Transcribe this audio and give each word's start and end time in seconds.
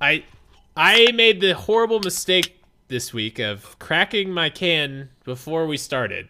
I 0.00 0.24
I 0.76 1.12
made 1.12 1.40
the 1.40 1.52
horrible 1.54 2.00
mistake 2.00 2.60
this 2.88 3.12
week 3.12 3.38
of 3.38 3.78
cracking 3.78 4.30
my 4.30 4.50
can 4.50 5.10
before 5.24 5.66
we 5.66 5.76
started 5.76 6.28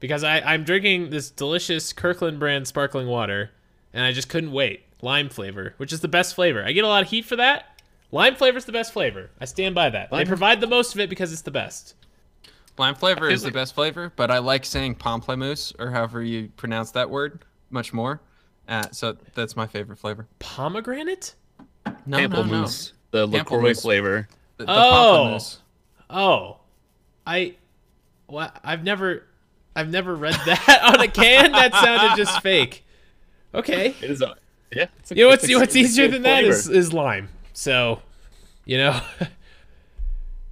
because 0.00 0.24
I, 0.24 0.40
I'm 0.40 0.64
drinking 0.64 1.10
this 1.10 1.30
delicious 1.30 1.92
Kirkland 1.92 2.38
brand 2.38 2.66
sparkling 2.66 3.06
water 3.06 3.50
and 3.92 4.04
I 4.04 4.12
just 4.12 4.28
couldn't 4.28 4.52
wait. 4.52 4.82
Lime 5.02 5.28
flavor, 5.28 5.74
which 5.76 5.92
is 5.92 6.00
the 6.00 6.08
best 6.08 6.34
flavor. 6.34 6.64
I 6.64 6.72
get 6.72 6.84
a 6.84 6.88
lot 6.88 7.02
of 7.02 7.10
heat 7.10 7.24
for 7.26 7.36
that. 7.36 7.80
Lime 8.10 8.36
flavor 8.36 8.58
is 8.58 8.64
the 8.64 8.72
best 8.72 8.92
flavor. 8.92 9.30
I 9.40 9.44
stand 9.44 9.74
by 9.74 9.90
that. 9.90 10.10
They 10.10 10.24
provide 10.24 10.60
the 10.60 10.66
most 10.66 10.94
of 10.94 11.00
it 11.00 11.10
because 11.10 11.32
it's 11.32 11.42
the 11.42 11.50
best. 11.50 11.94
Lime 12.78 12.94
flavor 12.94 13.28
is 13.28 13.44
like- 13.44 13.52
the 13.52 13.58
best 13.58 13.74
flavor, 13.74 14.12
but 14.16 14.30
I 14.30 14.38
like 14.38 14.64
saying 14.64 14.96
pamplemousse 14.96 15.74
or 15.78 15.90
however 15.90 16.22
you 16.22 16.48
pronounce 16.56 16.90
that 16.92 17.10
word 17.10 17.44
much 17.70 17.92
more. 17.92 18.20
Uh, 18.66 18.84
so 18.92 19.16
that's 19.34 19.56
my 19.56 19.66
favorite 19.66 19.98
flavor. 19.98 20.26
Pomegranate? 20.38 21.34
No, 22.06 22.18
no, 22.18 22.26
no. 22.26 22.42
Pamplemousse, 22.42 22.92
the 23.10 23.26
LaCroix 23.26 23.72
Pamplemousse. 23.72 23.82
flavor. 23.82 24.28
The, 24.58 24.64
the 24.66 24.72
Oh. 24.72 25.38
Oh, 26.10 26.56
I, 27.26 27.54
what? 28.26 28.56
I've 28.62 28.84
never, 28.84 29.24
I've 29.74 29.88
never 29.90 30.14
read 30.14 30.34
that 30.46 30.80
on 30.94 31.00
a 31.00 31.08
can. 31.08 31.52
That 31.52 31.72
sounded 31.72 32.16
just 32.16 32.40
fake. 32.42 32.84
Okay. 33.54 33.94
It 34.02 34.10
is 34.10 34.20
a 34.22 34.34
yeah. 34.74 34.86
It's 34.98 35.12
a, 35.12 35.16
You 35.16 35.24
know 35.24 35.28
what's 35.30 35.48
a- 35.48 35.54
what's 35.56 35.76
easier 35.76 36.06
good 36.06 36.14
than 36.16 36.22
that 36.22 36.44
is 36.44 36.68
is 36.68 36.92
lime. 36.92 37.28
So, 37.52 38.00
you 38.64 38.78
know, 38.78 39.00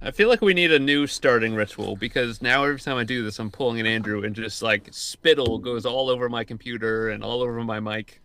I 0.01 0.11
feel 0.11 0.27
like 0.29 0.41
we 0.41 0.53
need 0.53 0.71
a 0.71 0.79
new 0.79 1.05
starting 1.07 1.53
ritual 1.55 1.95
because 1.95 2.41
now 2.41 2.63
every 2.63 2.79
time 2.79 2.97
I 2.97 3.03
do 3.03 3.23
this, 3.23 3.39
I'm 3.39 3.51
pulling 3.51 3.79
an 3.79 3.85
Andrew 3.85 4.23
and 4.23 4.35
just 4.35 4.61
like 4.61 4.87
spittle 4.91 5.59
goes 5.59 5.85
all 5.85 6.09
over 6.09 6.27
my 6.29 6.43
computer 6.43 7.09
and 7.09 7.23
all 7.23 7.41
over 7.41 7.61
my 7.63 7.79
mic. 7.79 8.21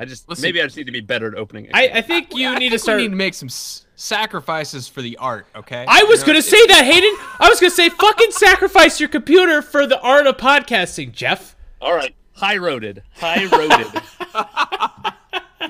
I 0.00 0.06
just 0.06 0.26
Listen- 0.28 0.42
maybe 0.42 0.60
I 0.60 0.64
just 0.64 0.76
need 0.78 0.86
to 0.86 0.92
be 0.92 1.00
better 1.00 1.26
at 1.28 1.34
opening 1.34 1.66
it. 1.66 1.72
I 1.74 1.88
I 1.94 2.00
think 2.00 2.34
you 2.34 2.48
I 2.48 2.54
need 2.54 2.70
think 2.70 2.72
to 2.72 2.78
start. 2.78 2.96
We 2.96 3.02
need 3.02 3.10
to 3.10 3.16
make 3.16 3.34
some 3.34 3.48
s- 3.48 3.84
sacrifices 3.96 4.88
for 4.88 5.02
the 5.02 5.16
art. 5.18 5.46
Okay. 5.54 5.84
I 5.86 6.04
was 6.04 6.20
You 6.20 6.26
know, 6.28 6.32
gonna 6.32 6.42
say 6.42 6.66
that, 6.68 6.84
Hayden. 6.86 7.14
I 7.38 7.48
was 7.50 7.60
gonna 7.60 7.70
say, 7.70 7.90
fucking 7.90 8.30
sacrifice 8.32 8.98
your 8.98 9.10
computer 9.10 9.60
for 9.60 9.86
the 9.86 10.00
art 10.00 10.26
of 10.26 10.38
podcasting, 10.38 11.12
Jeff. 11.12 11.54
all 11.82 11.94
right, 11.94 12.14
high 12.32 12.56
roaded, 12.56 13.02
high 13.16 13.44
roaded. 13.46 14.02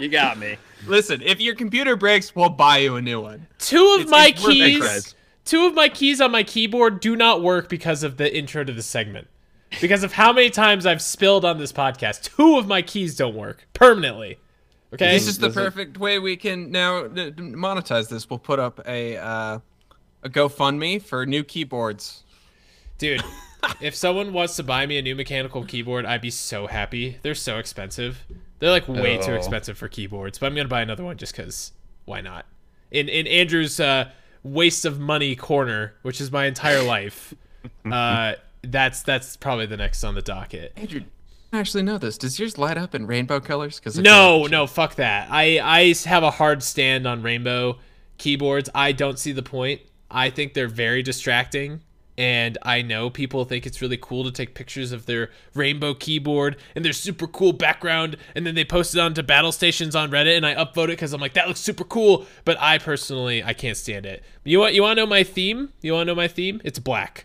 you 0.01 0.09
got 0.09 0.39
me. 0.39 0.57
Listen, 0.87 1.21
if 1.23 1.41
your 1.41 1.55
computer 1.57 1.97
breaks, 1.97 2.35
we'll 2.35 2.49
buy 2.49 2.79
you 2.79 2.97
a 2.97 3.03
new 3.03 3.21
one. 3.21 3.47
Two 3.59 3.95
of 3.97 4.03
It's- 4.03 4.11
my 4.11 4.29
it's 4.29 4.47
keys, 4.47 5.15
two 5.45 5.67
of 5.67 5.75
my 5.75 5.89
keys 5.89 6.21
on 6.21 6.31
my 6.31 6.43
keyboard 6.45 7.01
do 7.01 7.17
not 7.17 7.43
work 7.43 7.69
because 7.69 8.03
of 8.05 8.17
the 8.17 8.33
intro 8.35 8.63
to 8.65 8.73
the 8.73 8.83
segment. 8.83 9.27
Because 9.81 10.03
of 10.03 10.13
how 10.13 10.33
many 10.33 10.51
times 10.51 10.85
I've 10.87 11.01
spilled 11.03 11.45
on 11.45 11.59
this 11.59 11.73
podcast, 11.73 12.35
two 12.37 12.59
of 12.59 12.67
my 12.67 12.83
keys 12.83 13.15
don't 13.17 13.35
work 13.37 13.67
permanently. 13.73 14.39
Okay, 14.93 15.13
This 15.13 15.29
is 15.29 15.39
the 15.39 15.51
perfect 15.51 15.99
way 15.99 16.19
we 16.19 16.37
can 16.37 16.71
now 16.73 17.05
monetize 17.05 18.09
this. 18.09 18.29
We'll 18.29 18.41
put 18.41 18.59
up 18.59 18.81
a 18.87 19.17
uh, 19.17 19.59
a 20.25 20.29
GoFundMe 20.29 21.01
for 21.01 21.25
new 21.27 21.45
keyboards. 21.45 22.25
dude. 22.99 23.23
if 23.81 23.95
someone 23.95 24.33
wants 24.33 24.57
to 24.57 24.63
buy 24.65 24.87
me 24.87 24.99
a 24.99 25.03
new 25.03 25.15
mechanical 25.15 25.65
keyboard, 25.65 26.05
I'd 26.07 26.21
be 26.23 26.31
so 26.31 26.67
happy. 26.67 27.19
They're 27.23 27.35
so 27.37 27.59
expensive. 27.59 28.27
They're 28.59 28.71
like 28.71 28.89
way 28.89 29.19
too 29.19 29.33
Oh. 29.33 29.37
expensive 29.37 29.79
for 29.79 29.87
keyboards, 29.89 30.39
but 30.39 30.47
I'm 30.47 30.55
gonna 30.57 30.69
buy 30.69 30.81
another 30.83 31.05
one 31.05 31.17
just 31.17 31.37
because. 31.37 31.73
Why 32.07 32.21
not? 32.21 32.47
In 32.91 33.09
in 33.09 33.27
Andrew's 33.29 33.79
uh, 33.79 34.11
waste 34.43 34.85
of 34.85 34.99
money 34.99 35.37
corner, 35.37 35.95
which 36.03 36.21
is 36.21 36.33
my 36.33 36.47
entire 36.47 36.83
life. 36.83 37.33
uh, 37.91 38.35
that's 38.63 39.03
that's 39.03 39.37
probably 39.37 39.67
the 39.67 39.77
next 39.77 40.05
on 40.05 40.15
the 40.15 40.23
docket. 40.23 40.73
Andrew, 40.77 41.03
I 41.53 41.59
actually 41.59 41.83
know 41.83 41.99
this. 41.99 42.19
Does 42.19 42.39
yours 42.39 42.59
light 42.59 42.79
up 42.79 42.95
in 42.95 43.07
rainbow 43.07 43.41
colors? 43.41 43.79
Because 43.79 43.99
No, 43.99 44.47
no, 44.47 44.67
fuck 44.67 44.97
that. 44.97 45.29
I 45.31 45.61
I 45.63 45.95
have 46.09 46.23
a 46.23 46.31
hard 46.31 46.63
stand 46.63 47.07
on 47.07 47.23
rainbow 47.23 47.79
keyboards. 48.19 48.71
I 48.75 48.93
don't 48.93 49.19
see 49.19 49.33
the 49.33 49.43
point. 49.43 49.81
I 50.11 50.31
think 50.31 50.55
they're 50.55 50.69
very 50.69 51.03
distracting. 51.03 51.83
And 52.19 52.59
I 52.61 52.83
know 52.83 53.09
people 53.09 53.47
think 53.47 53.65
it's 53.65 53.81
really 53.81 53.97
cool 53.97 54.25
to 54.25 54.31
take 54.31 54.55
pictures 54.55 54.93
of 54.93 55.07
their 55.07 55.31
rainbow 55.55 55.95
keyboard 55.95 56.59
and 56.75 56.85
their 56.85 56.93
super 56.93 57.27
cool 57.27 57.55
background, 57.55 58.19
and 58.35 58.47
then 58.47 58.55
they 58.55 58.65
post 58.65 58.95
it 58.95 59.01
onto 59.01 59.23
battle 59.23 59.53
stations 59.53 59.97
on 59.97 60.11
Reddit, 60.11 60.37
and 60.37 60.45
I 60.45 60.55
upvote 60.55 60.85
it 60.85 60.99
because 60.99 61.15
I'm 61.15 61.21
like, 61.21 61.33
that 61.33 61.49
looks 61.49 61.61
super 61.61 61.85
cool. 61.85 62.27
But 62.45 62.61
I 62.61 62.77
personally, 62.77 63.43
I 63.43 63.55
can't 63.55 63.77
stand 63.77 64.05
it. 64.05 64.23
You 64.45 64.59
want, 64.59 64.75
you 64.75 64.83
want 64.83 64.99
to 64.99 65.03
know 65.03 65.07
my 65.07 65.25
theme? 65.25 65.73
You 65.81 65.95
want 65.95 66.09
to 66.09 66.13
know 66.13 66.17
my 66.17 66.29
theme? 66.29 66.61
It's 66.63 66.79
black. 66.79 67.25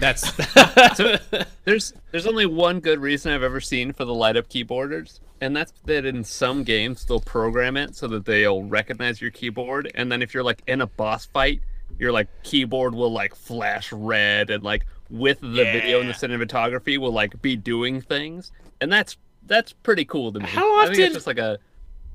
That's 0.00 0.32
There's 1.64 1.92
there's 2.10 2.26
only 2.26 2.46
one 2.46 2.80
good 2.80 2.98
reason 3.00 3.32
I've 3.32 3.42
ever 3.42 3.60
seen 3.60 3.92
for 3.92 4.04
the 4.04 4.14
light 4.14 4.36
up 4.36 4.48
keyboarders, 4.48 5.20
and 5.40 5.54
that's 5.54 5.72
that 5.84 6.04
in 6.04 6.24
some 6.24 6.64
games 6.64 7.04
they'll 7.04 7.20
program 7.20 7.76
it 7.76 7.94
so 7.94 8.08
that 8.08 8.24
they'll 8.24 8.64
recognize 8.64 9.20
your 9.20 9.30
keyboard, 9.30 9.90
and 9.94 10.10
then 10.10 10.22
if 10.22 10.34
you're 10.34 10.42
like 10.42 10.62
in 10.66 10.80
a 10.80 10.86
boss 10.86 11.26
fight, 11.26 11.60
your 11.98 12.12
like 12.12 12.28
keyboard 12.42 12.94
will 12.94 13.12
like 13.12 13.34
flash 13.34 13.92
red 13.92 14.50
and 14.50 14.64
like 14.64 14.86
with 15.10 15.40
the 15.40 15.64
video 15.64 16.00
and 16.00 16.08
the 16.08 16.14
cinematography 16.14 16.98
will 16.98 17.12
like 17.12 17.40
be 17.42 17.54
doing 17.56 18.00
things, 18.00 18.52
and 18.80 18.92
that's 18.92 19.16
that's 19.46 19.72
pretty 19.72 20.04
cool 20.04 20.32
to 20.32 20.40
me. 20.40 20.46
How 20.46 20.80
I 20.80 20.84
think 20.86 20.92
often- 20.92 21.04
it's 21.04 21.14
just 21.14 21.26
like 21.26 21.38
a 21.38 21.58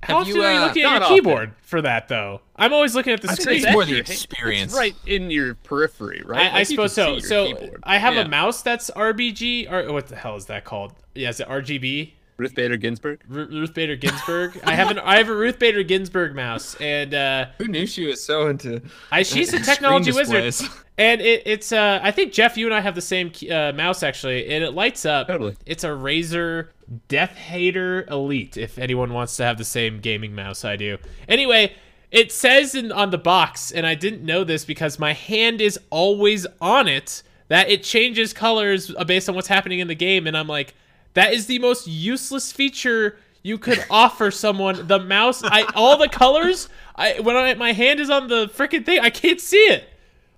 How 0.06 0.20
Have 0.20 0.22
often 0.28 0.36
you, 0.36 0.44
are 0.44 0.54
you 0.54 0.60
uh, 0.60 0.66
looking 0.68 0.84
at 0.84 0.86
not 0.86 0.94
your 0.94 1.04
often. 1.04 1.16
keyboard 1.18 1.52
for 1.62 1.82
that, 1.82 2.08
though? 2.08 2.42
I'm 2.56 2.74
always 2.74 2.96
looking 2.96 3.14
at 3.14 3.22
the 3.22 3.30
I'd 3.30 3.38
say 3.38 3.42
screen. 3.60 3.64
it's 3.64 3.72
more 3.74 3.86
the 3.86 3.98
It's 4.00 4.10
experience. 4.12 4.74
right 4.74 4.96
in 5.06 5.32
your 5.32 5.56
periphery, 5.56 6.22
right? 6.26 6.42
I, 6.42 6.50
I 6.50 6.54
Like, 6.60 6.70
you 6.70 6.78
can 6.78 6.90
suppose 6.90 6.94
so. 6.94 7.20
see 7.20 7.28
So 7.28 7.46
your 7.48 7.58
keyboard. 7.58 7.80
I 7.84 7.98
have 7.98 8.14
Yeah. 8.16 8.22
a 8.22 8.28
mouse 8.28 8.62
that's 8.62 8.90
RBG 8.92 9.72
or 9.72 9.92
what 9.92 10.08
the 10.08 10.16
hell 10.16 10.36
is 10.36 10.46
that 10.46 10.64
called? 10.66 10.94
Yeah, 11.16 11.30
is 11.30 11.40
it 11.40 11.48
RGB? 11.48 12.12
Ruth 12.38 12.54
Bader 12.54 12.76
Ginsburg. 12.76 13.22
Ru- 13.30 13.48
Ruth 13.48 13.74
Bader 13.74 13.96
Ginsburg. 13.96 14.60
I 14.66 14.76
have 14.76 14.92
an 14.92 15.00
I 15.00 15.16
have 15.18 15.30
a 15.30 15.36
Ruth 15.36 15.58
Bader 15.58 15.84
Ginsburg 15.84 16.36
mouse, 16.36 16.76
and 16.82 17.14
uh, 17.14 17.46
Who 17.60 17.66
knew 17.70 17.88
she 17.88 18.06
was 18.08 18.22
so 18.22 18.48
into? 18.50 18.82
I 19.10 19.24
she's 19.24 19.48
a 19.48 19.52
screen 19.64 19.64
technology 19.64 20.12
wizard, 20.12 20.44
displays? 20.44 20.84
And 20.98 21.22
it, 21.22 21.44
it's 21.46 21.72
uh 21.72 22.00
I 22.02 22.12
think 22.12 22.32
Jeff, 22.32 22.58
you 22.58 22.66
and 22.66 22.74
I 22.74 22.80
have 22.82 22.96
the 22.96 23.02
same 23.02 23.32
uh, 23.52 23.74
mouse 23.74 24.02
actually, 24.04 24.50
and 24.50 24.64
it 24.64 24.72
lights 24.72 25.06
up. 25.06 25.28
Totally. 25.28 25.56
It's 25.66 25.84
a 25.84 25.90
Razer 25.90 26.70
DeathAdder 27.10 28.10
Elite. 28.10 28.58
If 28.58 28.78
anyone 28.78 29.14
wants 29.14 29.36
to 29.38 29.44
have 29.44 29.58
the 29.58 29.66
same 29.66 30.00
gaming 30.00 30.34
mouse 30.34 30.64
I 30.64 30.76
do. 30.76 30.98
Anyway, 31.28 31.74
it 32.12 32.32
says 32.32 32.76
in, 32.76 32.92
on 32.92 33.10
the 33.10 33.18
box, 33.18 33.72
and 33.72 33.86
I 33.86 33.96
didn't 33.96 34.24
know 34.24 34.44
this 34.44 34.64
because 34.64 34.98
my 34.98 35.14
hand 35.14 35.60
is 35.60 35.78
always 35.90 36.48
on 36.62 36.88
it. 36.88 37.24
That 37.48 37.70
it 37.70 37.84
changes 37.84 38.34
colors 38.34 38.92
based 39.06 39.30
on 39.30 39.36
what's 39.36 39.50
happening 39.50 39.80
in 39.80 39.88
the 39.88 39.96
game, 39.96 40.26
and 40.26 40.36
I'm 40.36 40.48
like, 40.48 40.74
that 41.14 41.34
is 41.34 41.46
the 41.46 41.60
most 41.60 41.88
useless 41.88 42.52
feature 42.52 43.18
you 43.44 43.58
could 43.58 43.84
offer 43.90 44.32
someone. 44.32 44.88
The 44.88 45.00
mouse, 45.00 45.44
I 45.44 45.64
all 45.76 45.98
the 45.98 46.10
colors. 46.10 46.70
I 46.96 47.20
when 47.20 47.36
I 47.36 47.54
my 47.56 47.74
hand 47.74 48.00
is 48.00 48.10
on 48.10 48.28
the 48.28 48.48
freaking 48.48 48.86
thing, 48.86 49.00
I 49.00 49.10
can't 49.10 49.42
see 49.42 49.58
it. 49.58 49.90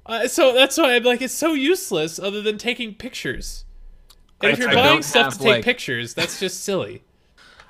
Uh, 0.07 0.27
so 0.27 0.53
that's 0.53 0.77
why 0.77 0.95
I'm 0.95 1.03
like, 1.03 1.21
it's 1.21 1.33
so 1.33 1.53
useless. 1.53 2.17
Other 2.17 2.41
than 2.41 2.57
taking 2.57 2.95
pictures. 2.95 3.65
And 4.41 4.51
if 4.51 4.59
you're 4.59 4.69
I 4.69 4.75
buying 4.75 5.01
stuff 5.01 5.25
have, 5.25 5.33
to 5.33 5.39
take 5.39 5.47
like- 5.47 5.63
pictures, 5.65 6.13
that's 6.13 6.39
just 6.45 6.63
silly. 6.63 7.03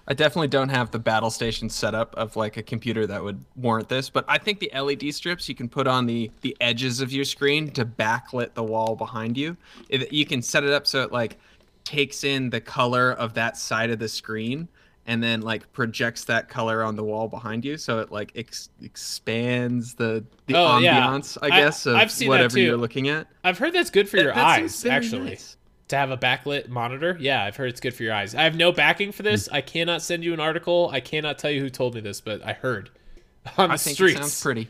I 0.10 0.14
definitely 0.14 0.48
don't 0.48 0.70
have 0.70 0.92
the 0.92 1.00
battle 1.00 1.30
station 1.30 1.70
setup 1.70 2.16
of 2.16 2.38
like 2.38 2.56
a 2.56 2.64
computer 2.64 3.06
that 3.08 3.22
would 3.22 3.44
warrant 3.58 3.90
this, 3.90 4.10
but 4.10 4.24
I 4.30 4.38
think 4.38 4.60
the 4.60 4.72
LED 4.74 5.14
strips 5.14 5.50
you 5.50 5.56
can 5.56 5.68
put 5.68 5.86
on 5.86 6.06
the 6.06 6.32
the 6.42 6.56
edges 6.62 7.02
of 7.02 7.12
your 7.12 7.26
screen 7.26 7.72
to 7.72 7.86
backlit 7.86 8.54
the 8.54 8.64
wall 8.64 8.96
behind 8.96 9.36
you. 9.36 9.58
It, 9.90 10.14
you 10.14 10.26
can 10.26 10.42
set 10.42 10.64
it 10.64 10.72
up 10.72 10.88
so 10.88 11.04
it 11.04 11.12
like 11.12 11.38
takes 11.84 12.24
in 12.24 12.50
the 12.50 12.62
color 12.62 13.12
of 13.14 13.34
that 13.34 13.58
side 13.58 13.90
of 13.90 14.00
the 14.00 14.08
screen 14.08 14.70
and 15.08 15.24
then 15.24 15.42
like 15.42 15.72
projects 15.74 16.26
that 16.26 16.50
color 16.50 16.84
on 16.84 16.96
the 16.98 17.04
wall 17.04 17.28
behind 17.30 17.64
you 17.66 17.78
so 17.78 18.00
it 18.00 18.12
like 18.12 18.32
ex- 18.36 18.70
expands 18.84 19.94
the 19.96 20.24
the 20.48 20.56
Oh, 20.56 20.80
ambiance 20.80 21.38
I 21.42 21.48
I- 21.48 21.50
guess 21.62 21.86
of 21.86 21.96
I've 21.96 22.12
seen 22.12 22.28
whatever 22.28 22.60
you're 22.60 22.78
looking 22.78 23.08
at. 23.10 23.28
I've 23.44 23.58
heard 23.58 23.74
that's 23.74 23.90
good 23.90 24.08
for 24.10 24.18
your 24.18 24.34
That 24.34 24.38
eyes, 24.46 24.86
actually. 24.86 25.30
nice. 25.32 25.56
To 25.90 25.96
have 25.96 26.12
a 26.12 26.18
backlit 26.18 26.68
monitor. 26.68 27.16
Yeah, 27.18 27.42
I've 27.46 27.56
heard 27.56 27.70
it's 27.70 27.80
good 27.80 27.94
for 27.94 28.04
your 28.04 28.14
eyes. 28.14 28.36
I 28.36 28.44
have 28.44 28.58
no 28.58 28.74
backing 28.74 29.14
for 29.14 29.24
this. 29.24 29.48
Mm. 29.48 29.54
I 29.56 29.62
cannot 29.62 30.02
send 30.02 30.22
you 30.22 30.34
an 30.34 30.40
article. 30.42 30.90
I 30.92 31.00
cannot 31.00 31.38
tell 31.40 31.50
you 31.50 31.62
who 31.62 31.70
told 31.70 31.96
me 31.96 32.02
this, 32.02 32.20
but 32.20 32.46
I 32.46 32.52
heard 32.52 32.90
on 33.58 33.70
the 33.70 33.76
I 33.76 33.78
think 33.78 33.96
streets. 33.96 34.16
it 34.16 34.20
sounds 34.20 34.42
pretty. 34.42 34.68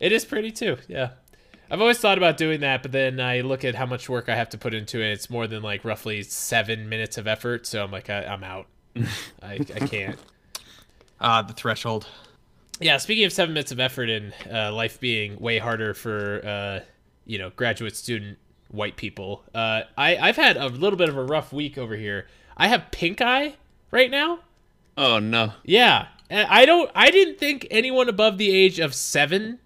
It 0.00 0.12
is 0.12 0.26
pretty 0.26 0.50
too. 0.52 0.76
Yeah. 0.86 1.10
I've 1.70 1.80
always 1.80 1.96
thought 1.98 2.18
about 2.18 2.36
doing 2.36 2.60
that, 2.60 2.82
but 2.82 2.92
then 2.92 3.20
I 3.20 3.40
look 3.40 3.64
at 3.64 3.74
how 3.74 3.86
much 3.86 4.08
work 4.10 4.28
I 4.28 4.34
have 4.34 4.50
to 4.50 4.58
put 4.58 4.74
into 4.74 5.00
it. 5.00 5.12
It's 5.12 5.30
more 5.30 5.46
than 5.46 5.62
like 5.62 5.82
roughly 5.82 6.22
seven 6.24 6.90
minutes 6.90 7.16
of 7.16 7.26
effort. 7.26 7.66
So 7.66 7.82
I'm 7.82 7.90
like, 7.90 8.10
I, 8.10 8.24
I'm 8.24 8.44
out. 8.44 8.66
I, 9.42 9.54
I 9.54 9.86
can't. 9.86 10.18
Ah, 11.20 11.42
the 11.42 11.52
threshold. 11.52 12.06
Yeah, 12.80 12.96
speaking 12.96 13.24
of 13.24 13.32
seven 13.32 13.52
minutes 13.52 13.72
of 13.72 13.80
effort 13.80 14.08
and 14.08 14.32
uh, 14.50 14.72
life 14.72 14.98
being 15.00 15.38
way 15.38 15.58
harder 15.58 15.92
for 15.92 16.40
uh, 16.44 16.80
you 17.26 17.38
know 17.38 17.50
graduate 17.50 17.94
student 17.94 18.38
white 18.70 18.96
people, 18.96 19.44
uh, 19.54 19.82
I 19.98 20.16
I've 20.16 20.36
had 20.36 20.56
a 20.56 20.68
little 20.68 20.96
bit 20.96 21.08
of 21.08 21.16
a 21.16 21.22
rough 21.24 21.52
week 21.52 21.76
over 21.76 21.94
here. 21.94 22.26
I 22.56 22.68
have 22.68 22.90
pink 22.90 23.20
eye 23.20 23.56
right 23.90 24.10
now. 24.10 24.40
Oh 24.96 25.18
no. 25.18 25.52
Yeah, 25.64 26.08
I 26.30 26.64
don't. 26.64 26.90
I 26.94 27.10
didn't 27.10 27.38
think 27.38 27.66
anyone 27.70 28.08
above 28.08 28.38
the 28.38 28.50
age 28.50 28.78
of 28.78 28.94
seven 28.94 29.58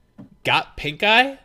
got 0.45 0.77
pink 0.77 1.03
eye, 1.03 1.39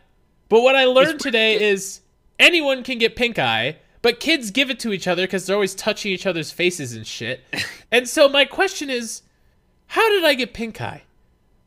but 0.48 0.62
what 0.62 0.74
I 0.74 0.84
learned 0.84 1.20
today 1.20 1.62
is 1.70 2.00
anyone 2.38 2.82
can 2.82 2.98
get 2.98 3.16
pink 3.16 3.38
eye. 3.38 3.76
But 4.02 4.20
kids 4.20 4.50
give 4.50 4.70
it 4.70 4.80
to 4.80 4.92
each 4.92 5.06
other 5.06 5.24
because 5.24 5.46
they're 5.46 5.56
always 5.56 5.74
touching 5.74 6.12
each 6.12 6.26
other's 6.26 6.50
faces 6.50 6.94
and 6.94 7.06
shit. 7.06 7.44
and 7.90 8.08
so 8.08 8.28
my 8.28 8.44
question 8.44 8.88
is, 8.88 9.22
how 9.88 10.08
did 10.08 10.24
I 10.24 10.34
get 10.34 10.54
pink 10.54 10.80
eye? 10.80 11.02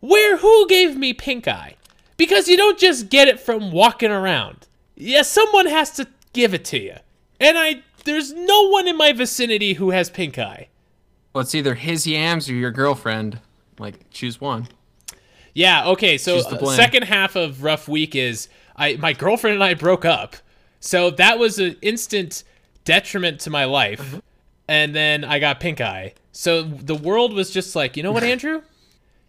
where 0.03 0.35
who 0.35 0.67
gave 0.67 0.97
me 0.97 1.13
pink 1.13 1.47
eye? 1.47 1.77
Because 2.17 2.49
you 2.49 2.57
don't 2.57 2.77
just 2.77 3.09
get 3.09 3.29
it 3.29 3.39
from 3.39 3.71
walking 3.71 4.11
around. 4.11 4.67
Yeah, 4.95 5.21
someone 5.21 5.65
has 5.65 5.91
to 5.91 6.07
give 6.33 6.53
it 6.53 6.65
to 6.65 6.79
you. 6.79 6.97
And 7.39 7.57
I 7.57 7.83
there's 8.03 8.33
no 8.33 8.67
one 8.67 8.87
in 8.89 8.97
my 8.97 9.13
vicinity 9.13 9.73
who 9.73 9.91
has 9.91 10.09
pink 10.09 10.37
eye. 10.37 10.67
Well, 11.31 11.43
it's 11.43 11.55
either 11.55 11.75
his 11.75 12.05
yams 12.05 12.49
or 12.49 12.53
your 12.53 12.71
girlfriend. 12.71 13.39
Like, 13.79 14.09
choose 14.11 14.41
one. 14.41 14.67
Yeah, 15.53 15.85
okay. 15.87 16.17
So 16.17 16.41
the 16.41 16.75
second 16.75 17.03
half 17.03 17.37
of 17.37 17.63
rough 17.63 17.87
week 17.87 18.13
is 18.13 18.49
I 18.75 18.97
my 18.97 19.13
girlfriend 19.13 19.55
and 19.55 19.63
I 19.63 19.73
broke 19.73 20.03
up. 20.03 20.35
So 20.83 21.11
that 21.11 21.39
was 21.39 21.59
an 21.59 21.77
instant 21.81 22.43
detriment 22.83 23.39
to 23.41 23.49
my 23.49 23.63
life. 23.63 24.01
Mm-hmm. 24.01 24.19
And 24.67 24.93
then 24.93 25.23
I 25.23 25.39
got 25.39 25.61
pink 25.61 25.79
eye. 25.79 26.13
So 26.33 26.61
the 26.61 26.93
world 26.93 27.31
was 27.31 27.51
just 27.51 27.73
like, 27.73 27.95
you 27.95 28.03
know 28.03 28.11
what, 28.11 28.23
Andrew? 28.33 28.61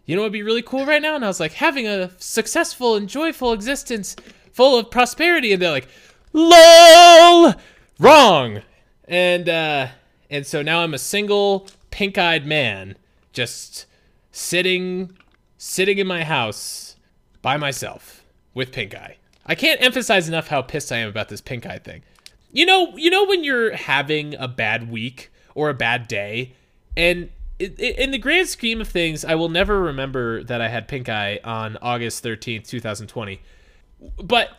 You 0.05 0.17
know 0.17 0.23
what 0.23 0.27
would 0.27 0.33
be 0.33 0.43
really 0.43 0.63
cool 0.63 0.85
right 0.85 1.01
now? 1.01 1.15
And 1.15 1.25
I 1.25 1.29
was 1.29 1.39
like, 1.39 1.53
having 1.53 1.87
a 1.87 2.11
successful 2.19 2.97
and 2.97 3.09
joyful 3.09 3.53
existence 3.53 4.17
full 4.53 4.77
of 4.77 4.91
prosperity. 4.91 5.53
And 5.53 5.63
they're 5.63 5.71
like, 5.71 5.87
LOL! 6.33 7.55
Wrong. 8.01 8.63
And 9.07 9.49
uh 9.49 9.89
and 10.29 10.45
so 10.45 10.61
now 10.61 10.81
I'm 10.81 10.93
a 10.93 10.99
single 10.99 11.69
pink-eyed 11.93 12.45
man 12.45 12.97
just 13.33 13.87
sitting 14.33 15.17
sitting 15.57 15.99
in 15.99 16.09
my 16.09 16.25
house 16.25 16.97
by 17.43 17.57
myself 17.57 18.25
with 18.55 18.73
pink 18.73 18.93
eye. 18.93 19.19
I 19.47 19.55
can't 19.55 19.83
emphasize 19.83 20.29
enough 20.29 20.49
how 20.49 20.63
pissed 20.63 20.91
I 20.91 20.99
am 20.99 21.09
about 21.09 21.29
this 21.29 21.41
pink 21.41 21.67
eye 21.67 21.79
thing. 21.79 22.03
You 22.53 22.67
know, 22.67 22.97
you 22.97 23.11
know 23.11 23.25
when 23.25 23.45
you're 23.45 23.75
having 23.75 24.35
a 24.37 24.49
bad 24.49 24.91
week 24.91 25.31
or 25.55 25.71
a 25.71 25.75
bad 25.75 26.09
day, 26.09 26.55
and 26.97 27.31
in 27.59 28.11
the 28.11 28.19
grand 28.19 28.49
scheme 28.49 28.81
of 28.81 28.89
things, 28.89 29.25
I 29.25 29.35
will 29.35 29.49
never 29.49 29.81
remember 29.81 30.43
that 30.45 30.61
I 30.61 30.69
had 30.69 30.89
pink 30.89 31.09
eye 31.09 31.41
on 31.45 31.77
August 31.83 32.23
thirteenth, 32.23 32.67
two 32.67 32.81
thousand 32.81 33.09
twenty. 33.09 33.41
But 34.23 34.51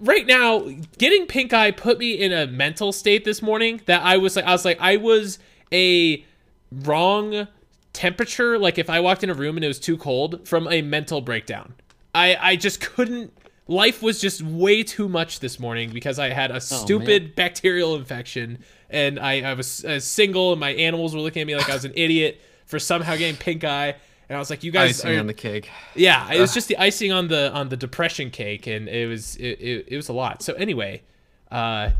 right 0.00 0.26
now, 0.26 0.68
getting 0.98 1.26
pink 1.26 1.52
eye 1.52 1.70
put 1.70 1.98
me 1.98 2.12
in 2.12 2.32
a 2.32 2.46
mental 2.46 2.92
state 2.92 3.24
this 3.24 3.40
morning 3.40 3.80
that 3.86 4.02
I 4.02 4.16
was 4.16 4.36
like, 4.36 4.44
I 4.44 4.52
was 4.52 4.64
like, 4.64 4.78
I 4.80 4.96
was 4.96 5.38
a 5.72 6.24
wrong 6.70 7.46
temperature. 7.92 8.58
Like 8.58 8.78
if 8.78 8.90
I 8.90 9.00
walked 9.00 9.22
in 9.22 9.30
a 9.30 9.34
room 9.34 9.56
and 9.56 9.64
it 9.64 9.68
was 9.68 9.80
too 9.80 9.96
cold, 9.96 10.46
from 10.46 10.68
a 10.68 10.82
mental 10.82 11.20
breakdown. 11.20 11.74
I 12.14 12.36
I 12.40 12.56
just 12.56 12.80
couldn't. 12.80 13.32
Life 13.66 14.02
was 14.02 14.20
just 14.20 14.42
way 14.42 14.82
too 14.82 15.08
much 15.08 15.40
this 15.40 15.58
morning 15.58 15.90
because 15.90 16.18
I 16.18 16.28
had 16.28 16.50
a 16.50 16.60
stupid 16.60 17.34
bacterial 17.34 17.96
infection 17.96 18.58
and 18.90 19.18
I, 19.18 19.40
I 19.40 19.54
was 19.54 19.84
uh, 19.84 20.00
single 20.00 20.52
and 20.52 20.60
my 20.60 20.70
animals 20.70 21.14
were 21.14 21.20
looking 21.20 21.40
at 21.40 21.46
me 21.46 21.56
like 21.56 21.70
I 21.70 21.74
was 21.74 21.86
an 21.86 21.92
idiot 21.96 22.40
for 22.66 22.78
somehow 22.78 23.16
getting 23.16 23.36
pink 23.36 23.64
eye. 23.64 23.96
And 24.28 24.36
I 24.36 24.38
was 24.38 24.50
like, 24.50 24.64
you 24.64 24.70
guys 24.70 25.00
Icing 25.00 25.16
are, 25.16 25.20
on 25.20 25.26
the 25.26 25.34
cake. 25.34 25.70
yeah, 25.94 26.32
it 26.32 26.40
was 26.40 26.54
just 26.54 26.68
the 26.68 26.78
icing 26.78 27.12
on 27.12 27.28
the 27.28 27.52
on 27.52 27.68
the 27.68 27.76
depression 27.76 28.30
cake, 28.30 28.66
and 28.66 28.88
it 28.88 29.06
was 29.06 29.36
it, 29.36 29.60
it, 29.60 29.88
it 29.88 29.96
was 29.96 30.08
a 30.08 30.14
lot. 30.14 30.42
So 30.42 30.54
anyway, 30.54 31.02
uh, 31.50 31.90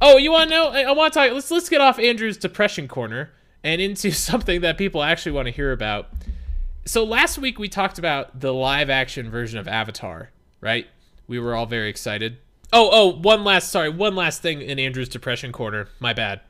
oh, 0.00 0.18
you 0.18 0.30
want 0.30 0.50
to 0.50 0.56
know? 0.56 0.68
I, 0.68 0.82
I 0.82 0.92
want 0.92 1.14
to 1.14 1.18
talk. 1.18 1.32
Let's 1.32 1.50
let's 1.50 1.70
get 1.70 1.80
off 1.80 1.98
Andrew's 1.98 2.36
depression 2.36 2.86
corner 2.86 3.30
and 3.64 3.80
into 3.80 4.10
something 4.10 4.60
that 4.60 4.76
people 4.76 5.02
actually 5.02 5.32
want 5.32 5.46
to 5.46 5.52
hear 5.52 5.72
about. 5.72 6.08
So 6.84 7.02
last 7.02 7.38
week 7.38 7.58
we 7.58 7.68
talked 7.68 7.98
about 7.98 8.40
the 8.40 8.52
live 8.52 8.90
action 8.90 9.30
version 9.30 9.58
of 9.58 9.66
Avatar, 9.66 10.30
right? 10.60 10.86
We 11.30 11.38
were 11.38 11.54
all 11.54 11.64
very 11.66 11.88
excited. 11.88 12.38
Oh, 12.72 12.90
oh, 12.92 13.06
one 13.12 13.44
last 13.44 13.70
sorry, 13.70 13.88
one 13.88 14.16
last 14.16 14.42
thing 14.42 14.60
in 14.62 14.80
Andrew's 14.80 15.08
depression 15.08 15.52
corner. 15.52 15.86
My 16.00 16.12
bad. 16.12 16.40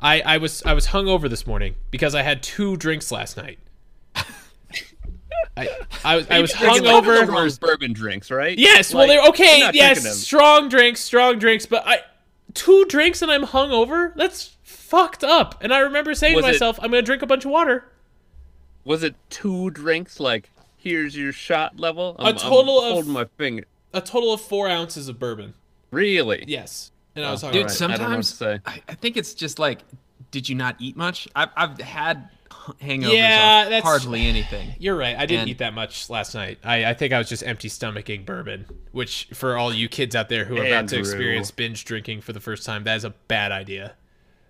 I 0.00 0.22
I 0.22 0.38
was 0.38 0.60
I 0.64 0.72
was 0.74 0.88
hungover 0.88 1.30
this 1.30 1.46
morning 1.46 1.76
because 1.92 2.16
I 2.16 2.22
had 2.22 2.42
two 2.42 2.76
drinks 2.76 3.12
last 3.12 3.36
night. 3.36 3.60
I 5.56 5.68
I 6.04 6.16
was 6.16 6.28
I 6.28 6.40
was 6.40 6.52
hungover. 6.52 7.28
wrong 7.28 7.48
bourbon 7.60 7.92
drinks, 7.92 8.28
right? 8.32 8.58
Yes, 8.58 8.92
well 8.92 9.06
they're 9.06 9.22
okay. 9.28 9.58
you're 9.58 9.66
not 9.66 9.72
drinking 9.74 10.02
them. 10.02 10.04
Yes, 10.06 10.18
strong 10.18 10.68
drinks, 10.68 11.00
strong 11.00 11.38
drinks, 11.38 11.64
but 11.64 11.86
I 11.86 11.98
two 12.54 12.84
drinks 12.86 13.22
and 13.22 13.30
I'm 13.30 13.44
hungover. 13.44 14.16
That's 14.16 14.56
fucked 14.64 15.22
up. 15.22 15.62
And 15.62 15.72
I 15.72 15.78
remember 15.78 16.12
saying 16.12 16.34
Was 16.34 16.42
to 16.44 16.48
it- 16.48 16.52
myself, 16.54 16.80
I'm 16.82 16.90
gonna 16.90 17.02
drink 17.02 17.22
a 17.22 17.26
bunch 17.26 17.44
of 17.44 17.52
water. 17.52 17.84
Was 18.84 19.04
it 19.04 19.14
two 19.30 19.70
drinks? 19.70 20.18
Like, 20.18 20.50
here's 20.76 21.16
your 21.16 21.30
shot 21.32 21.78
level. 21.78 22.16
I'm, 22.18 22.34
total 22.34 22.80
I'm 22.80 22.86
of- 22.88 22.92
holding 22.94 23.12
my 23.12 23.26
finger. 23.38 23.64
A 23.94 24.00
total 24.00 24.32
of 24.32 24.40
four 24.40 24.68
ounces 24.68 25.08
of 25.08 25.18
bourbon. 25.18 25.54
Really? 25.90 26.44
Yes, 26.46 26.90
and 27.16 27.24
I 27.24 27.30
was 27.30 27.42
Oh, 27.44 27.48
hungover. 27.48 27.52
Dude, 27.52 27.62
Alright, 27.62 27.80
I 27.80 27.86
don't 27.96 28.00
know 28.00 28.16
what 28.16 28.22
to 28.24 28.24
sometimes 28.24 28.34
say. 28.34 28.60
I, 28.66 28.82
I 28.88 28.94
think 28.94 29.16
it's 29.16 29.34
just 29.34 29.58
like, 29.58 29.80
did 30.30 30.48
you 30.48 30.54
not 30.56 30.76
eat 30.80 30.96
much? 30.96 31.28
I've, 31.36 31.50
I've 31.56 31.78
had 31.80 32.28
hangovers 32.82 33.12
Yeah, 33.12 33.62
of 33.64 33.70
that's- 33.70 33.82
hardly 33.84 34.26
anything. 34.26 34.74
You're 34.78 34.96
right. 34.96 35.16
I 35.16 35.26
didn't 35.26 35.42
And- 35.42 35.50
eat 35.50 35.58
that 35.58 35.74
much 35.74 36.10
last 36.10 36.34
night. 36.34 36.58
I, 36.64 36.86
I 36.86 36.94
think 36.94 37.12
I 37.12 37.18
was 37.18 37.28
just 37.28 37.42
empty 37.44 37.68
stomaching 37.68 38.24
bourbon, 38.26 38.66
which 38.92 39.28
for 39.34 39.56
all 39.56 39.72
you 39.72 39.88
kids 39.88 40.16
out 40.16 40.28
there 40.28 40.44
who 40.44 40.56
are 40.58 40.64
about 40.66 40.88
to 40.88 40.98
experience 40.98 41.50
binge 41.50 41.84
drinking 41.84 42.22
for 42.22 42.32
the 42.32 42.40
first 42.40 42.66
time, 42.66 42.84
that 42.84 42.96
is 42.96 43.04
a 43.04 43.10
bad 43.28 43.52
idea. 43.52 43.94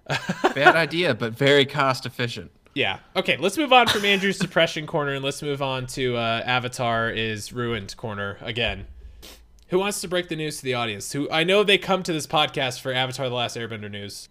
Bad 0.55 0.77
idea, 0.77 1.15
but 1.15 1.33
very 1.33 1.65
cost 1.65 2.05
efficient. 2.05 2.51
Yeah. 2.75 2.99
Okay, 3.17 3.39
let's 3.39 3.57
move 3.57 3.73
on 3.73 3.87
from 3.87 4.05
Andrew's 4.05 4.39
depression 4.49 4.87
corner 4.87 5.13
and 5.15 5.25
let's 5.25 5.41
move 5.41 5.63
on 5.63 5.87
to 5.89 6.17
uh, 6.17 6.43
Avatar 6.45 7.09
is 7.09 7.53
ruined 7.55 7.97
corner 7.97 8.37
again. 8.43 8.87
Who 9.75 9.81
wants 9.81 10.01
to 10.03 10.09
break 10.09 10.29
the 10.29 10.37
news 10.37 10.59
to 10.59 10.63
the 10.63 10.75
audience? 10.75 11.11
Who 11.11 11.29
I 11.33 11.43
know 11.43 11.65
they 11.65 11.79
come 11.79 12.05
to 12.05 12.13
this 12.13 12.29
podcast 12.29 12.81
for 12.81 12.93
Avatar: 12.93 13.29
The 13.29 13.35
Last 13.35 13.57
Airbender 13.57 13.91
news. 13.91 14.29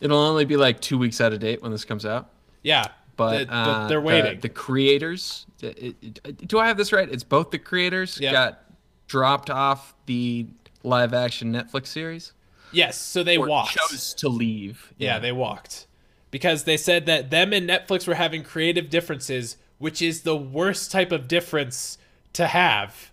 It'll 0.00 0.18
only 0.18 0.44
be 0.44 0.56
like 0.56 0.80
two 0.80 0.98
weeks 0.98 1.20
out 1.20 1.32
of 1.32 1.38
date 1.38 1.62
when 1.62 1.70
this 1.70 1.84
comes 1.84 2.04
out. 2.04 2.28
Yeah, 2.64 2.86
But, 3.14 3.36
th- 3.36 3.48
uh, 3.52 3.86
they're 3.86 3.98
the- 4.00 4.04
waiting. 4.04 4.40
The, 4.40 4.48
creators, 4.48 5.46
it- 5.62 5.94
it- 6.02 6.48
do 6.48 6.58
I 6.58 6.66
have 6.66 6.76
this 6.76 6.92
right? 6.92 7.08
It's 7.08 7.22
both 7.22 7.52
the 7.52 7.58
creators 7.60 8.18
Yeah. 8.20 8.32
got 8.32 8.62
dropped 9.06 9.48
off 9.48 9.94
the 10.06 10.48
live 10.82 11.14
action 11.14 11.52
Netflix 11.52 11.86
series. 11.86 12.32
yes, 12.72 12.98
so 13.00 13.22
they 13.22 13.38
walked. 13.38 13.76
chose 13.76 14.12
to 14.14 14.28
leave. 14.28 14.92
Yeah, 14.98 15.20
they 15.20 15.30
walked 15.30 15.86
because 16.32 16.64
they 16.64 16.76
said 16.76 17.06
that 17.06 17.30
them 17.30 17.52
and 17.52 17.70
Netflix 17.70 18.08
were 18.08 18.14
having 18.14 18.42
creative 18.42 18.90
differences, 18.90 19.56
which 19.78 20.02
is 20.02 20.22
the 20.22 20.36
worst 20.36 20.90
type 20.90 21.12
of 21.12 21.28
difference 21.28 21.96
to 22.32 22.48
have 22.48 23.09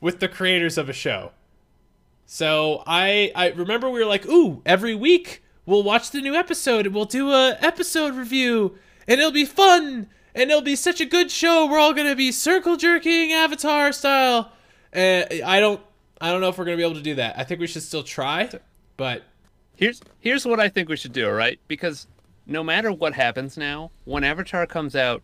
with 0.00 0.20
the 0.20 0.28
creators 0.28 0.78
of 0.78 0.88
a 0.88 0.92
show. 0.92 1.32
So 2.26 2.82
I 2.86 3.32
I 3.34 3.48
remember 3.50 3.90
we 3.90 4.00
were 4.00 4.06
like, 4.06 4.26
"Ooh, 4.26 4.62
every 4.64 4.94
week 4.94 5.42
we'll 5.66 5.82
watch 5.82 6.10
the 6.10 6.20
new 6.20 6.34
episode 6.34 6.86
and 6.86 6.94
we'll 6.94 7.04
do 7.04 7.30
a 7.30 7.56
episode 7.60 8.14
review 8.14 8.76
and 9.08 9.20
it'll 9.20 9.32
be 9.32 9.44
fun 9.44 10.08
and 10.34 10.50
it'll 10.50 10.62
be 10.62 10.76
such 10.76 11.00
a 11.00 11.06
good 11.06 11.30
show. 11.30 11.66
We're 11.66 11.78
all 11.78 11.92
going 11.94 12.08
to 12.08 12.16
be 12.16 12.32
circle 12.32 12.76
jerking 12.76 13.32
Avatar 13.32 13.92
style." 13.92 14.52
Uh, 14.94 15.24
I 15.44 15.60
don't 15.60 15.80
I 16.20 16.30
don't 16.30 16.40
know 16.40 16.48
if 16.48 16.58
we're 16.58 16.64
going 16.64 16.76
to 16.76 16.80
be 16.80 16.86
able 16.86 16.98
to 16.98 17.02
do 17.02 17.14
that. 17.16 17.38
I 17.38 17.44
think 17.44 17.60
we 17.60 17.66
should 17.66 17.82
still 17.82 18.02
try, 18.02 18.50
but 18.96 19.22
Here's 19.80 20.02
here's 20.18 20.44
what 20.44 20.60
I 20.60 20.68
think 20.68 20.90
we 20.90 20.96
should 20.98 21.14
do, 21.14 21.30
right? 21.30 21.58
Because 21.66 22.06
no 22.46 22.62
matter 22.62 22.92
what 22.92 23.14
happens 23.14 23.56
now, 23.56 23.90
when 24.04 24.24
Avatar 24.24 24.66
comes 24.66 24.94
out, 24.94 25.22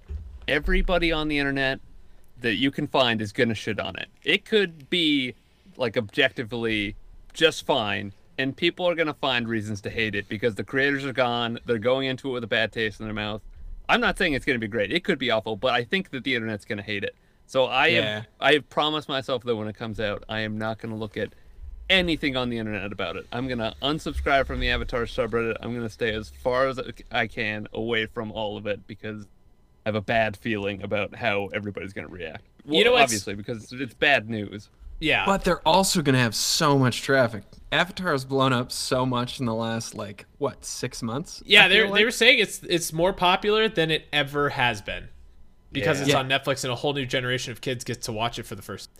everybody 0.48 1.12
on 1.12 1.28
the 1.28 1.38
internet 1.38 1.78
that 2.40 2.54
you 2.56 2.70
can 2.70 2.86
find 2.86 3.20
is 3.22 3.32
gonna 3.32 3.54
shit 3.54 3.80
on 3.80 3.96
it. 3.96 4.08
It 4.24 4.44
could 4.44 4.90
be 4.90 5.34
like 5.76 5.96
objectively 5.96 6.96
just 7.32 7.64
fine, 7.66 8.12
and 8.38 8.56
people 8.56 8.88
are 8.88 8.94
gonna 8.94 9.14
find 9.14 9.48
reasons 9.48 9.80
to 9.82 9.90
hate 9.90 10.14
it 10.14 10.28
because 10.28 10.54
the 10.54 10.64
creators 10.64 11.04
are 11.04 11.12
gone. 11.12 11.58
They're 11.66 11.78
going 11.78 12.06
into 12.06 12.28
it 12.28 12.32
with 12.32 12.44
a 12.44 12.48
bad 12.48 12.72
taste 12.72 13.00
in 13.00 13.06
their 13.06 13.14
mouth. 13.14 13.42
I'm 13.88 14.00
not 14.00 14.18
saying 14.18 14.32
it's 14.34 14.44
gonna 14.44 14.58
be 14.58 14.68
great. 14.68 14.92
It 14.92 15.04
could 15.04 15.18
be 15.18 15.30
awful, 15.30 15.56
but 15.56 15.72
I 15.72 15.84
think 15.84 16.10
that 16.10 16.24
the 16.24 16.34
internet's 16.34 16.64
gonna 16.64 16.82
hate 16.82 17.04
it. 17.04 17.14
So 17.46 17.66
I 17.66 17.86
Yeah. 17.88 18.00
have 18.14 18.26
I 18.40 18.52
have 18.54 18.68
promised 18.68 19.08
myself 19.08 19.44
that 19.44 19.54
when 19.56 19.68
it 19.68 19.76
comes 19.76 20.00
out, 20.00 20.24
I 20.28 20.40
am 20.40 20.58
not 20.58 20.78
gonna 20.78 20.96
look 20.96 21.16
at 21.16 21.32
anything 21.88 22.36
on 22.36 22.50
the 22.50 22.58
internet 22.58 22.90
about 22.90 23.16
it. 23.16 23.26
I'm 23.32 23.46
gonna 23.46 23.74
unsubscribe 23.80 24.46
from 24.46 24.58
the 24.58 24.68
Avatar 24.70 25.02
subreddit. 25.04 25.56
I'm 25.60 25.72
gonna 25.74 25.88
stay 25.88 26.12
as 26.12 26.30
far 26.30 26.66
as 26.66 26.80
I 27.12 27.28
can 27.28 27.68
away 27.72 28.06
from 28.06 28.32
all 28.32 28.56
of 28.56 28.66
it 28.66 28.86
because 28.88 29.26
I 29.86 29.88
have 29.88 29.94
a 29.94 30.00
bad 30.00 30.36
feeling 30.36 30.82
about 30.82 31.14
how 31.14 31.46
everybody's 31.54 31.92
gonna 31.92 32.08
react. 32.08 32.42
Well, 32.64 32.76
You 32.78 32.84
know 32.84 32.92
what's- 32.92 33.04
obviously 33.04 33.34
because 33.36 33.72
it's 33.72 33.94
bad 33.94 34.28
news. 34.28 34.68
yeah. 34.98 35.24
But 35.24 35.44
they're 35.44 35.60
also 35.66 36.02
going 36.02 36.14
to 36.14 36.20
have 36.20 36.34
so 36.34 36.76
much 36.76 37.02
traffic. 37.02 37.44
Avatar 37.70 38.10
has 38.10 38.24
blown 38.24 38.52
up 38.52 38.72
so 38.72 39.06
much 39.06 39.38
in 39.38 39.46
the 39.46 39.54
last, 39.54 39.94
like, 39.94 40.26
what, 40.38 40.64
six 40.64 41.02
months? 41.04 41.40
Yeah, 41.46 41.68
they 41.68 41.82
feel 41.82 41.92
they 41.92 42.04
were 42.04 42.10
saying 42.10 42.40
it's 42.40 42.60
it's 42.64 42.92
more 42.92 43.12
popular 43.12 43.68
than 43.68 43.92
it 43.92 44.06
ever 44.12 44.48
has 44.48 44.82
been 44.82 45.06
because 45.70 45.98
Yeah. 45.98 46.02
it's 46.02 46.12
Yeah. 46.14 46.18
on 46.18 46.28
Netflix 46.28 46.64
and 46.64 46.72
a 46.72 46.76
whole 46.76 46.92
new 46.92 47.06
generation 47.06 47.52
of 47.52 47.60
kids 47.60 47.84
gets 47.84 48.06
to 48.06 48.12
watch 48.12 48.40
it 48.40 48.46
for 48.46 48.56
the 48.56 48.62
first. 48.62 48.90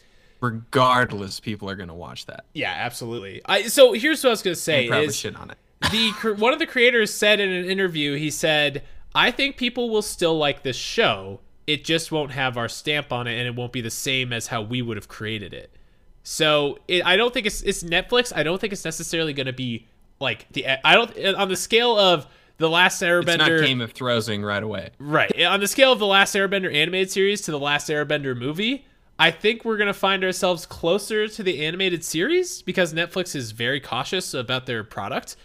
Regardless, 0.40 1.40
people 1.40 1.68
are 1.68 1.74
going 1.76 1.88
to 1.88 1.94
watch 1.94 2.26
that. 2.26 2.44
Yeah, 2.54 2.72
absolutely. 2.72 3.40
I 3.46 3.62
so 3.62 3.92
here's 3.92 4.22
what 4.22 4.30
I 4.30 4.32
was 4.34 4.42
gonna 4.42 4.54
say 4.54 4.86
Probably 4.86 5.06
is 5.06 5.16
shit 5.16 5.34
on 5.34 5.50
it. 5.50 5.56
the 5.90 6.34
one 6.38 6.52
of 6.52 6.60
the 6.60 6.66
creators 6.66 7.12
said 7.12 7.40
in 7.40 7.50
an 7.50 7.64
interview 7.64 8.14
he 8.16 8.30
said 8.30 8.84
I 9.16 9.30
think 9.30 9.56
people 9.56 9.88
will 9.88 10.02
still 10.02 10.36
like 10.36 10.62
this 10.62 10.76
show. 10.76 11.40
It 11.66 11.84
just 11.84 12.12
won't 12.12 12.32
have 12.32 12.58
our 12.58 12.68
stamp 12.68 13.12
on 13.12 13.26
it 13.26 13.38
and 13.38 13.48
it 13.48 13.54
won't 13.56 13.72
be 13.72 13.80
the 13.80 13.90
same 13.90 14.30
as 14.30 14.48
how 14.48 14.60
we 14.60 14.82
would 14.82 14.98
have 14.98 15.08
created 15.08 15.54
it. 15.54 15.74
So 16.22 16.78
it, 16.86 17.04
I 17.04 17.16
don't 17.16 17.32
think 17.32 17.46
it's 17.46 17.62
it's 17.62 17.82
Netflix. 17.82 18.30
I 18.36 18.42
don't 18.42 18.60
think 18.60 18.74
it's 18.74 18.84
necessarily 18.84 19.32
going 19.32 19.46
to 19.46 19.54
be 19.54 19.86
like 20.20 20.46
the 20.52 20.66
I 20.86 20.94
don't 20.94 21.34
on 21.34 21.48
the 21.48 21.56
scale 21.56 21.98
of 21.98 22.26
the 22.58 22.68
Last 22.68 23.02
Airbender. 23.02 23.28
It's 23.28 23.38
not 23.38 23.60
Game 23.60 23.80
of 23.80 23.92
Throwsing 23.92 24.42
right 24.42 24.62
away. 24.62 24.90
Right. 24.98 25.42
On 25.44 25.60
the 25.60 25.68
scale 25.68 25.92
of 25.92 25.98
the 25.98 26.06
Last 26.06 26.34
Airbender 26.34 26.72
animated 26.72 27.10
series 27.10 27.40
to 27.42 27.50
the 27.50 27.58
Last 27.58 27.88
Airbender 27.88 28.36
movie, 28.36 28.84
I 29.18 29.30
think 29.30 29.64
we're 29.64 29.76
going 29.78 29.86
to 29.86 29.94
find 29.94 30.24
ourselves 30.24 30.66
closer 30.66 31.26
to 31.26 31.42
the 31.42 31.64
animated 31.64 32.04
series 32.04 32.60
because 32.60 32.92
Netflix 32.92 33.34
is 33.34 33.52
very 33.52 33.80
cautious 33.80 34.34
about 34.34 34.66
their 34.66 34.84
product. 34.84 35.36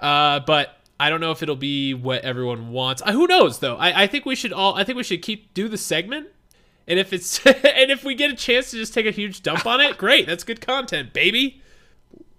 Uh, 0.00 0.40
but 0.40 0.80
I 0.98 1.10
don't 1.10 1.20
know 1.20 1.30
if 1.30 1.42
it'll 1.42 1.56
be 1.56 1.92
what 1.94 2.22
everyone 2.22 2.70
wants. 2.70 3.02
Uh, 3.02 3.12
who 3.12 3.26
knows 3.26 3.58
though? 3.58 3.76
I, 3.76 4.02
I 4.02 4.06
think 4.06 4.24
we 4.24 4.34
should 4.34 4.52
all 4.52 4.74
I 4.74 4.84
think 4.84 4.96
we 4.96 5.02
should 5.04 5.22
keep 5.22 5.52
do 5.54 5.68
the 5.68 5.78
segment. 5.78 6.28
And 6.88 6.98
if 6.98 7.12
it's 7.12 7.44
and 7.46 7.90
if 7.90 8.04
we 8.04 8.14
get 8.14 8.30
a 8.30 8.34
chance 8.36 8.70
to 8.70 8.76
just 8.76 8.94
take 8.94 9.06
a 9.06 9.10
huge 9.10 9.42
dump 9.42 9.66
on 9.66 9.80
it, 9.80 9.98
great. 9.98 10.26
That's 10.26 10.44
good 10.44 10.60
content, 10.60 11.12
baby. 11.12 11.60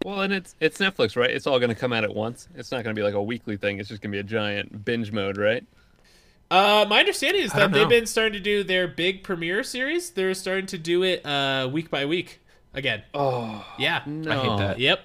Well, 0.06 0.22
and 0.22 0.34
it's 0.34 0.56
it's 0.60 0.78
Netflix, 0.78 1.16
right? 1.16 1.30
It's 1.30 1.46
all 1.46 1.60
going 1.60 1.70
to 1.70 1.76
come 1.76 1.92
out 1.94 2.04
at 2.04 2.14
once. 2.16 2.48
It's 2.56 2.72
not 2.72 2.84
going 2.84 2.96
to 2.96 3.00
be 3.00 3.04
like 3.04 3.14
a 3.14 3.22
weekly 3.22 3.58
thing. 3.58 3.80
It's 3.80 3.90
just 3.90 4.02
going 4.02 4.12
to 4.12 4.16
be 4.16 4.20
a 4.20 4.24
giant 4.24 4.86
binge 4.86 5.12
mode, 5.12 5.38
right? 5.38 5.64
Uh, 6.50 6.86
my 6.88 7.00
understanding 7.00 7.44
is 7.44 7.52
that 7.52 7.74
they've 7.74 7.90
been 7.90 8.06
starting 8.06 8.32
to 8.34 8.40
do 8.40 8.64
their 8.64 8.88
big 8.88 9.22
premiere 9.22 9.64
series. 9.64 10.12
They're 10.12 10.34
starting 10.34 10.66
to 10.68 10.78
do 10.78 11.04
it 11.04 11.26
uh 11.26 11.70
week 11.72 11.90
by 11.92 12.06
week 12.06 12.40
again. 12.74 13.04
Oh 13.14 13.66
Yeah. 13.78 14.02
no! 14.06 14.32
I 14.32 14.36
hate 14.38 14.58
that. 14.60 14.80
Yep. 14.80 15.00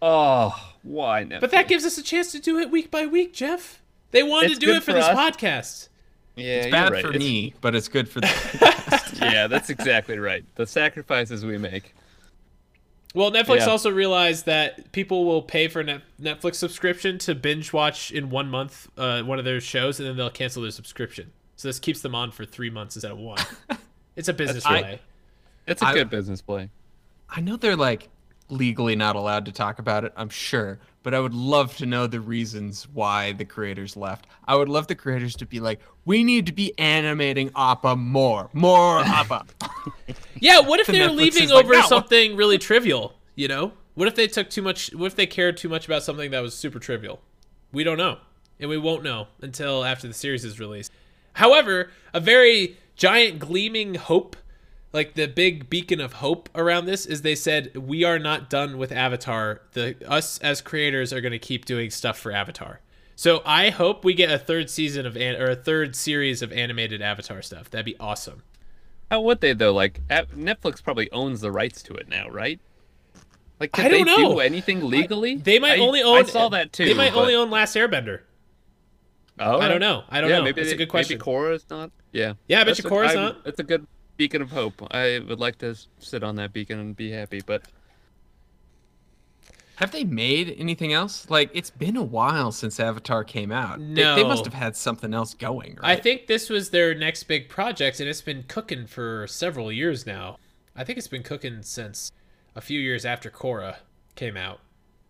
Oh, 0.00 0.71
why 0.82 1.24
Netflix? 1.24 1.40
But 1.40 1.50
that 1.52 1.68
gives 1.68 1.84
us 1.84 1.98
a 1.98 2.02
chance 2.02 2.32
to 2.32 2.38
do 2.40 2.58
it 2.58 2.70
week 2.70 2.90
by 2.90 3.06
week, 3.06 3.32
Jeff. 3.32 3.80
They 4.10 4.22
wanted 4.22 4.50
It's 4.52 4.60
to 4.60 4.66
do 4.66 4.72
it 4.74 4.80
for 4.80 4.86
for 4.86 4.92
this 4.94 5.04
us. 5.06 5.16
podcast. 5.36 5.88
yeah, 6.36 6.62
It's 6.62 6.70
bad 6.70 6.92
right. 6.92 7.02
for 7.02 7.08
It's- 7.10 7.18
me, 7.22 7.54
but 7.60 7.74
it's 7.74 7.88
good 7.88 8.08
for 8.08 8.20
them. 8.20 8.30
Yeah, 9.22 9.46
that's 9.46 9.70
exactly 9.70 10.18
right. 10.18 10.44
The 10.56 10.66
sacrifices 10.66 11.44
we 11.44 11.56
make. 11.56 11.94
Well, 13.14 13.30
Netflix 13.30 13.58
Yeah. 13.58 13.66
also 13.66 13.90
realized 13.90 14.46
that 14.46 14.90
people 14.92 15.24
will 15.24 15.42
pay 15.42 15.68
for 15.68 15.84
net 15.84 16.00
Netflix 16.20 16.56
subscription 16.56 17.18
to 17.18 17.34
binge 17.34 17.72
watch 17.72 18.10
in 18.10 18.30
one 18.30 18.48
month 18.48 18.88
uh, 18.98 19.22
one 19.22 19.38
of 19.38 19.44
their 19.44 19.60
shows, 19.60 20.00
and 20.00 20.08
then 20.08 20.16
they'll 20.16 20.30
cancel 20.30 20.62
their 20.62 20.70
subscription. 20.72 21.30
So 21.56 21.68
this 21.68 21.78
keeps 21.78 22.00
them 22.00 22.14
on 22.16 22.32
for 22.32 22.44
three 22.44 22.70
months 22.70 22.96
instead 22.96 23.12
of 23.12 23.18
one. 23.18 23.38
it's 24.16 24.28
a 24.28 24.32
business 24.32 24.64
I- 24.66 24.82
way. 24.82 25.00
It's 25.68 25.82
a 25.82 25.86
I- 25.86 25.94
good 25.94 26.10
business 26.10 26.40
play. 26.42 26.70
I 27.30 27.40
know 27.40 27.56
they're 27.56 27.76
like 27.76 28.08
legally 28.52 28.94
not 28.94 29.16
allowed 29.16 29.46
to 29.46 29.52
talk 29.52 29.78
about 29.78 30.04
it, 30.04 30.12
I'm 30.16 30.28
sure, 30.28 30.78
but 31.02 31.14
I 31.14 31.20
would 31.20 31.34
love 31.34 31.76
to 31.78 31.86
know 31.86 32.06
the 32.06 32.20
reasons 32.20 32.86
why 32.92 33.32
the 33.32 33.44
creators 33.44 33.96
left. 33.96 34.26
I 34.46 34.54
would 34.54 34.68
love 34.68 34.86
the 34.86 34.94
creators 34.94 35.34
to 35.36 35.46
be 35.46 35.58
like, 35.58 35.80
we 36.04 36.22
need 36.22 36.46
to 36.46 36.52
be 36.52 36.78
animating 36.78 37.50
Appa 37.56 37.96
more, 37.96 38.50
more 38.52 39.00
Appa. 39.00 39.46
Yeah, 40.40 40.58
what 40.58 40.80
if 40.80 40.88
they're 40.88 41.08
Netflix 41.08 41.16
leaving 41.16 41.48
like, 41.50 41.64
over 41.64 41.74
"No." 41.74 41.82
something 41.82 42.34
really 42.34 42.58
trivial? 42.58 43.14
You 43.36 43.46
know, 43.46 43.72
what 43.94 44.08
if 44.08 44.16
they 44.16 44.26
took 44.26 44.50
too 44.50 44.60
much? 44.60 44.92
What 44.92 45.06
if 45.06 45.14
they 45.14 45.26
cared 45.26 45.56
too 45.56 45.68
much 45.68 45.86
about 45.86 46.02
something 46.02 46.32
that 46.32 46.40
was 46.40 46.52
super 46.52 46.80
trivial? 46.80 47.20
We 47.72 47.84
don't 47.84 47.96
know, 47.96 48.18
and 48.58 48.68
we 48.68 48.76
won't 48.76 49.04
know 49.04 49.28
until 49.40 49.84
after 49.84 50.08
the 50.08 50.14
series 50.14 50.44
is 50.44 50.58
released. 50.58 50.90
However, 51.34 51.90
a 52.12 52.18
very 52.18 52.76
giant 52.96 53.38
gleaming 53.38 53.94
hope, 53.94 54.36
like 54.92 55.14
the 55.14 55.26
big 55.26 55.70
beacon 55.70 56.00
of 56.00 56.14
hope 56.14 56.48
around 56.54 56.86
this, 56.86 57.06
is 57.06 57.22
they 57.22 57.34
said 57.34 57.74
we 57.76 58.04
are 58.04 58.18
not 58.18 58.50
done 58.50 58.76
with 58.78 58.92
Avatar. 58.92 59.62
The 59.72 59.96
us 60.08 60.38
as 60.38 60.60
creators 60.60 61.12
are 61.12 61.20
going 61.20 61.32
to 61.32 61.38
keep 61.38 61.64
doing 61.64 61.90
stuff 61.90 62.18
for 62.18 62.32
Avatar. 62.32 62.80
So 63.16 63.42
I 63.46 63.70
hope 63.70 64.04
we 64.04 64.14
get 64.14 64.30
a 64.30 64.38
third 64.38 64.68
season 64.70 65.06
of 65.06 65.16
an- 65.16 65.40
or 65.40 65.50
a 65.50 65.56
third 65.56 65.94
series 65.94 66.42
of 66.42 66.52
animated 66.52 67.00
Avatar 67.02 67.40
stuff. 67.42 67.70
That'd 67.70 67.86
be 67.86 67.96
awesome. 67.98 68.42
How 69.10 69.20
would 69.20 69.40
they 69.40 69.52
though? 69.52 69.72
Like 69.72 70.00
Netflix 70.08 70.82
probably 70.82 71.10
owns 71.12 71.40
the 71.40 71.52
rights 71.52 71.82
to 71.84 71.94
it 71.94 72.08
now, 72.08 72.28
right? 72.28 72.58
Like, 73.60 73.72
can 73.72 73.86
I 73.86 73.88
don't 73.90 74.06
they 74.06 74.22
know. 74.22 74.32
do 74.34 74.40
anything 74.40 74.84
legally? 74.88 75.36
They 75.36 75.58
might 75.60 75.78
I- 75.78 75.82
only 75.82 76.02
own. 76.02 76.16
I 76.18 76.22
saw 76.24 76.48
that 76.48 76.72
too. 76.72 76.84
They 76.86 76.94
might 76.94 77.12
but- 77.12 77.20
only 77.20 77.34
own 77.34 77.50
Last 77.50 77.76
Airbender. 77.76 78.20
Oh, 79.38 79.58
I 79.60 79.68
don't 79.68 79.80
know. 79.80 80.04
I 80.10 80.20
don't 80.20 80.30
yeah, 80.30 80.38
know. 80.38 80.44
Maybe 80.44 80.60
it's 80.60 80.72
a 80.72 80.76
good 80.76 80.88
question. 80.88 81.14
Maybe 81.18 81.24
Korra's 81.30 81.64
not. 81.70 81.90
Yeah. 82.12 82.34
Yeah, 82.48 82.60
I 82.60 82.64
bet 82.64 82.76
That's 82.76 82.84
you 82.84 82.90
Korra's 82.90 83.12
I- 83.12 83.14
not. 83.14 83.44
That's 83.44 83.58
a 83.60 83.62
good 83.62 83.86
beacon 84.16 84.42
of 84.42 84.50
hope. 84.50 84.82
I 84.92 85.20
would 85.26 85.40
like 85.40 85.58
to 85.58 85.74
sit 85.98 86.22
on 86.22 86.36
that 86.36 86.52
beacon 86.52 86.78
and 86.78 86.96
be 86.96 87.10
happy, 87.10 87.40
but 87.44 87.62
Have 89.76 89.90
they 89.90 90.04
made 90.04 90.54
anything 90.58 90.92
else? 90.92 91.28
Like, 91.28 91.50
it's 91.54 91.70
been 91.70 91.96
a 91.96 92.02
while 92.02 92.52
since 92.52 92.78
Avatar 92.78 93.24
came 93.24 93.50
out. 93.50 93.78
They- 93.80 93.94
They, 94.04 94.22
must 94.22 94.44
have 94.44 94.54
had 94.54 94.76
something 94.76 95.12
else 95.12 95.34
going, 95.34 95.78
I 95.82 95.96
think 95.96 96.26
this 96.28 96.48
was 96.50 96.70
their 96.70 96.94
next 96.94 97.24
big 97.24 97.48
project, 97.48 97.98
and 97.98 98.08
it's 98.08 98.22
been 98.22 98.44
cooking 98.44 98.86
for 98.86 99.26
several 99.26 99.72
years 99.72 100.06
now. 100.06 100.38
I 100.76 100.84
think 100.84 100.98
it's 100.98 101.08
been 101.08 101.22
cooking 101.24 101.62
since 101.62 102.12
a 102.54 102.60
few 102.60 102.78
years 102.78 103.04
after 103.04 103.30
Korra 103.30 103.76
came 104.14 104.36
out, 104.36 104.60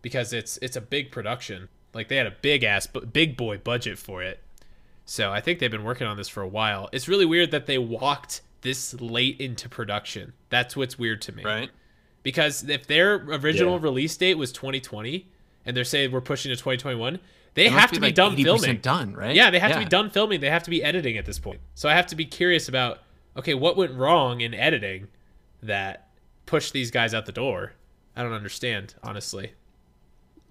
because 0.01 0.33
it's 0.33 0.57
it's 0.61 0.75
a 0.75 0.81
big 0.81 1.11
production. 1.11 1.69
Like 1.93 2.07
they 2.07 2.15
had 2.17 2.25
a 2.27 2.31
big 2.41 2.63
ass, 2.63 2.87
big 2.87 3.37
boy 3.37 3.57
budget 3.59 3.99
for 3.99 4.23
it. 4.23 4.41
So 5.05 5.31
I 5.31 5.39
think 5.41 5.59
they've 5.59 5.69
been 5.69 5.83
working 5.83 6.07
on 6.07 6.17
this 6.17 6.29
for 6.29 6.41
a 6.41 6.47
while. 6.47 6.89
It's 6.91 7.07
really 7.07 7.25
weird 7.25 7.51
that 7.51 7.65
they 7.65 7.77
walked 7.77 8.41
this 8.63 8.93
late 8.99 9.39
into 9.39 9.69
production. 9.69 10.33
That's 10.49 10.75
what's 10.75 10.97
weird 10.97 11.21
to 11.23 11.31
me. 11.31 11.43
right? 11.43 11.69
because 12.23 12.67
if 12.69 12.87
their 12.87 13.15
original 13.15 13.73
Yeah. 13.75 13.83
release 13.83 14.15
date 14.15 14.35
was 14.37 14.51
2020 14.53 15.27
and 15.65 15.75
they're 15.75 15.83
saying 15.83 16.11
we're 16.11 16.21
pushing 16.21 16.49
to 16.51 16.55
2021 16.55 17.19
they 17.55 17.65
It 17.67 17.71
must 17.71 17.81
have 17.81 17.91
to 17.91 17.99
be 17.99 18.07
like 18.07 18.15
done 18.15 18.35
80% 18.37 18.43
filming 18.43 18.77
done, 18.77 19.13
right? 19.13 19.35
yeah 19.35 19.49
they 19.51 19.59
have 19.59 19.73
to 19.73 19.79
be 19.79 19.83
done 19.85 20.09
filming 20.09 20.39
they 20.39 20.49
have 20.49 20.63
to 20.63 20.69
be 20.69 20.81
editing 20.81 21.17
at 21.17 21.25
this 21.25 21.37
point 21.37 21.59
so 21.75 21.89
i 21.89 21.93
have 21.93 22.07
to 22.07 22.15
be 22.15 22.23
curious 22.25 22.69
about 22.69 22.99
okay 23.35 23.53
what 23.53 23.75
went 23.75 23.93
wrong 23.93 24.39
in 24.39 24.53
editing 24.53 25.09
that 25.61 26.07
pushed 26.45 26.71
these 26.71 26.91
guys 26.91 27.13
out 27.13 27.25
the 27.25 27.33
door 27.33 27.73
i 28.15 28.23
don't 28.23 28.31
understand 28.33 28.95
honestly 29.03 29.51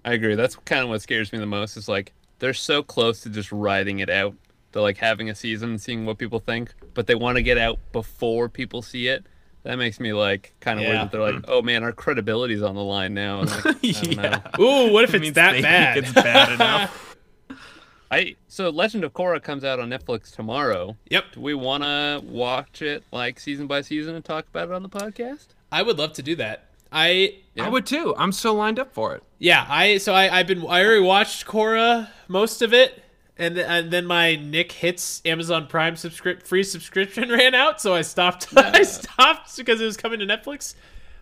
I 0.05 0.13
agree. 0.13 0.35
That's 0.35 0.55
kind 0.57 0.83
of 0.83 0.89
what 0.89 1.01
scares 1.01 1.31
me 1.31 1.39
the 1.39 1.45
most. 1.45 1.77
Is 1.77 1.87
like 1.87 2.11
they're 2.39 2.53
so 2.53 2.83
close 2.83 3.21
to 3.21 3.29
just 3.29 3.51
riding 3.53 3.99
it 3.99 4.09
out. 4.09 4.35
They're 4.73 4.81
like 4.81 4.97
having 4.97 5.29
a 5.29 5.35
season 5.35 5.69
and 5.69 5.81
seeing 5.81 6.05
what 6.05 6.17
people 6.17 6.39
think, 6.39 6.73
but 6.93 7.07
they 7.07 7.15
want 7.15 7.37
to 7.37 7.41
get 7.43 7.57
out 7.57 7.79
before 7.93 8.49
people 8.49 8.81
see 8.81 9.07
it. 9.07 9.25
That 9.63 9.77
makes 9.77 9.99
me 10.01 10.11
like 10.11 10.53
kind 10.59 10.77
of 10.79 10.83
Yeah. 10.83 10.89
worried 10.89 11.01
that 11.03 11.11
they're 11.13 11.31
like, 11.31 11.45
oh 11.47 11.61
man, 11.61 11.83
our 11.83 11.93
credibility's 11.93 12.61
on 12.61 12.75
the 12.75 12.83
line 12.83 13.13
now. 13.13 13.39
And 13.41 13.49
like, 13.49 13.65
I 13.65 13.71
don't 13.91 14.15
know. 14.17 14.23
yeah. 14.23 14.59
ooh 14.59 14.91
what 14.91 15.05
if 15.05 15.13
it's 15.13 15.21
means 15.21 15.35
that 15.35 15.61
bad 15.61 15.97
it's 15.99 16.11
bad 16.11 16.51
enough. 16.51 17.15
I 18.11 18.35
so 18.47 18.69
Legend 18.69 19.03
of 19.03 19.13
Korra 19.13 19.41
comes 19.41 19.63
out 19.63 19.79
on 19.79 19.89
Netflix 19.89 20.31
tomorrow. 20.35 20.97
yep 21.09 21.25
Do 21.33 21.41
we 21.41 21.53
want 21.53 21.83
to 21.83 22.21
watch 22.25 22.81
it 22.81 23.03
like 23.11 23.39
season 23.39 23.65
by 23.67 23.81
season 23.81 24.15
and 24.15 24.23
talk 24.23 24.45
about 24.47 24.69
it 24.69 24.73
on 24.73 24.83
the 24.83 24.89
podcast? 24.89 25.47
i 25.71 25.81
would 25.81 25.97
love 25.97 26.13
to 26.13 26.21
do 26.21 26.35
that 26.35 26.65
i 26.91 27.35
Yeah. 27.55 27.65
I 27.65 27.69
would 27.69 27.85
too. 27.87 28.13
I'm 28.17 28.31
so 28.31 28.53
lined 28.53 28.77
up 28.79 28.93
for 28.93 29.15
it. 29.15 29.23
Yeah, 29.39 29.65
I 29.67 29.97
so 29.97 30.13
I 30.13 30.39
I've 30.39 30.47
been 30.47 30.59
I 30.67 30.83
already 30.83 31.01
watched 31.01 31.45
Korra 31.47 32.09
most 32.27 32.61
of 32.61 32.73
it, 32.73 33.01
and 33.37 33.55
th- 33.55 33.67
and 33.67 33.91
then 33.91 34.05
my 34.05 34.35
Nick 34.35 34.71
hits 34.71 35.21
Amazon 35.25 35.67
Prime 35.67 35.95
subscript 35.95 36.45
free 36.45 36.63
subscription 36.63 37.29
ran 37.31 37.55
out, 37.55 37.81
so 37.81 37.93
I 37.93 38.01
stopped. 38.01 38.47
I 38.57 38.83
stopped 38.83 39.55
because 39.57 39.81
it 39.81 39.85
was 39.85 39.97
coming 39.97 40.19
to 40.19 40.25
Netflix. 40.25 40.75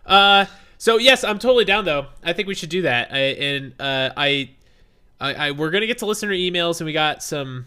Uh, 0.04 0.46
so 0.78 0.98
yes, 0.98 1.24
I'm 1.24 1.38
totally 1.38 1.64
down 1.64 1.84
though. 1.84 2.06
I 2.22 2.32
think 2.32 2.48
we 2.48 2.54
should 2.54 2.68
do 2.68 2.82
that. 2.82 3.12
I, 3.12 3.18
and 3.18 3.74
uh, 3.80 4.10
I, 4.16 4.50
I, 5.20 5.34
I 5.34 5.50
we're 5.52 5.70
gonna 5.70 5.86
get 5.86 5.98
to 5.98 6.06
listener 6.06 6.32
emails, 6.32 6.80
and 6.80 6.86
we 6.86 6.92
got 6.92 7.22
some. 7.22 7.66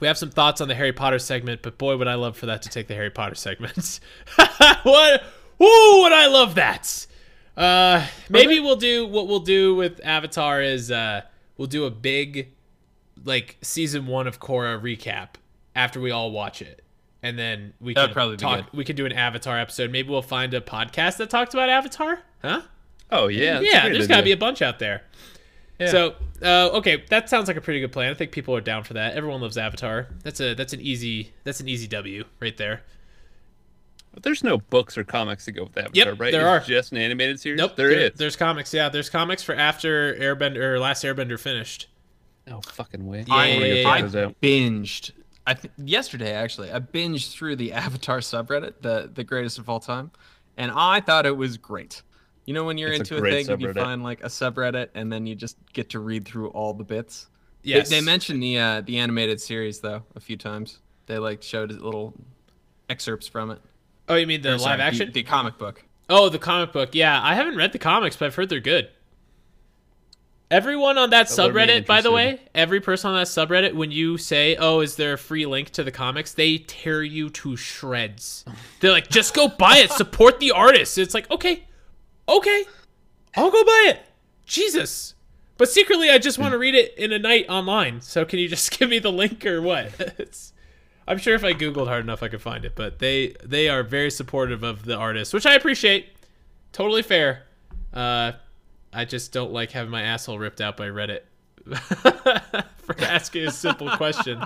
We 0.00 0.06
have 0.06 0.16
some 0.16 0.30
thoughts 0.30 0.62
on 0.62 0.68
the 0.68 0.74
Harry 0.74 0.94
Potter 0.94 1.18
segment, 1.18 1.60
but 1.60 1.76
boy, 1.76 1.94
would 1.98 2.08
I 2.08 2.14
love 2.14 2.34
for 2.34 2.46
that 2.46 2.62
to 2.62 2.70
take 2.70 2.88
the 2.88 2.94
Harry 2.94 3.10
Potter 3.10 3.34
segment. 3.34 4.00
what? 4.82 5.22
Ooh, 5.62 6.00
would 6.02 6.12
I 6.12 6.26
love 6.26 6.54
that? 6.54 7.06
Uh, 7.54 8.06
maybe 8.30 8.60
we'll 8.60 8.76
do 8.76 9.06
what 9.06 9.28
we'll 9.28 9.40
do 9.40 9.74
with 9.74 10.00
Avatar 10.02 10.62
is 10.62 10.90
uh, 10.90 11.20
we'll 11.58 11.68
do 11.68 11.84
a 11.84 11.90
big 11.90 12.54
like 13.24 13.58
season 13.62 14.06
one 14.06 14.26
of 14.26 14.40
Korra 14.40 14.80
recap 14.80 15.30
after 15.76 16.00
we 16.00 16.10
all 16.10 16.30
watch 16.30 16.62
it, 16.62 16.82
and 17.22 17.38
then 17.38 17.74
we 17.80 17.94
That'd 17.94 18.10
can 18.10 18.14
probably 18.14 18.36
talk. 18.36 18.68
We 18.72 18.84
could 18.84 18.96
do 18.96 19.06
an 19.06 19.12
Avatar 19.12 19.58
episode. 19.58 19.90
Maybe 19.90 20.08
we'll 20.08 20.22
find 20.22 20.52
a 20.54 20.60
podcast 20.60 21.16
that 21.18 21.30
talks 21.30 21.54
about 21.54 21.68
Avatar. 21.68 22.20
Huh? 22.42 22.62
Oh 23.10 23.26
yeah, 23.28 23.60
yeah, 23.60 23.88
there's 23.88 24.06
got 24.06 24.18
to 24.18 24.22
be 24.22 24.32
a 24.32 24.36
bunch 24.36 24.62
out 24.62 24.78
there. 24.78 25.02
Yeah. 25.78 25.86
So, 25.90 26.14
uh, 26.42 26.68
okay, 26.74 27.04
that 27.08 27.30
sounds 27.30 27.48
like 27.48 27.56
a 27.56 27.60
pretty 27.62 27.80
good 27.80 27.90
plan. 27.90 28.10
I 28.10 28.14
think 28.14 28.32
people 28.32 28.54
are 28.54 28.60
down 28.60 28.84
for 28.84 28.92
that. 28.94 29.14
Everyone 29.14 29.40
loves 29.40 29.56
Avatar. 29.56 30.08
That's 30.22 30.38
a 30.40 30.54
that's 30.54 30.72
an 30.72 30.80
easy 30.80 31.32
that's 31.44 31.60
an 31.60 31.68
easy 31.68 31.86
W 31.88 32.24
right 32.38 32.56
there. 32.56 32.82
But 34.12 34.24
there's 34.24 34.42
no 34.42 34.58
books 34.58 34.98
or 34.98 35.04
comics 35.04 35.44
to 35.44 35.52
go 35.52 35.64
with 35.64 35.78
Avatar, 35.78 35.92
Yep, 35.94 36.20
right? 36.20 36.32
there 36.32 36.56
It's 36.56 36.66
are. 36.66 36.68
just 36.68 36.92
an 36.92 36.98
animated 36.98 37.38
series. 37.40 37.58
Nope, 37.58 37.76
there 37.76 37.90
is. 37.90 38.12
There's 38.16 38.34
comics. 38.36 38.74
Yeah, 38.74 38.88
there's 38.88 39.08
comics 39.08 39.42
for 39.42 39.54
after 39.54 40.14
Airbender 40.16 40.56
or 40.56 40.80
Last 40.80 41.04
Airbender 41.04 41.38
finished. 41.38 41.86
No 42.46 42.60
fucking 42.62 43.06
way. 43.06 43.24
Yeah, 43.26 43.34
I 43.34 43.52
wanna 43.54 43.66
yeah, 43.66 43.74
yeah, 43.74 43.88
I 43.90 44.02
binged. 44.42 45.12
I 45.46 45.54
th- 45.54 45.72
yesterday 45.76 46.32
actually. 46.32 46.70
I 46.72 46.80
binged 46.80 47.32
through 47.32 47.56
the 47.56 47.72
Avatar 47.84 48.18
subreddit, 48.18 48.74
the 48.80 49.10
the 49.12 49.24
greatest 49.24 49.58
of 49.58 49.68
all 49.68 49.80
time, 49.80 50.10
and 50.56 50.70
I 50.74 51.00
thought 51.00 51.26
it 51.26 51.36
was 51.36 51.56
great. 51.56 52.02
You 52.46 52.54
know 52.54 52.64
when 52.64 52.78
you're 52.78 52.90
It's 52.90 53.00
into 53.00 53.16
a, 53.16 53.20
great 53.20 53.46
thing 53.46 53.52
and 53.52 53.62
you 53.62 53.72
find 53.72 54.02
like 54.02 54.22
a 54.22 54.28
subreddit 54.28 54.88
and 54.94 55.12
then 55.12 55.26
you 55.26 55.34
just 55.36 55.56
get 55.72 55.90
to 55.90 56.00
read 56.00 56.24
through 56.26 56.48
all 56.48 56.74
the 56.74 56.84
bits. 56.84 57.24
They- 57.62 57.70
Yes. 57.70 57.90
They, 57.90 58.00
mentioned 58.00 58.42
the 58.42 58.58
uh, 58.58 58.80
the 58.80 58.98
animated 58.98 59.40
series 59.40 59.80
though 59.80 60.02
a 60.16 60.20
few 60.20 60.36
times. 60.38 60.78
They 61.06 61.18
like 61.18 61.42
showed 61.42 61.70
little 61.72 62.14
excerpts 62.88 63.28
from 63.28 63.50
it. 63.50 63.60
Oh, 64.08 64.14
you 64.16 64.26
mean 64.26 64.40
the 64.40 64.54
Or, 64.54 64.58
sorry, 64.58 64.72
live 64.78 64.80
action? 64.80 65.06
the, 65.08 65.12
the 65.12 65.22
comic 65.22 65.58
book. 65.58 65.84
oh, 66.08 66.28
the 66.30 66.38
comic 66.38 66.72
book. 66.72 66.90
Yeah, 66.94 67.20
I 67.22 67.34
haven't 67.34 67.56
read 67.56 67.72
the 67.72 67.78
comics, 67.78 68.16
but 68.16 68.26
I've 68.26 68.34
heard 68.34 68.48
they're 68.48 68.60
good. 68.60 68.88
Everyone 70.50 70.98
on 70.98 71.10
that 71.10 71.28
That 71.28 71.34
subreddit, 71.52 71.86
by 71.86 72.00
the 72.00 72.10
way, 72.10 72.40
every 72.56 72.80
person 72.80 73.10
on 73.10 73.16
that 73.16 73.28
subreddit, 73.28 73.74
when 73.74 73.92
you 73.92 74.18
say, 74.18 74.56
"Oh, 74.56 74.80
is 74.80 74.96
there 74.96 75.12
a 75.12 75.18
free 75.18 75.46
link 75.46 75.70
to 75.70 75.84
the 75.84 75.92
comics?" 75.92 76.32
they 76.32 76.58
tear 76.58 77.04
you 77.04 77.30
to 77.30 77.56
shreds. 77.56 78.44
They're 78.80 78.90
like, 78.90 79.08
"Just 79.08 79.32
go 79.32 79.46
buy 79.46 79.78
it, 79.78 79.92
support 79.92 80.40
the 80.40 80.50
artist." 80.50 80.98
It's 80.98 81.14
like, 81.14 81.30
okay, 81.30 81.68
okay, 82.28 82.64
I'll 83.36 83.52
go 83.52 83.62
buy 83.62 83.86
it. 83.90 84.00
Jesus, 84.44 85.14
but 85.56 85.68
secretly, 85.68 86.10
I 86.10 86.18
just 86.18 86.38
want 86.38 86.50
to 86.50 86.58
read 86.58 86.74
it 86.74 86.98
in 86.98 87.12
a 87.12 87.18
night 87.18 87.46
online. 87.48 88.00
So 88.00 88.24
can 88.24 88.40
you 88.40 88.48
just 88.48 88.70
give 88.78 88.88
me 88.88 88.98
the 88.98 89.12
link 89.12 89.46
or 89.46 89.62
what? 89.62 89.92
It's, 90.18 90.52
I'm 91.06 91.18
sure 91.18 91.34
if 91.34 91.44
I 91.44 91.52
googled 91.52 91.86
hard 91.86 92.02
enough, 92.02 92.22
I 92.24 92.28
could 92.28 92.42
find 92.42 92.64
it. 92.64 92.74
But 92.74 92.98
they 92.98 93.34
they 93.44 93.68
are 93.68 93.84
very 93.84 94.10
supportive 94.10 94.64
of 94.64 94.84
the 94.84 94.96
artist, 94.96 95.32
which 95.32 95.46
I 95.46 95.54
appreciate. 95.54 96.08
Totally 96.72 97.02
fair. 97.02 97.44
Uh, 97.92 98.32
I 98.92 99.04
just 99.04 99.32
don't 99.32 99.52
like 99.52 99.70
having 99.70 99.90
my 99.90 100.02
asshole 100.02 100.38
ripped 100.38 100.60
out 100.60 100.76
by 100.76 100.88
Reddit 100.88 101.20
for 102.78 102.94
asking 102.98 103.46
a 103.46 103.50
simple 103.50 103.88
question. 103.90 104.44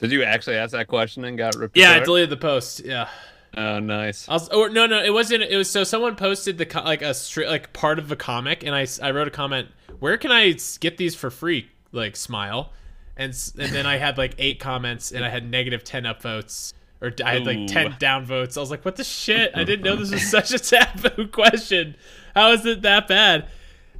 Did 0.00 0.12
you 0.12 0.22
actually 0.24 0.56
ask 0.56 0.72
that 0.72 0.88
question 0.88 1.24
and 1.24 1.38
got 1.38 1.54
ripped 1.54 1.76
Yeah, 1.76 1.92
I 1.92 2.00
deleted 2.00 2.30
the 2.30 2.36
post. 2.36 2.80
Yeah. 2.84 3.08
Oh, 3.56 3.78
nice. 3.80 4.28
I 4.28 4.32
was, 4.32 4.48
or 4.48 4.70
no, 4.70 4.86
no, 4.86 5.02
it 5.02 5.12
wasn't. 5.12 5.42
It 5.42 5.56
was 5.56 5.68
so 5.68 5.84
someone 5.84 6.16
posted 6.16 6.56
the 6.56 6.82
like 6.84 7.02
a 7.02 7.12
straight 7.12 7.48
like 7.48 7.72
part 7.72 7.98
of 7.98 8.10
a 8.10 8.16
comic, 8.16 8.64
and 8.64 8.74
I 8.74 8.86
I 9.02 9.10
wrote 9.10 9.28
a 9.28 9.30
comment. 9.30 9.68
Where 9.98 10.16
can 10.16 10.32
I 10.32 10.56
get 10.80 10.96
these 10.96 11.14
for 11.14 11.30
free? 11.30 11.68
Like 11.92 12.16
smile, 12.16 12.72
and 13.16 13.32
and 13.58 13.72
then 13.72 13.84
I 13.84 13.98
had 13.98 14.16
like 14.16 14.34
eight 14.38 14.58
comments, 14.58 15.12
and 15.12 15.22
I 15.22 15.28
had 15.28 15.48
negative 15.48 15.84
ten 15.84 16.04
upvotes, 16.04 16.72
or 17.02 17.12
I 17.24 17.34
had 17.34 17.46
like 17.46 17.66
ten 17.66 17.92
downvotes. 17.94 18.56
I 18.56 18.60
was 18.60 18.70
like, 18.70 18.84
what 18.84 18.96
the 18.96 19.04
shit? 19.04 19.50
I 19.54 19.64
didn't 19.64 19.84
know 19.84 19.96
this 19.96 20.12
was 20.12 20.30
such 20.30 20.52
a 20.52 20.58
taboo 20.58 21.26
question. 21.26 21.96
How 22.34 22.52
is 22.52 22.64
it 22.64 22.82
that 22.82 23.08
bad? 23.08 23.48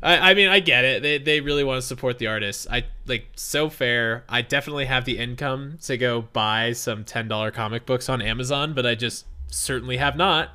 I, 0.02 0.30
I 0.30 0.35
mean, 0.35 0.49
I 0.49 0.61
get 0.61 0.85
it. 0.85 1.02
They, 1.02 1.18
they 1.18 1.40
really 1.40 1.64
want 1.64 1.80
to 1.80 1.87
support 1.87 2.18
the 2.18 2.28
artists. 2.28 2.66
I 2.71 2.85
like 3.06 3.26
so 3.37 3.68
fair. 3.68 4.25
I 4.28 4.42
definitely 4.42 4.87
have 4.87 5.04
the 5.04 5.18
income 5.18 5.78
to 5.82 5.97
go 5.97 6.23
buy 6.23 6.73
some 6.73 7.04
ten 7.04 7.28
dollar 7.28 7.50
comic 7.50 7.87
books 7.87 8.09
on 8.09 8.23
Amazon, 8.23 8.73
but 8.73 8.87
I 8.87 8.94
just 8.94 9.26
certainly 9.49 9.97
have 9.97 10.16
not. 10.16 10.50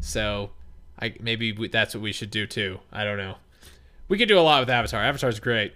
So, 0.00 0.50
I 1.00 1.14
maybe 1.20 1.52
we, 1.52 1.68
that's 1.68 1.94
what 1.94 2.02
we 2.02 2.12
should 2.12 2.30
do 2.30 2.46
too. 2.46 2.80
I 2.92 3.04
don't 3.04 3.18
know. 3.18 3.36
We 4.08 4.18
could 4.18 4.28
do 4.28 4.38
a 4.38 4.42
lot 4.42 4.60
with 4.60 4.70
Avatar. 4.70 5.02
Avatar's 5.02 5.40
great. 5.40 5.74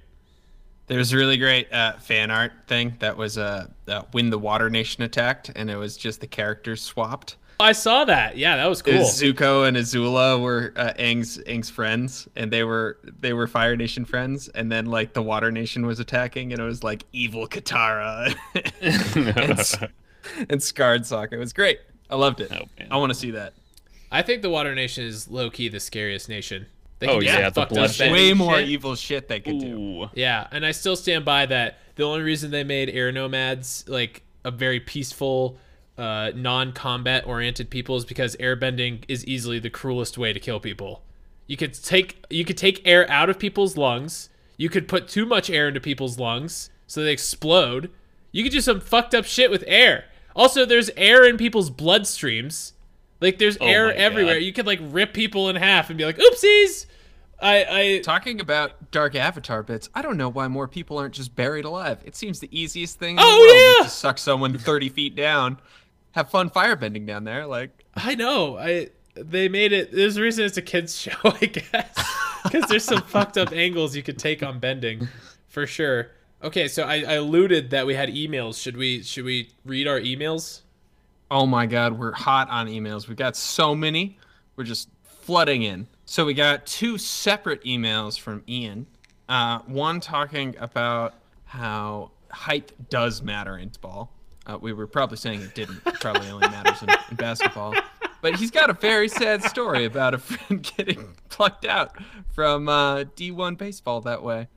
There's 0.89 1.13
a 1.13 1.17
really 1.17 1.37
great 1.37 1.73
uh, 1.73 1.95
fan 1.99 2.31
art 2.31 2.53
thing 2.67 2.97
that 2.99 3.17
was 3.17 3.39
uh, 3.39 3.69
uh, 3.87 4.03
when 4.13 4.31
the 4.31 4.39
Water 4.39 4.71
Nation 4.71 5.03
attacked, 5.03 5.51
and 5.55 5.71
it 5.71 5.77
was 5.77 5.97
just 5.97 6.21
the 6.21 6.27
characters 6.27 6.83
swapped. 6.83 7.37
I 7.61 7.73
saw 7.73 8.05
that. 8.05 8.37
Yeah, 8.37 8.57
that 8.57 8.67
was 8.67 8.83
cool. 8.83 8.99
was 8.99 9.21
Zuko 9.21 9.67
and 9.67 9.77
Azula 9.77 10.41
were 10.41 10.73
uh, 10.77 10.93
Aang's 10.99 11.39
Aang's 11.39 11.69
friends, 11.69 12.29
and 12.37 12.53
they 12.53 12.63
were 12.63 12.99
they 13.21 13.33
were 13.33 13.47
Fire 13.47 13.77
Nation 13.77 14.05
friends, 14.05 14.49
and 14.49 14.71
then 14.71 14.87
like 14.87 15.13
the 15.13 15.23
Water 15.23 15.51
Nation 15.51 15.85
was 15.85 15.99
attacking, 15.99 16.53
and 16.53 16.63
it 16.63 16.65
was 16.65 16.85
like 16.85 17.05
evil 17.13 17.49
Katara 17.49 18.35
and, 18.81 20.49
and 20.49 20.63
scarred 20.63 21.03
Sokka. 21.03 21.33
It 21.33 21.39
was 21.39 21.53
great. 21.53 21.81
I 22.09 22.15
loved 22.15 22.41
it. 22.41 22.51
Oh. 22.53 22.65
I 22.91 22.97
want 22.97 23.11
to 23.11 23.19
see 23.19 23.33
that. 23.33 23.55
I 24.11 24.23
think 24.23 24.43
the 24.43 24.51
Water 24.51 24.75
Nation 24.75 25.05
is 25.05 25.29
low 25.29 25.51
key 25.51 25.69
the 25.69 25.81
scariest 25.81 26.29
nation. 26.29 26.67
They 26.99 27.07
Oh, 27.09 27.21
yeah, 27.21 27.35
some 27.35 27.43
the 27.45 27.51
fucked 27.53 27.73
up 27.73 27.77
bloodshed. 27.79 27.95
shit. 28.07 28.13
Way 28.13 28.33
more 28.35 28.57
shit. 28.59 28.69
evil 28.69 28.95
shit 28.97 29.29
they 29.29 29.41
could 29.41 29.61
do. 29.61 30.09
Yeah, 30.15 30.47
and 30.51 30.67
I 30.67 30.73
still 30.73 30.97
stand 30.97 31.25
by 31.25 31.47
that. 31.47 31.79
The 31.95 32.03
only 32.05 32.23
reason 32.23 32.51
they 32.51 32.65
made 32.65 32.91
air 32.91 33.13
nomads 33.13 33.85
like 33.89 34.23
a 34.45 34.51
very 34.51 34.81
peaceful, 34.81 35.59
uh, 35.97 36.33
non-combat 36.35 37.27
oriented 37.27 37.71
people 37.71 37.97
is 37.97 38.05
because 38.05 38.37
airbending 38.37 39.05
is 39.09 39.25
easily 39.27 39.59
the 39.59 39.71
cruelest 39.71 40.19
way 40.19 40.33
to 40.33 40.41
kill 40.41 40.61
people. 40.61 41.03
You 41.47 41.57
could 41.57 41.73
take 41.75 42.25
you 42.31 42.45
could 42.45 42.57
take 42.59 42.83
air 42.87 43.09
out 43.11 43.31
of 43.31 43.39
people's 43.39 43.77
lungs. 43.77 44.29
You 44.57 44.69
could 44.69 44.87
put 44.89 45.09
too 45.09 45.25
much 45.25 45.49
air 45.51 45.69
into 45.69 45.81
people's 45.81 46.19
lungs 46.19 46.71
so 46.87 47.03
they 47.03 47.13
explode. 47.13 47.91
You 48.33 48.43
could 48.43 48.53
do 48.53 48.61
some 48.61 48.81
fucked 48.81 49.15
up 49.15 49.25
shit 49.25 49.51
with 49.51 49.65
air. 49.67 50.05
Also, 50.37 50.65
there's 50.65 50.91
air 50.97 51.25
in 51.27 51.37
people's 51.37 51.71
bloodstreams. 51.71 52.73
Like 53.21 53.39
there's 53.39 53.59
oh 53.61 53.67
air 53.67 53.93
everywhere. 53.95 54.35
God. 54.35 54.43
You 54.45 54.53
could 54.53 54.67
like 54.67 54.81
rip 54.83 55.13
people 55.13 55.49
in 55.49 55.57
half 55.57 55.91
and 55.91 55.99
be 55.99 56.05
like, 56.05 56.19
"Oopsies." 56.19 56.87
I 57.41 57.67
I 57.71 58.01
Talking 58.03 58.41
about 58.41 58.91
dark 58.91 59.15
avatar 59.15 59.63
bits, 59.63 59.89
I 59.95 60.03
don't 60.03 60.17
know 60.17 60.29
why 60.29 60.49
more 60.49 60.67
people 60.67 60.99
aren't 60.99 61.15
just 61.15 61.37
buried 61.37 61.65
alive. 61.65 61.99
It 62.05 62.17
seems 62.17 62.41
the 62.41 62.49
easiest 62.59 62.99
thing 62.99 63.17
in 63.17 63.23
Oh, 63.23 63.77
yeah! 63.79 63.85
to 63.85 63.91
suck 63.91 64.19
someone 64.19 64.57
30 64.59 64.89
feet 64.89 65.15
down. 65.15 65.59
Have 66.13 66.31
fun 66.31 66.51
firebending 66.51 67.07
down 67.07 67.25
there. 67.25 67.47
Like, 67.47 67.85
I 67.95 68.15
know. 68.17 68.59
I 68.59 68.89
they 69.15 69.49
made 69.49 69.73
it. 69.73 69.93
There's 69.93 70.17
a 70.17 70.23
reason 70.23 70.45
it's 70.45 70.57
a 70.57 70.63
kids 70.63 70.97
show, 71.01 71.13
I 71.25 71.47
guess, 71.47 72.13
because 72.45 72.65
there's 72.69 72.85
some 72.85 73.03
fucked 73.07 73.37
up 73.39 73.53
angles 73.53 73.95
you 73.95 74.03
could 74.03 74.19
take 74.19 74.43
on 74.43 74.59
bending, 74.59 75.07
for 75.49 75.67
sure. 75.67 76.11
Okay, 76.43 76.67
so 76.69 76.85
I, 76.85 76.97
I 77.03 77.13
alluded 77.15 77.71
that 77.71 77.87
we 77.87 77.95
had 77.95 78.09
emails. 78.11 78.61
Should 78.63 78.77
we 78.77 79.03
should 79.03 79.25
we 79.25 79.51
read 79.65 79.87
our 79.89 80.01
emails? 80.01 80.61
Oh 81.31 81.47
my 81.47 81.67
god, 81.67 81.99
we're 81.99 82.13
hot 82.13 82.49
on 82.51 82.67
emails. 82.69 83.09
We've 83.09 83.17
got 83.17 83.37
so 83.37 83.75
many. 83.75 84.19
We're 84.57 84.65
just 84.65 84.89
flooding 85.03 85.63
in. 85.63 85.87
So 86.05 86.25
we 86.25 86.35
got 86.35 86.67
two 86.67 86.99
separate 86.99 87.63
emails 87.65 88.19
from 88.19 88.43
Ian. 88.49 88.87
Uh, 89.29 89.59
one 89.67 90.01
talking 90.01 90.57
about 90.59 91.15
how 91.45 92.11
height 92.31 92.73
does 92.91 93.23
matter 93.23 93.59
in 93.59 93.71
ball. 93.81 94.11
Uh, 94.47 94.57
we 94.59 94.73
were 94.73 94.87
probably 94.87 95.19
saying 95.19 95.43
it 95.43 95.55
didn't. 95.55 95.83
It 95.87 95.95
probably 96.01 96.31
only 96.31 96.49
matters 96.49 96.83
in, 96.83 96.89
in 97.11 97.17
basketball. 97.17 97.75
But 98.23 98.37
he's 98.37 98.51
got 98.51 98.71
a 98.71 98.73
very 98.73 99.09
sad 99.09 99.45
story 99.45 99.85
about 99.85 100.15
a 100.15 100.19
friend 100.19 100.63
getting 100.77 101.15
plucked 101.29 101.67
out 101.67 101.93
from 102.35 102.69
uh, 102.69 103.05
D1 103.17 103.59
baseball 103.59 104.01
that 104.03 104.23
way. 104.23 104.49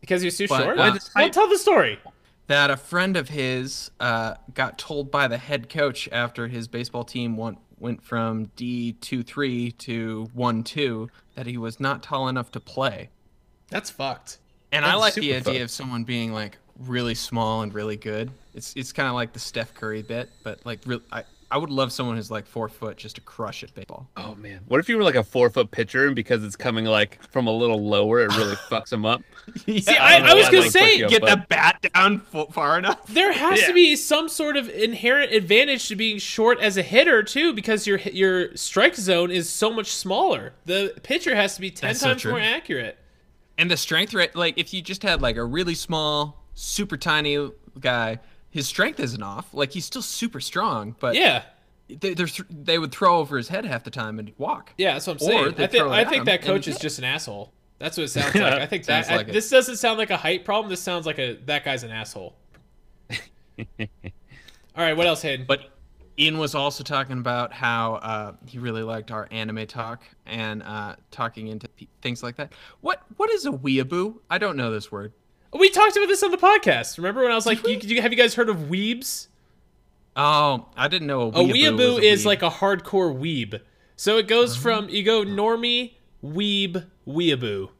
Because 0.00 0.22
you're 0.22 0.30
too 0.30 0.46
But, 0.48 0.62
short. 0.62 0.78
uh, 0.78 0.98
well, 1.16 1.30
tell 1.30 1.48
the 1.48 1.56
story. 1.58 1.98
That 2.46 2.70
a 2.70 2.76
friend 2.76 3.16
of 3.16 3.28
his 3.28 3.90
uh, 4.00 4.34
got 4.54 4.78
told 4.78 5.10
by 5.10 5.28
the 5.28 5.38
head 5.38 5.68
coach 5.68 6.08
after 6.12 6.48
his 6.48 6.68
baseball 6.68 7.04
team 7.04 7.36
went 7.36 7.58
went 7.78 8.02
from 8.02 8.46
D 8.56 8.92
two 9.00 9.22
three 9.22 9.72
to 9.72 10.28
one 10.32 10.62
two 10.62 11.10
that 11.34 11.46
he 11.46 11.56
was 11.56 11.80
not 11.80 12.02
tall 12.02 12.28
enough 12.28 12.50
to 12.52 12.60
play. 12.60 13.10
That's 13.70 13.90
fucked. 13.90 14.38
And 14.72 14.84
I 14.84 14.94
like 14.94 15.14
the 15.14 15.34
idea 15.34 15.40
fucked. 15.40 15.60
of 15.60 15.70
someone 15.70 16.04
being 16.04 16.32
like 16.32 16.58
really 16.80 17.14
small 17.14 17.62
and 17.62 17.72
really 17.72 17.96
good. 17.96 18.30
It's 18.54 18.74
it's 18.76 18.92
kind 18.92 19.08
of 19.08 19.14
like 19.14 19.32
the 19.32 19.38
Steph 19.38 19.74
Curry 19.74 20.02
bit, 20.02 20.30
but 20.42 20.64
like 20.64 20.80
real. 20.86 21.00
I 21.12 21.24
I 21.54 21.56
would 21.56 21.70
love 21.70 21.92
someone 21.92 22.16
who's 22.16 22.32
like 22.32 22.46
four 22.46 22.68
foot 22.68 22.96
just 22.96 23.14
to 23.14 23.20
crush 23.20 23.62
at 23.62 23.72
baseball. 23.74 24.08
Oh 24.16 24.34
man, 24.34 24.62
what 24.66 24.80
if 24.80 24.88
you 24.88 24.96
were 24.96 25.04
like 25.04 25.14
a 25.14 25.22
four 25.22 25.50
foot 25.50 25.70
pitcher 25.70 26.06
and 26.06 26.16
because 26.16 26.42
it's 26.42 26.56
coming 26.56 26.84
like 26.84 27.22
from 27.30 27.46
a 27.46 27.52
little 27.52 27.86
lower, 27.86 28.20
it 28.24 28.36
really 28.36 28.56
fucks 28.68 28.92
him 28.92 29.06
up? 29.06 29.22
See, 29.58 29.78
Yeah, 29.78 30.02
I, 30.02 30.16
I 30.32 30.34
was 30.34 30.46
gonna 30.46 30.62
they 30.62 30.68
say 30.68 31.02
up, 31.02 31.10
get 31.10 31.20
but- 31.22 31.30
the 31.30 31.46
bat 31.48 31.86
down 31.94 32.18
fo- 32.18 32.46
far 32.46 32.76
enough. 32.76 33.06
there 33.06 33.32
has 33.32 33.62
to 33.66 33.72
be 33.72 33.94
some 33.94 34.28
sort 34.28 34.56
of 34.56 34.68
inherent 34.68 35.32
advantage 35.32 35.86
to 35.88 35.94
being 35.96 36.18
short 36.18 36.58
as 36.58 36.76
a 36.76 36.82
hitter 36.82 37.22
too, 37.22 37.52
because 37.52 37.86
your 37.86 37.98
your 38.00 38.56
strike 38.56 38.96
zone 38.96 39.30
is 39.30 39.48
so 39.48 39.72
much 39.72 39.92
smaller. 39.94 40.54
The 40.66 40.92
pitcher 41.04 41.36
has 41.36 41.54
to 41.54 41.60
be 41.60 41.70
ten 41.70 41.90
That's 41.90 42.00
so 42.00 42.08
times 42.08 42.22
true. 42.22 42.32
more 42.32 42.40
accurate. 42.40 42.98
And 43.56 43.70
the 43.70 43.76
strength 43.76 44.12
rate, 44.12 44.34
like 44.34 44.58
if 44.58 44.74
you 44.74 44.82
just 44.82 45.04
had 45.04 45.22
like 45.22 45.36
a 45.36 45.44
really 45.44 45.76
small, 45.76 46.42
super 46.54 46.96
tiny 46.96 47.50
guy, 47.78 48.18
his 48.54 48.66
strength 48.68 49.00
isn't 49.00 49.22
off. 49.22 49.52
Like 49.52 49.72
he's 49.72 49.84
still 49.84 50.00
super 50.00 50.40
strong, 50.40 50.94
but 51.00 51.16
Yeah. 51.16 51.42
they, 51.88 52.14
they're 52.14 52.26
th- 52.26 52.48
they 52.48 52.78
would 52.78 52.92
throw 52.92 53.18
over 53.18 53.36
his 53.36 53.48
head 53.48 53.64
half 53.64 53.82
the 53.84 53.90
time 53.90 54.18
and 54.20 54.32
walk. 54.38 54.72
Yeah, 54.78 54.92
that's 54.94 55.06
what 55.08 55.20
I'm 55.20 55.28
Or 55.28 55.30
saying. 55.30 55.54
they 55.56 55.64
I 55.64 55.66
think 55.66 55.84
I 55.90 56.04
think 56.04 56.24
that 56.26 56.42
coach 56.42 56.68
is 56.68 56.78
just 56.78 56.98
an 56.98 57.04
asshole. 57.04 57.52
That's 57.80 57.96
what 57.96 58.04
it 58.04 58.08
sounds 58.10 58.34
like. 58.36 58.52
I 58.54 58.66
think 58.66 58.86
that 58.86 59.08
like 59.10 59.28
I- 59.28 59.32
this 59.32 59.50
doesn't 59.50 59.76
sound 59.76 59.98
like 59.98 60.10
a 60.10 60.16
height 60.16 60.44
problem. 60.44 60.70
This 60.70 60.80
sounds 60.80 61.04
like 61.04 61.18
a 61.18 61.34
that 61.46 61.64
guy's 61.64 61.82
an 61.82 61.90
asshole. 61.90 62.36
All 63.68 64.82
right, 64.82 64.96
what 64.96 65.06
else, 65.06 65.22
Hayden? 65.22 65.44
But 65.46 65.70
Ian 66.18 66.38
was 66.38 66.54
also 66.54 66.82
talking 66.84 67.18
about 67.18 67.52
how 67.52 67.94
uh, 67.94 68.32
he 68.46 68.58
really 68.58 68.82
liked 68.82 69.10
our 69.10 69.28
anime 69.30 69.66
talk 69.66 70.02
and 70.26 70.62
uh, 70.62 70.96
talking 71.10 71.48
into 71.48 71.68
p- 71.68 71.88
things 72.02 72.22
like 72.22 72.36
that. 72.36 72.52
What 72.80 73.02
what 73.16 73.30
is 73.30 73.46
a 73.46 73.50
weeaboo? 73.50 74.18
I 74.30 74.38
don't 74.38 74.56
know 74.56 74.70
this 74.70 74.90
word. 74.92 75.12
We 75.58 75.70
talked 75.70 75.96
about 75.96 76.06
this 76.08 76.22
on 76.22 76.30
the 76.30 76.36
podcast. 76.36 76.96
Remember 76.98 77.22
when 77.22 77.32
I 77.32 77.34
was 77.34 77.46
like, 77.46 77.66
you, 77.66 77.78
you, 77.80 78.02
"Have 78.02 78.12
you 78.12 78.18
guys 78.18 78.34
heard 78.34 78.48
of 78.48 78.56
weebs?" 78.56 79.28
Oh, 80.16 80.66
I 80.76 80.88
didn't 80.88 81.08
know 81.08 81.22
a 81.22 81.28
A 81.28 81.32
weeaboo. 81.32 81.52
weeaboo 81.52 81.94
was 81.94 81.98
a 81.98 82.02
is 82.12 82.22
weeb. 82.22 82.26
like 82.26 82.42
a 82.42 82.50
hardcore 82.50 83.14
weeb. 83.18 83.60
So 83.96 84.16
it 84.18 84.28
goes 84.28 84.52
uh-huh. 84.52 84.62
from 84.62 84.88
you 84.88 85.02
go 85.02 85.24
normie, 85.24 85.94
weeb, 86.24 86.86
weeaboo. 87.06 87.70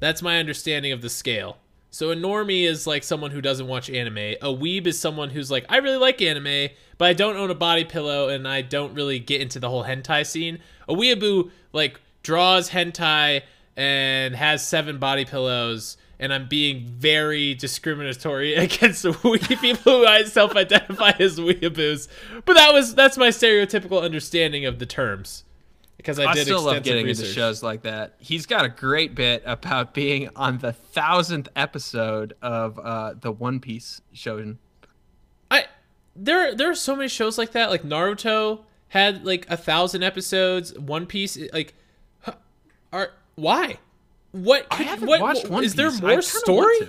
That's 0.00 0.22
my 0.22 0.38
understanding 0.38 0.92
of 0.92 1.02
the 1.02 1.08
scale. 1.10 1.58
So 1.90 2.10
a 2.10 2.16
normie 2.16 2.64
is 2.64 2.88
like 2.88 3.04
someone 3.04 3.30
who 3.30 3.40
doesn't 3.40 3.68
watch 3.68 3.88
anime. 3.88 4.18
A 4.18 4.52
weeb 4.52 4.86
is 4.88 4.98
someone 4.98 5.30
who's 5.30 5.48
like, 5.48 5.64
I 5.68 5.76
really 5.76 5.96
like 5.96 6.20
anime, 6.20 6.70
but 6.98 7.06
I 7.06 7.12
don't 7.12 7.36
own 7.36 7.50
a 7.50 7.54
body 7.54 7.84
pillow 7.84 8.28
and 8.28 8.48
I 8.48 8.62
don't 8.62 8.94
really 8.94 9.20
get 9.20 9.40
into 9.40 9.60
the 9.60 9.70
whole 9.70 9.84
hentai 9.84 10.26
scene. 10.26 10.58
A 10.88 10.94
weeaboo 10.94 11.50
like 11.72 12.00
draws 12.24 12.70
hentai 12.70 13.42
and 13.76 14.34
has 14.34 14.66
seven 14.66 14.98
body 14.98 15.24
pillows. 15.24 15.96
And 16.18 16.32
I'm 16.32 16.48
being 16.48 16.86
very 16.86 17.54
discriminatory 17.54 18.54
against 18.66 19.02
the 19.02 19.18
wee 19.24 19.38
people 19.38 20.00
who 20.00 20.06
I 20.06 20.24
self-identify 20.24 21.12
as 21.18 21.38
weeaboos. 21.38 22.08
But 22.44 22.54
that 22.54 22.72
was 22.72 22.94
that's 22.94 23.16
my 23.16 23.28
stereotypical 23.28 24.02
understanding 24.02 24.66
of 24.66 24.78
the 24.78 24.86
terms. 24.86 25.44
because 25.96 26.18
I, 26.18 26.26
I, 26.26 26.34
did 26.34 26.44
still 26.44 26.62
love 26.62 26.82
getting 26.82 27.06
research. 27.06 27.26
into 27.26 27.34
shows 27.34 27.62
like 27.62 27.82
that. 27.82 28.14
He's 28.18 28.46
got 28.46 28.64
a 28.64 28.68
great 28.68 29.14
bit 29.14 29.42
about 29.46 29.94
being 29.94 30.28
on 30.36 30.58
the 30.58 30.72
thousandth 30.72 31.48
episode 31.56 32.34
of 32.42 32.78
uh, 32.78 33.14
the 33.20 33.32
One 33.32 33.60
Piece 33.60 34.00
show. 34.12 34.54
I 35.50 35.66
there 36.16 36.54
there 36.54 36.70
are 36.70 36.74
so 36.74 36.94
many 36.94 37.08
shows 37.08 37.38
like 37.38 37.52
that. 37.52 37.70
Like 37.70 37.82
Naruto 37.82 38.60
had 38.88 39.24
like 39.24 39.46
a 39.48 39.56
thousand 39.56 40.02
episodes. 40.02 40.78
One 40.78 41.06
Piece 41.06 41.38
like 41.52 41.74
are 42.92 43.10
why? 43.34 43.78
What 44.34 44.66
I 44.68 44.76
could- 44.78 44.86
haven't 44.86 45.06
what, 45.06 45.20
watched 45.20 45.48
One 45.48 45.62
Is 45.62 45.76
there 45.76 45.90
I 45.90 46.00
more 46.00 46.20
story? 46.20 46.88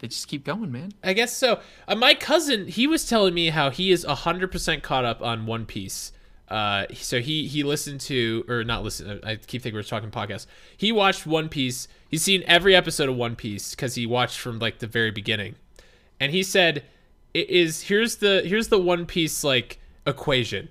They 0.00 0.08
just 0.08 0.26
keep 0.26 0.44
going, 0.44 0.72
man. 0.72 0.90
I 1.02 1.12
guess 1.12 1.32
so. 1.36 1.60
Uh, 1.86 1.94
my 1.94 2.14
cousin, 2.14 2.66
he 2.66 2.88
was 2.88 3.08
telling 3.08 3.34
me 3.34 3.50
how 3.50 3.70
he 3.70 3.92
is 3.92 4.02
hundred 4.04 4.50
percent 4.50 4.82
caught 4.82 5.04
up 5.04 5.22
on 5.22 5.46
One 5.46 5.64
Piece. 5.64 6.10
Uh, 6.48 6.86
so 6.92 7.20
he 7.20 7.46
he 7.46 7.62
listened 7.62 8.00
to 8.00 8.44
or 8.48 8.64
not 8.64 8.82
listen. 8.82 9.20
I 9.22 9.36
keep 9.36 9.62
thinking 9.62 9.74
we're 9.74 9.84
talking 9.84 10.10
podcast. 10.10 10.46
He 10.76 10.90
watched 10.90 11.24
One 11.24 11.48
Piece. 11.48 11.86
He's 12.08 12.22
seen 12.22 12.42
every 12.48 12.74
episode 12.74 13.08
of 13.08 13.14
One 13.14 13.36
Piece 13.36 13.76
because 13.76 13.94
he 13.94 14.04
watched 14.04 14.38
from 14.38 14.58
like 14.58 14.80
the 14.80 14.88
very 14.88 15.12
beginning, 15.12 15.54
and 16.18 16.32
he 16.32 16.42
said 16.42 16.82
it 17.32 17.48
is 17.48 17.82
here's 17.82 18.16
the 18.16 18.42
here's 18.44 18.68
the 18.68 18.78
One 18.80 19.06
Piece 19.06 19.44
like 19.44 19.78
equation. 20.04 20.68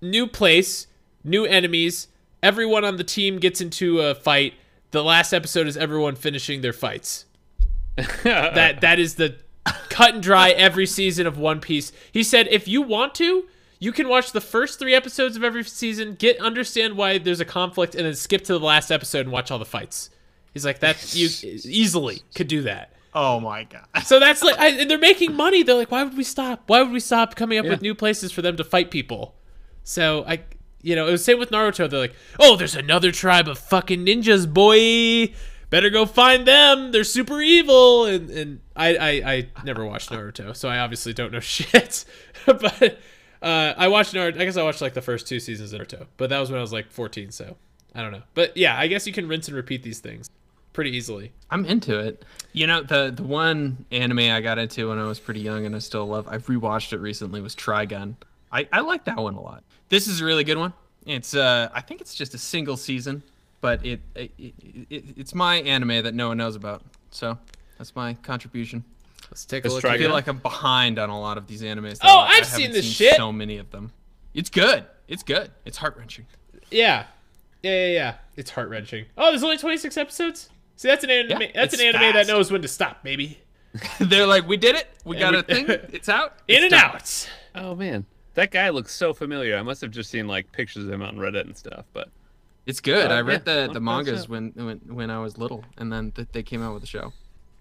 New 0.00 0.28
place, 0.28 0.86
new 1.24 1.44
enemies. 1.44 2.06
Everyone 2.44 2.84
on 2.84 2.94
the 2.96 3.02
team 3.04 3.40
gets 3.40 3.60
into 3.60 4.00
a 4.00 4.14
fight. 4.14 4.54
The 4.90 5.04
last 5.04 5.32
episode 5.32 5.66
is 5.66 5.76
everyone 5.76 6.16
finishing 6.16 6.60
their 6.60 6.72
fights 6.72 7.26
that 8.22 8.80
that 8.80 8.98
is 8.98 9.16
the 9.16 9.36
cut 9.90 10.14
and 10.14 10.22
dry 10.22 10.50
every 10.50 10.86
season 10.86 11.26
of 11.26 11.38
One 11.38 11.60
Piece. 11.60 11.92
He 12.12 12.22
said 12.22 12.48
if 12.48 12.66
you 12.66 12.82
want 12.82 13.14
to, 13.16 13.46
you 13.78 13.92
can 13.92 14.08
watch 14.08 14.32
the 14.32 14.40
first 14.40 14.78
3 14.78 14.94
episodes 14.94 15.36
of 15.36 15.44
every 15.44 15.64
season, 15.64 16.14
get 16.14 16.40
understand 16.40 16.96
why 16.96 17.18
there's 17.18 17.40
a 17.40 17.44
conflict 17.44 17.94
and 17.94 18.06
then 18.06 18.14
skip 18.14 18.44
to 18.44 18.52
the 18.52 18.64
last 18.64 18.90
episode 18.90 19.20
and 19.20 19.32
watch 19.32 19.50
all 19.50 19.58
the 19.58 19.64
fights. 19.64 20.10
He's 20.54 20.64
like 20.64 20.80
that 20.80 21.14
you 21.14 21.28
easily 21.42 22.22
could 22.34 22.48
do 22.48 22.62
that. 22.62 22.92
Oh 23.14 23.40
my 23.40 23.64
god. 23.64 23.86
So 24.04 24.20
that's 24.20 24.42
like 24.42 24.58
I, 24.58 24.68
and 24.68 24.90
they're 24.90 24.98
making 24.98 25.34
money. 25.34 25.62
They're 25.62 25.74
like 25.74 25.90
why 25.90 26.02
would 26.02 26.16
we 26.16 26.24
stop? 26.24 26.62
Why 26.66 26.82
would 26.82 26.92
we 26.92 27.00
stop 27.00 27.34
coming 27.36 27.58
up 27.58 27.66
with 27.66 27.82
new 27.82 27.94
places 27.94 28.32
for 28.32 28.42
them 28.42 28.56
to 28.56 28.64
fight 28.64 28.90
people? 28.90 29.34
So 29.84 30.24
I 30.26 30.40
you 30.82 30.94
know, 30.94 31.06
it 31.08 31.12
was 31.12 31.24
same 31.24 31.38
with 31.38 31.50
Naruto. 31.50 31.88
They're 31.88 31.98
like, 31.98 32.14
"Oh, 32.38 32.56
there's 32.56 32.76
another 32.76 33.12
tribe 33.12 33.48
of 33.48 33.58
fucking 33.58 34.04
ninjas, 34.04 34.52
boy. 34.52 35.34
Better 35.70 35.90
go 35.90 36.06
find 36.06 36.46
them. 36.46 36.92
They're 36.92 37.04
super 37.04 37.40
evil." 37.40 38.04
And 38.04 38.30
and 38.30 38.60
I 38.76 38.96
I, 38.96 39.10
I 39.32 39.48
never 39.64 39.84
watched 39.84 40.10
Naruto, 40.10 40.54
so 40.56 40.68
I 40.68 40.78
obviously 40.78 41.12
don't 41.12 41.32
know 41.32 41.40
shit. 41.40 42.04
but 42.46 42.98
uh, 43.42 43.74
I 43.76 43.88
watched 43.88 44.14
Naruto. 44.14 44.40
I 44.40 44.44
guess 44.44 44.56
I 44.56 44.62
watched 44.62 44.80
like 44.80 44.94
the 44.94 45.02
first 45.02 45.26
two 45.26 45.40
seasons 45.40 45.72
of 45.72 45.80
Naruto, 45.80 46.06
but 46.16 46.30
that 46.30 46.38
was 46.38 46.50
when 46.50 46.58
I 46.58 46.62
was 46.62 46.72
like 46.72 46.90
14. 46.90 47.30
So 47.30 47.56
I 47.94 48.02
don't 48.02 48.12
know. 48.12 48.22
But 48.34 48.56
yeah, 48.56 48.78
I 48.78 48.86
guess 48.86 49.06
you 49.06 49.12
can 49.12 49.28
rinse 49.28 49.48
and 49.48 49.56
repeat 49.56 49.82
these 49.82 49.98
things 49.98 50.30
pretty 50.72 50.96
easily. 50.96 51.32
I'm 51.50 51.64
into 51.64 51.98
it. 51.98 52.24
You 52.52 52.68
know, 52.68 52.82
the 52.82 53.12
the 53.14 53.24
one 53.24 53.84
anime 53.90 54.20
I 54.20 54.40
got 54.40 54.58
into 54.58 54.90
when 54.90 54.98
I 54.98 55.04
was 55.04 55.18
pretty 55.18 55.40
young 55.40 55.66
and 55.66 55.74
I 55.74 55.80
still 55.80 56.06
love. 56.06 56.28
I've 56.28 56.46
rewatched 56.46 56.92
it 56.92 56.98
recently. 56.98 57.40
Was 57.40 57.56
Trigun. 57.56 58.14
I 58.52 58.68
I 58.72 58.80
like 58.80 59.04
that 59.06 59.18
one 59.18 59.34
a 59.34 59.40
lot. 59.40 59.64
This 59.88 60.06
is 60.06 60.20
a 60.20 60.24
really 60.24 60.44
good 60.44 60.58
one. 60.58 60.72
It's 61.06 61.34
uh 61.34 61.68
I 61.72 61.80
think 61.80 62.00
it's 62.00 62.14
just 62.14 62.34
a 62.34 62.38
single 62.38 62.76
season, 62.76 63.22
but 63.60 63.84
it, 63.84 64.00
it, 64.14 64.30
it 64.38 65.04
it's 65.16 65.34
my 65.34 65.56
anime 65.56 66.02
that 66.02 66.14
no 66.14 66.28
one 66.28 66.36
knows 66.36 66.56
about. 66.56 66.82
So 67.10 67.38
that's 67.78 67.94
my 67.96 68.14
contribution. 68.14 68.84
Let's 69.30 69.44
take 69.44 69.64
a 69.64 69.68
Let's 69.68 69.82
look. 69.84 69.92
I 69.92 69.98
feel 69.98 70.10
like 70.10 70.26
I'm 70.26 70.38
behind 70.38 70.98
on 70.98 71.10
a 71.10 71.18
lot 71.20 71.38
of 71.38 71.46
these 71.46 71.62
animes. 71.62 71.98
Oh, 72.02 72.18
I- 72.18 72.26
I 72.26 72.36
I've 72.38 72.46
seen 72.46 72.66
haven't 72.66 72.74
this 72.74 72.84
shit. 72.90 73.16
So 73.16 73.30
many 73.32 73.58
of 73.58 73.70
them. 73.70 73.92
It's 74.34 74.50
good. 74.50 74.84
It's 75.06 75.22
good. 75.22 75.50
It's 75.64 75.76
heart 75.78 75.96
wrenching. 75.96 76.26
Yeah. 76.70 77.04
Yeah, 77.62 77.86
yeah, 77.86 77.92
yeah. 77.92 78.14
It's 78.36 78.50
heart 78.50 78.68
wrenching. 78.68 79.06
Oh, 79.16 79.30
there's 79.30 79.42
only 79.42 79.58
26 79.58 79.96
episodes? 79.96 80.48
See, 80.76 80.88
that's 80.88 81.02
an 81.04 81.10
anime. 81.10 81.40
Yeah, 81.42 81.48
that's 81.54 81.74
an 81.74 81.80
it's 81.80 81.96
anime 81.96 82.12
that 82.14 82.26
knows 82.26 82.52
when 82.52 82.62
to 82.62 82.68
stop, 82.68 83.02
baby. 83.02 83.38
They're 84.00 84.26
like, 84.26 84.46
we 84.46 84.56
did 84.56 84.76
it. 84.76 84.86
We 85.04 85.16
got 85.16 85.32
we- 85.32 85.38
a 85.38 85.42
thing. 85.42 85.66
It's 85.92 86.08
out. 86.08 86.34
In 86.46 86.62
It's 86.62 86.64
and 86.64 86.70
done." 86.70 86.94
out. 86.94 87.30
Oh 87.54 87.74
man, 87.74 88.06
that 88.38 88.52
guy 88.52 88.68
looks 88.68 88.94
so 88.94 89.12
familiar. 89.12 89.56
I 89.56 89.62
must 89.62 89.80
have 89.80 89.90
just 89.90 90.10
seen 90.10 90.28
like 90.28 90.52
pictures 90.52 90.84
of 90.84 90.92
him 90.92 91.02
on 91.02 91.16
Reddit 91.16 91.40
and 91.40 91.56
stuff. 91.56 91.86
But 91.92 92.08
It's 92.66 92.78
good. 92.78 93.10
Oh, 93.10 93.14
I 93.14 93.20
read 93.20 93.42
yeah. 93.44 93.66
the, 93.66 93.72
the 93.74 93.80
mangas 93.80 94.28
when, 94.28 94.52
when 94.54 94.78
when 94.86 95.10
I 95.10 95.18
was 95.18 95.38
little, 95.38 95.64
and 95.76 95.92
then 95.92 96.12
th- 96.12 96.28
they 96.30 96.44
came 96.44 96.62
out 96.62 96.72
with 96.72 96.82
the 96.82 96.86
show. 96.86 97.12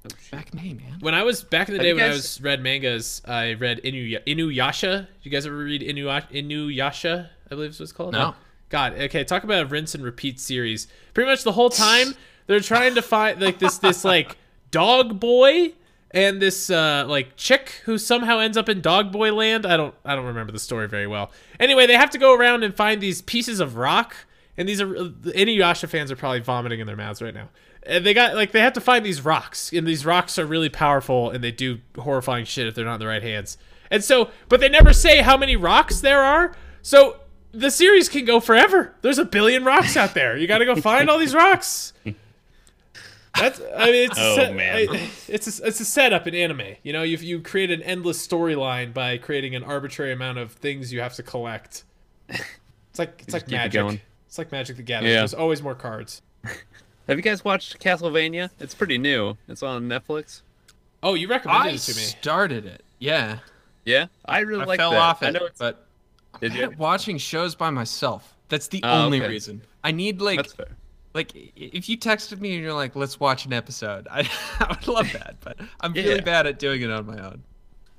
oh, 0.05 0.09
shit. 0.21 0.31
Back 0.31 0.53
May, 0.53 0.73
man. 0.73 0.97
When 0.99 1.15
I 1.15 1.23
was 1.23 1.43
back 1.43 1.67
in 1.67 1.73
the 1.73 1.79
Have 1.79 1.83
day 1.83 1.89
you 1.89 1.95
when 1.95 2.03
I 2.03 2.09
was 2.13 2.39
read 2.41 2.61
mangas, 2.61 3.23
I 3.25 3.55
read 3.55 3.81
Inu 3.83 4.23
Inuyasha. 4.25 4.99
Did 4.99 5.07
you 5.23 5.31
guys 5.31 5.47
ever 5.47 5.57
read 5.57 5.81
Inu 5.81 6.05
Inuyasha? 6.31 7.27
I 7.47 7.49
believe 7.49 7.71
is 7.71 7.79
what 7.79 7.83
it's 7.85 7.91
called. 7.91 8.13
No. 8.13 8.35
God, 8.69 8.93
okay. 8.99 9.23
Talk 9.23 9.43
about 9.43 9.63
a 9.63 9.65
rinse 9.65 9.95
and 9.95 10.03
repeat 10.03 10.39
series. 10.39 10.87
Pretty 11.15 11.27
much 11.27 11.43
the 11.43 11.53
whole 11.53 11.71
time 11.71 12.13
they're 12.45 12.59
trying 12.59 12.93
to 12.95 13.01
find 13.01 13.41
like 13.41 13.57
this 13.57 13.79
this 13.79 14.05
like 14.05 14.37
dog 14.69 15.19
boy 15.19 15.73
and 16.11 16.41
this 16.41 16.69
uh 16.69 17.05
like 17.07 17.35
chick 17.35 17.81
who 17.85 17.97
somehow 17.97 18.39
ends 18.39 18.57
up 18.57 18.69
in 18.69 18.81
dog 18.81 19.11
boy 19.11 19.33
land. 19.33 19.65
I 19.65 19.77
don't 19.77 19.93
I 20.05 20.15
don't 20.15 20.25
remember 20.25 20.51
the 20.51 20.59
story 20.59 20.87
very 20.87 21.07
well. 21.07 21.31
Anyway, 21.59 21.87
they 21.87 21.95
have 21.95 22.09
to 22.11 22.17
go 22.17 22.33
around 22.33 22.63
and 22.63 22.73
find 22.75 23.01
these 23.01 23.21
pieces 23.21 23.59
of 23.59 23.77
rock. 23.77 24.15
And 24.57 24.67
these 24.67 24.81
are 24.81 24.87
Inuyasha 24.87 25.87
fans 25.87 26.11
are 26.11 26.15
probably 26.15 26.39
vomiting 26.39 26.79
in 26.79 26.87
their 26.87 26.95
mouths 26.95 27.21
right 27.21 27.33
now. 27.33 27.49
And 27.83 28.05
they 28.05 28.13
got 28.13 28.35
like 28.35 28.51
they 28.51 28.61
have 28.61 28.73
to 28.73 28.81
find 28.81 29.05
these 29.05 29.23
rocks, 29.23 29.71
and 29.71 29.87
these 29.87 30.05
rocks 30.05 30.37
are 30.39 30.45
really 30.45 30.69
powerful, 30.69 31.29
and 31.29 31.43
they 31.43 31.51
do 31.51 31.79
horrifying 31.97 32.43
shit 32.45 32.67
if 32.67 32.75
they're 32.75 32.83
not 32.83 32.95
in 32.95 32.99
the 32.99 33.07
right 33.07 33.23
hands. 33.23 33.57
And 33.89 34.03
so, 34.03 34.31
but 34.49 34.59
they 34.59 34.67
never 34.67 34.91
say 34.93 35.21
how 35.21 35.37
many 35.37 35.55
rocks 35.55 36.01
there 36.01 36.21
are. 36.21 36.55
So 36.81 37.17
the 37.51 37.71
series 37.71 38.09
can 38.09 38.25
go 38.25 38.39
forever. 38.39 38.93
There's 39.01 39.19
a 39.19 39.25
billion 39.25 39.63
rocks 39.63 39.95
out 39.95 40.13
there. 40.13 40.35
You 40.35 40.47
got 40.47 40.57
to 40.57 40.65
go 40.65 40.75
find 40.75 41.09
all 41.09 41.17
these 41.17 41.33
rocks. 41.33 41.93
That's 43.39 43.61
I 43.75 43.85
mean 43.85 44.09
it's 44.09 44.17
a 44.17 44.21
Oh, 44.21 44.35
set- 44.35 44.55
man. 44.55 44.75
I- 44.89 45.09
it's 45.27 45.59
a, 45.59 45.65
it's 45.67 45.79
a 45.79 45.85
setup 45.85 46.27
in 46.27 46.35
anime. 46.35 46.75
You 46.83 46.93
know, 46.93 47.03
you 47.03 47.17
you 47.17 47.41
create 47.41 47.71
an 47.71 47.81
endless 47.83 48.25
storyline 48.25 48.93
by 48.93 49.17
creating 49.17 49.55
an 49.55 49.63
arbitrary 49.63 50.11
amount 50.11 50.37
of 50.39 50.51
things 50.53 50.91
you 50.93 50.99
have 51.01 51.13
to 51.15 51.23
collect. 51.23 51.83
It's 52.29 52.99
like 52.99 53.21
it's 53.23 53.33
like 53.33 53.43
keep 53.45 53.53
it 53.59 53.73
magic. 53.73 54.01
It's 54.27 54.37
like 54.37 54.51
Magic 54.51 54.75
the 54.77 54.83
Gathering. 54.83 55.11
Yeah. 55.11 55.19
There's 55.19 55.33
always 55.33 55.61
more 55.61 55.75
cards. 55.75 56.21
Have 57.07 57.15
you 57.17 57.21
guys 57.23 57.45
watched 57.45 57.79
Castlevania? 57.79 58.49
It's 58.59 58.75
pretty 58.75 58.97
new. 58.97 59.37
It's 59.47 59.63
on 59.63 59.83
Netflix. 59.87 60.41
Oh, 61.01 61.13
you 61.13 61.29
recommended 61.29 61.69
I 61.71 61.73
it 61.75 61.79
to 61.79 61.95
me. 61.95 62.01
started 62.01 62.65
it. 62.65 62.83
Yeah, 62.99 63.39
Yeah, 63.85 64.07
I 64.25 64.39
really 64.39 64.63
I 64.63 64.65
like 64.65 64.79
fell 64.79 64.91
that. 64.91 64.99
off 64.99 65.23
I 65.23 65.27
it, 65.29 65.31
know 65.33 65.45
it's, 65.45 65.59
but 65.59 65.85
Did 66.41 66.51
I'm 66.53 66.57
you? 66.57 66.67
bad 66.71 66.79
watching 66.79 67.17
shows 67.17 67.55
by 67.55 67.69
myself. 67.69 68.35
That's 68.49 68.67
the 68.67 68.81
Oh, 68.83 69.05
only 69.05 69.21
okay. 69.21 69.29
reason. 69.29 69.61
I 69.83 69.91
need 69.91 70.19
like 70.21 70.37
That's 70.39 70.53
fair. 70.53 70.75
Like 71.13 71.31
if 71.35 71.89
you 71.89 71.97
texted 71.97 72.39
me 72.39 72.53
and 72.55 72.63
you're 72.63 72.73
like, 72.73 72.95
let's 72.95 73.19
watch 73.19 73.45
an 73.45 73.53
episode, 73.53 74.07
I, 74.11 74.29
I 74.59 74.67
would 74.69 74.87
love 74.87 75.11
that. 75.13 75.37
But 75.41 75.57
I'm 75.81 75.95
Yeah. 75.95 76.03
really 76.03 76.21
bad 76.21 76.47
at 76.47 76.59
doing 76.59 76.81
it 76.81 76.91
on 76.91 77.05
my 77.05 77.19
own. 77.23 77.43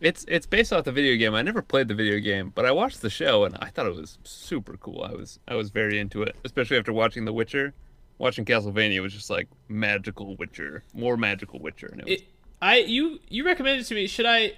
It's 0.00 0.24
it's 0.28 0.46
based 0.46 0.72
off 0.72 0.84
the 0.84 0.92
video 0.92 1.16
game. 1.16 1.34
I 1.34 1.42
never 1.42 1.60
played 1.60 1.88
the 1.88 1.94
video 1.94 2.20
game, 2.20 2.52
but 2.54 2.64
I 2.64 2.70
watched 2.70 3.00
the 3.02 3.10
show 3.10 3.44
and 3.44 3.56
I 3.60 3.70
thought 3.70 3.86
it 3.86 3.96
was 3.96 4.18
super 4.22 4.76
cool. 4.76 5.02
I 5.02 5.12
was 5.12 5.40
I 5.48 5.54
was 5.56 5.70
very 5.70 5.98
into 5.98 6.22
it, 6.22 6.36
especially 6.44 6.78
after 6.78 6.92
watching 6.92 7.24
The 7.24 7.32
Witcher. 7.32 7.74
Watching 8.18 8.44
Castlevania 8.44 9.00
was 9.00 9.12
just 9.12 9.30
like 9.30 9.46
magical 9.68 10.34
Witcher, 10.36 10.82
more 10.92 11.16
magical 11.16 11.58
Witcher. 11.60 11.86
And 11.86 12.00
it 12.00 12.04
was, 12.04 12.14
It, 12.14 12.24
I 12.62 12.78
you 12.78 13.18
you 13.28 13.44
recommended 13.44 13.82
it 13.82 13.84
to 13.86 13.94
me. 13.94 14.06
Should 14.06 14.26
I? 14.26 14.52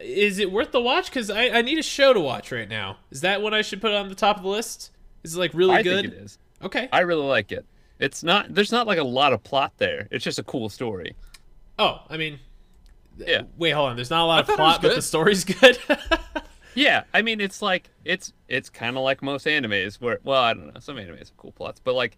Is 0.00 0.38
it 0.38 0.50
worth 0.50 0.72
the 0.72 0.80
watch? 0.80 1.10
Because 1.10 1.28
I 1.30 1.48
I 1.50 1.62
need 1.62 1.78
a 1.78 1.82
show 1.82 2.12
to 2.14 2.20
watch 2.20 2.50
right 2.50 2.68
now. 2.68 2.96
Is 3.10 3.20
that 3.20 3.42
what 3.42 3.52
I 3.54 3.60
should 3.62 3.80
put 3.82 3.92
on 3.92 4.08
the 4.08 4.14
top 4.14 4.38
of 4.38 4.42
the 4.42 4.48
list? 4.48 4.90
Is 5.22 5.36
it 5.36 5.38
like 5.38 5.52
really 5.54 5.74
I 5.74 5.82
good? 5.82 6.02
think 6.04 6.14
it 6.14 6.18
is. 6.22 6.38
Okay. 6.62 6.88
I 6.92 7.00
really 7.00 7.26
like 7.26 7.52
it. 7.52 7.66
It's 8.02 8.22
not 8.22 8.52
there's 8.54 8.72
not 8.72 8.86
like 8.86 8.98
a 8.98 9.04
lot 9.04 9.32
of 9.32 9.42
plot 9.42 9.72
there. 9.78 10.08
It's 10.10 10.24
just 10.24 10.38
a 10.38 10.42
cool 10.42 10.68
story. 10.68 11.14
oh, 11.78 12.02
I 12.10 12.16
mean, 12.16 12.38
Yeah. 13.16 13.42
wait, 13.56 13.70
hold 13.70 13.90
on. 13.90 13.96
There's 13.96 14.10
not 14.10 14.24
a 14.24 14.26
lot 14.26 14.40
of 14.40 14.46
thought 14.46 14.58
it 14.58 14.62
was 14.62 14.72
plot, 14.78 14.82
but 14.82 14.94
the 14.96 15.02
story's 15.02 15.44
good. 15.60 15.78
Yeah, 16.74 17.04
I 17.14 17.20
mean 17.22 17.40
it's 17.40 17.60
like 17.62 17.90
it's 18.04 18.32
it's 18.48 18.68
kind 18.70 18.96
of 18.96 19.02
like 19.04 19.22
most 19.22 19.46
animes 19.46 20.00
where 20.00 20.18
well 20.24 20.42
I 20.42 20.54
don't 20.54 20.72
know 20.74 20.80
some 20.80 20.96
animes 20.96 21.18
have 21.28 21.36
cool 21.36 21.52
plots 21.52 21.80
but 21.84 21.94
like 21.94 22.16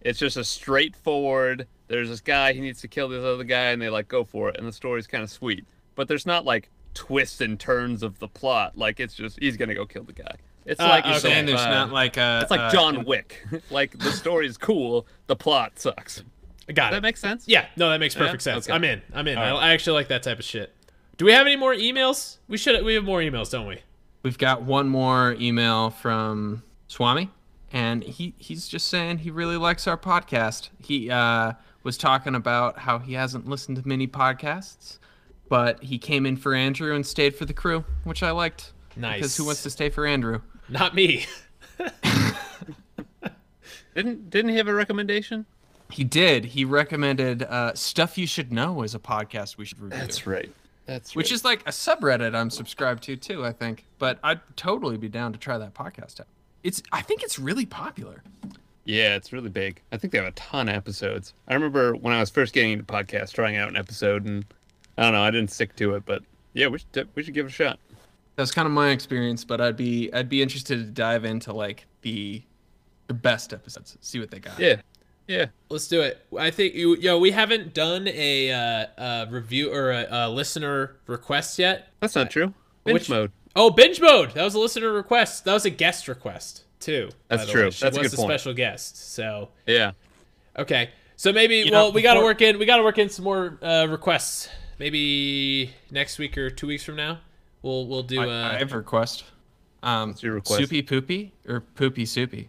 it's 0.00 0.18
just 0.18 0.36
a 0.36 0.44
straightforward. 0.44 1.66
There's 1.88 2.08
this 2.08 2.20
guy 2.22 2.52
he 2.54 2.60
needs 2.60 2.80
to 2.80 2.88
kill 2.88 3.08
this 3.08 3.22
other 3.22 3.44
guy 3.44 3.66
and 3.72 3.80
they 3.82 3.90
like 3.90 4.08
go 4.08 4.24
for 4.24 4.48
it 4.48 4.56
and 4.58 4.66
the 4.66 4.72
story's 4.72 5.06
kind 5.06 5.22
of 5.22 5.30
sweet 5.30 5.64
but 5.94 6.08
there's 6.08 6.24
not 6.26 6.44
like 6.46 6.70
twists 6.94 7.40
and 7.40 7.60
turns 7.60 8.02
of 8.02 8.18
the 8.18 8.26
plot 8.28 8.76
like 8.76 8.98
it's 9.00 9.14
just 9.14 9.38
he's 9.38 9.56
gonna 9.56 9.74
go 9.74 9.84
kill 9.86 10.02
the 10.04 10.12
guy. 10.14 10.34
It's 10.66 10.80
Uh, 10.80 10.88
like 10.88 11.04
okay. 11.06 11.18
Saying 11.18 11.46
there's 11.46 11.60
uh, 11.60 11.70
not 11.70 11.92
like 11.92 12.16
a. 12.16 12.40
it's 12.42 12.50
like 12.50 12.60
uh, 12.60 12.70
John 12.70 13.04
Wick. 13.04 13.44
like 13.70 13.98
the 13.98 14.12
story 14.12 14.46
is 14.46 14.56
cool, 14.58 15.06
the 15.26 15.36
plot 15.36 15.78
sucks. 15.78 16.22
I 16.68 16.72
got 16.72 16.90
That 16.92 16.98
it. 16.98 17.02
makes 17.02 17.20
sense. 17.20 17.44
Yeah, 17.48 17.66
no, 17.76 17.88
that 17.90 17.98
makes 17.98 18.14
perfect 18.14 18.46
Yeah? 18.46 18.54
sense. 18.54 18.66
Okay. 18.68 18.74
I'm 18.74 18.84
in. 18.84 19.02
I'm 19.12 19.26
in. 19.26 19.38
I, 19.38 19.50
I 19.50 19.68
actually 19.70 19.94
like 19.94 20.08
that 20.08 20.22
type 20.22 20.38
of 20.38 20.44
shit. 20.44 20.74
Do 21.16 21.24
we 21.24 21.32
have 21.32 21.46
any 21.46 21.56
more 21.56 21.74
emails? 21.74 22.38
We 22.48 22.56
should. 22.56 22.84
We 22.84 22.94
have 22.94 23.04
more 23.04 23.20
emails, 23.20 23.50
don't 23.50 23.66
we? 23.66 23.80
We've 24.22 24.38
got 24.38 24.62
one 24.62 24.88
more 24.88 25.34
email 25.40 25.90
from 25.90 26.62
Swami, 26.88 27.30
and 27.72 28.02
he 28.04 28.34
he's 28.38 28.68
just 28.68 28.86
saying 28.88 29.18
he 29.18 29.30
really 29.30 29.56
likes 29.56 29.86
our 29.88 29.96
podcast. 29.98 30.68
He 30.78 31.10
uh, 31.10 31.54
was 31.82 31.96
talking 31.98 32.34
about 32.34 32.78
how 32.80 32.98
he 32.98 33.14
hasn't 33.14 33.48
listened 33.48 33.78
to 33.78 33.88
many 33.88 34.06
podcasts, 34.06 34.98
but 35.48 35.82
he 35.82 35.98
came 35.98 36.26
in 36.26 36.36
for 36.36 36.54
Andrew 36.54 36.94
and 36.94 37.04
stayed 37.04 37.34
for 37.34 37.46
the 37.46 37.54
crew, 37.54 37.84
which 38.04 38.22
I 38.22 38.30
liked. 38.30 38.72
Nice. 39.00 39.16
Because 39.16 39.36
who 39.36 39.44
wants 39.44 39.62
to 39.62 39.70
stay 39.70 39.88
for 39.88 40.06
Andrew? 40.06 40.40
Not 40.68 40.94
me. 40.94 41.26
Didn't 43.94 44.30
didn't 44.30 44.50
he 44.50 44.56
have 44.56 44.68
a 44.68 44.74
recommendation? 44.74 45.46
He 45.90 46.04
did. 46.04 46.44
He 46.44 46.64
recommended 46.64 47.42
uh, 47.42 47.74
"Stuff 47.74 48.16
You 48.16 48.26
Should 48.26 48.52
Know" 48.52 48.82
as 48.82 48.94
a 48.94 48.98
podcast 48.98 49.56
we 49.56 49.64
should 49.64 49.80
review. 49.80 49.98
That's 49.98 50.26
right. 50.26 50.50
That's 50.86 51.14
which 51.14 51.32
is 51.32 51.44
like 51.44 51.62
a 51.62 51.70
subreddit 51.70 52.34
I'm 52.34 52.50
subscribed 52.50 53.02
to 53.04 53.16
too. 53.16 53.44
I 53.44 53.52
think, 53.52 53.84
but 53.98 54.18
I'd 54.22 54.40
totally 54.56 54.96
be 54.96 55.08
down 55.08 55.32
to 55.32 55.38
try 55.38 55.58
that 55.58 55.74
podcast 55.74 56.20
out. 56.20 56.28
It's 56.62 56.82
I 56.92 57.02
think 57.02 57.22
it's 57.22 57.38
really 57.38 57.66
popular. 57.66 58.22
Yeah, 58.84 59.16
it's 59.16 59.32
really 59.32 59.50
big. 59.50 59.82
I 59.92 59.96
think 59.96 60.12
they 60.12 60.18
have 60.18 60.26
a 60.28 60.32
ton 60.32 60.68
of 60.68 60.74
episodes. 60.74 61.34
I 61.48 61.54
remember 61.54 61.94
when 61.94 62.14
I 62.14 62.20
was 62.20 62.30
first 62.30 62.52
getting 62.54 62.72
into 62.72 62.84
podcasts, 62.84 63.32
trying 63.32 63.56
out 63.56 63.68
an 63.68 63.76
episode, 63.76 64.24
and 64.24 64.44
I 64.96 65.02
don't 65.02 65.12
know, 65.12 65.22
I 65.22 65.30
didn't 65.30 65.50
stick 65.50 65.76
to 65.76 65.94
it, 65.94 66.04
but 66.06 66.22
yeah, 66.54 66.68
we 66.68 66.78
should 66.78 67.08
we 67.14 67.22
should 67.22 67.34
give 67.34 67.46
it 67.46 67.50
a 67.50 67.52
shot. 67.52 67.78
That's 68.40 68.50
kind 68.52 68.64
of 68.66 68.72
my 68.72 68.88
experience, 68.90 69.44
but 69.44 69.60
I'd 69.60 69.76
be 69.76 70.10
I'd 70.14 70.30
be 70.30 70.40
interested 70.40 70.78
to 70.78 70.84
dive 70.84 71.24
into 71.26 71.52
like 71.52 71.86
the 72.00 72.42
the 73.06 73.12
best 73.14 73.52
episodes, 73.52 73.98
see 74.00 74.18
what 74.18 74.30
they 74.30 74.38
got. 74.38 74.58
Yeah, 74.58 74.76
yeah. 75.28 75.46
Let's 75.68 75.88
do 75.88 76.00
it. 76.00 76.24
I 76.38 76.50
think 76.50 76.74
you, 76.74 76.96
yo, 76.96 77.18
we 77.18 77.32
haven't 77.32 77.74
done 77.74 78.08
a, 78.08 78.50
uh, 78.52 78.86
a 78.96 79.26
review 79.30 79.72
or 79.74 79.90
a, 79.90 80.06
a 80.10 80.30
listener 80.30 80.96
request 81.06 81.58
yet. 81.58 81.88
That's 82.00 82.14
not 82.14 82.30
true. 82.30 82.54
Binge 82.84 82.94
Which- 82.94 83.10
mode. 83.10 83.32
Oh, 83.56 83.68
binge 83.70 84.00
mode. 84.00 84.30
That 84.30 84.44
was 84.44 84.54
a 84.54 84.58
listener 84.60 84.92
request. 84.92 85.44
That 85.44 85.52
was 85.52 85.64
a 85.66 85.70
guest 85.70 86.08
request 86.08 86.64
too. 86.78 87.10
That's 87.28 87.50
true. 87.50 87.64
way. 87.64 87.70
She 87.70 87.84
That's 87.84 87.96
a 87.98 88.00
good 88.00 88.14
a 88.14 88.16
point. 88.16 88.28
special 88.30 88.54
guest. 88.54 89.12
So 89.12 89.48
Yeah. 89.66 89.92
okay. 90.56 90.90
So 91.16 91.32
maybe 91.32 91.56
You 91.56 91.72
well 91.72 91.88
know, 91.88 91.90
we 91.90 92.00
got 92.00 92.14
to 92.14 92.20
before- 92.20 92.30
work 92.30 92.40
in 92.42 92.58
we 92.58 92.64
got 92.64 92.76
to 92.78 92.82
work 92.84 92.96
in 92.98 93.08
some 93.10 93.24
more 93.26 93.58
uh, 93.60 93.86
requests. 93.90 94.48
Maybe 94.78 95.74
next 95.90 96.18
week 96.18 96.38
or 96.38 96.48
two 96.48 96.66
weeks 96.68 96.84
from 96.84 96.96
now. 96.96 97.18
We'll 97.62 97.86
we'll 97.86 98.02
do. 98.02 98.20
I, 98.20 98.28
Uh, 98.28 98.58
have 98.58 98.72
a 98.72 98.78
request. 98.78 99.24
Um, 99.82 100.10
What's 100.10 100.22
your 100.22 100.34
request? 100.34 100.60
Soupy 100.60 100.82
poopy 100.82 101.32
or 101.48 101.60
poopy 101.60 102.06
soupy? 102.06 102.48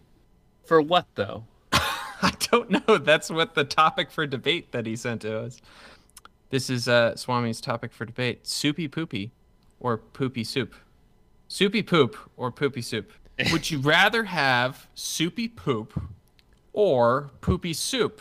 For 0.64 0.80
what 0.80 1.06
though? 1.14 1.44
I 1.72 2.32
don't 2.50 2.70
know. 2.70 2.98
That's 2.98 3.30
what 3.30 3.54
the 3.54 3.64
topic 3.64 4.10
for 4.10 4.26
debate 4.26 4.72
that 4.72 4.86
he 4.86 4.96
sent 4.96 5.22
to 5.22 5.38
us. 5.38 5.60
This 6.50 6.68
is 6.68 6.88
uh, 6.88 7.14
Swami's 7.16 7.60
topic 7.60 7.92
for 7.92 8.04
debate: 8.04 8.46
soupy 8.46 8.88
poopy 8.88 9.32
or 9.80 9.98
poopy 9.98 10.44
soup. 10.44 10.74
Soupy 11.48 11.82
poop 11.82 12.16
or 12.36 12.50
poopy 12.50 12.82
soup. 12.82 13.12
Would 13.52 13.70
you 13.70 13.78
rather 13.78 14.24
have 14.24 14.88
soupy 14.94 15.48
poop 15.48 16.00
or 16.72 17.30
poopy 17.40 17.72
soup? 17.72 18.20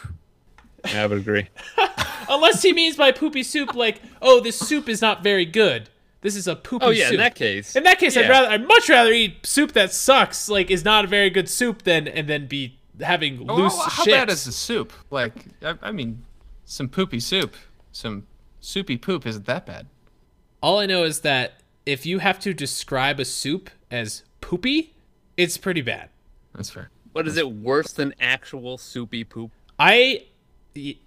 I 0.83 1.05
would 1.05 1.19
agree. 1.19 1.47
unless 2.29 2.63
he 2.63 2.73
means 2.73 2.95
by 2.95 3.11
poopy 3.11 3.43
soup 3.43 3.75
like, 3.75 4.01
oh, 4.21 4.39
this 4.39 4.57
soup 4.57 4.89
is 4.89 5.01
not 5.01 5.21
very 5.21 5.45
good. 5.45 5.89
This 6.21 6.35
is 6.35 6.47
a 6.47 6.55
poopy 6.55 6.85
Oh 6.85 6.89
yeah, 6.91 7.05
soup. 7.05 7.13
in 7.13 7.19
that 7.19 7.35
case. 7.35 7.75
In 7.75 7.83
that 7.83 7.97
case, 7.99 8.15
I'd 8.15 8.29
rather, 8.29 8.47
I'd 8.47 8.67
much 8.67 8.87
rather 8.89 9.11
eat 9.11 9.45
soup 9.45 9.71
that 9.73 9.91
sucks, 9.91 10.47
like 10.49 10.69
is 10.69 10.85
not 10.85 11.05
a 11.05 11.07
very 11.07 11.29
good 11.29 11.49
soup, 11.49 11.81
than 11.83 12.07
and 12.07 12.27
then 12.29 12.45
be 12.47 12.77
having 12.99 13.49
Oh, 13.49 13.55
loose 13.55 13.73
well, 13.73 13.89
how 13.89 14.03
shit. 14.03 14.13
bad 14.13 14.29
is 14.29 14.45
the 14.45 14.51
soup? 14.51 14.93
Like, 15.09 15.33
I, 15.63 15.75
I 15.81 15.91
mean, 15.91 16.23
some 16.65 16.89
poopy 16.89 17.19
soup, 17.19 17.55
some 17.91 18.27
soupy 18.59 18.97
poop 18.97 19.25
isn't 19.25 19.45
that 19.47 19.65
bad. 19.65 19.87
All 20.61 20.77
I 20.79 20.85
know 20.85 21.03
is 21.05 21.21
that 21.21 21.53
if 21.87 22.05
you 22.05 22.19
have 22.19 22.39
to 22.41 22.53
describe 22.53 23.19
a 23.19 23.25
soup 23.25 23.71
as 23.89 24.23
poopy, 24.41 24.93
it's 25.37 25.57
pretty 25.57 25.81
bad. 25.81 26.09
That's 26.53 26.69
fair. 26.69 26.91
What 27.13 27.27
is 27.27 27.35
it 27.37 27.51
worse 27.51 27.91
than 27.93 28.13
actual 28.21 28.77
soupy 28.77 29.23
poop? 29.23 29.49
I, 29.79 30.25
y- 30.75 30.97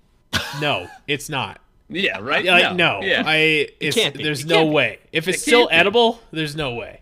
no, 0.60 0.88
it's 1.06 1.28
not. 1.28 1.60
Yeah, 1.88 2.18
right. 2.20 2.44
Like 2.44 2.76
no, 2.76 3.00
Yeah. 3.02 3.22
I. 3.26 3.68
It's, 3.80 3.94
can't 3.96 4.14
be. 4.16 4.22
There's 4.22 4.42
It 4.44 4.48
no 4.48 4.56
can't 4.56 4.70
be. 4.70 4.74
way. 4.74 4.98
If 5.12 5.28
it's 5.28 5.38
It 5.38 5.40
still 5.42 5.68
be. 5.68 5.74
edible, 5.74 6.20
there's 6.30 6.56
no 6.56 6.74
way. 6.74 7.00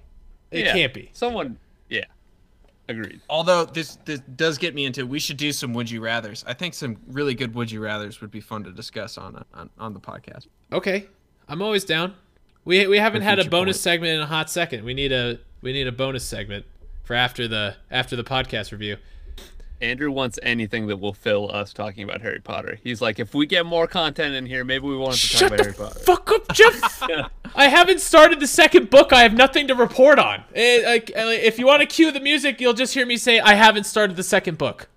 It 0.50 0.66
Yeah. 0.66 0.72
can't 0.72 0.92
be. 0.94 1.10
Someone. 1.12 1.58
Yeah. 1.88 2.04
Agreed. 2.88 3.20
Although 3.30 3.64
this 3.64 3.96
this 4.04 4.20
does 4.34 4.58
get 4.58 4.74
me 4.74 4.84
into, 4.84 5.06
we 5.06 5.18
should 5.20 5.36
do 5.36 5.52
some 5.52 5.72
would 5.74 5.88
you 5.90 6.00
rather's. 6.00 6.44
I 6.46 6.52
think 6.54 6.74
some 6.74 6.96
really 7.06 7.34
good 7.34 7.54
would 7.54 7.70
you 7.70 7.80
rather's 7.80 8.20
would 8.20 8.30
be 8.32 8.40
fun 8.40 8.64
to 8.64 8.72
discuss 8.72 9.16
on 9.16 9.44
on, 9.54 9.70
on 9.78 9.94
the 9.94 10.00
podcast. 10.00 10.48
Okay, 10.72 11.06
I'm 11.48 11.62
always 11.62 11.84
down. 11.84 12.14
We 12.64 12.86
we 12.88 12.98
haven't 12.98 13.22
had 13.22 13.38
a 13.38 13.48
bonus 13.48 13.76
point. 13.76 13.82
segment 13.82 14.12
in 14.14 14.20
a 14.20 14.26
hot 14.26 14.50
second. 14.50 14.84
We 14.84 14.94
need 14.94 15.12
a 15.12 15.38
we 15.62 15.72
need 15.72 15.86
a 15.86 15.92
bonus 15.92 16.24
segment 16.24 16.66
for 17.04 17.14
after 17.14 17.46
the 17.46 17.76
after 17.90 18.16
the 18.16 18.24
podcast 18.24 18.72
review. 18.72 18.96
Andrew 19.82 20.10
wants 20.12 20.38
anything 20.42 20.86
that 20.86 20.98
will 20.98 21.12
fill 21.12 21.50
us 21.54 21.72
talking 21.72 22.04
about 22.04 22.20
Harry 22.22 22.38
Potter. 22.38 22.78
He's 22.84 23.00
like, 23.02 23.18
if 23.18 23.34
we 23.34 23.46
get 23.46 23.66
more 23.66 23.86
content 23.86 24.34
in 24.34 24.46
here, 24.46 24.64
maybe 24.64 24.86
we 24.86 24.96
want 24.96 25.16
to 25.16 25.38
talk 25.38 25.48
about 25.48 25.60
Harry 25.60 25.72
Potter. 25.74 25.98
fuck 25.98 26.30
up, 26.30 26.52
Jeff. 26.54 27.02
I 27.54 27.66
haven't 27.68 28.00
started 28.00 28.40
the 28.40 28.46
second 28.46 28.88
book. 28.90 29.12
I 29.12 29.22
have 29.22 29.34
nothing 29.34 29.66
to 29.68 29.74
report 29.74 30.18
on. 30.18 30.44
Eh, 30.54 30.82
like, 30.86 31.10
uh, 31.16 31.22
if 31.26 31.58
you 31.58 31.66
want 31.66 31.80
to 31.80 31.86
cue 31.86 32.12
the 32.12 32.20
music, 32.20 32.60
you'll 32.60 32.72
just 32.72 32.94
hear 32.94 33.04
me 33.04 33.16
say, 33.16 33.40
"I 33.40 33.54
haven't 33.54 33.84
started 33.84 34.16
the 34.16 34.22
second 34.22 34.56
book." 34.56 34.88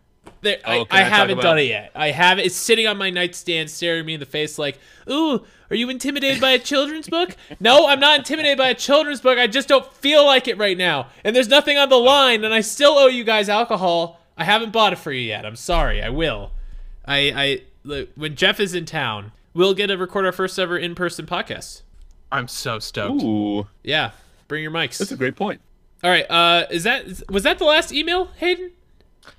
There, 0.42 0.60
I, 0.64 0.78
Oh, 0.78 0.86
can 0.86 0.98
I, 1.00 1.02
I 1.02 1.04
haven't 1.04 1.42
done 1.42 1.58
it 1.58 1.64
yet. 1.64 1.92
I 1.96 2.12
have 2.12 2.38
It's 2.38 2.56
sitting 2.56 2.86
on 2.86 2.98
my 2.98 3.10
nightstand, 3.10 3.72
staring 3.72 4.06
me 4.06 4.14
in 4.14 4.20
the 4.20 4.26
face, 4.26 4.58
like, 4.60 4.78
"Ooh, 5.10 5.44
are 5.70 5.76
you 5.76 5.90
intimidated 5.90 6.40
by 6.40 6.52
a 6.52 6.60
children's 6.60 7.10
book?" 7.10 7.36
No, 7.60 7.88
I'm 7.88 8.00
not 8.00 8.20
intimidated 8.20 8.58
by 8.60 8.70
a 8.70 8.76
children's 8.76 9.20
book. 9.20 9.38
I 9.40 9.48
just 9.48 9.68
don't 9.68 9.92
feel 9.96 10.24
like 10.24 10.48
it 10.48 10.58
right 10.58 10.78
now. 10.78 11.08
And 11.24 11.36
there's 11.36 11.50
nothing 11.50 11.78
on 11.78 11.90
the 11.90 11.98
line, 11.98 12.44
and 12.46 12.54
I 12.54 12.62
still 12.62 12.94
owe 12.94 13.08
you 13.08 13.24
guys 13.24 13.50
alcohol. 13.50 14.22
I 14.38 14.44
haven't 14.44 14.72
bought 14.74 14.94
it 14.94 14.98
for 14.98 15.12
you 15.12 15.22
yet. 15.22 15.46
I'm 15.46 15.56
sorry. 15.56 16.02
I 16.02 16.10
will. 16.10 16.52
I, 17.06 17.18
I 17.36 17.62
look, 17.84 18.10
when 18.16 18.36
Jeff 18.36 18.60
is 18.60 18.74
in 18.74 18.86
town, 18.86 19.32
we'll 19.54 19.74
get 19.74 19.88
to 19.88 19.96
record 19.98 20.26
our 20.26 20.32
first 20.32 20.58
ever 20.60 20.78
in-person 20.78 21.26
podcast. 21.26 21.82
I'm 22.32 22.48
so 22.48 22.80
stoked. 22.80 23.24
Ooh, 23.24 23.68
Yeah, 23.84 24.12
bring 24.48 24.62
your 24.64 24.72
mics. 24.72 24.98
that's 24.98 25.12
a 25.12 25.18
great 25.18 25.36
point. 25.36 25.62
All 26.04 26.10
right. 26.10 26.30
Uh, 26.30 26.66
is 26.70 26.84
that 26.84 27.06
was 27.30 27.44
that 27.44 27.58
the 27.60 27.66
last 27.66 27.92
email, 27.94 28.26
Hayden? 28.38 28.72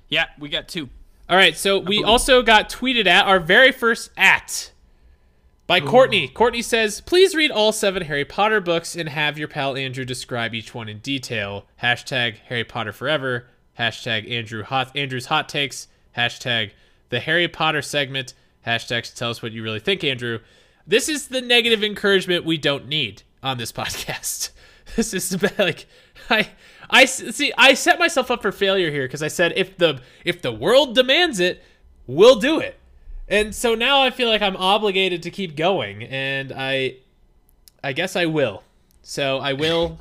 Yeah, 0.09 0.25
we 0.39 0.49
got 0.49 0.67
two. 0.67 0.89
All 1.29 1.35
right. 1.37 1.55
So 1.55 1.77
we 1.79 2.03
also 2.03 2.41
got 2.41 2.69
tweeted 2.69 3.05
at 3.05 3.25
our 3.27 3.39
very 3.39 3.71
first 3.71 4.09
at 4.17 4.71
by 5.67 5.79
Courtney. 5.81 6.27
Courtney 6.27 6.61
says, 6.61 7.01
"Please 7.01 7.35
read 7.35 7.51
all 7.51 7.71
seven 7.71 8.03
Harry 8.03 8.25
Potter 8.25 8.59
books 8.61 8.95
and 8.95 9.09
have 9.09 9.37
your 9.37 9.47
pal 9.47 9.75
Andrew 9.77 10.03
describe 10.05 10.55
each 10.55 10.73
one 10.73 10.89
in 10.89 10.99
detail." 10.99 11.65
Hashtag 11.83 12.37
Harry 12.47 12.63
Potter 12.63 12.91
forever. 12.93 13.47
Hashtag 13.77 14.29
Andrew 14.29 14.63
hot 14.63 14.95
Andrew's 14.95 15.27
hot 15.27 15.47
takes. 15.49 15.87
Hashtag 16.15 16.71
the 17.09 17.19
Harry 17.19 17.47
Potter 17.47 17.81
segment. 17.81 18.33
Hashtag 18.65 19.13
tell 19.15 19.29
us 19.29 19.41
what 19.41 19.51
you 19.51 19.63
really 19.63 19.79
think, 19.79 20.03
Andrew. 20.03 20.39
This 20.85 21.07
is 21.09 21.27
the 21.27 21.41
negative 21.41 21.83
encouragement 21.83 22.45
we 22.45 22.57
don't 22.57 22.87
need 22.87 23.23
on 23.43 23.57
this 23.57 23.71
podcast. 23.73 24.51
This 24.95 25.13
is 25.13 25.33
about, 25.33 25.85
like 26.29 26.49
I 26.89 27.05
see 27.05 27.53
I 27.57 27.73
set 27.73 27.99
myself 27.99 28.31
up 28.31 28.41
for 28.41 28.51
failure 28.51 28.91
here 28.91 29.05
because 29.05 29.23
I 29.23 29.27
said 29.27 29.53
if 29.55 29.77
the 29.77 30.01
if 30.23 30.41
the 30.41 30.51
world 30.51 30.95
demands 30.95 31.39
it, 31.39 31.61
we'll 32.05 32.39
do 32.39 32.59
it. 32.59 32.79
And 33.27 33.53
so 33.53 33.75
now 33.75 34.01
I 34.01 34.09
feel 34.09 34.29
like 34.29 34.41
I'm 34.41 34.55
obligated 34.55 35.23
to 35.23 35.31
keep 35.31 35.55
going 35.55 36.03
and 36.03 36.53
I 36.55 36.97
I 37.83 37.93
guess 37.93 38.15
I 38.15 38.25
will. 38.25 38.63
So 39.01 39.39
I 39.39 39.53
will 39.53 39.99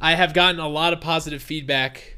I 0.00 0.14
have 0.14 0.32
gotten 0.34 0.60
a 0.60 0.68
lot 0.68 0.92
of 0.92 1.00
positive 1.00 1.42
feedback 1.42 2.16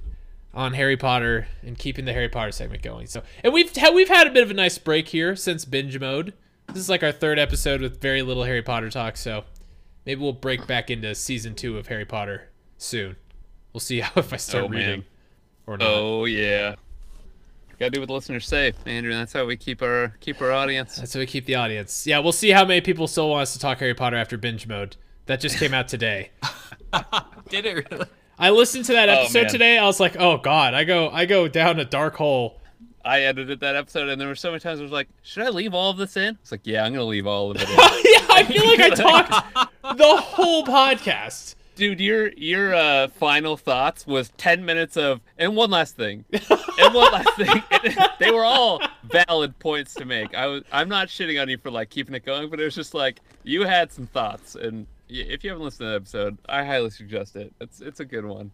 on 0.55 0.73
Harry 0.75 0.97
Potter 0.97 1.47
and 1.63 1.77
keeping 1.77 2.05
the 2.05 2.13
Harry 2.13 2.29
Potter 2.29 2.53
segment 2.53 2.83
going. 2.83 3.07
So 3.07 3.23
and 3.43 3.53
we've 3.53 3.75
had, 3.75 3.95
we've 3.95 4.09
had 4.09 4.27
a 4.27 4.31
bit 4.31 4.43
of 4.43 4.51
a 4.51 4.55
nice 4.55 4.79
break 4.79 5.09
here 5.09 5.35
since 5.37 5.65
binge 5.65 5.99
mode. 5.99 6.33
This 6.69 6.79
is 6.79 6.89
like 6.89 7.03
our 7.03 7.13
third 7.13 7.39
episode 7.39 7.81
with 7.81 8.01
very 8.01 8.23
little 8.23 8.45
Harry 8.45 8.63
Potter 8.63 8.89
talk, 8.89 9.17
so 9.17 9.45
maybe 10.07 10.21
we'll 10.21 10.33
break 10.33 10.67
back 10.67 10.91
into 10.91 11.15
season 11.15 11.55
2 11.55 11.77
of 11.77 11.89
Harry 11.89 12.05
Potter 12.07 12.49
soon. 12.79 13.17
We'll 13.73 13.81
see 13.81 14.01
how 14.01 14.13
if 14.21 14.33
I 14.33 14.37
start 14.37 14.65
Oh, 14.65 14.69
man. 14.69 14.79
reading 14.79 15.05
or 15.67 15.77
not. 15.77 15.89
Oh 15.89 16.25
yeah. 16.25 16.77
Gotta 17.81 17.91
do 17.91 18.01
what 18.01 18.07
the 18.07 18.15
listeners 18.15 18.47
say, 18.47 18.73
Andrew. 18.87 19.13
That's 19.13 19.33
how 19.33 19.45
we 19.47 19.57
keep 19.57 19.83
our 19.83 20.15
keep 20.21 20.41
our 20.41 20.53
audience. 20.53 20.95
That's 20.97 21.13
how 21.13 21.19
we 21.21 21.27
keep 21.27 21.45
the 21.47 21.57
audience. 21.57 22.07
Yeah, 22.07 22.21
we'll 22.21 22.31
see 22.33 22.51
how 22.51 22.65
many 22.65 22.81
people 22.81 23.09
still 23.09 23.29
want 23.31 23.43
us 23.43 23.53
to 23.55 23.59
talk 23.59 23.79
Harry 23.81 23.95
Potter 23.95 24.17
after 24.17 24.39
binge 24.39 24.69
mode. 24.69 24.97
That 25.27 25.41
just 25.41 25.59
came 25.59 25.75
out 25.75 25.89
today. 25.89 26.31
Did 27.49 27.67
it 27.67 27.91
really? 27.91 28.07
I 28.39 28.51
listened 28.51 28.85
to 28.87 28.93
that 28.93 29.09
Oh, 29.09 29.13
episode 29.13 29.43
man. 29.45 29.51
today. 29.53 29.79
I 29.79 29.85
was 29.85 30.01
like, 30.01 30.17
"Oh 30.19 30.39
God, 30.39 30.75
I 30.75 30.85
go, 30.85 31.09
I 31.11 31.25
go 31.27 31.49
down 31.49 31.79
a 31.79 31.85
dark 31.85 32.17
hole." 32.17 32.61
I 33.05 33.21
edited 33.21 33.61
that 33.61 33.77
episode, 33.77 34.09
and 34.09 34.19
there 34.21 34.29
were 34.29 34.35
so 34.35 34.51
many 34.51 34.61
times 34.61 34.81
I 34.81 34.83
was 34.83 34.93
like, 34.93 35.09
"Should 35.23 35.43
I 35.45 35.51
leave 35.51 35.75
all 35.75 35.91
of 35.91 35.97
this 35.99 36.17
in?" 36.17 36.39
It's 36.43 36.51
like, 36.53 36.63
"Yeah, 36.65 36.85
I'm 36.85 36.93
gonna 36.93 37.05
leave 37.05 37.27
all 37.27 37.51
of 37.51 37.57
it 37.61 37.69
in." 37.69 37.69
yeah, 37.77 38.27
I 38.31 38.45
feel 38.45 38.67
like 38.67 38.81
I 38.81 38.91
talked 38.95 39.99
the 39.99 40.17
whole 40.17 40.65
podcast. 40.65 41.55
Dude, 41.77 42.01
your 42.01 42.29
your 42.33 42.73
uh, 42.75 43.09
final 43.09 43.57
thoughts 43.57 44.07
was 44.07 44.31
ten 44.37 44.65
minutes 44.65 44.97
of, 44.97 45.21
and 45.37 45.55
one 45.57 45.71
last 45.71 45.97
thing, 45.97 46.25
and 46.33 46.95
one 46.95 47.13
last 47.13 47.37
thing. 47.37 47.63
And 47.71 47.97
they 48.21 48.31
were 48.31 48.45
all 48.45 48.81
valid 49.05 49.59
points 49.59 49.93
to 49.95 50.05
make. 50.05 50.35
I 50.35 50.47
was, 50.47 50.63
I'm 50.73 50.89
not 50.89 51.09
shitting 51.09 51.41
on 51.43 51.49
you 51.49 51.59
for 51.59 51.71
like 51.71 51.91
keeping 51.91 52.15
it 52.15 52.25
going, 52.25 52.49
but 52.49 52.59
it 52.61 52.65
was 52.65 52.75
just 52.77 52.95
like 52.95 53.21
you 53.43 53.65
had 53.65 53.93
some 53.93 54.07
thoughts, 54.07 54.55
and 54.55 54.87
y- 55.11 55.17
if 55.29 55.45
you 55.45 55.51
haven't 55.51 55.65
listened 55.65 55.87
to 55.87 55.91
the 55.91 55.97
episode, 55.97 56.39
I 56.49 56.65
highly 56.65 56.91
suggest 56.91 57.37
it. 57.37 57.53
It's 57.61 57.81
it's 57.81 58.01
a 58.01 58.05
good 58.05 58.25
one. 58.25 58.51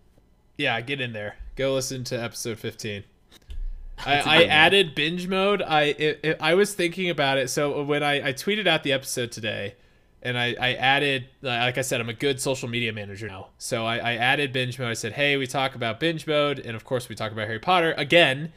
Yeah, 0.58 0.80
get 0.80 1.00
in 1.00 1.12
there. 1.12 1.36
Go 1.56 1.74
listen 1.74 2.04
to 2.04 2.22
episode 2.22 2.58
15. 2.58 3.04
I, 4.06 4.38
one. 4.40 4.48
added 4.50 4.94
binge 4.94 5.28
mode. 5.28 5.62
I 5.62 5.82
it, 5.84 6.20
it- 6.22 6.36
I 6.40 6.54
was 6.54 6.74
thinking 6.74 7.10
about 7.10 7.38
it. 7.38 7.50
So 7.50 7.82
when 7.82 8.02
I, 8.02 8.28
I 8.28 8.32
tweeted 8.32 8.66
out 8.66 8.82
the 8.82 8.92
episode 8.92 9.30
today, 9.32 9.74
and 10.22 10.36
I, 10.38 10.54
I 10.60 10.74
added, 10.74 11.28
like 11.40 11.78
I 11.78 11.80
said, 11.80 12.00
I'm 12.00 12.08
a 12.10 12.14
good 12.14 12.40
social 12.42 12.68
media 12.68 12.92
manager 12.92 13.26
now. 13.26 13.48
So 13.56 13.86
I, 13.86 13.96
I 13.96 14.12
added 14.16 14.52
binge 14.52 14.78
mode. 14.78 14.88
I 14.90 14.94
said, 14.94 15.12
hey, 15.14 15.38
we 15.38 15.46
talk 15.46 15.74
about 15.74 15.98
binge 15.98 16.26
mode, 16.26 16.58
and 16.58 16.76
of 16.76 16.84
course 16.84 17.08
we 17.08 17.14
talk 17.14 17.32
about 17.32 17.46
Harry 17.46 17.58
Potter 17.58 17.94
again. 17.96 18.52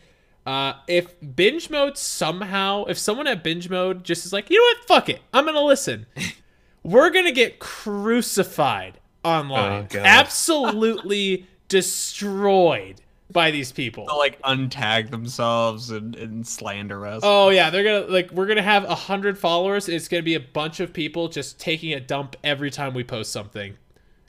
Uh, 0.46 0.74
if 0.90 1.16
binge 1.36 1.70
mode 1.70 1.98
somehow, 1.98 2.84
if 2.86 2.98
someone 2.98 3.28
at 3.28 3.44
binge 3.46 3.70
mode 3.70 4.04
just 4.04 4.26
is 4.26 4.34
like, 4.34 4.50
you 4.50 4.58
know 4.58 4.64
what, 4.78 4.88
fuck 4.90 5.08
it, 5.10 5.22
I'm 5.34 5.46
gonna 5.46 5.62
listen, 5.62 6.06
we're 6.84 7.10
gonna 7.10 7.32
get 7.32 7.60
crucified 7.60 9.00
online, 9.24 9.88
Oh, 9.94 10.00
absolutely 10.00 11.48
destroyed 11.70 13.02
by 13.32 13.50
these 13.52 13.72
people. 13.72 14.06
They'll 14.06 14.18
like 14.20 14.40
untag 14.44 15.10
themselves 15.10 15.90
and, 15.90 16.16
and 16.16 16.46
slander 16.46 17.06
us. 17.08 17.22
Oh 17.24 17.50
yeah, 17.50 17.70
they're 17.70 17.84
gonna 17.84 18.12
like 18.14 18.32
we're 18.32 18.46
gonna 18.46 18.62
have 18.62 18.84
a 18.84 18.94
hundred 18.96 19.38
followers. 19.40 19.90
It's 19.90 20.08
gonna 20.08 20.22
be 20.24 20.36
a 20.36 20.40
bunch 20.40 20.80
of 20.80 20.94
people 20.94 21.30
just 21.30 21.60
taking 21.60 21.94
a 21.94 22.00
dump 22.00 22.36
every 22.44 22.70
time 22.70 22.94
we 22.94 23.04
post 23.04 23.32
something. 23.32 23.76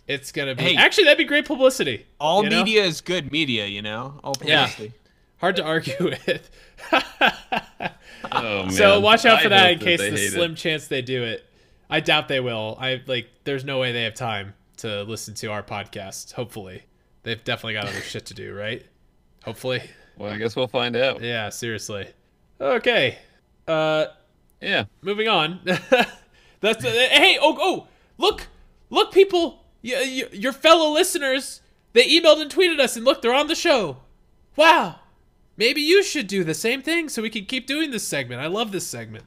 It's 0.06 0.32
gonna 0.32 0.54
be 0.54 0.62
Hey. 0.62 0.76
actually 0.76 1.04
that'd 1.04 1.18
be 1.18 1.24
great 1.24 1.44
publicity. 1.46 2.06
All 2.20 2.44
you 2.44 2.50
know? 2.50 2.58
media 2.58 2.84
is 2.84 3.00
good 3.00 3.30
media, 3.32 3.66
you 3.66 3.82
know. 3.82 4.20
All 4.24 4.34
Yeah. 4.42 4.70
hard 5.38 5.56
to 5.56 5.64
argue 5.64 5.94
with. 6.00 6.50
Oh, 8.32 8.62
man. 8.64 8.70
so 8.70 9.00
watch 9.00 9.24
out 9.26 9.38
I 9.38 9.42
for 9.42 9.48
that 9.50 9.62
hope 9.64 9.72
in 9.72 9.78
case 9.80 10.00
the 10.00 10.10
hate 10.10 10.14
it. 10.20 10.32
slim 10.32 10.54
chance 10.54 10.86
they 10.86 11.02
do 11.02 11.22
it. 11.22 11.44
I 11.90 12.00
doubt 12.00 12.28
they 12.28 12.40
will. 12.40 12.76
I 12.80 13.02
like 13.06 13.28
there's 13.44 13.64
no 13.64 13.78
way 13.78 13.92
they 13.92 14.04
have 14.04 14.14
time 14.14 14.54
to 14.78 15.02
listen 15.04 15.34
to 15.34 15.48
our 15.48 15.62
podcast. 15.62 16.32
Hopefully, 16.32 16.82
they've 17.22 17.42
definitely 17.44 17.74
got 17.74 17.86
other 17.86 18.00
shit 18.00 18.26
to 18.26 18.34
do, 18.34 18.54
right? 18.54 18.84
Hopefully, 19.44 19.82
Well, 20.16 20.32
I 20.32 20.38
guess 20.38 20.56
we'll 20.56 20.66
find 20.68 20.96
out. 20.96 21.22
yeah. 21.22 21.48
Seriously. 21.50 22.08
Okay. 22.60 23.18
Uh, 23.68 24.06
Yeah. 24.60 24.84
moving 25.02 25.28
on. 25.28 25.60
That's 26.60 26.82
hey 26.84 27.36
oh 27.40 27.56
oh 27.60 27.86
look 28.16 28.46
look 28.88 29.12
people 29.12 29.64
y- 29.82 29.92
y- 29.94 30.28
your 30.32 30.52
fellow 30.52 30.90
listeners 30.90 31.60
they 31.92 32.04
emailed 32.08 32.40
and 32.40 32.50
tweeted 32.50 32.80
us 32.80 32.96
and 32.96 33.04
look 33.04 33.20
they're 33.20 33.34
on 33.34 33.48
the 33.48 33.54
show. 33.54 33.98
Wow, 34.56 35.00
maybe 35.58 35.80
you 35.82 36.02
should 36.02 36.26
do 36.26 36.42
the 36.44 36.54
same 36.54 36.80
thing 36.80 37.08
so 37.10 37.20
we 37.20 37.28
can 37.28 37.44
keep 37.44 37.66
doing 37.66 37.90
this 37.90 38.06
segment. 38.08 38.40
I 38.40 38.46
love 38.46 38.72
this 38.72 38.86
segment. 38.86 39.24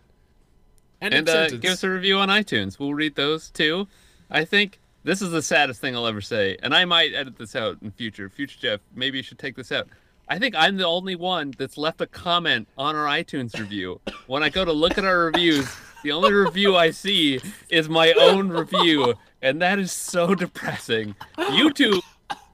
End 1.02 1.14
And 1.14 1.30
uh, 1.30 1.50
give 1.50 1.74
us 1.74 1.84
a 1.84 1.90
review 1.90 2.18
on 2.18 2.30
iTunes. 2.30 2.80
We'll 2.80 2.94
read 2.94 3.16
those 3.16 3.50
too. 3.50 3.88
I 4.30 4.46
think 4.46 4.80
this 5.04 5.22
is 5.22 5.32
the 5.32 5.42
saddest 5.42 5.80
thing 5.80 5.96
I'll 5.96 6.08
ever 6.08 6.22
say, 6.22 6.58
and 6.62 6.76
I 6.76 6.86
might 6.86 7.14
edit 7.14 7.38
this 7.38 7.56
out 7.56 7.78
in 7.82 7.92
future. 7.92 8.30
Future 8.30 8.58
Jeff, 8.60 8.80
maybe 8.96 9.18
you 9.18 9.24
should 9.24 9.40
take 9.40 9.56
this 9.56 9.72
out. 9.72 9.88
I 10.28 10.40
think 10.40 10.56
I'm 10.58 10.76
the 10.76 10.86
only 10.86 11.16
one 11.16 11.54
that's 11.58 11.78
left 11.78 12.02
a 12.02 12.08
comment 12.08 12.68
on 12.78 12.96
our 12.96 13.06
iTunes 13.06 13.58
review. 13.58 14.02
When 14.26 14.44
I 14.44 14.50
go 14.50 14.66
to 14.66 14.74
look 14.74 14.98
at 14.98 15.06
our 15.06 15.20
reviews, 15.26 15.74
the 16.04 16.12
only 16.12 16.34
review 16.34 16.76
I 16.76 16.92
see 16.92 17.40
is 17.70 17.88
my 17.88 18.14
own 18.20 18.50
review, 18.50 19.14
and 19.42 19.62
that 19.62 19.80
is 19.80 19.92
so 19.92 20.36
depressing. 20.36 21.16
You 21.54 21.72
two 21.72 22.02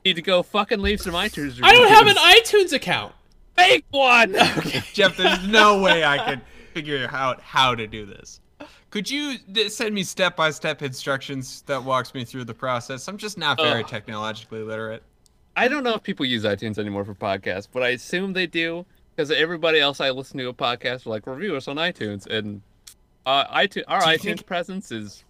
need 0.06 0.18
to 0.18 0.22
go 0.22 0.44
fucking 0.44 0.80
leave 0.80 1.02
some 1.02 1.14
iTunes 1.14 1.58
reviews. 1.58 1.62
I 1.64 1.72
don't 1.72 1.90
have 1.90 2.08
an 2.08 2.18
iTunes 2.18 2.74
account. 2.74 3.14
fake 3.56 3.86
one. 3.90 4.34
Jeff, 4.94 5.18
there's 5.18 5.48
no 5.48 5.82
way 5.82 6.04
I 6.04 6.30
could 6.30 6.42
figure 6.74 7.08
out 7.12 7.42
how 7.42 7.76
to 7.76 7.88
do 7.88 8.06
this. 8.06 8.40
Could 8.90 9.10
you 9.10 9.38
send 9.70 9.94
me 9.96 10.04
step 10.04 10.36
by 10.36 10.52
step 10.52 10.82
instructions 10.82 11.64
that 11.64 11.84
walks 11.84 12.14
me 12.14 12.24
through 12.24 12.46
the 12.46 12.54
process? 12.54 13.08
I'm 13.08 13.18
just 13.18 13.38
not 13.38 13.58
very 13.60 13.82
Ugh. 13.82 13.88
technologically 13.88 14.62
literate. 14.62 15.04
I 15.56 15.68
don't 15.68 15.84
know 15.84 15.94
if 15.96 16.04
people 16.04 16.26
use 16.26 16.44
iTunes 16.44 16.78
anymore 16.78 17.04
for 17.06 17.14
podcasts, 17.16 17.68
but 17.72 17.84
I 17.84 17.90
assume 17.90 18.34
they 18.34 18.48
do 18.48 18.86
because 19.16 19.30
everybody 19.32 19.80
else 19.80 20.00
I 20.00 20.10
listen 20.12 20.38
to 20.40 20.48
a 20.50 20.54
podcast 20.54 21.06
like 21.06 21.28
review 21.28 21.56
us 21.56 21.68
on 21.68 21.76
iTunes, 21.78 22.26
and 22.28 22.62
uh, 23.26 23.46
iTunes 23.56 23.84
our 23.88 24.02
iTunes 24.02 24.22
think- 24.22 24.46
presence 24.46 24.92
is 24.92 25.24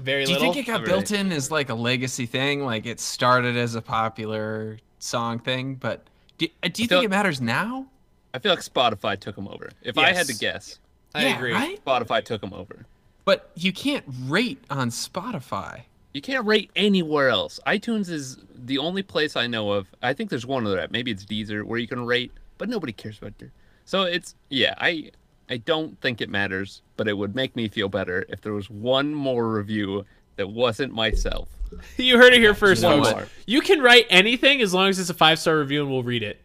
Very 0.00 0.26
little. 0.26 0.26
Do 0.26 0.32
you 0.32 0.38
little. 0.50 0.54
think 0.54 0.68
it 0.68 0.70
got 0.70 0.84
built 0.84 1.12
in 1.12 1.30
as 1.32 1.50
like 1.50 1.68
a 1.70 1.74
legacy 1.74 2.26
thing? 2.26 2.64
Like 2.64 2.86
it 2.86 3.00
started 3.00 3.56
as 3.56 3.74
a 3.74 3.82
popular 3.82 4.78
song 4.98 5.38
thing, 5.38 5.74
but 5.76 6.06
do, 6.38 6.46
uh, 6.62 6.68
do 6.72 6.82
you 6.82 6.88
think 6.88 7.04
it 7.04 7.10
matters 7.10 7.40
now? 7.40 7.86
I 8.34 8.40
feel 8.40 8.52
like 8.52 8.60
Spotify 8.60 9.18
took 9.18 9.36
them 9.36 9.46
over. 9.46 9.70
If 9.82 9.96
I 9.96 10.12
had 10.12 10.26
to 10.26 10.34
guess, 10.34 10.80
I 11.14 11.26
yeah, 11.26 11.36
agree. 11.36 11.52
Right? 11.52 11.82
Spotify 11.84 12.22
took 12.22 12.40
them 12.40 12.52
over. 12.52 12.84
But 13.24 13.50
you 13.54 13.72
can't 13.72 14.04
rate 14.24 14.62
on 14.68 14.90
Spotify. 14.90 15.82
You 16.12 16.20
can't 16.20 16.44
rate 16.44 16.70
anywhere 16.74 17.28
else. 17.28 17.60
iTunes 17.66 18.10
is 18.10 18.38
the 18.54 18.78
only 18.78 19.02
place 19.02 19.36
I 19.36 19.46
know 19.46 19.70
of. 19.70 19.86
I 20.02 20.12
think 20.12 20.30
there's 20.30 20.44
one 20.44 20.66
other 20.66 20.80
app. 20.80 20.90
Maybe 20.90 21.12
it's 21.12 21.24
Deezer 21.24 21.62
where 21.62 21.78
you 21.78 21.86
can 21.86 22.04
rate, 22.04 22.32
but 22.58 22.68
nobody 22.68 22.92
cares 22.92 23.18
about 23.18 23.34
it. 23.40 23.50
So 23.84 24.02
it's 24.02 24.34
yeah. 24.48 24.74
I 24.78 25.12
I 25.48 25.58
don't 25.58 26.00
think 26.00 26.20
it 26.20 26.28
matters, 26.28 26.82
but 26.96 27.06
it 27.06 27.16
would 27.16 27.36
make 27.36 27.54
me 27.54 27.68
feel 27.68 27.88
better 27.88 28.26
if 28.28 28.40
there 28.40 28.52
was 28.52 28.68
one 28.68 29.14
more 29.14 29.48
review 29.48 30.04
that 30.36 30.48
wasn't 30.48 30.92
myself. 30.92 31.48
You 31.96 32.18
heard 32.18 32.32
it 32.32 32.38
here 32.38 32.54
first, 32.54 32.82
folks. 32.82 33.28
You 33.46 33.60
can 33.60 33.80
write 33.80 34.06
anything 34.08 34.60
as 34.60 34.72
long 34.72 34.90
as 34.90 35.00
it's 35.00 35.10
a 35.10 35.14
five 35.14 35.40
star 35.40 35.58
review 35.58 35.82
and 35.82 35.90
we'll 35.90 36.04
read 36.04 36.22
it. 36.22 36.40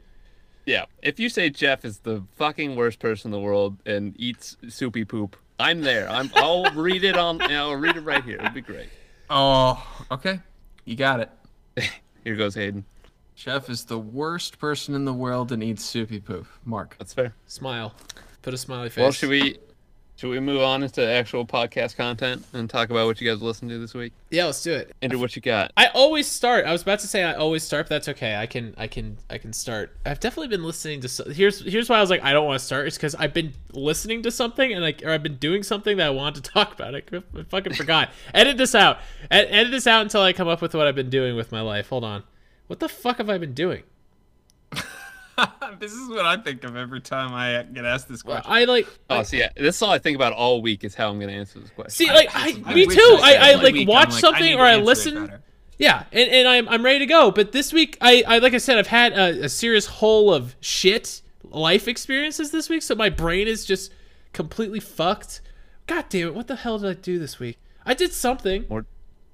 Yeah, 0.69 0.85
if 1.01 1.19
you 1.19 1.29
say 1.29 1.49
Jeff 1.49 1.83
is 1.83 1.97
the 1.97 2.21
fucking 2.35 2.75
worst 2.75 2.99
person 2.99 3.29
in 3.29 3.31
the 3.31 3.39
world 3.39 3.77
and 3.87 4.13
eats 4.19 4.55
soupy 4.67 5.03
poop, 5.03 5.35
I'm 5.59 5.81
there. 5.81 6.07
I'm. 6.07 6.29
I'll 6.35 6.71
read 6.75 7.03
it 7.03 7.17
on. 7.17 7.41
I'll 7.41 7.75
read 7.75 7.97
it 7.97 8.01
right 8.01 8.23
here. 8.23 8.37
It'd 8.37 8.53
be 8.53 8.61
great. 8.61 8.89
Oh, 9.31 9.83
okay. 10.11 10.41
You 10.85 10.95
got 10.95 11.21
it. 11.21 11.31
Here 12.23 12.35
goes 12.35 12.53
Hayden. 12.53 12.85
Jeff 13.35 13.67
is 13.67 13.85
the 13.85 13.97
worst 13.97 14.59
person 14.59 14.93
in 14.93 15.05
the 15.05 15.13
world 15.13 15.51
and 15.51 15.63
eats 15.63 15.83
soupy 15.83 16.19
poop. 16.19 16.45
Mark. 16.65 16.95
That's 16.99 17.15
fair. 17.15 17.33
Smile. 17.47 17.95
Put 18.43 18.53
a 18.53 18.57
smiley 18.57 18.89
face. 18.89 19.01
Well, 19.01 19.11
should 19.11 19.29
we? 19.29 19.57
Should 20.19 20.31
we 20.31 20.41
move 20.41 20.61
on 20.61 20.83
into 20.83 21.01
actual 21.01 21.45
podcast 21.45 21.95
content 21.95 22.45
and 22.51 22.69
talk 22.69 22.89
about 22.89 23.05
what 23.05 23.21
you 23.21 23.31
guys 23.31 23.41
listened 23.41 23.71
to 23.71 23.77
this 23.79 23.93
week? 23.93 24.11
Yeah, 24.29 24.47
let's 24.47 24.61
do 24.61 24.73
it. 24.73 24.93
Andrew, 25.01 25.17
what 25.17 25.33
you 25.33 25.41
got? 25.41 25.71
I 25.77 25.87
always 25.93 26.27
start. 26.27 26.65
I 26.65 26.73
was 26.73 26.81
about 26.81 26.99
to 26.99 27.07
say 27.07 27.23
I 27.23 27.35
always 27.35 27.63
start, 27.63 27.85
but 27.85 27.89
that's 27.91 28.09
okay. 28.09 28.35
I 28.35 28.45
can, 28.45 28.75
I 28.77 28.87
can, 28.87 29.17
I 29.29 29.37
can 29.37 29.53
start. 29.53 29.95
I've 30.05 30.19
definitely 30.19 30.49
been 30.49 30.65
listening 30.65 30.99
to. 30.99 31.07
so- 31.07 31.29
Here's, 31.29 31.63
here's 31.63 31.87
why 31.87 31.99
I 31.99 32.01
was 32.01 32.09
like, 32.09 32.21
I 32.21 32.33
don't 32.33 32.45
want 32.45 32.59
to 32.59 32.65
start. 32.65 32.87
It's 32.87 32.97
because 32.97 33.15
I've 33.15 33.33
been 33.33 33.53
listening 33.71 34.21
to 34.23 34.31
something 34.31 34.73
and 34.73 34.81
like, 34.81 35.03
or 35.05 35.11
I've 35.11 35.23
been 35.23 35.37
doing 35.37 35.63
something 35.63 35.95
that 35.95 36.07
I 36.07 36.09
wanted 36.09 36.43
to 36.43 36.51
talk 36.53 36.73
about. 36.73 36.95
I, 36.95 37.01
I 37.13 37.43
fucking 37.43 37.75
forgot. 37.75 38.09
edit 38.33 38.57
this 38.57 38.75
out. 38.75 38.97
Ed, 39.31 39.47
edit 39.49 39.71
this 39.71 39.87
out 39.87 40.01
until 40.01 40.19
I 40.21 40.33
come 40.33 40.49
up 40.49 40.61
with 40.61 40.75
what 40.75 40.85
I've 40.85 40.95
been 40.95 41.09
doing 41.09 41.37
with 41.37 41.53
my 41.53 41.61
life. 41.61 41.87
Hold 41.87 42.03
on. 42.03 42.23
What 42.67 42.81
the 42.81 42.89
fuck 42.89 43.19
have 43.19 43.29
I 43.29 43.37
been 43.37 43.53
doing? 43.53 43.83
this 45.79 45.93
is 45.93 46.09
what 46.09 46.25
I 46.25 46.37
think 46.37 46.63
of 46.63 46.75
every 46.75 47.01
time 47.01 47.33
I 47.33 47.63
get 47.63 47.85
asked 47.85 48.07
this 48.07 48.21
question. 48.21 48.51
I 48.51 48.65
like. 48.65 48.87
Oh, 49.09 49.23
see, 49.23 49.39
yeah, 49.39 49.49
this 49.55 49.75
is 49.75 49.81
all 49.81 49.91
I 49.91 49.99
think 49.99 50.15
about 50.15 50.33
all 50.33 50.61
week 50.61 50.83
is 50.83 50.95
how 50.95 51.09
I'm 51.09 51.19
going 51.19 51.29
to 51.29 51.35
answer 51.35 51.59
this 51.59 51.69
question. 51.71 51.91
See, 51.91 52.07
like, 52.07 52.29
I, 52.33 52.61
I 52.65 52.73
me 52.73 52.85
too. 52.85 53.17
I 53.21 53.35
I, 53.35 53.49
I 53.51 53.53
like 53.55 53.73
week, 53.73 53.87
watch 53.87 54.11
like, 54.11 54.19
something 54.19 54.43
need 54.43 54.55
or 54.55 54.65
I 54.65 54.75
listen. 54.77 55.31
Yeah, 55.77 56.03
and, 56.11 56.29
and 56.29 56.47
I'm 56.47 56.67
I'm 56.67 56.83
ready 56.83 56.99
to 56.99 57.05
go. 57.05 57.31
But 57.31 57.53
this 57.53 57.71
week, 57.71 57.97
I, 58.01 58.23
I 58.27 58.37
like 58.39 58.53
I 58.53 58.57
said, 58.57 58.77
I've 58.77 58.87
had 58.87 59.13
a, 59.13 59.45
a 59.45 59.49
serious 59.49 59.85
hole 59.85 60.33
of 60.33 60.55
shit 60.59 61.21
life 61.43 61.87
experiences 61.87 62.51
this 62.51 62.69
week, 62.69 62.81
so 62.81 62.95
my 62.95 63.09
brain 63.09 63.47
is 63.47 63.65
just 63.65 63.91
completely 64.33 64.79
fucked. 64.79 65.41
God 65.87 66.05
damn 66.09 66.27
it! 66.27 66.35
What 66.35 66.47
the 66.47 66.57
hell 66.57 66.77
did 66.79 66.89
I 66.89 66.93
do 66.99 67.17
this 67.17 67.39
week? 67.39 67.57
I 67.85 67.93
did 67.93 68.13
something. 68.13 68.65
more, 68.69 68.85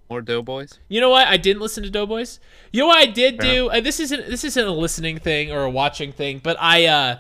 more 0.09 0.21
Doughboys. 0.21 0.79
You 0.87 1.01
know 1.01 1.09
what? 1.09 1.27
I 1.27 1.37
didn't 1.37 1.61
listen 1.61 1.83
to 1.83 1.89
Doughboys. 1.89 2.39
You 2.71 2.81
know 2.81 2.87
what 2.87 2.97
I 2.97 3.05
did 3.05 3.41
Fair 3.41 3.51
do? 3.53 3.69
Uh, 3.69 3.79
this 3.81 3.99
isn't 3.99 4.27
this 4.27 4.43
isn't 4.43 4.65
a 4.65 4.71
listening 4.71 5.17
thing 5.17 5.51
or 5.51 5.63
a 5.63 5.69
watching 5.69 6.11
thing, 6.11 6.39
but 6.43 6.57
I 6.59 6.85
uh 6.85 7.19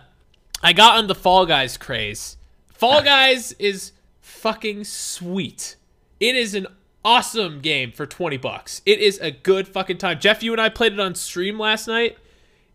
I 0.61 0.73
got 0.73 0.97
on 0.97 1.07
the 1.07 1.15
Fall 1.15 1.45
Guys 1.45 1.77
craze. 1.77 2.37
Fall 2.67 3.01
Guys 3.03 3.53
is 3.53 3.91
fucking 4.21 4.83
sweet. 4.83 5.75
It 6.19 6.35
is 6.35 6.53
an 6.55 6.67
awesome 7.03 7.61
game 7.61 7.91
for 7.91 8.05
20 8.05 8.37
bucks. 8.37 8.81
It 8.85 8.99
is 8.99 9.19
a 9.19 9.31
good 9.31 9.67
fucking 9.67 9.97
time. 9.97 10.19
Jeff, 10.19 10.41
you 10.41 10.51
and 10.51 10.61
I 10.61 10.69
played 10.69 10.93
it 10.93 10.99
on 10.99 11.15
stream 11.15 11.59
last 11.59 11.87
night. 11.87 12.17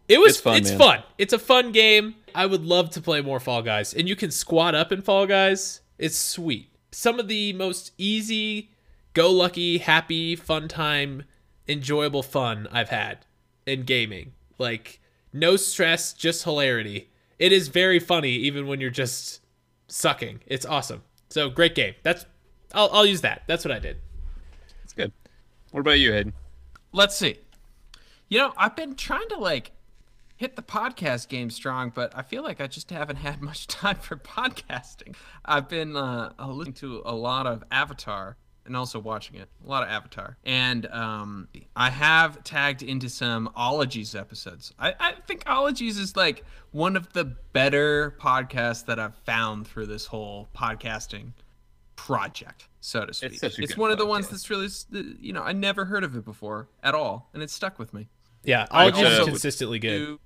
It 0.09 0.21
was 0.21 0.33
It's 0.33 0.41
fun, 0.41 0.57
it's 0.57 0.71
fun. 0.73 1.03
It's 1.19 1.33
a 1.33 1.39
fun 1.39 1.73
game. 1.73 2.17
I 2.35 2.47
would 2.47 2.65
love 2.65 2.91
to 2.91 3.01
play 3.01 3.21
more 3.21 3.41
Fall 3.41 3.63
Guys. 3.63 3.95
And 3.95 4.09
you 4.09 4.17
can 4.17 4.31
squat 4.31 4.75
up 4.75 4.93
in 4.93 5.03
Fall 5.03 5.27
Guys. 5.27 5.81
It's 5.99 6.17
sweet. 6.17 6.69
Some 6.93 7.21
of 7.21 7.29
the 7.29 7.53
most 7.53 7.93
easy, 7.99 8.71
go 9.15 9.31
lucky, 9.31 9.79
happy, 9.79 10.37
fun 10.37 10.69
time, 10.69 11.25
enjoyable 11.69 12.23
fun 12.23 12.69
I've 12.71 12.91
had 12.91 13.27
in 13.67 13.83
gaming. 13.83 14.33
Like 14.59 15.01
no 15.33 15.57
stress, 15.57 16.13
just 16.13 16.45
hilarity. 16.45 17.11
It 17.39 17.53
is 17.53 17.69
very 17.69 17.99
funny 17.99 18.33
even 18.33 18.67
when 18.67 18.81
you're 18.81 18.91
just 18.91 19.41
sucking. 19.89 20.41
It's 20.47 20.67
awesome. 20.67 21.03
So 21.31 21.49
great 21.49 21.75
game. 21.75 21.95
That's 22.03 22.27
I'll 22.75 22.91
I'll 22.93 23.07
use 23.07 23.21
that. 23.23 23.43
That's 23.47 23.65
what 23.65 23.73
I 23.73 23.79
did. 23.79 23.97
That's 24.83 24.93
good. 24.93 25.13
What 25.71 25.81
about 25.81 25.99
you, 25.99 26.13
Hayden? 26.13 26.33
Let's 26.93 27.17
see. 27.17 27.37
You 28.29 28.39
know, 28.39 28.53
I've 28.57 28.77
been 28.77 28.95
trying 28.95 29.29
to 29.29 29.39
like 29.39 29.73
hit 30.37 30.57
the 30.57 30.63
podcast 30.63 31.29
game 31.29 31.51
strong, 31.51 31.93
but 31.95 32.17
I 32.17 32.23
feel 32.23 32.43
like 32.43 32.61
I 32.61 32.67
just 32.67 32.91
haven't 32.91 33.17
had 33.17 33.41
much 33.43 33.67
time 33.67 33.97
for 33.97 34.17
podcasting. 34.17 35.15
I've 35.45 35.69
been 35.69 35.97
uh, 35.97 36.33
uh, 36.39 36.49
listening 36.49 36.75
to 36.75 37.03
a 37.05 37.15
lot 37.15 37.47
of 37.47 37.63
Avatar 37.71 38.37
and 38.71 38.77
also 38.77 39.01
watching 39.01 39.35
it, 39.35 39.49
a 39.67 39.69
lot 39.69 39.83
of 39.83 39.89
Avatar, 39.89 40.37
and 40.45 40.87
um, 40.87 41.49
I 41.75 41.91
have 41.91 42.45
tagged 42.45 42.85
into 42.85 43.09
some 43.09 43.51
Ologies 43.57 44.15
episodes. 44.15 44.73
I, 44.79 44.95
I 45.01 45.15
think 45.27 45.43
Ologies 45.49 45.99
is 45.99 46.17
like 46.17 46.45
one 46.71 46.95
of 46.95 47.13
the 47.13 47.25
better 47.25 48.17
podcasts 48.21 48.87
that 48.87 49.01
I've 49.01 49.17
found 49.27 49.67
through 49.67 49.87
this 49.87 50.07
whole 50.07 50.49
podcasting 50.57 51.33
project, 51.97 52.69
so 52.81 53.05
to 53.05 53.13
speak. 53.13 53.41
such 53.41 53.59
a 53.59 53.63
it's 53.63 53.73
good 53.73 53.81
one 53.81 53.91
of 53.91 53.99
the 53.99 54.07
ones 54.07 54.29
that's 54.29 54.49
really, 54.49 54.69
you 55.21 55.33
know, 55.33 55.43
I 55.43 55.53
never 55.53 55.87
heard 55.87 56.05
of 56.05 56.17
it 56.17 56.25
before 56.25 56.69
at 56.85 56.95
all, 56.95 57.29
and 57.35 57.43
it 57.43 57.51
stuck 57.51 57.77
with 57.77 57.93
me. 57.93 58.09
Yeah, 58.45 58.67
I 58.71 58.85
Ologies 58.85 59.19
is 59.19 59.25
consistently 59.27 59.81
good. 59.81 59.99
Do- 59.99 60.21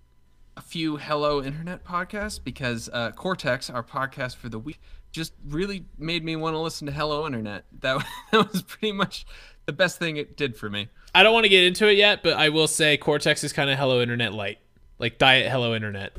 a 0.57 0.61
few 0.61 0.99
Hello 0.99 1.43
Internet 1.43 1.85
podcasts 1.85 2.39
because 2.43 2.89
uh, 2.93 3.11
Cortex, 3.13 3.71
our 3.71 3.83
podcast 3.83 4.37
for 4.37 4.49
the 4.49 4.59
week, 4.59 4.79
just 5.15 5.33
really 5.47 5.87
made 5.97 6.25
me 6.25 6.35
want 6.35 6.55
to 6.55 6.59
listen 6.59 6.87
to 6.87 6.93
Hello 6.93 7.25
Internet. 7.25 7.65
That, 7.81 8.05
that 8.33 8.53
was 8.53 8.63
pretty 8.63 8.93
much 8.93 9.25
the 9.65 9.73
best 9.73 9.99
thing 9.99 10.17
it 10.17 10.37
did 10.37 10.57
for 10.57 10.69
me. 10.69 10.89
I 11.15 11.23
don't 11.23 11.33
want 11.33 11.45
to 11.45 11.49
get 11.49 11.63
into 11.63 11.89
it 11.89 11.97
yet, 11.97 12.23
but 12.23 12.35
I 12.35 12.49
will 12.49 12.67
say 12.67 12.97
Cortex 12.97 13.45
is 13.45 13.53
kind 13.53 13.71
of 13.71 13.79
Hello 13.79 14.03
Internet 14.03 14.35
light, 14.35 14.59
like 14.99 15.17
diet 15.17 15.51
Hello 15.51 15.75
Internet. 15.75 16.19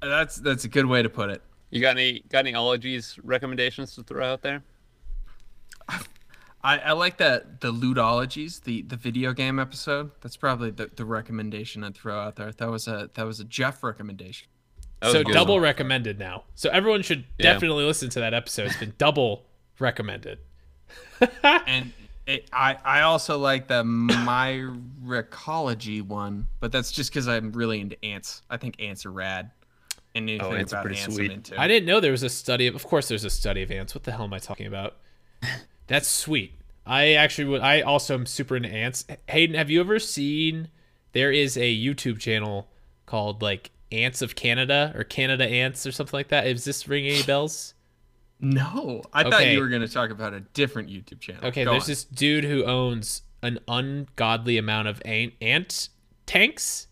Uh, 0.00 0.08
that's 0.08 0.36
that's 0.36 0.64
a 0.64 0.68
good 0.68 0.86
way 0.86 1.02
to 1.02 1.10
put 1.10 1.30
it. 1.30 1.42
You 1.70 1.80
got 1.80 1.96
any 1.96 2.20
got 2.28 2.40
any 2.40 2.54
ologies 2.54 3.18
recommendations 3.24 3.94
to 3.96 4.04
throw 4.04 4.24
out 4.24 4.42
there? 4.42 4.62
I, 6.64 6.78
I 6.78 6.92
like 6.92 7.16
that 7.18 7.60
the 7.60 7.72
Ludologies, 7.72 8.62
the 8.62 8.82
the 8.82 8.96
video 8.96 9.32
game 9.32 9.58
episode. 9.58 10.12
That's 10.20 10.36
probably 10.36 10.70
the, 10.70 10.90
the 10.94 11.04
recommendation 11.04 11.82
I'd 11.82 11.96
throw 11.96 12.20
out 12.20 12.36
there. 12.36 12.52
That 12.52 12.70
was 12.70 12.86
a 12.86 13.10
that 13.14 13.26
was 13.26 13.40
a 13.40 13.44
Jeff 13.44 13.82
recommendation. 13.82 14.46
That 15.02 15.08
was 15.08 15.12
So 15.14 15.20
a 15.20 15.24
good 15.24 15.34
double 15.34 15.54
one. 15.56 15.62
recommended 15.64 16.18
now. 16.18 16.44
So 16.54 16.70
everyone 16.70 17.02
should 17.02 17.24
Yeah. 17.38 17.52
definitely 17.52 17.84
listen 17.84 18.08
to 18.10 18.20
that 18.20 18.32
episode. 18.32 18.68
It's 18.68 18.76
been 18.78 18.94
double 18.96 19.44
recommended. 19.78 20.38
And 21.42 21.92
it, 22.26 22.48
I 22.52 22.76
I 22.84 23.00
also 23.02 23.36
like 23.38 23.66
the 23.68 23.82
Myrmecology 25.02 26.00
one, 26.00 26.46
but 26.60 26.72
that's 26.72 26.90
just 26.92 27.10
because 27.10 27.28
I'm 27.28 27.52
really 27.52 27.80
into 27.80 28.02
ants. 28.04 28.42
I 28.50 28.56
think 28.56 28.80
ants 28.80 29.04
are 29.06 29.10
rad. 29.12 29.50
And 30.14 30.28
anything 30.28 30.46
Oh, 30.46 30.54
ants 30.54 30.72
are 30.72 30.82
pretty 30.82 31.00
ants 31.00 31.14
sweet. 31.14 31.30
I'm 31.30 31.36
into. 31.38 31.60
I 31.60 31.66
didn't 31.68 31.86
know 31.86 32.00
there 32.00 32.12
was 32.12 32.22
a 32.22 32.28
study 32.28 32.66
of. 32.66 32.74
Of 32.74 32.86
course, 32.86 33.08
there's 33.08 33.24
a 33.24 33.30
study 33.30 33.62
of 33.62 33.70
ants. 33.70 33.94
What 33.94 34.04
the 34.04 34.12
hell 34.12 34.24
am 34.24 34.32
I 34.34 34.38
talking 34.38 34.66
about? 34.66 34.96
That's 35.86 36.08
sweet. 36.08 36.54
I 36.86 37.12
actually 37.14 37.46
would. 37.46 37.60
I 37.62 37.80
also 37.80 38.14
am 38.14 38.26
super 38.26 38.56
into 38.56 38.68
ants. 38.68 39.06
Hayden, 39.28 39.56
have 39.56 39.70
you 39.70 39.80
ever 39.80 39.98
seen? 39.98 40.68
There 41.12 41.32
is 41.32 41.56
a 41.56 41.74
YouTube 41.76 42.18
channel 42.18 42.68
called 43.06 43.40
like 43.42 43.70
Ants 43.92 44.22
of 44.22 44.34
Canada 44.34 44.92
or 44.96 45.04
Canada 45.04 45.46
Ants 45.46 45.86
or 45.86 45.92
something 45.92 46.16
like 46.16 46.28
that. 46.28 46.46
Is 46.46 46.64
this 46.64 46.88
ring 46.88 47.06
any 47.06 47.22
bells? 47.22 47.74
No, 48.40 49.02
I 49.12 49.22
thought 49.22 49.46
you 49.46 49.60
were 49.60 49.68
going 49.68 49.82
to 49.82 49.88
talk 49.88 50.10
about 50.10 50.34
a 50.34 50.40
different 50.40 50.88
YouTube 50.88 51.20
channel. 51.20 51.46
Okay, 51.46 51.64
Go 51.64 51.70
there's 51.72 51.84
on. 51.84 51.88
this 51.88 52.04
dude 52.04 52.44
who 52.44 52.64
owns 52.64 53.22
an 53.42 53.60
ungodly 53.68 54.58
amount 54.58 54.88
of 54.88 55.00
ant, 55.04 55.34
ant 55.40 55.88
tanks. 56.26 56.88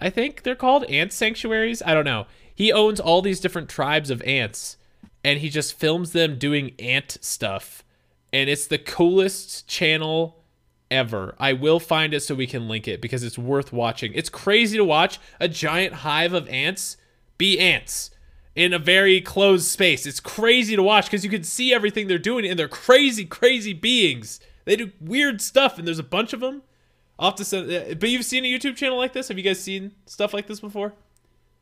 I 0.00 0.10
think 0.10 0.42
they're 0.42 0.56
called 0.56 0.84
ant 0.84 1.12
sanctuaries. 1.12 1.80
I 1.82 1.94
don't 1.94 2.04
know. 2.04 2.26
He 2.52 2.72
owns 2.72 2.98
all 2.98 3.22
these 3.22 3.40
different 3.40 3.68
tribes 3.68 4.10
of 4.10 4.20
ants, 4.22 4.76
and 5.22 5.38
he 5.38 5.48
just 5.48 5.78
films 5.78 6.12
them 6.12 6.38
doing 6.38 6.74
ant 6.80 7.18
stuff. 7.20 7.84
And 8.32 8.50
it's 8.50 8.66
the 8.66 8.78
coolest 8.78 9.68
channel 9.68 10.43
ever. 10.90 11.34
I 11.38 11.52
will 11.52 11.80
find 11.80 12.14
it 12.14 12.20
so 12.20 12.34
we 12.34 12.46
can 12.46 12.68
link 12.68 12.86
it 12.88 13.00
because 13.00 13.22
it's 13.22 13.38
worth 13.38 13.72
watching. 13.72 14.12
It's 14.14 14.28
crazy 14.28 14.76
to 14.76 14.84
watch 14.84 15.18
a 15.40 15.48
giant 15.48 15.94
hive 15.94 16.32
of 16.32 16.48
ants 16.48 16.96
be 17.38 17.58
ants 17.58 18.10
in 18.54 18.72
a 18.72 18.78
very 18.78 19.20
closed 19.20 19.66
space. 19.66 20.06
It's 20.06 20.20
crazy 20.20 20.76
to 20.76 20.82
watch 20.82 21.06
because 21.06 21.24
you 21.24 21.30
can 21.30 21.42
see 21.42 21.74
everything 21.74 22.06
they're 22.06 22.18
doing 22.18 22.46
and 22.46 22.58
they're 22.58 22.68
crazy, 22.68 23.24
crazy 23.24 23.72
beings. 23.72 24.40
They 24.64 24.76
do 24.76 24.92
weird 25.00 25.40
stuff 25.42 25.78
and 25.78 25.86
there's 25.86 25.98
a 25.98 26.04
bunch 26.04 26.32
of 26.32 26.40
them. 26.40 26.62
I'll 27.18 27.30
have 27.30 27.36
to 27.36 27.44
send, 27.44 27.70
uh, 27.70 27.94
but 27.94 28.08
you've 28.08 28.24
seen 28.24 28.44
a 28.44 28.48
YouTube 28.48 28.76
channel 28.76 28.98
like 28.98 29.12
this? 29.12 29.28
Have 29.28 29.38
you 29.38 29.44
guys 29.44 29.60
seen 29.60 29.92
stuff 30.06 30.34
like 30.34 30.46
this 30.46 30.60
before? 30.60 30.94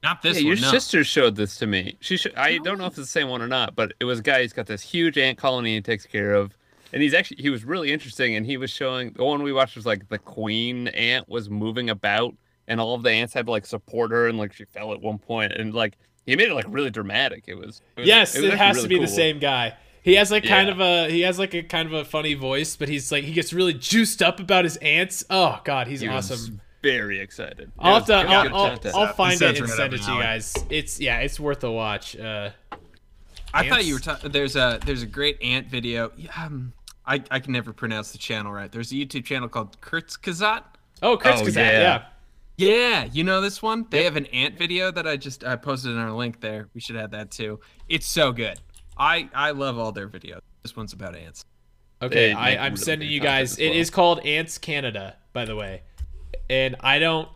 not 0.02 0.20
this 0.22 0.40
Yeah, 0.40 0.48
your. 0.48 0.56
No. 0.56 0.70
sister 0.70 1.04
showed 1.04 1.36
this 1.36 1.56
to 1.58 1.66
me. 1.66 1.96
She 2.00 2.16
sh- 2.16 2.26
I 2.36 2.58
don't 2.58 2.78
know 2.78 2.86
if 2.86 2.92
it's 2.92 2.96
the 2.96 3.06
same 3.06 3.28
one 3.28 3.40
or 3.40 3.46
not, 3.46 3.76
but 3.76 3.92
it 4.00 4.04
was 4.04 4.18
a 4.18 4.22
guy 4.22 4.42
who's 4.42 4.52
got 4.52 4.66
this 4.66 4.82
huge 4.82 5.16
ant 5.16 5.38
colony 5.38 5.74
he 5.74 5.80
takes 5.80 6.06
care 6.06 6.34
of. 6.34 6.56
And 6.93 7.03
he's 7.03 7.14
actually 7.14 7.43
he 7.43 7.49
was 7.51 7.64
really 7.64 7.90
interesting 7.93 8.36
and 8.36 8.45
he 8.45 8.57
was 8.57 8.70
showing 8.70 9.12
the 9.12 9.24
one 9.24 9.43
we 9.43 9.53
watched 9.53 9.76
was 9.76 9.86
like 9.86 10.09
the 10.09 10.18
queen 10.18 10.88
ant 10.88 11.28
was 11.28 11.49
moving 11.49 11.88
about 11.88 12.34
and 12.68 12.80
all 12.80 12.95
of 12.95 13.03
the 13.03 13.11
ants 13.11 13.32
had 13.32 13.47
to 13.47 13.53
like 13.53 13.64
support 13.66 14.11
her 14.11 14.28
and 14.28 14.36
like 14.38 14.53
she 14.53 14.64
fell 14.66 14.93
at 14.93 15.01
one 15.01 15.18
point 15.18 15.53
and 15.53 15.72
like 15.74 15.95
he 16.26 16.36
made 16.36 16.49
it 16.49 16.55
like 16.55 16.66
really 16.68 16.90
dramatic. 16.90 17.45
It 17.47 17.55
was, 17.55 17.80
it 17.97 18.01
was 18.03 18.07
Yes, 18.09 18.34
was 18.34 18.45
it 18.45 18.53
actually 18.53 18.59
has 18.59 18.76
to 18.76 18.82
really 18.82 18.95
be 18.97 19.01
the 19.01 19.09
same 19.11 19.38
guy. 19.38 19.74
He 20.03 20.14
has 20.16 20.30
like 20.30 20.45
kind 20.45 20.68
Yeah. 20.68 20.74
of 20.74 20.80
a 20.80 21.11
he 21.11 21.22
has 21.22 21.38
like 21.38 21.55
a 21.55 21.62
kind 21.62 21.86
of 21.88 21.95
a 21.95 22.05
funny 22.05 22.34
voice, 22.34 22.76
but 22.76 22.88
he's 22.88 23.11
like 23.11 23.24
he 23.24 23.32
gets 23.32 23.53
really 23.53 23.72
juiced 23.74 24.20
up 24.22 24.38
about 24.38 24.64
his 24.64 24.76
ants. 24.78 25.24
Oh 25.30 25.61
god, 25.64 25.86
he's 25.86 26.01
He 26.03 26.09
awesome. 26.09 26.61
very 26.82 27.20
excited. 27.20 27.72
I'll 27.78 27.95
have 27.95 28.07
to 28.07 28.12
was- 28.12 28.24
it 28.24 28.28
I'll, 28.28 28.55
I'll, 28.57 28.68
content. 28.70 28.95
I'll 28.95 29.12
find 29.14 29.40
it 29.40 29.59
and 29.59 29.68
send 29.68 29.95
up 29.95 30.01
it 30.01 30.05
to 30.05 30.12
you 30.12 30.20
guys. 30.22 30.55
It's 30.68 31.01
yeah, 31.01 31.18
it's 31.20 31.40
worth 31.40 31.64
a 31.64 31.70
watch. 31.70 32.16
Uh 32.16 32.51
I 33.55 33.68
thought 33.68 33.84
you 33.84 33.95
were. 33.95 34.01
talking. 34.01 34.30
There's 34.32 34.57
a 34.57 34.78
there's 34.84 35.03
a 35.03 35.07
great 35.07 35.40
ant 35.43 35.66
video. 35.68 36.11
Yeah, 36.16 36.30
Um, 36.38 36.72
I 37.07 37.22
I 37.30 37.40
can 37.40 37.53
never 37.53 37.72
pronounce 37.72 38.12
the 38.12 38.18
channel 38.18 38.53
right. 38.53 38.70
There's 38.70 38.92
a 38.92 38.94
YouTube 38.94 39.24
channel 39.24 39.48
called 39.48 39.80
Kurzgesagt. 39.80 40.64
oh, 41.03 41.16
Chris 41.16 41.40
Oh, 41.40 41.44
Kazat, 41.44 41.57
yeah. 41.57 41.80
yeah. 41.80 42.03
Yeah, 42.59 43.05
you 43.11 43.24
know 43.24 43.40
this 43.40 43.62
one. 43.62 43.86
They 43.90 44.05
have 44.05 44.14
an 44.16 44.26
ant 44.26 44.59
video 44.59 44.90
that 44.92 45.07
I 45.07 45.16
just 45.16 45.42
I 45.42 45.57
posted 45.57 45.92
in 45.92 45.98
our 45.98 46.12
link 46.12 46.40
there. 46.40 46.68
We 46.74 46.80
should 46.80 46.96
add 46.96 47.11
that 47.12 47.30
too. 47.30 47.61
It's 47.88 48.07
so 48.07 48.30
good. 48.30 48.61
I 48.96 49.28
I 49.34 49.50
love 49.53 49.78
all 49.78 49.90
their 49.90 50.07
videos. 50.09 50.40
This 50.62 50.76
one's 50.76 50.92
about 50.92 51.16
ants. 51.16 51.44
Okay, 52.03 52.28
They 52.28 52.32
I, 52.32 52.50
I'm 52.66 52.74
really 52.74 52.76
sending 52.84 53.09
you 53.11 53.20
guys. 53.20 53.53
as 53.53 53.59
It 53.59 53.68
well. 53.70 53.78
is 53.78 53.90
called 53.90 54.26
Ants 54.26 54.59
Canada, 54.59 55.16
by 55.32 55.44
the 55.44 55.57
way, 55.57 55.82
and 56.50 56.76
I 56.80 56.98
don't, 56.98 57.28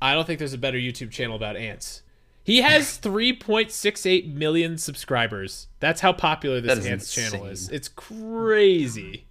I 0.00 0.14
don't 0.14 0.26
think 0.26 0.38
there's 0.38 0.52
a 0.52 0.58
better 0.58 0.76
YouTube 0.78 1.10
channel 1.10 1.36
about 1.36 1.56
ants. 1.56 2.02
He 2.50 2.62
has 2.62 2.98
3.68 2.98 4.34
million 4.34 4.76
subscribers. 4.76 5.68
That's 5.78 6.00
how 6.00 6.12
popular 6.12 6.60
this 6.60 6.74
That 6.74 6.78
is 6.78 6.86
ants 6.86 7.14
channel 7.14 7.46
is. 7.46 7.68
It's 7.68 7.86
crazy. 7.86 9.26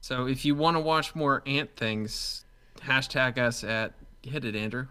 So 0.00 0.26
if 0.26 0.46
you 0.46 0.54
want 0.54 0.78
to 0.78 0.80
watch 0.80 1.14
more 1.14 1.42
ant 1.44 1.76
things, 1.76 2.46
hashtag 2.80 3.36
us 3.36 3.64
at 3.64 3.92
hit 4.22 4.46
it, 4.46 4.56
Andrew. 4.56 4.86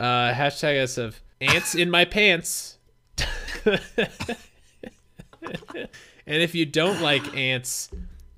Uh, 0.00 0.32
hashtag 0.32 0.82
us 0.82 0.98
of 0.98 1.20
ants 1.40 1.76
in 1.76 1.92
my 1.92 2.04
pants. 2.04 2.78
and 3.64 3.78
if 6.26 6.56
you 6.56 6.66
don't 6.66 7.00
like 7.00 7.36
ants, 7.36 7.88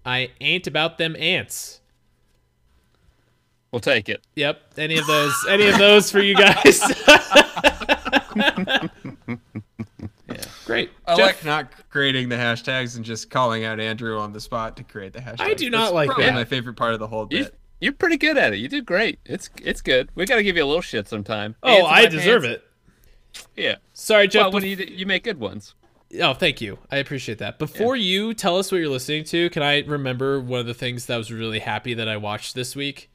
I 0.04 0.32
ain't 0.42 0.66
about 0.66 0.98
them 0.98 1.16
ants. 1.18 1.80
We'll 3.72 3.80
take 3.80 4.10
it. 4.10 4.22
Yep, 4.36 4.74
any 4.76 4.98
of 4.98 5.06
those, 5.06 5.46
any 5.48 5.68
of 5.68 5.78
those 5.78 6.10
for 6.10 6.20
you 6.20 6.34
guys. 6.34 6.82
Yeah, 10.28 10.42
great. 10.66 10.90
I 11.06 11.16
Jeff, 11.16 11.26
like 11.26 11.44
not 11.44 11.72
creating 11.90 12.28
the 12.28 12.36
hashtags 12.36 12.96
and 12.96 13.04
just 13.04 13.30
calling 13.30 13.64
out 13.64 13.80
Andrew 13.80 14.18
on 14.18 14.32
the 14.32 14.40
spot 14.40 14.76
to 14.76 14.84
create 14.84 15.12
the 15.14 15.20
hashtags. 15.20 15.40
I 15.40 15.54
do 15.54 15.70
not 15.70 15.84
That's 15.84 15.92
like 15.94 16.06
probably 16.08 16.24
that. 16.26 16.34
My 16.34 16.44
favorite 16.44 16.76
part 16.76 16.92
of 16.92 17.00
the 17.00 17.06
whole 17.06 17.26
You, 17.30 17.44
bit. 17.44 17.54
you're 17.80 17.92
pretty 17.94 18.18
good 18.18 18.36
at 18.36 18.52
it. 18.52 18.58
You 18.58 18.68
did 18.68 18.84
great. 18.84 19.20
It's 19.24 19.48
it's 19.62 19.80
good. 19.80 20.10
We 20.14 20.26
got 20.26 20.36
to 20.36 20.42
give 20.42 20.56
you 20.56 20.64
a 20.64 20.66
little 20.66 20.82
shit 20.82 21.08
sometime. 21.08 21.56
oh, 21.62 21.84
I 21.86 22.06
deserve 22.06 22.42
pants. 22.42 22.62
it. 23.36 23.44
Yeah. 23.56 23.76
Sorry, 23.94 24.28
Jeff. 24.28 24.44
Well, 24.44 24.52
when 24.52 24.62
bef- 24.64 24.68
you 24.70 24.76
d- 24.76 24.92
you 24.94 25.06
make 25.06 25.24
good 25.24 25.40
ones. 25.40 25.74
oh, 26.20 26.34
thank 26.34 26.60
you. 26.60 26.78
I 26.90 26.98
appreciate 26.98 27.38
that. 27.38 27.58
Before 27.58 27.96
you 27.96 28.34
tell 28.34 28.58
us 28.58 28.70
what 28.70 28.78
you're 28.78 28.88
listening 28.90 29.24
to, 29.24 29.48
can 29.50 29.62
I 29.62 29.80
remember 29.80 30.40
one 30.40 30.60
of 30.60 30.66
the 30.66 30.74
things 30.74 31.06
that 31.06 31.14
I 31.14 31.16
was 31.18 31.32
really 31.32 31.60
happy 31.60 31.94
that 31.94 32.08
I 32.08 32.18
watched 32.18 32.54
this 32.54 32.76
week? 32.76 33.10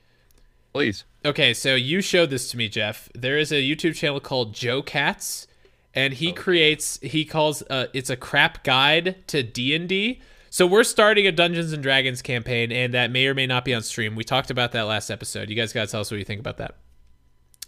Please. 0.73 1.05
Okay, 1.23 1.53
so 1.53 1.75
you 1.75 2.01
showed 2.01 2.29
this 2.29 2.49
to 2.51 2.57
me, 2.57 2.67
Jeff. 2.67 3.09
There 3.13 3.37
is 3.37 3.51
a 3.51 3.55
YouTube 3.55 3.95
channel 3.95 4.19
called 4.19 4.53
Joe 4.53 4.81
Cats, 4.81 5.47
and 5.93 6.13
he 6.13 6.33
creates 6.33 6.99
he 7.01 7.25
calls 7.25 7.61
uh, 7.69 7.87
it's 7.93 8.09
a 8.09 8.17
crap 8.17 8.63
guide 8.63 9.27
to 9.27 9.43
D 9.43 9.75
and 9.75 9.87
D. 9.87 10.21
So 10.49 10.67
we're 10.67 10.83
starting 10.83 11.25
a 11.25 11.31
Dungeons 11.31 11.73
and 11.73 11.81
Dragons 11.81 12.21
campaign, 12.21 12.71
and 12.71 12.93
that 12.93 13.11
may 13.11 13.27
or 13.27 13.33
may 13.33 13.47
not 13.47 13.65
be 13.65 13.73
on 13.73 13.83
stream. 13.83 14.15
We 14.15 14.23
talked 14.23 14.51
about 14.51 14.71
that 14.73 14.83
last 14.83 15.09
episode. 15.09 15.49
You 15.49 15.55
guys 15.55 15.73
gotta 15.73 15.89
tell 15.89 16.01
us 16.01 16.11
what 16.11 16.17
you 16.17 16.25
think 16.25 16.39
about 16.39 16.57
that. 16.57 16.75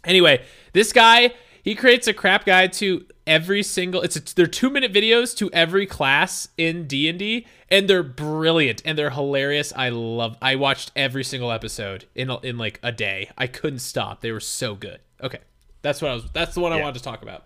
Anyway, 0.03 0.43
this 0.73 0.91
guy 0.91 1.33
he 1.63 1.75
creates 1.75 2.07
a 2.07 2.13
crap 2.13 2.45
guide 2.45 2.73
to 2.73 3.05
every 3.27 3.63
single. 3.63 4.01
It's 4.01 4.15
a, 4.15 4.35
they're 4.35 4.47
two 4.47 4.69
minute 4.69 4.93
videos 4.93 5.35
to 5.37 5.51
every 5.51 5.85
class 5.85 6.49
in 6.57 6.87
D 6.87 7.07
and 7.09 7.17
D, 7.19 7.45
and 7.69 7.87
they're 7.89 8.03
brilliant 8.03 8.81
and 8.85 8.97
they're 8.97 9.09
hilarious. 9.11 9.73
I 9.75 9.89
love. 9.89 10.37
I 10.41 10.55
watched 10.55 10.91
every 10.95 11.23
single 11.23 11.51
episode 11.51 12.05
in 12.15 12.29
in 12.43 12.57
like 12.57 12.79
a 12.83 12.91
day. 12.91 13.29
I 13.37 13.47
couldn't 13.47 13.79
stop. 13.79 14.21
They 14.21 14.31
were 14.31 14.39
so 14.39 14.75
good. 14.75 14.99
Okay, 15.21 15.39
that's 15.81 16.01
what 16.01 16.11
I 16.11 16.13
was. 16.15 16.25
That's 16.33 16.53
the 16.53 16.59
one 16.61 16.73
I 16.73 16.79
wanted 16.81 16.95
to 16.99 17.03
talk 17.03 17.21
about. 17.21 17.43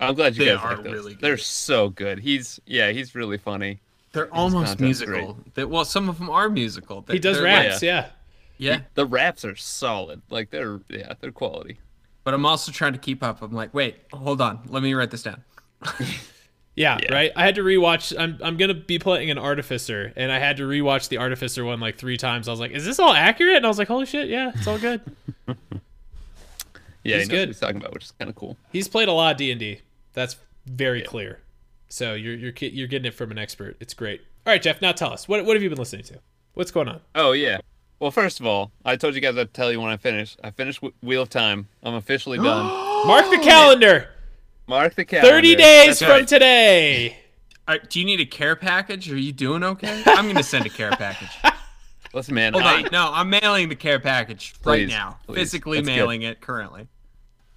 I'm 0.00 0.14
glad 0.14 0.36
you 0.36 0.44
They 0.44 0.50
guys 0.54 0.64
are 0.64 0.74
like 0.76 0.84
those. 0.84 0.92
really 0.92 1.12
good. 1.14 1.20
They're 1.20 1.36
so 1.38 1.88
good. 1.88 2.18
He's 2.18 2.58
yeah, 2.66 2.90
he's 2.90 3.14
really 3.14 3.38
funny. 3.38 3.80
They're 4.12 4.32
almost 4.32 4.78
musical. 4.80 5.36
They, 5.54 5.64
well, 5.64 5.84
some 5.84 6.08
of 6.08 6.18
them 6.18 6.30
are 6.30 6.48
musical. 6.48 7.00
They, 7.02 7.14
He 7.14 7.18
does 7.18 7.36
they're 7.36 7.44
raps. 7.46 7.74
like- 7.74 7.82
yeah. 7.82 8.08
yeah, 8.58 8.80
The 8.94 9.06
raps 9.06 9.44
are 9.44 9.56
solid. 9.56 10.22
Like 10.30 10.50
they're 10.50 10.80
yeah, 10.88 11.14
they're 11.20 11.32
quality. 11.32 11.78
But 12.24 12.34
I'm 12.34 12.44
also 12.46 12.72
trying 12.72 12.92
to 12.94 12.98
keep 12.98 13.22
up. 13.22 13.40
I'm 13.42 13.52
like, 13.52 13.72
wait, 13.72 13.96
hold 14.12 14.40
on. 14.40 14.60
Let 14.68 14.82
me 14.82 14.92
write 14.94 15.10
this 15.10 15.22
down. 15.22 15.44
Yeah, 16.76 16.98
Yeah. 17.00 17.14
right. 17.14 17.30
I 17.36 17.44
had 17.44 17.54
to 17.54 17.62
rewatch. 17.62 18.12
I'm 18.18 18.36
I'm 18.42 18.56
gonna 18.56 18.74
be 18.74 18.98
playing 18.98 19.30
an 19.30 19.38
artificer, 19.38 20.12
and 20.16 20.32
I 20.32 20.40
had 20.40 20.56
to 20.56 20.64
rewatch 20.64 21.06
the 21.08 21.18
artificer 21.18 21.64
one 21.64 21.78
like 21.78 21.98
three 21.98 22.16
times. 22.16 22.48
I 22.48 22.50
was 22.50 22.58
like, 22.58 22.72
"Is 22.72 22.84
this 22.84 22.98
all 22.98 23.12
accurate?" 23.12 23.58
And 23.58 23.64
I 23.64 23.68
was 23.68 23.78
like, 23.78 23.86
"Holy 23.86 24.06
shit, 24.06 24.28
yeah, 24.28 24.50
it's 24.56 24.66
all 24.66 24.78
good." 24.80 25.00
Yeah, 27.04 27.16
He's 27.18 27.24
he 27.26 27.30
good. 27.30 27.38
what 27.40 27.48
he's 27.48 27.60
talking 27.60 27.76
about, 27.76 27.92
which 27.92 28.04
is 28.06 28.10
kind 28.12 28.30
of 28.30 28.34
cool. 28.34 28.56
He's 28.72 28.88
played 28.88 29.08
a 29.08 29.12
lot 29.12 29.32
of 29.32 29.36
D 29.36 29.50
and 29.50 29.60
D. 29.60 29.82
That's 30.14 30.36
very 30.66 31.02
clear. 31.02 31.38
So 31.88 32.14
you're 32.14 32.34
you're 32.34 32.52
you're 32.60 32.88
getting 32.88 33.06
it 33.06 33.14
from 33.14 33.30
an 33.30 33.38
expert. 33.38 33.76
It's 33.78 33.92
great. 33.94 34.22
All 34.46 34.52
right, 34.52 34.62
Jeff. 34.62 34.80
Now 34.80 34.92
tell 34.92 35.12
us 35.12 35.28
what 35.28 35.44
what 35.44 35.54
have 35.54 35.62
you 35.62 35.68
been 35.68 35.78
listening 35.78 36.04
to? 36.06 36.18
What's 36.54 36.70
going 36.70 36.88
on? 36.88 37.00
Oh 37.14 37.32
yeah. 37.32 37.58
Well, 38.00 38.10
first 38.10 38.40
of 38.40 38.46
all, 38.46 38.72
I 38.84 38.96
told 38.96 39.14
you 39.14 39.20
guys 39.20 39.36
I'd 39.36 39.54
tell 39.54 39.70
you 39.72 39.80
when 39.80 39.90
I 39.90 39.96
finish. 39.96 40.36
I 40.42 40.50
finished 40.50 40.80
Wh- 40.84 41.02
Wheel 41.04 41.22
of 41.22 41.30
Time. 41.30 41.68
I'm 41.82 41.94
officially 41.94 42.38
done. 42.42 42.66
Mark 43.06 43.30
the 43.30 43.38
calendar. 43.38 44.08
Mark 44.66 44.94
the 44.94 45.04
calendar. 45.04 45.30
30 45.30 45.54
days 45.56 45.86
That's 45.86 45.98
from 46.00 46.08
right. 46.10 46.28
today. 46.28 47.16
All 47.66 47.74
right, 47.76 47.88
do 47.90 47.98
you 47.98 48.04
need 48.04 48.20
a 48.20 48.26
care 48.26 48.56
package? 48.56 49.10
Are 49.10 49.16
you 49.16 49.32
doing 49.32 49.62
okay? 49.62 50.02
I'm 50.06 50.26
gonna 50.26 50.42
send 50.42 50.66
a 50.66 50.70
care 50.70 50.90
package. 50.90 51.30
Listen, 52.12 52.34
man. 52.34 52.52
Hold 52.52 52.64
I, 52.64 52.82
on. 52.82 52.88
No, 52.92 53.10
I'm 53.12 53.30
mailing 53.30 53.68
the 53.68 53.74
care 53.76 53.98
package 53.98 54.54
right 54.64 54.86
now. 54.86 55.18
please. 55.26 55.36
Physically 55.36 55.78
That's 55.78 55.88
good. 55.88 55.96
mailing 55.96 56.22
it 56.22 56.40
currently. 56.40 56.88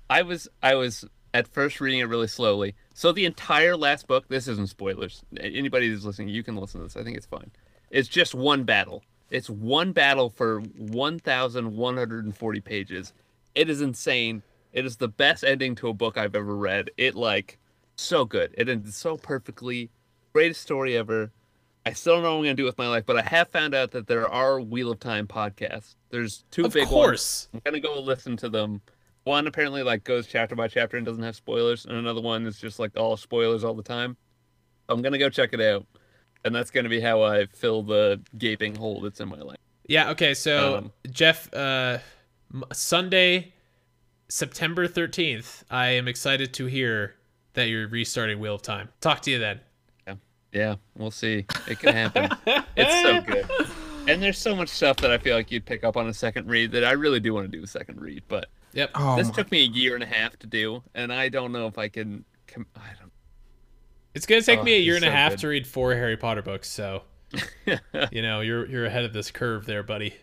I 0.10 0.22
was 0.22 0.48
I 0.64 0.76
was 0.76 1.04
at 1.34 1.48
first 1.48 1.82
reading 1.82 2.00
it 2.00 2.06
really 2.06 2.28
slowly. 2.28 2.76
So 2.94 3.12
the 3.12 3.26
entire 3.26 3.76
last 3.76 4.08
book, 4.08 4.28
this 4.30 4.48
isn't 4.48 4.70
spoilers. 4.70 5.24
Anybody 5.40 5.88
who's 5.90 6.06
listening, 6.06 6.30
you 6.30 6.42
can 6.42 6.56
listen 6.56 6.80
to 6.80 6.86
this. 6.86 6.96
I 6.96 7.04
think 7.04 7.18
it's 7.18 7.26
fine. 7.26 7.52
It's 7.92 8.08
just 8.08 8.34
one 8.34 8.64
battle. 8.64 9.04
It's 9.30 9.50
one 9.50 9.92
battle 9.92 10.30
for 10.30 10.62
1,140 10.78 12.62
pages. 12.62 13.14
It 13.56 13.70
is 13.70 13.82
insane. 13.82 14.42
It 14.74 14.86
is 14.86 14.98
the 14.98 15.08
best 15.08 15.44
ending 15.44 15.76
to 15.76 15.90
a 15.90 15.94
book 15.94 16.18
I've 16.18 16.36
ever 16.36 16.56
read. 16.56 16.92
It 16.98 17.16
like 17.16 17.58
so 17.96 18.26
good. 18.26 18.54
It 18.58 18.70
ended 18.70 18.94
so 18.94 19.18
perfectly. 19.18 19.90
Greatest 20.34 20.62
story 20.62 20.96
ever. 20.96 21.32
I 21.86 21.94
still 21.94 22.16
don't 22.16 22.24
know 22.24 22.32
what 22.34 22.38
I'm 22.40 22.44
gonna 22.44 22.56
do 22.56 22.66
with 22.66 22.78
my 22.78 22.88
life, 22.88 23.06
but 23.06 23.18
I 23.18 23.22
have 23.22 23.48
found 23.48 23.74
out 23.74 23.92
that 23.92 24.08
there 24.08 24.28
are 24.30 24.60
Wheel 24.60 24.92
of 24.92 25.00
Time 25.00 25.26
podcasts. 25.26 25.96
There's 26.10 26.44
two 26.52 26.66
Of 26.66 26.74
big 26.74 26.84
ones. 26.84 26.90
course. 26.92 27.50
I'm 27.54 27.62
gonna 27.64 27.80
go 27.80 28.00
listen 28.00 28.36
to 28.38 28.50
them. 28.50 28.82
One 29.24 29.48
apparently 29.48 29.84
like 29.84 30.04
goes 30.04 30.28
chapter 30.28 30.56
by 30.56 30.68
chapter 30.68 30.98
and 30.98 31.06
doesn't 31.06 31.24
have 31.24 31.36
spoilers, 31.36 31.86
and 31.86 31.98
another 31.98 32.22
one 32.22 32.46
is 32.46 32.60
just 32.60 32.78
like 32.80 32.96
all 32.98 33.18
spoilers 33.18 33.64
all 33.64 33.74
the 33.74 33.84
time. 33.84 34.16
I'm 34.90 35.02
gonna 35.02 35.18
go 35.18 35.30
check 35.30 35.54
it 35.54 35.62
out, 35.62 35.86
and 36.46 36.54
that's 36.56 36.72
gonna 36.72 36.90
be 36.90 37.00
how 37.02 37.22
I 37.24 37.46
fill 37.48 37.84
the 37.84 38.22
gaping 38.38 38.76
hole 38.76 39.02
that's 39.02 39.20
in 39.20 39.28
my 39.30 39.38
life. 39.42 39.58
Yeah, 39.88 40.10
okay, 40.12 40.34
so 40.34 40.78
Um, 40.78 40.92
Jeff 41.10 41.54
uh 41.54 42.00
Sunday 42.74 43.54
September 44.30 44.88
13th, 44.88 45.64
I 45.70 45.88
am 45.90 46.08
excited 46.08 46.54
to 46.56 46.66
hear 46.66 47.16
that 47.54 47.70
you're 47.70 47.88
restarting 47.88 48.40
Wheel 48.40 48.56
of 48.56 48.62
Time. 48.62 48.90
Talk 49.02 49.22
to 49.22 49.32
you 49.32 49.40
then. 49.40 49.62
Yeah, 50.06 50.16
Yeah. 50.52 50.76
we'll 50.96 51.12
see. 51.12 51.46
It 51.68 51.80
can 51.80 51.94
happen. 51.94 52.30
it's 52.76 53.02
so 53.02 53.22
good, 53.22 53.48
and 54.08 54.22
there's 54.22 54.38
so 54.38 54.56
much 54.56 54.70
stuff 54.70 54.98
that 54.98 55.12
I 55.12 55.18
feel 55.18 55.36
like 55.36 55.52
you'd 55.52 55.66
pick 55.66 55.84
up 55.84 55.96
on 55.98 56.08
a 56.08 56.14
second 56.14 56.48
read 56.50 56.72
that 56.74 56.84
I 56.84 56.92
really 56.92 57.20
do 57.22 57.34
want 57.34 57.50
to 57.50 57.58
do 57.58 57.64
a 57.64 57.68
second 57.68 58.02
read, 58.02 58.24
but 58.28 58.50
Yep. 58.74 58.92
Oh, 58.96 59.16
this 59.16 59.30
my- 59.30 59.34
took 59.34 59.52
me 59.52 59.64
a 59.64 59.68
year 59.68 59.96
and 59.96 60.04
a 60.04 60.08
half 60.08 60.38
to 60.40 60.48
do, 60.48 60.84
and 60.94 61.12
I 61.12 61.30
don't 61.30 61.52
know 61.52 61.68
if 61.68 61.78
I 61.78 61.88
can. 61.88 62.26
I 62.76 62.90
don't. 63.00 63.07
It's 64.18 64.26
going 64.26 64.42
to 64.42 64.46
take 64.46 64.60
Oh, 64.60 64.64
me 64.64 64.74
a 64.76 64.80
year 64.80 64.96
and 64.96 65.06
a 65.06 65.12
half 65.12 65.34
good. 65.34 65.40
to 65.42 65.48
read 65.50 65.68
four 65.68 65.94
Harry 65.94 66.18
Potter 66.18 66.42
books, 66.42 66.68
so 66.70 67.04
you 68.12 68.22
know, 68.24 68.42
you're 68.42 68.66
you're 68.68 68.86
ahead 68.86 69.06
of 69.06 69.14
this 69.14 69.30
curve 69.30 69.66
there, 69.68 69.84
buddy. 69.84 70.16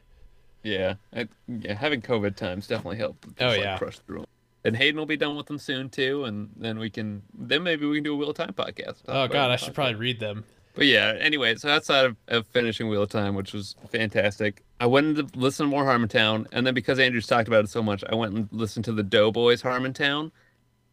Yeah, 0.64 0.94
I, 1.14 1.28
yeah, 1.46 1.74
having 1.74 2.02
COVID 2.02 2.34
times 2.36 2.66
definitely 2.66 2.96
helped. 2.96 3.24
Just, 3.24 3.40
Oh, 3.42 3.46
like, 3.48 3.60
yeah. 3.60 3.78
crush 3.78 3.98
through 4.00 4.20
'em. 4.20 4.26
And 4.64 4.76
Hayden 4.76 4.98
will 4.98 5.06
be 5.06 5.16
done 5.16 5.36
with 5.36 5.46
them 5.46 5.58
soon 5.58 5.90
too, 5.90 6.24
and 6.24 6.50
then 6.56 6.78
we 6.78 6.90
can 6.90 7.22
then 7.38 7.62
maybe 7.62 7.86
we 7.86 7.98
can 7.98 8.04
do 8.04 8.14
a 8.14 8.16
Wheel 8.16 8.30
of 8.30 8.36
Time 8.36 8.52
podcast. 8.52 9.02
Oh 9.06 9.28
god, 9.28 9.50
I 9.52 9.56
should 9.56 9.70
podcast. 9.70 9.74
probably 9.74 9.94
read 9.94 10.18
them. 10.20 10.44
But 10.74 10.86
yeah, 10.86 11.14
anyway, 11.20 11.54
so 11.54 11.68
outside 11.68 12.04
of, 12.06 12.16
of 12.26 12.48
finishing 12.48 12.88
Wheel 12.88 13.02
of 13.02 13.08
Time, 13.10 13.36
which 13.36 13.52
was 13.52 13.76
fantastic, 13.92 14.64
I 14.80 14.86
went 14.86 15.16
to 15.18 15.38
listen 15.38 15.66
to 15.66 15.70
more 15.70 15.84
Harmontown, 15.84 16.46
and 16.50 16.66
then 16.66 16.74
because 16.74 16.98
Andrew's 16.98 17.28
talked 17.28 17.46
about 17.46 17.64
it 17.64 17.70
so 17.70 17.80
much, 17.80 18.02
I 18.10 18.16
went 18.16 18.34
and 18.34 18.48
listened 18.50 18.84
to 18.86 18.92
the 18.92 19.04
Doughboys 19.04 19.62
Harmontown. 19.62 20.32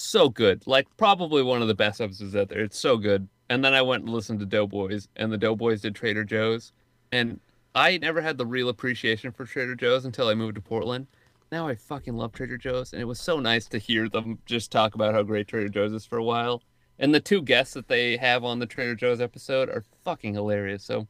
So 0.02 0.30
good, 0.30 0.66
like 0.66 0.88
probably 0.97 1.43
one 1.43 1.62
of 1.62 1.68
the 1.68 1.76
best 1.76 2.02
episodes 2.02 2.36
out 2.36 2.49
there. 2.49 2.62
It's 2.62 2.80
so 2.80 2.97
good. 2.97 3.28
And 3.49 3.64
then 3.64 3.74
I 3.74 3.82
went 3.82 4.04
and 4.04 4.12
listened 4.12 4.39
to 4.39 4.45
Doughboys, 4.45 5.08
and 5.16 5.32
the 5.32 5.38
Doughboys 5.38 5.82
did 5.82 5.93
Trader 5.93 6.24
Joe's, 6.24 6.72
and 7.12 7.39
I 7.76 7.97
never 7.97 8.22
had 8.22 8.38
the 8.38 8.45
real 8.45 8.70
appreciation 8.70 9.32
for 9.32 9.45
Trader 9.45 9.76
Joe's 9.76 10.06
until 10.06 10.28
I 10.28 10.34
moved 10.34 10.56
to 10.56 10.62
Portland. 10.62 11.08
Now 11.52 11.68
I 11.68 11.76
fucking 11.76 12.16
love 12.16 12.32
Trader 12.32 12.58
Joe's, 12.58 12.93
and 12.93 13.02
it 13.02 13.06
was 13.06 13.20
so 13.20 13.39
nice 13.39 13.68
to 13.68 13.78
hear 13.78 14.08
them 14.10 14.39
just 14.45 14.72
talk 14.72 14.95
about 14.95 15.14
how 15.14 15.22
great 15.22 15.47
Trader 15.47 15.70
Joe's 15.70 15.93
is 15.93 16.06
for 16.06 16.18
a 16.18 16.24
while. 16.24 16.64
And 16.97 17.14
the 17.14 17.20
two 17.20 17.41
guests 17.41 17.74
that 17.74 17.88
they 17.88 18.18
have 18.18 18.43
on 18.43 18.60
the 18.60 18.66
Trader 18.66 18.95
Joe's 18.95 19.22
episode 19.22 19.70
are 19.70 19.84
fucking 20.04 20.34
hilarious. 20.34 20.84
So 20.84 21.08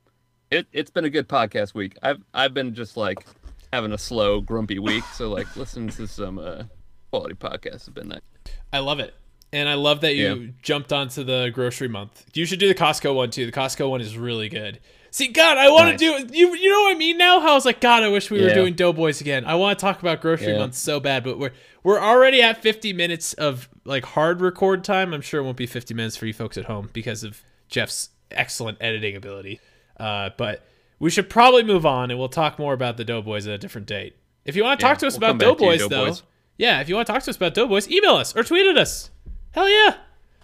it 0.49 0.67
it's 0.71 0.91
been 0.91 1.05
a 1.05 1.09
good 1.09 1.29
podcast 1.29 1.73
week. 1.73 1.97
I've 2.01 2.23
I've 2.33 2.53
been 2.53 2.73
just 2.73 2.97
like 2.97 3.25
having 3.71 3.93
a 3.93 3.97
slow, 3.97 4.41
grumpy 4.41 4.79
week. 4.79 5.03
So 5.13 5.29
like 5.29 5.55
listening 5.55 5.89
to 5.89 6.07
some 6.07 6.39
uh, 6.39 6.63
quality 7.11 7.35
podcasts 7.35 7.85
has 7.85 7.89
been 7.89 8.09
nice. 8.09 8.30
I 8.73 8.79
love 8.79 8.99
it. 8.99 9.13
And 9.53 9.67
I 9.67 9.73
love 9.73 10.01
that 10.01 10.15
you 10.15 10.23
Yeah. 10.33 10.47
jumped 10.61 10.93
onto 10.93 11.23
the 11.23 11.51
grocery 11.53 11.89
month. 11.89 12.25
You 12.33 12.45
should 12.45 12.59
do 12.59 12.67
the 12.69 12.75
Costco 12.75 13.13
one 13.13 13.31
too. 13.31 13.45
The 13.45 13.51
Costco 13.51 13.89
one 13.89 13.99
is 14.01 14.17
really 14.17 14.47
good. 14.47 14.79
See, 15.13 15.27
God, 15.27 15.57
I 15.57 15.69
want 15.69 15.89
Nice. 15.89 15.99
to 15.99 16.25
do 16.29 16.37
you. 16.37 16.55
You 16.55 16.69
know 16.71 16.83
what 16.83 16.95
I 16.95 16.97
mean 16.97 17.17
now? 17.17 17.41
How 17.41 17.51
I 17.51 17.55
was 17.55 17.65
like, 17.65 17.81
God, 17.81 18.01
I 18.01 18.07
wish 18.07 18.31
we 18.31 18.41
were 18.41 18.53
doing 18.53 18.75
Doughboys 18.75 19.19
again. 19.19 19.43
I 19.43 19.55
want 19.55 19.77
to 19.77 19.81
talk 19.83 19.99
about 20.01 20.21
grocery 20.21 20.53
Yeah. 20.53 20.59
month 20.59 20.75
so 20.75 21.01
bad, 21.01 21.25
but 21.25 21.37
we're 21.37 21.51
we're 21.83 21.99
already 21.99 22.41
at 22.41 22.61
50 22.61 22.93
minutes 22.93 23.33
of 23.33 23.67
like 23.83 24.05
hard 24.05 24.39
record 24.39 24.85
time. 24.85 25.13
I'm 25.13 25.19
sure 25.21 25.41
it 25.41 25.43
won't 25.43 25.57
be 25.57 25.65
50 25.65 25.93
minutes 25.93 26.15
for 26.15 26.27
you 26.27 26.33
folks 26.33 26.57
at 26.57 26.65
home 26.65 26.89
because 26.93 27.23
of 27.25 27.41
Jeff's 27.67 28.09
excellent 28.31 28.77
editing 28.79 29.17
ability. 29.17 29.59
Uh, 29.99 30.29
but 30.37 30.65
we 30.99 31.09
should 31.09 31.29
probably 31.29 31.63
move 31.63 31.85
on, 31.85 32.09
and 32.09 32.17
we'll 32.17 32.29
talk 32.29 32.57
more 32.57 32.73
about 32.73 32.95
the 32.95 33.03
Doughboys 33.03 33.47
at 33.47 33.53
a 33.53 33.57
different 33.57 33.87
date. 33.87 34.15
If 34.45 34.55
you 34.55 34.63
want 34.63 34.79
to 34.79 34.85
Yeah, 34.85 34.89
talk 34.91 34.99
to 34.99 35.07
us 35.07 35.13
we'll 35.13 35.17
about 35.17 35.27
come 35.27 35.39
to 35.39 35.45
you, 35.45 35.71
Doughboys, 35.71 35.79
though, 35.89 36.05
Doughboys. 36.05 36.23
Yeah, 36.61 36.79
if 36.79 36.87
you 36.87 36.93
want 36.93 37.07
to 37.07 37.13
talk 37.13 37.23
to 37.23 37.31
us 37.31 37.37
about 37.37 37.55
Doughboys, 37.55 37.89
email 37.89 38.17
us 38.17 38.35
or 38.35 38.43
tweet 38.43 38.67
at 38.67 38.77
us. 38.77 39.09
Hell 39.49 39.67
yeah. 39.67 39.95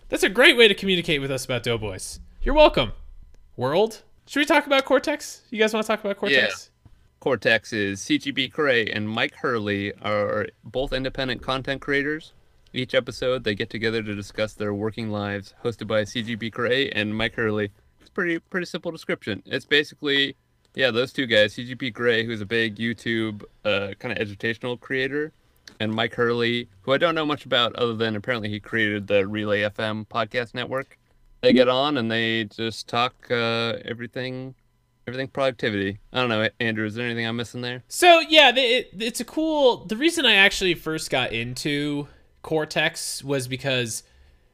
That's 0.09 0.23
a 0.23 0.29
great 0.29 0.57
way 0.57 0.67
to 0.67 0.73
communicate 0.73 1.21
with 1.21 1.29
us 1.29 1.45
about 1.45 1.61
Doughboys. 1.61 2.19
You're 2.41 2.55
welcome. 2.55 2.93
World? 3.55 4.01
Should 4.25 4.39
we 4.39 4.45
talk 4.45 4.65
about 4.65 4.83
Cortex? 4.83 5.43
You 5.51 5.59
guys 5.59 5.75
want 5.75 5.85
to 5.85 5.87
talk 5.87 6.03
about 6.03 6.17
Cortex? 6.17 6.71
Yeah. 6.83 6.89
Cortex 7.19 7.71
is 7.71 8.01
CGP 8.01 8.51
Grey 8.51 8.87
and 8.87 9.07
Mike 9.07 9.35
Hurley 9.35 9.93
are 10.01 10.47
both 10.63 10.91
independent 10.91 11.43
content 11.43 11.83
creators. 11.83 12.33
Each 12.73 12.95
episode, 12.95 13.43
they 13.43 13.53
get 13.53 13.69
together 13.69 14.01
to 14.01 14.15
discuss 14.15 14.55
their 14.55 14.73
working 14.73 15.11
lives, 15.11 15.53
hosted 15.63 15.85
by 15.85 16.01
CGP 16.01 16.51
Grey 16.51 16.89
and 16.89 17.15
Mike 17.15 17.35
Hurley. 17.35 17.69
It's 18.01 18.09
pretty 18.09 18.39
pretty 18.39 18.65
simple 18.65 18.89
description. 18.89 19.43
It's 19.45 19.65
basically, 19.65 20.35
yeah, 20.73 20.89
those 20.89 21.13
two 21.13 21.27
guys, 21.27 21.53
CGP 21.53 21.93
Grey, 21.93 22.25
who's 22.25 22.41
a 22.41 22.45
big 22.47 22.77
YouTube 22.77 23.43
uh, 23.63 23.89
kind 23.99 24.11
of 24.11 24.17
educational 24.17 24.77
creator, 24.77 25.31
and 25.79 25.93
Mike 25.93 26.15
Hurley, 26.15 26.69
who 26.81 26.93
I 26.93 26.97
don't 26.97 27.15
know 27.15 27.25
much 27.25 27.45
about 27.45 27.75
other 27.75 27.93
than 27.93 28.15
apparently 28.15 28.49
he 28.49 28.59
created 28.59 29.07
the 29.07 29.27
Relay 29.27 29.61
FM 29.61 30.07
podcast 30.07 30.53
network. 30.53 30.97
They 31.41 31.53
get 31.53 31.69
on 31.69 31.97
and 31.97 32.11
they 32.11 32.45
just 32.45 32.87
talk 32.87 33.13
uh, 33.29 33.77
everything 33.85 34.55
everything 35.07 35.27
productivity. 35.27 35.99
I 36.11 36.19
don't 36.19 36.29
know, 36.29 36.49
Andrew. 36.59 36.85
Is 36.85 36.95
there 36.95 37.05
anything 37.05 37.25
I'm 37.25 37.37
missing 37.37 37.61
there? 37.61 37.83
So 37.87 38.19
yeah, 38.19 38.51
it, 38.55 38.89
it's 38.97 39.19
a 39.19 39.25
cool. 39.25 39.85
The 39.85 39.95
reason 39.95 40.25
I 40.25 40.35
actually 40.35 40.73
first 40.73 41.09
got 41.09 41.31
into 41.31 42.07
Cortex 42.41 43.23
was 43.23 43.47
because 43.47 44.03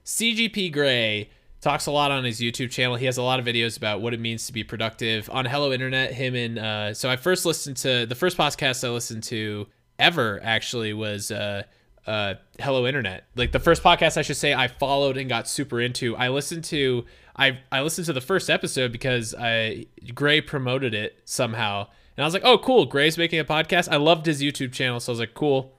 CGP 0.05 0.71
Grey 0.71 1.30
talks 1.61 1.86
a 1.86 1.91
lot 1.91 2.11
on 2.11 2.24
his 2.24 2.39
YouTube 2.39 2.69
channel. 2.69 2.95
He 2.95 3.05
has 3.05 3.17
a 3.17 3.24
lot 3.24 3.39
of 3.39 3.45
videos 3.45 3.78
about 3.78 4.01
what 4.01 4.13
it 4.13 4.19
means 4.19 4.45
to 4.47 4.53
be 4.53 4.63
productive 4.63 5.30
on 5.32 5.45
Hello 5.45 5.71
Internet. 5.71 6.13
Him 6.13 6.36
and 6.36 6.59
uh, 6.59 6.93
so 6.93 7.09
I 7.09 7.15
first 7.15 7.45
listened 7.45 7.78
to 7.78 8.05
the 8.05 8.15
first 8.15 8.38
podcast 8.38 8.86
I 8.86 8.91
listened 8.91 9.24
to 9.24 9.67
ever 10.00 10.39
actually 10.44 10.94
was 10.94 11.32
uh, 11.32 11.64
uh, 12.06 12.36
Hello 12.60 12.86
Internet. 12.86 13.26
Like 13.36 13.52
the 13.52 13.60
first 13.60 13.84
podcast 13.84 14.18
I 14.18 14.22
should 14.22 14.38
say 14.38 14.54
I 14.54 14.68
followed 14.68 15.18
and 15.18 15.30
got 15.30 15.48
super 15.48 15.80
into. 15.80 16.16
I 16.16 16.30
listened 16.30 16.64
to 16.66 17.06
I 17.36 17.60
I 17.72 17.82
listened 17.82 18.06
to 18.08 18.14
the 18.14 18.22
first 18.22 18.50
episode 18.50 18.91
because 18.91 19.34
I 19.38 19.88
Gray 20.14 20.41
promoted 20.41 20.94
it 20.94 21.20
somehow. 21.26 21.88
And 22.16 22.24
I 22.24 22.28
was 22.28 22.34
like, 22.34 22.46
"Oh, 22.46 22.58
cool! 22.60 22.86
Gray's 22.86 23.18
making 23.18 23.39
a 23.39 23.46
podcast." 23.46 23.91
I 23.91 23.98
loved 23.98 24.26
his 24.26 24.41
YouTube 24.41 24.72
channel, 24.72 25.00
so 25.00 25.12
I 25.12 25.14
was 25.14 25.20
like, 25.20 25.34
"Cool." 25.34 25.74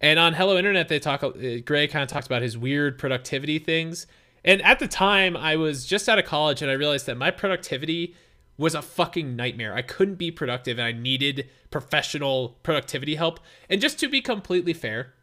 And 0.00 0.18
on 0.18 0.34
Hello 0.34 0.56
Internet, 0.58 0.88
they 0.88 0.98
talk. 0.98 1.22
uh, 1.22 1.30
Gray 1.64 1.86
kind 1.86 2.02
of 2.02 2.08
talks 2.08 2.26
about 2.26 2.42
his 2.42 2.58
weird 2.58 2.98
productivity 2.98 3.58
things. 3.58 4.06
And 4.44 4.62
at 4.62 4.78
the 4.78 4.88
time, 4.88 5.36
I 5.36 5.56
was 5.56 5.86
just 5.86 6.08
out 6.08 6.18
of 6.18 6.24
college, 6.24 6.62
and 6.62 6.70
I 6.70 6.74
realized 6.74 7.06
that 7.06 7.16
my 7.16 7.30
productivity 7.30 8.14
was 8.58 8.74
a 8.74 8.82
fucking 8.82 9.36
nightmare. 9.36 9.74
I 9.74 9.82
couldn't 9.82 10.16
be 10.16 10.30
productive, 10.30 10.78
and 10.78 10.86
I 10.86 10.92
needed 10.92 11.48
professional 11.70 12.58
productivity 12.62 13.14
help. 13.14 13.40
And 13.70 13.80
just 13.80 13.98
to 14.00 14.08
be 14.08 14.20
completely 14.20 14.74
fair, 14.74 15.14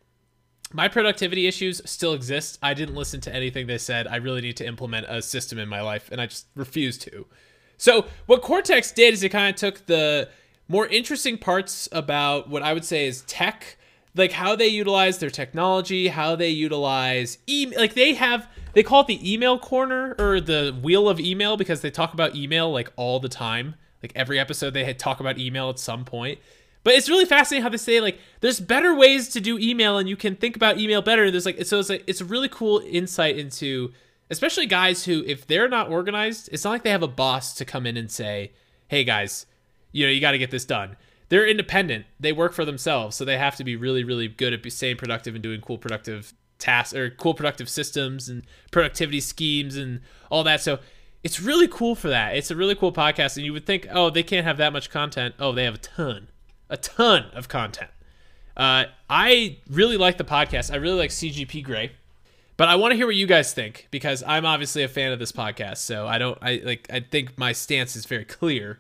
my 0.74 0.88
productivity 0.88 1.46
issues 1.46 1.82
still 1.86 2.14
exist. 2.14 2.58
I 2.64 2.74
didn't 2.74 2.96
listen 2.96 3.22
to 3.22 3.36
anything 3.36 3.68
they 3.68 3.78
said. 3.78 4.08
I 4.08 4.16
really 4.16 4.42
need 4.42 4.58
to 4.58 4.66
implement 4.66 5.06
a 5.10 5.22
system 5.22 5.60
in 5.60 5.70
my 5.70 5.82
life, 5.82 6.10
and 6.12 6.20
I 6.20 6.28
just 6.28 6.48
refuse 6.56 6.98
to. 7.00 7.28
So, 7.78 8.06
what 8.26 8.42
Cortex 8.42 8.92
did 8.92 9.14
is 9.14 9.22
it 9.22 9.30
kind 9.30 9.54
of 9.54 9.60
took 9.60 9.86
the 9.86 10.30
more 10.68 10.88
interesting 10.88 11.38
parts 11.38 11.88
about 11.92 12.50
what 12.50 12.64
I 12.64 12.74
would 12.74 12.86
say 12.86 13.06
is 13.06 13.22
tech, 13.24 13.78
like 14.16 14.32
how 14.32 14.56
they 14.56 14.68
utilize 14.68 15.20
their 15.20 15.30
technology, 15.30 16.08
how 16.08 16.36
they 16.36 16.50
utilize 16.50 17.38
email. 17.48 17.80
Like 17.80 17.94
they 17.94 18.14
have, 18.14 18.48
they 18.76 18.84
call 18.84 19.02
it 19.02 19.08
the 19.08 19.34
email 19.34 19.58
corner 19.58 20.16
or 20.20 20.42
the 20.42 20.78
wheel 20.84 21.08
of 21.08 21.18
email 21.18 21.56
because 21.56 21.80
they 21.80 21.90
talk 21.90 22.14
about 22.14 22.36
email 22.36 22.72
like 22.72 22.92
all 22.98 23.22
the 23.22 23.30
time. 23.30 23.76
Like 24.04 24.12
every 24.16 24.38
episode, 24.38 24.74
they 24.74 24.84
had 24.84 25.00
talk 25.00 25.22
about 25.22 25.40
email 25.40 25.70
at 25.70 25.80
some 25.80 26.04
point. 26.04 26.40
But 26.84 26.94
it's 26.94 27.08
really 27.08 27.26
fascinating 27.26 27.64
how 27.64 27.70
they 27.70 27.78
say 27.78 28.02
like 28.02 28.20
there's 28.42 28.60
better 28.60 28.94
ways 28.94 29.30
to 29.30 29.40
do 29.40 29.58
email 29.58 29.98
and 29.98 30.10
you 30.10 30.18
can 30.18 30.36
think 30.36 30.58
about 30.58 30.78
email 30.78 31.02
better. 31.02 31.24
And 31.24 31.34
there's 31.34 31.46
like 31.46 31.64
so 31.66 31.80
it's 31.80 31.90
like 31.90 32.04
it's 32.06 32.20
a 32.20 32.26
really 32.26 32.50
cool 32.50 32.84
insight 32.86 33.38
into 33.38 33.94
especially 34.30 34.66
guys 34.66 35.06
who 35.06 35.24
if 35.26 35.48
they're 35.48 35.70
not 35.70 35.90
organized, 35.90 36.50
it's 36.52 36.66
not 36.66 36.72
like 36.72 36.84
they 36.84 36.92
have 36.92 37.02
a 37.02 37.08
boss 37.08 37.54
to 37.56 37.66
come 37.66 37.86
in 37.86 37.96
and 37.96 38.12
say, 38.12 38.52
"Hey 38.90 39.06
guys, 39.06 39.46
you 39.94 40.06
know, 40.06 40.12
you 40.12 40.20
got 40.20 40.32
to 40.32 40.38
get 40.38 40.52
this 40.52 40.66
done." 40.66 40.98
They're 41.30 41.48
independent. 41.48 42.06
They 42.20 42.34
work 42.34 42.54
for 42.54 42.66
themselves, 42.66 43.16
so 43.16 43.24
they 43.24 43.38
have 43.38 43.56
to 43.56 43.64
be 43.64 43.78
really 43.78 44.04
really 44.04 44.28
good 44.28 44.52
at 44.52 44.72
staying 44.72 44.98
productive 44.98 45.34
and 45.34 45.42
doing 45.42 45.62
cool 45.62 45.78
productive 45.78 46.34
tasks 46.60 46.94
or 46.94 47.10
cool 47.10 47.34
productive 47.34 47.70
systems 47.70 48.30
and 48.30 48.44
productivity 48.72 49.20
schemes 49.20 49.76
and 49.76 50.02
all 50.30 50.44
that. 50.44 50.62
So 50.62 50.80
it's 51.24 51.40
really 51.40 51.68
cool 51.68 51.96
for 51.96 52.08
that. 52.10 52.38
It's 52.38 52.52
a 52.52 52.56
really 52.56 52.76
cool 52.76 52.94
podcast, 52.94 53.36
and 53.36 53.46
you 53.46 53.52
would 53.54 53.66
think, 53.66 53.88
oh, 53.92 54.10
they 54.10 54.24
can't 54.24 54.46
have 54.46 54.58
that 54.58 54.72
much 54.72 54.90
content. 54.90 55.36
Oh, 55.40 55.52
they 55.52 55.64
have 55.64 55.76
a 55.76 55.80
ton, 55.80 56.28
a 56.70 56.78
ton 56.78 57.26
of 57.34 57.48
content. 57.48 57.90
Uh, 58.56 58.86
I 59.10 59.58
really 59.70 59.98
like 59.98 60.18
the 60.18 60.24
podcast. 60.24 60.72
I 60.72 60.78
really 60.78 60.98
like 60.98 61.10
CGP 61.10 61.64
Grey, 61.64 61.92
but 62.58 62.70
I 62.70 62.76
want 62.76 62.92
to 62.92 62.96
hear 62.96 63.08
what 63.08 63.16
you 63.16 63.28
guys 63.28 63.54
think 63.54 63.88
because 63.92 64.24
I'm 64.26 64.46
obviously 64.46 64.84
a 64.84 64.88
fan 64.88 65.12
of 65.12 65.20
this 65.20 65.32
podcast. 65.32 65.78
So 65.78 66.08
I 66.08 66.18
don't, 66.18 66.38
I 66.42 66.62
like, 66.64 66.88
I 66.92 67.00
think 67.00 67.38
my 67.38 67.52
stance 67.52 67.96
is 67.96 68.06
very 68.06 68.26
clear. 68.26 68.80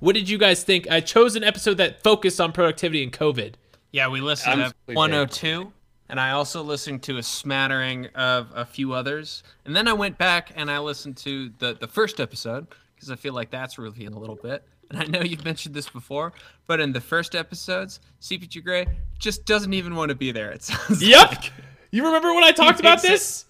What 0.00 0.14
did 0.14 0.28
you 0.28 0.38
guys 0.38 0.64
think? 0.64 0.90
I 0.90 1.00
chose 1.00 1.36
an 1.36 1.44
episode 1.44 1.74
that 1.74 2.02
focused 2.02 2.40
on 2.40 2.52
productivity 2.52 3.02
and 3.04 3.12
COVID. 3.12 3.54
Yeah, 3.92 4.08
we 4.08 4.20
listened 4.20 4.62
I'm 4.62 4.70
to 4.70 4.74
completely 4.86 4.96
102, 4.96 5.72
and 6.12 6.20
I 6.20 6.30
also 6.30 6.62
listened 6.62 7.02
to 7.04 7.16
a 7.16 7.22
smattering 7.22 8.06
of 8.14 8.48
a 8.54 8.64
few 8.66 8.92
others. 8.92 9.42
And 9.64 9.74
then 9.74 9.88
I 9.88 9.94
went 9.94 10.18
back 10.18 10.52
and 10.54 10.70
I 10.70 10.78
listened 10.78 11.16
to 11.18 11.50
the, 11.58 11.72
the 11.74 11.88
first 11.88 12.20
episode 12.20 12.66
because 12.94 13.10
I 13.10 13.16
feel 13.16 13.32
like 13.32 13.50
that's 13.50 13.78
revealing 13.78 14.14
a 14.14 14.18
little 14.20 14.36
bit. 14.36 14.62
And 14.90 15.00
I 15.00 15.06
know 15.06 15.22
you've 15.22 15.44
mentioned 15.46 15.74
this 15.74 15.88
before, 15.88 16.34
but 16.66 16.78
in 16.78 16.92
the 16.92 17.00
first 17.00 17.34
episodes, 17.34 18.00
CGP 18.20 18.62
Grey 18.62 18.86
just 19.18 19.46
doesn't 19.46 19.72
even 19.72 19.96
want 19.96 20.10
to 20.10 20.14
be 20.14 20.32
there. 20.32 20.50
It 20.50 20.62
sounds 20.62 21.02
Yep. 21.02 21.28
like. 21.30 21.52
You 21.92 22.04
remember 22.04 22.34
when 22.34 22.44
I 22.44 22.52
talked 22.52 22.78
about 22.78 22.98
it- 23.02 23.08
this? 23.08 23.46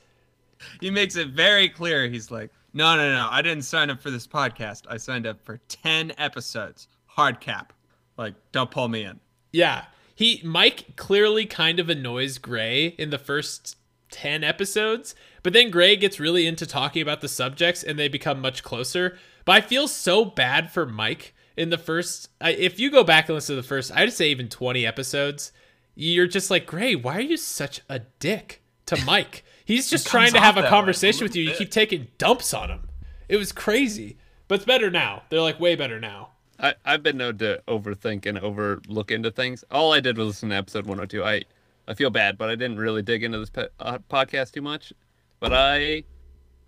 He 0.81 0.89
makes 0.93 1.17
it 1.17 1.31
very 1.31 1.69
clear. 1.69 2.09
He's 2.09 2.31
like, 2.31 2.51
no, 2.75 2.95
no, 2.97 3.13
no. 3.13 3.27
I 3.29 3.43
didn't 3.43 3.65
sign 3.65 3.91
up 3.91 4.01
for 4.01 4.13
this 4.13 4.29
podcast. 4.29 4.83
I 4.89 4.97
signed 4.99 5.27
up 5.27 5.45
for 5.45 5.59
10 5.69 6.13
episodes. 6.17 6.87
Hard 7.07 7.41
cap. 7.41 7.73
Like, 8.17 8.35
don't 8.53 8.71
pull 8.71 8.87
me 8.87 9.03
in. 9.03 9.19
Yeah. 9.53 9.85
He 10.23 10.41
Mike 10.45 10.95
clearly 10.95 11.47
kind 11.47 11.81
of 11.81 11.91
annoys 11.91 12.39
Gray 12.39 12.95
in 12.97 13.11
the 13.11 13.19
first 13.19 13.77
10 14.13 14.45
episodes, 14.45 15.17
but 15.43 15.53
then 15.53 15.69
Gray 15.69 15.97
gets 15.97 16.21
really 16.21 16.47
into 16.47 16.65
talking 16.65 17.03
about 17.03 17.23
the 17.23 17.29
subjects 17.29 17.83
and 17.83 17.99
they 17.99 18.07
become 18.07 18.41
much 18.41 18.63
closer. 18.63 19.19
But 19.45 19.57
I 19.57 19.61
feel 19.63 19.89
so 19.89 20.25
bad 20.25 20.71
for 20.71 20.87
Mike 20.87 21.35
in 21.57 21.71
the 21.71 21.77
first 21.77 22.29
I, 22.41 22.51
if 22.51 22.79
you 22.79 22.89
go 22.89 23.03
back 23.03 23.29
and 23.29 23.35
listen 23.35 23.57
to 23.57 23.63
the 23.63 23.67
first, 23.67 23.91
I'd 23.97 24.13
say 24.13 24.31
even 24.31 24.49
20 24.49 24.87
episodes, 24.87 25.51
you're 25.97 26.29
just 26.29 26.53
like, 26.53 26.67
"Gray, 26.67 26.95
why 26.95 27.17
are 27.17 27.21
you 27.21 27.37
such 27.37 27.81
a 27.89 27.99
dick 28.21 28.63
to 28.87 29.05
Mike?" 29.05 29.43
He's 29.65 29.91
just 29.91 30.07
trying 30.07 30.35
to 30.35 30.41
have 30.41 30.57
a 30.57 30.63
way, 30.63 30.69
conversation 30.69 31.23
a 31.23 31.25
with 31.25 31.35
you. 31.35 31.43
You 31.43 31.55
keep 31.55 31.73
taking 31.73 32.07
dumps 32.19 32.55
on 32.55 32.69
him. 32.69 32.89
It 33.29 33.39
was 33.39 33.51
crazy. 33.51 34.19
But 34.47 34.57
it's 34.57 34.67
better 34.67 34.89
now. 34.89 35.25
They're 35.31 35.41
like 35.41 35.59
way 35.59 35.75
better 35.75 35.99
now. 35.99 36.29
I, 36.63 36.75
I've 36.85 37.03
been 37.03 37.17
known 37.17 37.39
to 37.39 37.61
overthink 37.67 38.25
and 38.25 38.39
overlook 38.39 39.11
into 39.11 39.33
things. 39.33 39.65
All 39.71 39.93
I 39.93 40.01
did 40.01 40.17
was 40.17 40.29
listen 40.29 40.51
to 40.51 40.55
episode 40.55 40.87
102. 40.87 41.25
I, 41.25 41.43
I 41.89 41.95
feel 41.95 42.11
bad, 42.11 42.39
but 42.39 42.49
I 42.49 42.55
didn't 42.55 42.79
really 42.79 43.03
dig 43.03 43.25
into 43.25 43.41
this 43.41 43.51
pe- 43.51 43.67
uh, 43.81 43.99
podcast 44.09 44.53
too 44.53 44.63
much. 44.63 44.93
But 45.41 45.53
I, 45.53 46.05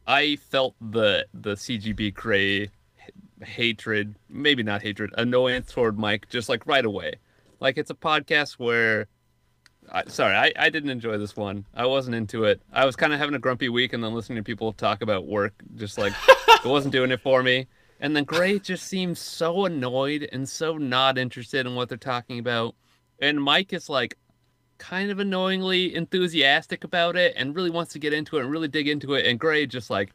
I 0.07 0.37
felt 0.37 0.75
the 0.81 1.27
the 1.33 1.55
CGP 1.55 2.13
Grey 2.13 2.63
h- 2.63 2.71
hatred, 3.47 4.17
maybe 4.29 4.65
not 4.65 4.83
hatred, 4.83 5.15
annoyance 5.17 5.71
toward 5.71 5.97
Mike 5.97 6.29
just 6.29 6.49
like 6.49 6.67
right 6.67 6.85
away. 6.85 7.15
Like 7.61 7.79
it's 7.79 7.91
a 7.91 7.95
podcast 7.95 8.55
where, 8.55 9.07
I, 9.93 10.05
sorry, 10.09 10.35
I, 10.35 10.53
I 10.59 10.71
didn't 10.71 10.91
enjoy 10.91 11.19
this 11.19 11.37
one. 11.37 11.67
I 11.73 11.87
wasn't 11.87 12.17
into 12.17 12.45
it. 12.45 12.61
I 12.73 12.85
was 12.85 12.97
kind 12.97 13.13
of 13.13 13.21
having 13.21 13.37
a 13.37 13.39
grumpy 13.39 13.69
week, 13.69 13.93
and 13.93 14.03
then 14.03 14.13
listening 14.13 14.39
to 14.39 14.43
people 14.43 14.73
talk 14.73 15.03
about 15.03 15.29
work, 15.29 15.55
just 15.77 15.99
like 15.99 16.13
it 16.49 16.65
wasn't 16.65 16.91
doing 16.91 17.13
it 17.13 17.21
for 17.21 17.45
me. 17.45 17.69
And 18.05 18.15
then 18.15 18.25
Gray 18.25 18.59
just 18.59 18.87
seems 18.87 19.19
so 19.19 19.65
annoyed 19.65 20.29
and 20.31 20.47
so 20.47 20.77
not 20.77 21.17
interested 21.17 21.67
in 21.67 21.75
what 21.75 21.89
they're 21.89 21.97
talking 21.97 22.39
about. 22.39 22.75
And 23.19 23.43
Mike 23.43 23.73
is 23.73 23.89
like 23.89 24.19
kind 24.77 25.11
of 25.11 25.21
annoyingly 25.21 25.95
enthusiastic 25.95 26.85
about 26.85 27.17
it 27.17 27.33
and 27.35 27.57
really 27.57 27.71
wants 27.71 27.95
to 27.95 27.99
get 27.99 28.13
into 28.13 28.37
it 28.37 28.43
and 28.43 28.51
really 28.51 28.69
dig 28.69 28.89
into 28.89 29.15
it. 29.15 29.25
And 29.25 29.41
Gray 29.41 29.65
just 29.65 29.89
like, 29.89 30.13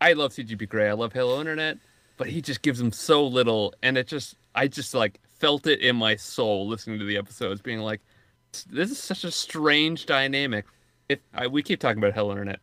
I 0.00 0.14
love 0.14 0.32
CGP 0.32 0.70
Grey. 0.70 0.88
I 0.88 0.94
love 0.94 1.12
Hello 1.12 1.38
Internet, 1.38 1.76
but 2.16 2.28
he 2.28 2.40
just 2.40 2.62
gives 2.62 2.80
him 2.80 2.92
so 2.92 3.26
little. 3.26 3.74
And 3.82 3.98
it 3.98 4.06
just, 4.06 4.34
I 4.54 4.66
just 4.66 4.94
like 4.94 5.20
felt 5.38 5.66
it 5.66 5.80
in 5.80 5.96
my 5.96 6.16
soul 6.16 6.66
listening 6.66 6.98
to 6.98 7.04
the 7.04 7.18
episodes, 7.18 7.60
being 7.60 7.80
like, 7.80 8.00
this 8.70 8.90
is 8.90 8.98
such 8.98 9.24
a 9.24 9.30
strange 9.30 10.06
dynamic. 10.06 10.64
If 11.10 11.18
I, 11.34 11.46
we 11.46 11.62
keep 11.62 11.78
talking 11.78 11.98
about 11.98 12.14
Hello 12.14 12.30
Internet, 12.30 12.60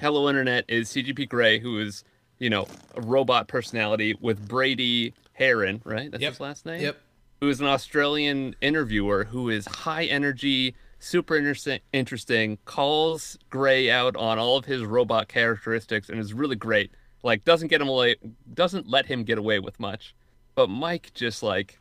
Hello 0.00 0.30
Internet 0.30 0.64
is 0.66 0.88
CGP 0.88 1.28
Grey, 1.28 1.58
who 1.58 1.78
is, 1.78 2.04
you 2.38 2.50
know, 2.50 2.66
a 2.94 3.00
robot 3.00 3.48
personality 3.48 4.16
with 4.20 4.46
Brady 4.46 5.14
Haran, 5.32 5.82
right? 5.84 6.10
That's 6.10 6.22
Yep. 6.22 6.32
his 6.32 6.40
last 6.40 6.66
name? 6.66 6.80
Yep. 6.82 7.00
Who 7.40 7.48
is 7.48 7.60
an 7.60 7.66
Australian 7.66 8.56
interviewer 8.60 9.24
who 9.24 9.48
is 9.48 9.66
high 9.66 10.04
energy, 10.04 10.74
super 10.98 11.36
interesting, 11.36 11.80
interesting, 11.92 12.58
calls 12.64 13.38
Gray 13.50 13.90
out 13.90 14.16
on 14.16 14.38
all 14.38 14.56
of 14.56 14.64
his 14.64 14.82
robot 14.82 15.28
characteristics 15.28 16.08
and 16.08 16.18
is 16.18 16.32
really 16.34 16.56
great. 16.56 16.90
Like 17.22 17.44
doesn't 17.44 17.68
get 17.68 17.80
him 17.80 17.88
away 17.88 18.16
doesn't 18.54 18.88
let 18.88 19.06
him 19.06 19.24
get 19.24 19.38
away 19.38 19.58
with 19.58 19.78
much. 19.78 20.14
But 20.54 20.68
Mike 20.68 21.12
just 21.14 21.42
like 21.42 21.78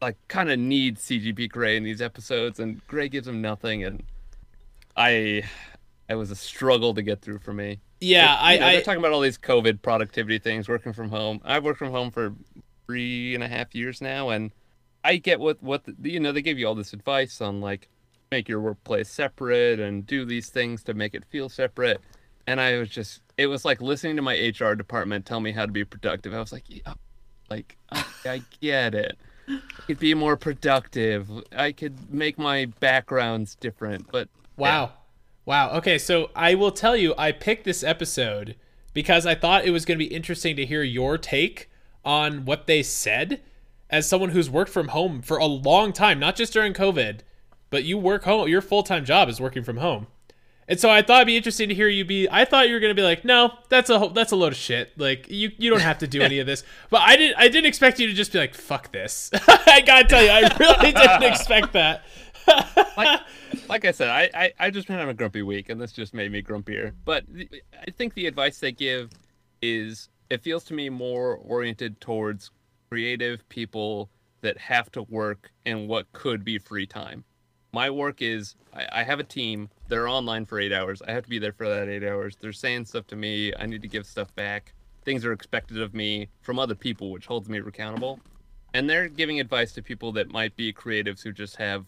like 0.00 0.16
kind 0.26 0.50
of 0.50 0.58
needs 0.58 1.02
CGP 1.02 1.48
Grey 1.48 1.76
in 1.76 1.84
these 1.84 2.02
episodes 2.02 2.58
and 2.58 2.84
Gray 2.88 3.08
gives 3.08 3.28
him 3.28 3.40
nothing 3.40 3.84
and 3.84 4.02
I 4.96 5.44
it 6.08 6.14
was 6.14 6.30
a 6.30 6.36
struggle 6.36 6.94
to 6.94 7.02
get 7.02 7.22
through 7.22 7.38
for 7.38 7.52
me. 7.52 7.80
Yeah, 8.00 8.34
Like, 8.34 8.54
you 8.54 8.60
know, 8.60 8.66
I, 8.66 8.68
I 8.68 8.72
they're 8.74 8.82
talking 8.82 9.00
about 9.00 9.12
all 9.12 9.20
these 9.20 9.38
COVID 9.38 9.82
productivity 9.82 10.38
things, 10.38 10.68
working 10.68 10.92
from 10.92 11.10
home. 11.10 11.40
I've 11.44 11.64
worked 11.64 11.78
from 11.78 11.92
home 11.92 12.10
for 12.10 12.34
three 12.86 13.34
and 13.34 13.44
a 13.44 13.48
half 13.48 13.74
years 13.74 14.00
now, 14.00 14.30
and 14.30 14.52
I 15.04 15.16
get 15.16 15.40
what 15.40 15.62
what 15.62 15.84
the, 15.84 15.94
you 16.10 16.20
know. 16.20 16.32
They 16.32 16.42
give 16.42 16.58
you 16.58 16.66
all 16.66 16.74
this 16.74 16.92
advice 16.92 17.40
on 17.40 17.60
like 17.60 17.88
make 18.32 18.48
your 18.48 18.60
workplace 18.60 19.10
separate 19.10 19.78
and 19.78 20.06
do 20.06 20.24
these 20.24 20.48
things 20.48 20.82
to 20.82 20.94
make 20.94 21.14
it 21.14 21.24
feel 21.26 21.48
separate. 21.48 22.00
And 22.46 22.60
I 22.60 22.78
was 22.78 22.88
just, 22.88 23.20
it 23.36 23.46
was 23.46 23.64
like 23.64 23.80
listening 23.80 24.16
to 24.16 24.22
my 24.22 24.34
HR 24.34 24.74
department 24.74 25.26
tell 25.26 25.38
me 25.38 25.52
how 25.52 25.66
to 25.66 25.70
be 25.70 25.84
productive. 25.84 26.32
I 26.32 26.40
was 26.40 26.50
like, 26.50 26.64
yeah, 26.66 26.94
like 27.50 27.76
I, 27.92 28.04
I 28.24 28.42
get 28.60 28.94
it. 28.94 29.18
I 29.48 29.60
could 29.86 29.98
be 29.98 30.14
more 30.14 30.36
productive. 30.36 31.30
I 31.54 31.72
could 31.72 32.12
make 32.12 32.38
my 32.38 32.66
backgrounds 32.80 33.54
different, 33.54 34.10
but 34.10 34.28
Wow. 34.56 34.92
Wow. 35.44 35.70
Okay, 35.78 35.98
so 35.98 36.30
I 36.36 36.54
will 36.54 36.70
tell 36.70 36.96
you, 36.96 37.14
I 37.18 37.32
picked 37.32 37.64
this 37.64 37.82
episode 37.82 38.54
because 38.94 39.26
I 39.26 39.34
thought 39.34 39.64
it 39.64 39.70
was 39.70 39.84
going 39.84 39.98
to 39.98 40.04
be 40.04 40.14
interesting 40.14 40.56
to 40.56 40.66
hear 40.66 40.82
your 40.82 41.18
take 41.18 41.70
on 42.04 42.44
what 42.44 42.66
they 42.66 42.82
said 42.82 43.40
as 43.90 44.08
someone 44.08 44.30
who's 44.30 44.48
worked 44.48 44.70
from 44.70 44.88
home 44.88 45.20
for 45.20 45.36
a 45.36 45.46
long 45.46 45.92
time, 45.92 46.18
not 46.18 46.36
just 46.36 46.52
during 46.52 46.72
COVID, 46.72 47.20
but 47.70 47.84
you 47.84 47.98
work 47.98 48.24
home, 48.24 48.48
your 48.48 48.62
full 48.62 48.82
time 48.82 49.04
job 49.04 49.28
is 49.28 49.40
working 49.40 49.62
from 49.62 49.78
home. 49.78 50.06
And 50.68 50.78
so 50.78 50.88
I 50.88 51.02
thought 51.02 51.16
it'd 51.18 51.26
be 51.26 51.36
interesting 51.36 51.68
to 51.68 51.74
hear 51.74 51.88
you 51.88 52.04
be. 52.04 52.28
I 52.30 52.44
thought 52.44 52.68
you 52.68 52.74
were 52.74 52.80
gonna 52.80 52.94
be 52.94 53.02
like, 53.02 53.24
no, 53.24 53.52
that's 53.68 53.90
a 53.90 54.10
that's 54.14 54.32
a 54.32 54.36
load 54.36 54.52
of 54.52 54.58
shit. 54.58 54.96
Like 54.98 55.28
you 55.28 55.50
you 55.58 55.70
don't 55.70 55.82
have 55.82 55.98
to 55.98 56.06
do 56.06 56.22
any 56.22 56.38
of 56.38 56.46
this. 56.46 56.64
But 56.90 57.02
I 57.02 57.16
didn't 57.16 57.36
I 57.36 57.48
didn't 57.48 57.66
expect 57.66 57.98
you 57.98 58.06
to 58.06 58.12
just 58.12 58.32
be 58.32 58.38
like, 58.38 58.54
fuck 58.54 58.92
this. 58.92 59.30
I 59.66 59.82
gotta 59.84 60.06
tell 60.06 60.22
you, 60.22 60.30
I 60.30 60.56
really 60.58 60.92
didn't 60.92 61.24
expect 61.24 61.72
that. 61.72 62.04
Like, 62.96 63.20
like 63.68 63.84
I 63.84 63.90
said, 63.90 64.08
I, 64.08 64.30
I, 64.34 64.52
I 64.58 64.70
just 64.70 64.86
been 64.86 64.96
having 64.96 65.10
a 65.10 65.14
grumpy 65.14 65.42
week, 65.42 65.68
and 65.68 65.80
this 65.80 65.92
just 65.92 66.14
made 66.14 66.30
me 66.32 66.42
grumpier. 66.42 66.92
But 67.04 67.24
I 67.86 67.90
think 67.90 68.14
the 68.14 68.26
advice 68.26 68.58
they 68.58 68.72
give 68.72 69.10
is 69.60 70.08
it 70.30 70.42
feels 70.42 70.64
to 70.64 70.74
me 70.74 70.88
more 70.88 71.36
oriented 71.36 72.00
towards 72.00 72.50
creative 72.90 73.48
people 73.48 74.10
that 74.42 74.58
have 74.58 74.90
to 74.92 75.02
work 75.02 75.50
in 75.64 75.88
what 75.88 76.12
could 76.12 76.44
be 76.44 76.58
free 76.58 76.86
time. 76.86 77.24
My 77.72 77.88
work 77.88 78.20
is 78.20 78.54
I, 78.74 78.86
I 78.92 79.02
have 79.02 79.20
a 79.20 79.24
team. 79.24 79.70
They're 79.88 80.08
online 80.08 80.44
for 80.44 80.60
eight 80.60 80.72
hours. 80.72 81.00
I 81.00 81.12
have 81.12 81.24
to 81.24 81.30
be 81.30 81.38
there 81.38 81.52
for 81.52 81.68
that 81.68 81.88
eight 81.88 82.04
hours. 82.04 82.36
They're 82.36 82.52
saying 82.52 82.86
stuff 82.86 83.06
to 83.08 83.16
me. 83.16 83.52
I 83.58 83.66
need 83.66 83.82
to 83.82 83.88
give 83.88 84.04
stuff 84.04 84.34
back. 84.34 84.74
Things 85.04 85.24
are 85.24 85.32
expected 85.32 85.80
of 85.80 85.94
me 85.94 86.28
from 86.42 86.58
other 86.58 86.74
people, 86.74 87.10
which 87.10 87.26
holds 87.26 87.48
me 87.48 87.58
accountable. 87.58 88.20
And 88.74 88.88
they're 88.88 89.08
giving 89.08 89.40
advice 89.40 89.72
to 89.72 89.82
people 89.82 90.12
that 90.12 90.30
might 90.30 90.54
be 90.56 90.72
creatives 90.72 91.22
who 91.22 91.32
just 91.32 91.56
have 91.56 91.86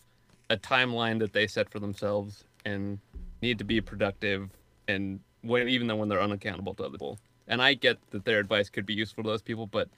a 0.50 0.56
timeline 0.56 1.18
that 1.18 1.32
they 1.32 1.46
set 1.46 1.70
for 1.70 1.78
themselves 1.78 2.44
and 2.64 2.98
need 3.42 3.58
to 3.58 3.64
be 3.64 3.80
productive 3.80 4.50
and 4.88 5.20
when 5.42 5.68
even 5.68 5.86
though 5.86 5.96
when 5.96 6.08
they're 6.08 6.20
unaccountable 6.20 6.74
to 6.74 6.84
other 6.84 6.92
people. 6.92 7.18
And 7.46 7.60
I 7.60 7.74
get 7.74 7.98
that 8.10 8.24
their 8.24 8.38
advice 8.38 8.70
could 8.70 8.86
be 8.86 8.94
useful 8.94 9.22
to 9.24 9.30
those 9.30 9.42
people, 9.42 9.66
but 9.66 9.88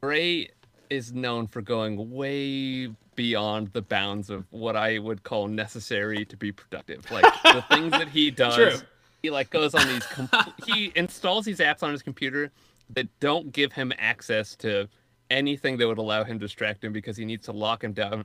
Gray 0.00 0.48
is 0.88 1.12
known 1.12 1.46
for 1.46 1.60
going 1.60 2.10
way 2.10 2.88
beyond 3.14 3.72
the 3.72 3.82
bounds 3.82 4.30
of 4.30 4.44
what 4.50 4.76
I 4.76 4.98
would 4.98 5.22
call 5.22 5.48
necessary 5.48 6.24
to 6.24 6.36
be 6.36 6.52
productive. 6.52 7.10
Like 7.10 7.24
the 7.42 7.64
things 7.68 7.90
that 7.92 8.08
he 8.08 8.30
does, 8.30 8.54
True. 8.54 8.86
he 9.22 9.30
like 9.30 9.50
goes 9.50 9.74
on 9.74 9.86
these. 9.88 10.06
Com- 10.06 10.28
he 10.66 10.92
installs 10.94 11.44
these 11.44 11.58
apps 11.58 11.82
on 11.82 11.92
his 11.92 12.02
computer 12.02 12.50
that 12.90 13.08
don't 13.20 13.52
give 13.52 13.72
him 13.72 13.92
access 13.98 14.54
to 14.56 14.88
anything 15.30 15.76
that 15.78 15.88
would 15.88 15.98
allow 15.98 16.22
him 16.24 16.38
to 16.38 16.44
distract 16.44 16.84
him 16.84 16.92
because 16.92 17.16
he 17.16 17.24
needs 17.24 17.46
to 17.46 17.52
lock 17.52 17.82
himself 17.82 18.24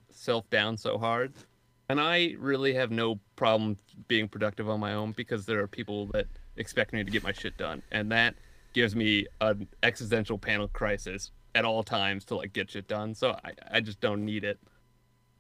down 0.50 0.50
down 0.50 0.78
so 0.78 0.98
hard. 0.98 1.34
And 1.92 2.00
I 2.00 2.36
really 2.40 2.74
have 2.74 2.90
no 2.90 3.20
problem 3.36 3.78
being 4.08 4.28
productive 4.28 4.70
on 4.70 4.80
my 4.80 4.94
own 4.94 5.12
because 5.12 5.46
there 5.46 5.60
are 5.60 5.68
people 5.68 6.08
that 6.08 6.28
expect 6.56 6.94
me 6.94 7.04
to 7.04 7.12
get 7.12 7.24
my 7.24 7.34
shit 7.34 7.58
done, 7.58 7.84
and 7.92 8.12
that 8.12 8.36
gives 8.74 8.96
me 8.96 9.28
an 9.42 9.68
existential 9.84 10.38
panel 10.38 10.70
crisis 10.70 11.32
at 11.54 11.66
all 11.66 11.84
times 11.84 12.24
to 12.26 12.36
like 12.36 12.54
get 12.54 12.72
shit 12.72 12.88
done. 12.88 13.14
So 13.14 13.38
I, 13.44 13.52
I 13.70 13.80
just 13.82 14.00
don't 14.00 14.24
need 14.24 14.44
it. 14.46 14.58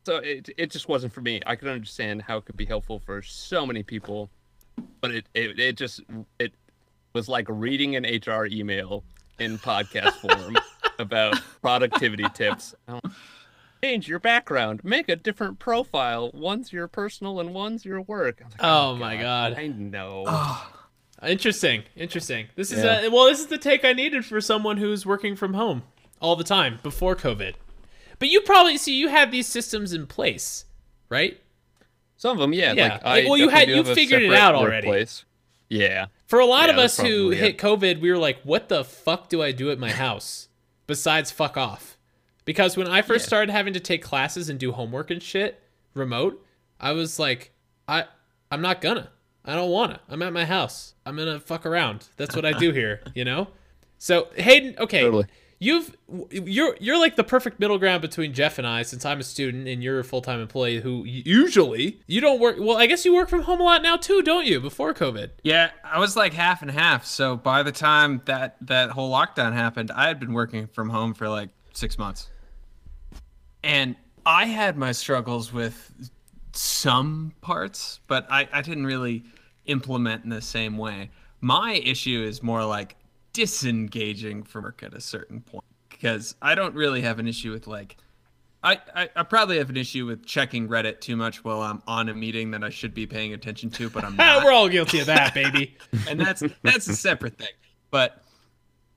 So 0.05 0.17
it 0.17 0.49
it 0.57 0.71
just 0.71 0.89
wasn't 0.89 1.13
for 1.13 1.21
me. 1.21 1.41
I 1.45 1.55
could 1.55 1.69
understand 1.69 2.21
how 2.23 2.37
it 2.37 2.45
could 2.45 2.57
be 2.57 2.65
helpful 2.65 2.99
for 2.99 3.21
so 3.21 3.65
many 3.65 3.81
people 3.81 4.29
but 5.01 5.11
it, 5.11 5.25
it 5.33 5.59
it 5.59 5.77
just 5.77 6.01
it 6.39 6.53
was 7.13 7.27
like 7.27 7.45
reading 7.49 7.95
an 7.95 8.03
HR 8.03 8.45
email 8.45 9.03
in 9.39 9.57
podcast 9.57 10.13
form 10.13 10.57
about 10.99 11.39
productivity 11.61 12.25
tips. 12.33 12.75
Change 13.83 14.07
your 14.07 14.19
background. 14.19 14.83
Make 14.83 15.09
a 15.09 15.15
different 15.15 15.57
profile. 15.59 16.29
One's 16.33 16.71
your 16.71 16.87
personal 16.87 17.39
and 17.39 17.53
one's 17.53 17.83
your 17.83 18.01
work. 18.01 18.41
Like, 18.41 18.51
oh, 18.59 18.91
oh 18.91 18.95
my 18.95 19.17
God. 19.17 19.55
I 19.57 19.67
know. 19.67 20.25
Interesting. 21.23 21.83
Interesting. 21.95 22.47
This 22.55 22.71
is 22.71 22.83
Yeah. 22.83 23.01
a, 23.01 23.09
well, 23.11 23.25
this 23.25 23.39
is 23.39 23.47
the 23.47 23.57
take 23.57 23.83
I 23.85 23.93
needed 23.93 24.25
for 24.25 24.39
someone 24.41 24.77
who's 24.77 25.05
working 25.05 25.35
from 25.35 25.53
home 25.55 25.83
all 26.19 26.35
the 26.35 26.43
time 26.43 26.79
before 26.83 27.15
COVID. 27.15 27.55
But 28.19 28.29
you 28.29 28.41
probably 28.41 28.77
see 28.77 28.93
you 28.95 29.07
have 29.09 29.31
these 29.31 29.47
systems 29.47 29.93
in 29.93 30.05
place, 30.05 30.65
right? 31.09 31.39
Some 32.17 32.37
of 32.37 32.39
them, 32.39 32.53
yeah. 32.53 32.73
Yeah. 32.73 32.83
Like, 32.93 33.03
I 33.05 33.09
Like, 33.21 33.29
well, 33.29 33.37
you 33.37 33.49
had- 33.49 33.67
you 33.69 33.83
figured 33.83 34.21
it 34.21 34.25
separate 34.27 34.37
out 34.39 34.53
already. 34.55 34.87
workplace. 34.87 35.25
Yeah. 35.69 36.07
For 36.27 36.39
a 36.39 36.45
lot 36.45 36.67
Yeah, 36.69 36.73
of 36.73 36.77
us 36.79 36.97
that's 36.97 37.07
who 37.07 37.29
probably 37.29 37.37
hit 37.37 37.49
it. 37.55 37.57
COVID, 37.57 37.99
we 38.01 38.11
were 38.11 38.17
like, 38.17 38.39
what 38.43 38.69
the 38.69 38.83
fuck 38.83 39.27
do 39.29 39.41
I 39.41 39.51
do 39.51 39.71
at 39.71 39.79
my 39.79 39.91
house 39.91 40.49
besides 40.85 41.31
fuck 41.31 41.57
off? 41.57 41.90
Because 42.45 42.75
when 42.77 42.87
I 42.87 43.01
first 43.01 43.25
Yeah. 43.25 43.27
started 43.27 43.51
having 43.51 43.73
to 43.73 43.79
take 43.79 44.01
classes 44.01 44.49
and 44.49 44.59
do 44.59 44.71
homework 44.71 45.11
and 45.11 45.21
shit 45.21 45.61
remote, 45.93 46.43
I 46.79 46.91
was 46.93 47.19
like, 47.19 47.51
I 47.87 48.05
I'm 48.51 48.61
not 48.61 48.81
gonna. 48.81 49.09
I 49.45 49.55
don't 49.55 49.71
wanna. 49.71 50.01
I'm 50.09 50.21
at 50.21 50.33
my 50.33 50.45
house. 50.45 50.93
I'm 51.05 51.15
gonna 51.17 51.39
fuck 51.39 51.65
around. 51.65 52.07
That's 52.17 52.35
what 52.35 52.45
I 52.45 52.53
do 52.53 52.71
here, 52.71 53.01
you 53.15 53.25
know? 53.25 53.47
So 53.97 54.27
Hayden, 54.35 54.75
okay. 54.79 55.01
Totally. 55.01 55.25
You've 55.63 55.95
you're 56.31 56.75
you're 56.79 56.97
like 56.97 57.15
the 57.15 57.23
perfect 57.23 57.59
middle 57.59 57.77
ground 57.77 58.01
between 58.01 58.33
Jeff 58.33 58.57
and 58.57 58.65
I 58.65 58.81
since 58.81 59.05
I'm 59.05 59.19
a 59.19 59.23
student 59.23 59.67
and 59.67 59.83
you're 59.83 59.99
a 59.99 60.03
full-time 60.03 60.39
employee 60.39 60.81
who 60.81 61.03
usually 61.05 62.01
you 62.07 62.19
don't 62.19 62.39
work 62.39 62.55
well 62.59 62.77
I 62.77 62.87
guess 62.87 63.05
you 63.05 63.13
work 63.13 63.29
from 63.29 63.43
home 63.43 63.59
a 63.61 63.63
lot 63.63 63.83
now 63.83 63.95
too 63.95 64.23
don't 64.23 64.47
you 64.47 64.59
before 64.59 64.91
COVID 64.95 65.29
Yeah, 65.43 65.69
I 65.83 65.99
was 65.99 66.15
like 66.15 66.33
half 66.33 66.63
and 66.63 66.71
half. 66.71 67.05
So 67.05 67.35
by 67.37 67.61
the 67.61 67.71
time 67.71 68.23
that 68.25 68.55
that 68.61 68.89
whole 68.89 69.11
lockdown 69.11 69.53
happened, 69.53 69.91
I 69.91 70.07
had 70.07 70.19
been 70.19 70.33
working 70.33 70.65
from 70.65 70.89
home 70.89 71.13
for 71.13 71.29
like 71.29 71.49
six 71.73 71.95
months, 71.99 72.30
and 73.63 73.95
I 74.25 74.45
had 74.45 74.77
my 74.77 74.91
struggles 74.91 75.51
with 75.51 76.09
some 76.53 77.33
parts, 77.41 77.99
but 78.07 78.27
I, 78.29 78.47
I 78.51 78.61
didn't 78.61 78.85
really 78.85 79.23
implement 79.65 80.23
in 80.23 80.29
the 80.29 80.41
same 80.41 80.77
way. 80.77 81.09
My 81.39 81.73
issue 81.73 82.23
is 82.23 82.43
more 82.43 82.63
like 82.65 82.95
disengaging 83.33 84.43
from 84.43 84.63
work 84.63 84.83
at 84.83 84.93
a 84.93 85.01
certain 85.01 85.41
point 85.41 85.63
because 85.89 86.35
I 86.41 86.55
don't 86.55 86.75
really 86.75 87.01
have 87.01 87.19
an 87.19 87.27
issue 87.27 87.51
with 87.51 87.67
like 87.67 87.97
I, 88.63 88.77
I, 88.95 89.09
I 89.15 89.23
probably 89.23 89.57
have 89.57 89.71
an 89.71 89.77
issue 89.77 90.05
with 90.05 90.23
checking 90.23 90.67
Reddit 90.67 91.01
too 91.01 91.15
much 91.15 91.43
while 91.43 91.61
I'm 91.61 91.81
on 91.87 92.09
a 92.09 92.13
meeting 92.13 92.51
that 92.51 92.63
I 92.63 92.69
should 92.69 92.93
be 92.93 93.07
paying 93.07 93.33
attention 93.33 93.71
to, 93.71 93.89
but 93.89 94.03
I'm 94.03 94.15
not 94.17 94.43
we're 94.43 94.51
all 94.51 94.69
guilty 94.69 94.99
of 94.99 95.07
that 95.07 95.33
baby 95.33 95.75
and 96.07 96.19
that's 96.19 96.43
that's 96.61 96.87
a 96.87 96.95
separate 96.95 97.37
thing. 97.37 97.47
But 97.89 98.23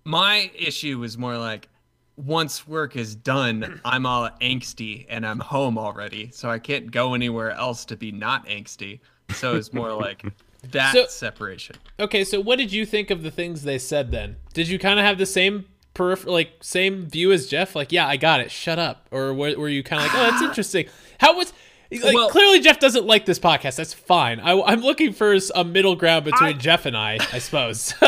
my 0.05 0.51
issue 0.55 0.99
was 0.99 1.17
more 1.17 1.39
like 1.39 1.69
once 2.17 2.67
work 2.69 2.97
is 2.97 3.15
done, 3.15 3.81
I'm 3.85 4.07
all 4.07 4.29
angsty 4.41 5.07
and 5.09 5.27
I'm 5.27 5.41
home 5.41 5.79
already, 5.79 6.31
so 6.33 6.49
I 6.49 6.59
can't 6.59 6.91
go 6.91 7.15
anywhere 7.15 7.51
else 7.51 7.85
to 7.87 7.97
be 7.97 8.13
not 8.13 8.47
angsty. 8.47 9.01
So 9.35 9.57
it's 9.57 9.73
more 9.73 9.93
like 10.01 10.23
that 10.71 10.93
So- 10.95 11.07
separation. 11.07 11.77
Okay, 11.99 12.25
so 12.25 12.41
what 12.41 12.59
did 12.59 12.73
you 12.73 12.87
think 12.87 13.11
of 13.11 13.23
the 13.23 13.31
things 13.31 13.63
they 13.63 13.79
said 13.79 14.11
then? 14.11 14.37
Did 14.53 14.69
you 14.69 14.79
kind 14.79 14.99
of 14.99 15.05
have 15.05 15.19
the 15.19 15.27
same 15.27 15.67
perif- 15.95 16.27
like 16.27 16.53
same 16.61 17.07
view 17.07 17.33
as 17.33 17.49
Jeff? 17.49 17.75
Like, 17.75 17.91
yeah, 17.93 18.07
I 18.07 18.17
got 18.17 18.41
it. 18.41 18.51
Shut 18.51 18.79
up. 18.79 19.09
Or 19.11 19.35
were, 19.35 19.57
were 19.59 19.69
you 19.69 19.83
kind 19.83 20.01
of 20.05 20.09
like, 20.09 20.17
oh, 20.17 20.31
that's 20.31 20.43
ah. 20.43 20.49
interesting? 20.49 20.87
How 21.19 21.37
was 21.37 21.53
like 21.91 22.15
Well- 22.15 22.31
clearly 22.31 22.61
Jeff 22.61 22.79
doesn't 22.79 23.07
like 23.07 23.27
this 23.27 23.39
podcast. 23.39 23.77
That's 23.77 23.95
fine. 23.95 24.41
I, 24.41 24.61
I'm 24.63 24.81
looking 24.81 25.13
for 25.13 25.33
s- 25.35 25.51
a 25.55 25.65
middle 25.65 25.97
ground 25.97 26.25
between 26.25 26.51
I- 26.55 26.59
Jeff 26.59 26.87
and 26.87 26.97
I, 26.97 27.19
I 27.33 27.39
suppose. 27.39 27.93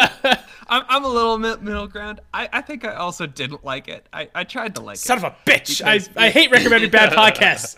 I'm, 0.68 0.82
I'm 0.88 1.04
a 1.04 1.08
little 1.08 1.38
mi- 1.38 1.56
middle 1.60 1.86
ground. 1.86 2.20
I, 2.34 2.48
I 2.52 2.60
think 2.60 2.84
I 2.84 2.94
also 2.94 3.26
didn't 3.26 3.64
like 3.64 3.88
it. 3.88 4.08
I, 4.12 4.28
I 4.34 4.44
tried 4.44 4.74
to 4.76 4.80
like 4.82 4.96
Son 4.96 5.18
it. 5.18 5.24
of 5.24 5.32
a 5.32 5.36
bitch! 5.50 5.84
I, 5.84 5.98
Because- 5.98 6.10
I 6.16 6.30
hate 6.30 6.50
recommending 6.50 6.90
bad 6.90 7.12
podcasts. 7.14 7.76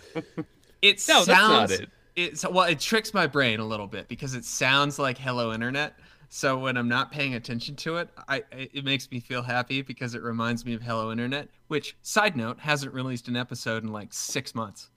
It 0.82 1.03
No, 1.09 1.22
sounds 1.22 1.26
that's 1.26 1.49
not 1.49 1.70
it. 1.70 1.91
It's 2.16 2.49
well, 2.49 2.64
it 2.64 2.80
tricks 2.80 3.14
my 3.14 3.26
brain 3.26 3.61
a 3.61 3.64
little 3.64 3.86
bit 3.86 4.09
because 4.09 4.34
it 4.34 4.45
sounds 4.45 4.99
like 4.99 5.18
Hello 5.18 5.53
Internet. 5.53 5.95
So 6.30 6.59
when 6.59 6.76
I'm 6.76 6.89
not 6.89 7.11
paying 7.12 7.34
attention 7.34 7.76
to 7.76 7.97
it, 7.99 8.09
I 8.28 8.43
it 8.53 8.70
it 8.74 8.84
makes 8.84 9.11
me 9.11 9.20
feel 9.20 9.41
happy 9.43 9.82
because 9.82 10.14
it 10.14 10.22
reminds 10.22 10.64
me 10.66 10.74
of 10.74 10.82
Hello 10.82 11.12
Internet, 11.12 11.49
which 11.68 11.97
side 12.03 12.36
note 12.36 12.59
hasn't 12.59 12.93
released 12.93 13.28
an 13.28 13.36
episode 13.36 13.82
in 13.84 13.93
like 13.93 14.12
six 14.12 14.55
months. 14.55 14.91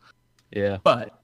Yeah. 0.52 0.78
But 0.84 1.22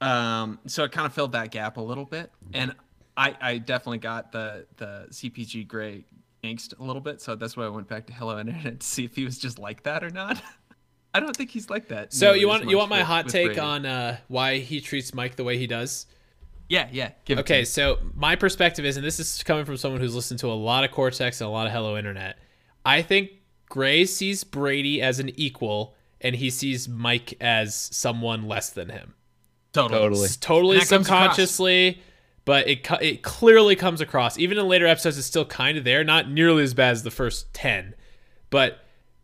um, 0.00 0.58
so 0.66 0.84
it 0.84 0.92
kind 0.92 1.06
of 1.06 1.12
filled 1.12 1.32
that 1.32 1.50
gap 1.50 1.76
a 1.76 1.80
little 1.80 2.06
bit, 2.06 2.30
and 2.54 2.74
I 3.20 3.36
I 3.40 3.58
definitely 3.58 3.98
got 3.98 4.32
the 4.32 4.66
the 4.76 5.06
CGP 5.10 5.66
Grey 5.68 6.04
angst 6.42 6.78
a 6.78 6.82
little 6.82 7.02
bit. 7.02 7.20
So 7.20 7.34
that's 7.34 7.56
why 7.56 7.64
I 7.64 7.68
went 7.68 7.88
back 7.88 8.06
to 8.06 8.12
Hello 8.12 8.38
Internet 8.38 8.80
to 8.80 8.86
see 8.86 9.04
if 9.04 9.14
he 9.14 9.24
was 9.24 9.38
just 9.38 9.58
like 9.58 9.82
that 9.84 10.02
or 10.02 10.10
not. 10.10 10.40
I 11.14 11.18
don't 11.20 11.36
think 11.36 11.50
he's 11.50 11.68
like 11.68 11.88
that. 11.88 12.12
So 12.12 12.32
you 12.34 12.46
want 12.48 12.68
you 12.70 12.76
want 12.78 12.88
my 12.90 12.98
with- 12.98 13.06
hot 13.06 13.24
with 13.24 13.32
take 13.32 13.46
Brady. 13.48 13.60
on 13.60 13.84
uh, 13.86 14.16
why 14.28 14.58
he 14.58 14.80
treats 14.80 15.12
Mike 15.12 15.36
the 15.36 15.44
way 15.44 15.58
he 15.58 15.66
does? 15.66 16.06
Yeah, 16.68 16.88
yeah. 16.92 17.10
Give 17.24 17.40
Okay, 17.40 17.64
so 17.64 17.98
my 18.14 18.36
perspective 18.36 18.84
is, 18.84 18.96
and 18.96 19.04
this 19.04 19.18
is 19.18 19.42
coming 19.42 19.64
from 19.64 19.76
someone 19.76 20.00
who's 20.00 20.14
listened 20.14 20.38
to 20.40 20.46
a 20.46 20.54
lot 20.54 20.84
of 20.84 20.92
Cortex 20.92 21.40
and 21.40 21.48
a 21.48 21.50
lot 21.50 21.66
of 21.66 21.72
Hello 21.72 21.96
Internet. 21.98 22.38
I 22.86 23.02
think 23.02 23.30
Gray 23.68 24.04
sees 24.04 24.44
Brady 24.44 25.02
as 25.02 25.18
an 25.18 25.30
equal, 25.30 25.96
and 26.20 26.36
he 26.36 26.48
sees 26.48 26.88
Mike 26.88 27.34
as 27.40 27.74
someone 27.74 28.46
less 28.46 28.70
than 28.70 28.88
him. 28.88 29.14
Totally. 29.72 29.98
Totally. 30.00 30.24
It's 30.26 30.36
totally 30.36 30.76
And 30.76 30.84
across. 30.84 30.98
subconsciously, 31.06 32.02
but 32.44 32.68
it 32.68 32.86
it 33.00 33.22
clearly 33.22 33.76
comes 33.76 34.00
across. 34.00 34.38
Even 34.38 34.58
in 34.58 34.66
later 34.68 34.86
episodes, 34.86 35.18
it's 35.18 35.26
still 35.26 35.44
kind 35.44 35.78
of 35.78 35.84
there. 35.84 36.04
Not 36.04 36.30
nearly 36.30 36.62
as 36.62 36.74
bad 36.74 36.92
as 36.92 37.02
the 37.02 37.10
first 37.10 37.52
ten, 37.52 37.94
but 38.50 38.80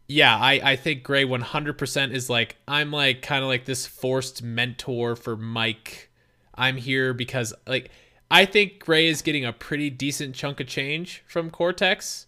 yeah, 0.09 0.37
I 0.37 0.61
I 0.63 0.77
think 0.77 1.03
Gray 1.03 1.25
one 1.25 1.41
hundred 1.41 1.79
percent 1.79 2.13
is 2.13 2.31
like 2.31 2.57
I'm 2.69 2.91
like 2.91 3.23
kind 3.23 3.43
of 3.43 3.49
like 3.49 3.65
this 3.65 3.87
forced 3.87 4.43
mentor 4.43 5.17
for 5.17 5.37
Mike. 5.37 6.11
I'm 6.55 6.77
here 6.77 7.13
because 7.13 7.53
like 7.67 7.91
I 8.31 8.45
think 8.45 8.81
Gray 8.81 9.07
is 9.07 9.23
getting 9.23 9.45
a 9.45 9.53
pretty 9.53 9.91
decent 9.91 10.35
chunk 10.35 10.61
of 10.61 10.67
change 10.67 11.23
from 11.27 11.51
Cortex. 11.51 12.27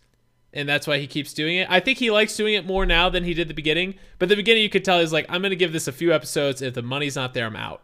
And 0.51 0.67
that's 0.67 0.87
why 0.87 0.99
he 0.99 1.07
keeps 1.07 1.35
doing 1.35 1.59
it. 1.59 1.69
I 1.71 1.79
think 1.79 1.99
he 1.99 2.11
likes 2.11 2.35
doing 2.35 2.55
it 2.55 2.65
more 2.65 2.87
now 2.87 3.11
than 3.11 3.23
he 3.23 3.35
did 3.35 3.49
the 3.49 3.55
beginning. 3.55 3.97
But 4.19 4.31
the 4.31 4.35
beginning, 4.35 4.63
you 4.63 4.71
could 4.71 4.83
tell 4.83 4.99
he's 4.99 5.13
like, 5.13 5.27
I'm 5.29 5.43
to 5.43 5.55
give 5.55 5.75
this 5.75 5.87
a 5.87 5.93
few 5.93 6.11
episodes. 6.13 6.63
If 6.63 6.73
the 6.73 6.81
money's 6.81 7.17
not 7.17 7.35
there, 7.35 7.45
I'm 7.45 7.55
out. 7.55 7.83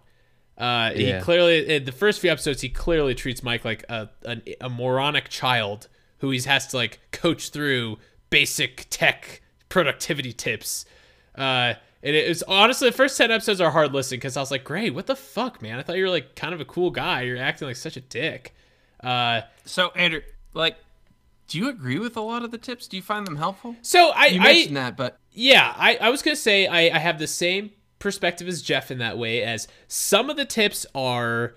Uh, 0.56 0.92
Yeah. 0.94 1.18
He 1.18 1.24
clearly, 1.24 1.76
in 1.76 1.84
the 1.84 1.92
first 1.92 2.20
few 2.20 2.30
episodes, 2.30 2.60
he 2.60 2.68
clearly 2.68 3.14
treats 3.14 3.42
Mike 3.42 3.64
like 3.64 3.84
a, 3.88 4.08
a, 4.24 4.38
a 4.60 4.68
moronic 4.70 5.28
child 5.28 5.88
who 6.18 6.30
he 6.30 6.40
has 6.42 6.66
to 6.68 6.76
like 6.76 7.00
coach 7.10 7.50
through 7.50 7.98
basic 8.30 8.86
tech 8.90 9.40
productivity 9.68 10.32
tips. 10.32 10.84
Uh, 11.36 11.74
and 12.02 12.14
it 12.14 12.28
was 12.28 12.42
honestly 12.44 12.88
the 12.90 12.96
first 12.96 13.16
ten 13.18 13.30
episodes 13.30 13.60
are 13.60 13.70
hard 13.70 13.92
listening 13.92 14.18
because 14.20 14.36
I 14.36 14.40
was 14.40 14.50
like, 14.50 14.62
"Great, 14.64 14.94
what 14.94 15.06
the 15.06 15.16
fuck, 15.16 15.60
man? 15.62 15.78
I 15.78 15.82
thought 15.82 15.96
you 15.96 16.04
were 16.04 16.10
like 16.10 16.36
kind 16.36 16.52
of 16.54 16.60
a 16.60 16.64
cool 16.64 16.90
guy. 16.90 17.22
You're 17.22 17.38
acting 17.38 17.66
like 17.66 17.76
such 17.76 17.96
a 17.96 18.00
dick." 18.00 18.54
Uh, 19.02 19.40
So 19.64 19.90
Andrew, 19.96 20.20
like, 20.52 20.76
do 21.48 21.58
you 21.58 21.68
agree 21.68 21.98
with 21.98 22.16
a 22.16 22.20
lot 22.20 22.44
of 22.44 22.50
the 22.50 22.58
tips? 22.58 22.86
Do 22.88 22.96
you 22.96 23.02
find 23.02 23.26
them 23.26 23.36
helpful? 23.36 23.74
so 23.82 24.10
I, 24.14 24.26
You 24.26 24.40
I 24.40 24.44
mentioned 24.44 24.76
that, 24.76 24.96
but 24.96 25.18
yeah, 25.32 25.74
I, 25.76 25.96
I 25.96 26.10
was 26.10 26.22
gonna 26.22 26.36
say 26.36 26.66
I, 26.66 26.94
I 26.94 26.98
have 26.98 27.18
the 27.18 27.26
same 27.26 27.70
perspective 28.04 28.46
as 28.46 28.62
Jeff 28.62 28.90
in 28.92 28.98
that 28.98 29.18
way. 29.18 29.42
As 29.42 29.66
some 29.88 30.30
of 30.30 30.36
the 30.36 30.44
tips 30.44 30.86
are 30.94 31.54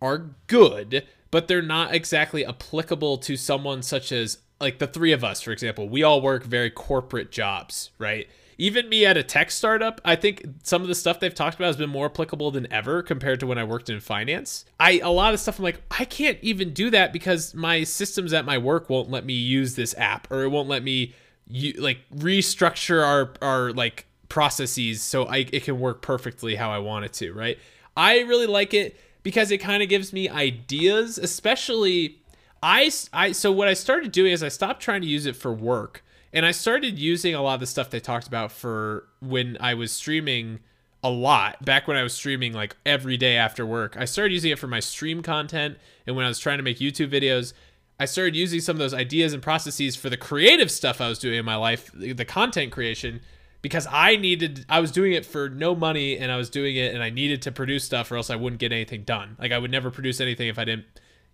are 0.00 0.36
good, 0.46 1.06
but 1.30 1.48
they're 1.48 1.62
not 1.62 1.94
exactly 1.94 2.44
applicable 2.44 3.16
to 3.18 3.36
someone 3.36 3.82
such 3.82 4.12
as 4.12 4.38
like 4.60 4.78
the 4.78 4.86
three 4.86 5.12
of 5.12 5.24
us, 5.24 5.40
for 5.40 5.50
example. 5.50 5.88
We 5.88 6.02
all 6.02 6.20
work 6.20 6.44
very 6.44 6.70
corporate 6.70 7.32
jobs, 7.32 7.90
right? 7.98 8.28
Even 8.58 8.88
me 8.88 9.06
at 9.06 9.16
a 9.16 9.22
tech 9.22 9.50
startup, 9.50 10.00
I 10.04 10.14
think 10.14 10.44
some 10.62 10.82
of 10.82 10.88
the 10.88 10.94
stuff 10.94 11.18
they've 11.18 11.34
talked 11.34 11.56
about 11.56 11.68
has 11.68 11.76
been 11.76 11.88
more 11.88 12.06
applicable 12.06 12.50
than 12.50 12.70
ever 12.70 13.02
compared 13.02 13.40
to 13.40 13.46
when 13.46 13.56
I 13.58 13.64
worked 13.64 13.88
in 13.88 13.98
finance. 13.98 14.66
I 14.78 15.00
a 15.00 15.10
lot 15.10 15.32
of 15.32 15.40
stuff 15.40 15.58
I'm 15.58 15.64
like, 15.64 15.80
I 15.90 16.04
can't 16.04 16.38
even 16.42 16.74
do 16.74 16.90
that 16.90 17.14
because 17.14 17.54
my 17.54 17.82
systems 17.82 18.34
at 18.34 18.44
my 18.44 18.58
work 18.58 18.90
won't 18.90 19.10
let 19.10 19.24
me 19.24 19.32
use 19.32 19.74
this 19.74 19.94
app 19.96 20.30
or 20.30 20.42
it 20.42 20.48
won't 20.48 20.68
let 20.68 20.84
me 20.84 21.14
you 21.48 21.72
like 21.72 21.98
restructure 22.14 23.02
our 23.02 23.32
our 23.40 23.72
like 23.72 24.06
processes 24.32 25.02
so 25.02 25.26
I 25.26 25.46
it 25.52 25.64
can 25.64 25.78
work 25.78 26.00
perfectly 26.00 26.54
how 26.54 26.70
I 26.70 26.78
want 26.78 27.04
it 27.04 27.12
to, 27.14 27.34
right? 27.34 27.58
I 27.94 28.20
really 28.20 28.46
like 28.46 28.72
it 28.72 28.96
because 29.22 29.50
it 29.50 29.58
kind 29.58 29.82
of 29.82 29.90
gives 29.90 30.10
me 30.10 30.26
ideas, 30.26 31.18
especially 31.18 32.18
I 32.62 32.90
I 33.12 33.32
so 33.32 33.52
what 33.52 33.68
I 33.68 33.74
started 33.74 34.10
doing 34.10 34.32
is 34.32 34.42
I 34.42 34.48
stopped 34.48 34.80
trying 34.80 35.02
to 35.02 35.06
use 35.06 35.26
it 35.26 35.36
for 35.36 35.52
work 35.52 36.02
and 36.32 36.46
I 36.46 36.52
started 36.52 36.98
using 36.98 37.34
a 37.34 37.42
lot 37.42 37.54
of 37.54 37.60
the 37.60 37.66
stuff 37.66 37.90
they 37.90 38.00
talked 38.00 38.26
about 38.26 38.50
for 38.50 39.06
when 39.20 39.58
I 39.60 39.74
was 39.74 39.92
streaming 39.92 40.60
a 41.04 41.10
lot 41.10 41.62
back 41.62 41.86
when 41.86 41.98
I 41.98 42.02
was 42.02 42.14
streaming 42.14 42.54
like 42.54 42.74
every 42.86 43.18
day 43.18 43.36
after 43.36 43.66
work. 43.66 43.98
I 43.98 44.06
started 44.06 44.32
using 44.32 44.50
it 44.50 44.58
for 44.58 44.66
my 44.66 44.80
stream 44.80 45.22
content 45.22 45.76
and 46.06 46.16
when 46.16 46.24
I 46.24 46.28
was 46.28 46.38
trying 46.38 46.56
to 46.56 46.64
make 46.64 46.78
YouTube 46.78 47.12
videos, 47.12 47.52
I 48.00 48.06
started 48.06 48.34
using 48.34 48.60
some 48.60 48.76
of 48.76 48.80
those 48.80 48.94
ideas 48.94 49.34
and 49.34 49.42
processes 49.42 49.94
for 49.94 50.08
the 50.08 50.16
creative 50.16 50.70
stuff 50.70 51.02
I 51.02 51.10
was 51.10 51.18
doing 51.18 51.38
in 51.38 51.44
my 51.44 51.56
life, 51.56 51.90
the 51.92 52.24
content 52.24 52.72
creation 52.72 53.20
because 53.62 53.86
I 53.90 54.16
needed 54.16 54.66
I 54.68 54.80
was 54.80 54.90
doing 54.90 55.12
it 55.12 55.24
for 55.24 55.48
no 55.48 55.74
money 55.74 56.18
and 56.18 56.30
I 56.30 56.36
was 56.36 56.50
doing 56.50 56.76
it 56.76 56.92
and 56.92 57.02
I 57.02 57.10
needed 57.10 57.40
to 57.42 57.52
produce 57.52 57.84
stuff 57.84 58.10
or 58.10 58.16
else 58.16 58.28
I 58.28 58.36
wouldn't 58.36 58.60
get 58.60 58.72
anything 58.72 59.04
done. 59.04 59.36
Like 59.38 59.52
I 59.52 59.58
would 59.58 59.70
never 59.70 59.90
produce 59.90 60.20
anything 60.20 60.48
if 60.48 60.58
I 60.58 60.64
didn't 60.64 60.86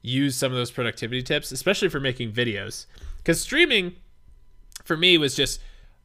use 0.02 0.36
some 0.36 0.52
of 0.52 0.58
those 0.58 0.70
productivity 0.70 1.22
tips, 1.22 1.50
especially 1.50 1.88
for 1.88 2.00
making 2.00 2.32
videos. 2.32 2.86
Because 3.16 3.40
streaming, 3.40 3.96
for 4.84 4.96
me, 4.96 5.18
was 5.18 5.34
just 5.34 5.60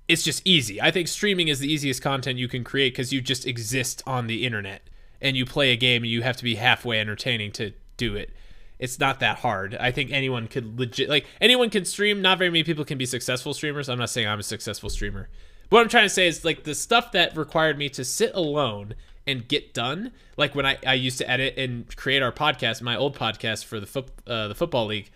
it's 0.07 0.23
just 0.23 0.45
easy. 0.45 0.81
I 0.81 0.91
think 0.91 1.07
streaming 1.07 1.49
is 1.49 1.59
the 1.59 1.71
easiest 1.71 2.01
content 2.01 2.39
you 2.39 2.47
can 2.47 2.63
create 2.63 2.93
because 2.93 3.13
you 3.13 3.21
just 3.21 3.45
exist 3.45 4.01
on 4.07 4.27
the 4.27 4.45
internet 4.45 4.89
and 5.21 5.37
you 5.37 5.45
play 5.45 5.71
a 5.71 5.77
game 5.77 6.03
and 6.03 6.11
you 6.11 6.21
have 6.21 6.37
to 6.37 6.43
be 6.43 6.55
halfway 6.55 6.99
entertaining 6.99 7.51
to 7.53 7.73
do 7.95 8.15
it. 8.15 8.31
It's 8.79 8.99
not 8.99 9.21
that 9.21 9.39
hard. 9.39 9.75
I 9.79 9.91
think 9.91 10.11
anyone 10.11 10.47
could 10.47 10.79
legit 10.79 11.09
like 11.09 11.25
anyone 11.41 11.69
can 11.69 11.85
stream. 11.85 12.21
Not 12.21 12.37
very 12.37 12.49
many 12.49 12.63
people 12.63 12.85
can 12.85 12.97
be 12.97 13.05
successful 13.05 13.53
streamers. 13.53 13.89
I'm 13.89 13.99
not 13.99 14.09
saying 14.09 14.27
I'm 14.27 14.39
a 14.39 14.43
successful 14.43 14.89
streamer. 14.89 15.29
What 15.73 15.81
I'm 15.81 15.89
trying 15.89 16.05
to 16.05 16.09
say 16.09 16.27
is 16.27 16.45
like 16.45 16.65
the 16.65 16.75
stuff 16.75 17.13
that 17.13 17.35
required 17.35 17.79
me 17.79 17.89
to 17.89 18.05
sit 18.05 18.35
alone 18.35 18.93
and 19.25 19.47
get 19.47 19.73
done. 19.73 20.11
Like 20.37 20.53
when 20.53 20.67
I, 20.67 20.77
I 20.85 20.93
used 20.93 21.17
to 21.17 21.27
edit 21.27 21.57
and 21.57 21.87
create 21.95 22.21
our 22.21 22.31
podcast, 22.31 22.83
my 22.83 22.95
old 22.95 23.17
podcast 23.17 23.65
for 23.65 23.79
the 23.79 23.87
foot 23.87 24.11
uh, 24.27 24.49
the 24.49 24.53
football 24.53 24.85
league, 24.85 25.09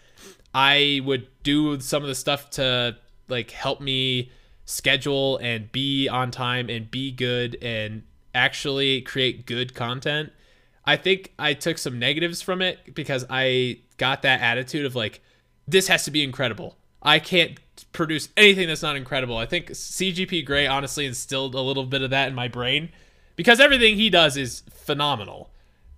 I 0.56 1.02
would 1.06 1.28
do 1.44 1.80
some 1.80 2.02
of 2.02 2.08
the 2.08 2.16
stuff 2.16 2.50
to 2.52 2.98
like 3.28 3.52
help 3.52 3.82
me 3.82 4.32
schedule 4.66 5.38
and 5.44 5.72
be 5.72 6.08
on 6.10 6.32
time 6.32 6.72
and 6.72 6.90
be 6.90 7.12
good 7.12 7.56
and 7.62 8.02
actually 8.34 9.02
create 9.02 9.46
good 9.46 9.76
content. 9.76 10.32
I 10.84 10.96
think 10.96 11.36
I 11.38 11.54
took 11.54 11.78
some 11.78 12.00
negatives 12.00 12.42
from 12.42 12.64
it 12.64 12.96
because 12.96 13.28
I 13.30 13.82
got 13.98 14.24
that 14.24 14.42
attitude 14.42 14.88
of 14.88 14.96
like, 14.96 15.22
this 15.68 15.88
has 15.88 16.04
to 16.06 16.10
be 16.10 16.24
incredible. 16.24 16.78
I 17.08 17.20
can't 17.20 17.60
produce 17.94 18.30
anything 18.36 18.68
that's 18.68 18.82
not 18.82 18.96
incredible. 18.96 19.38
I 19.38 19.46
think 19.46 19.70
CGP 19.70 20.46
Grey 20.46 20.68
honestly 20.68 21.06
instilled 21.06 21.56
a 21.56 21.62
little 21.62 21.86
bit 21.86 22.02
of 22.02 22.10
that 22.10 22.28
in 22.28 22.36
my 22.36 22.48
brain 22.48 22.90
because 23.36 23.60
everything 23.60 23.96
he 23.96 24.10
does 24.10 24.36
is 24.36 24.64
phenomenal. 24.72 25.50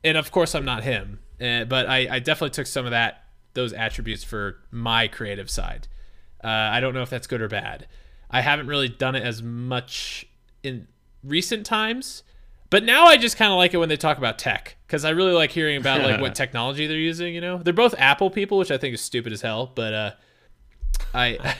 And 0.03 0.17
of 0.17 0.31
course, 0.31 0.53
I'm 0.53 0.65
not 0.65 0.83
him, 0.83 1.19
uh, 1.41 1.65
but 1.65 1.87
I, 1.87 2.07
I, 2.15 2.19
definitely 2.19 2.51
took 2.51 2.67
some 2.67 2.85
of 2.85 2.91
that 2.91 3.23
those 3.53 3.73
attributes 3.73 4.23
for 4.23 4.57
my 4.71 5.07
creative 5.07 5.49
side. 5.49 5.87
Uh, 6.43 6.47
I 6.47 6.79
don't 6.79 6.93
know 6.93 7.01
if 7.01 7.09
that's 7.09 7.27
good 7.27 7.41
or 7.41 7.49
bad. 7.49 7.87
I 8.29 8.41
haven't 8.41 8.67
really 8.67 8.87
done 8.87 9.15
it 9.15 9.23
as 9.23 9.41
much 9.41 10.27
in 10.63 10.87
recent 11.23 11.65
times 11.65 12.23
but 12.69 12.83
now 12.83 13.05
I 13.05 13.17
just 13.17 13.35
kind 13.37 13.51
of 13.51 13.57
like 13.57 13.73
it 13.73 13.77
when 13.77 13.89
they 13.89 13.97
talk 13.97 14.17
about 14.17 14.37
tech 14.37 14.75
because 14.85 15.03
I 15.03 15.09
really 15.09 15.33
like 15.33 15.51
hearing 15.51 15.77
about 15.77 16.01
like 16.01 16.21
what 16.21 16.35
technology 16.35 16.85
they're 16.85 16.97
using. 16.97 17.33
You 17.33 17.41
know, 17.41 17.57
they're 17.57 17.73
both 17.73 17.95
Apple 17.97 18.29
people, 18.29 18.59
which 18.59 18.69
I 18.69 18.77
think 18.77 18.93
is 18.93 19.01
stupid 19.01 19.33
as 19.33 19.41
hell. 19.41 19.71
But 19.73 19.93
uh, 19.93 20.11
I, 21.13 21.55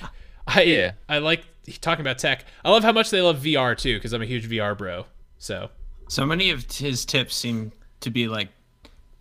I, 0.48 0.62
yeah. 0.64 0.92
I 1.08 1.20
like 1.20 1.44
talking 1.82 2.02
about 2.02 2.18
tech. 2.18 2.46
I 2.64 2.70
love 2.70 2.84
how 2.84 2.92
much 2.92 3.10
they 3.10 3.22
love 3.22 3.40
VR 3.40 3.78
too 3.78 3.96
because 3.96 4.14
I'm 4.14 4.22
a 4.22 4.26
huge 4.26 4.50
VR 4.50 4.78
bro. 4.78 5.06
So, 5.38 5.70
so 6.08 6.26
many 6.26 6.50
of 6.50 6.70
his 6.72 7.06
tips 7.06 7.36
seem 7.36 7.72
to 8.02 8.10
be 8.10 8.28
like 8.28 8.50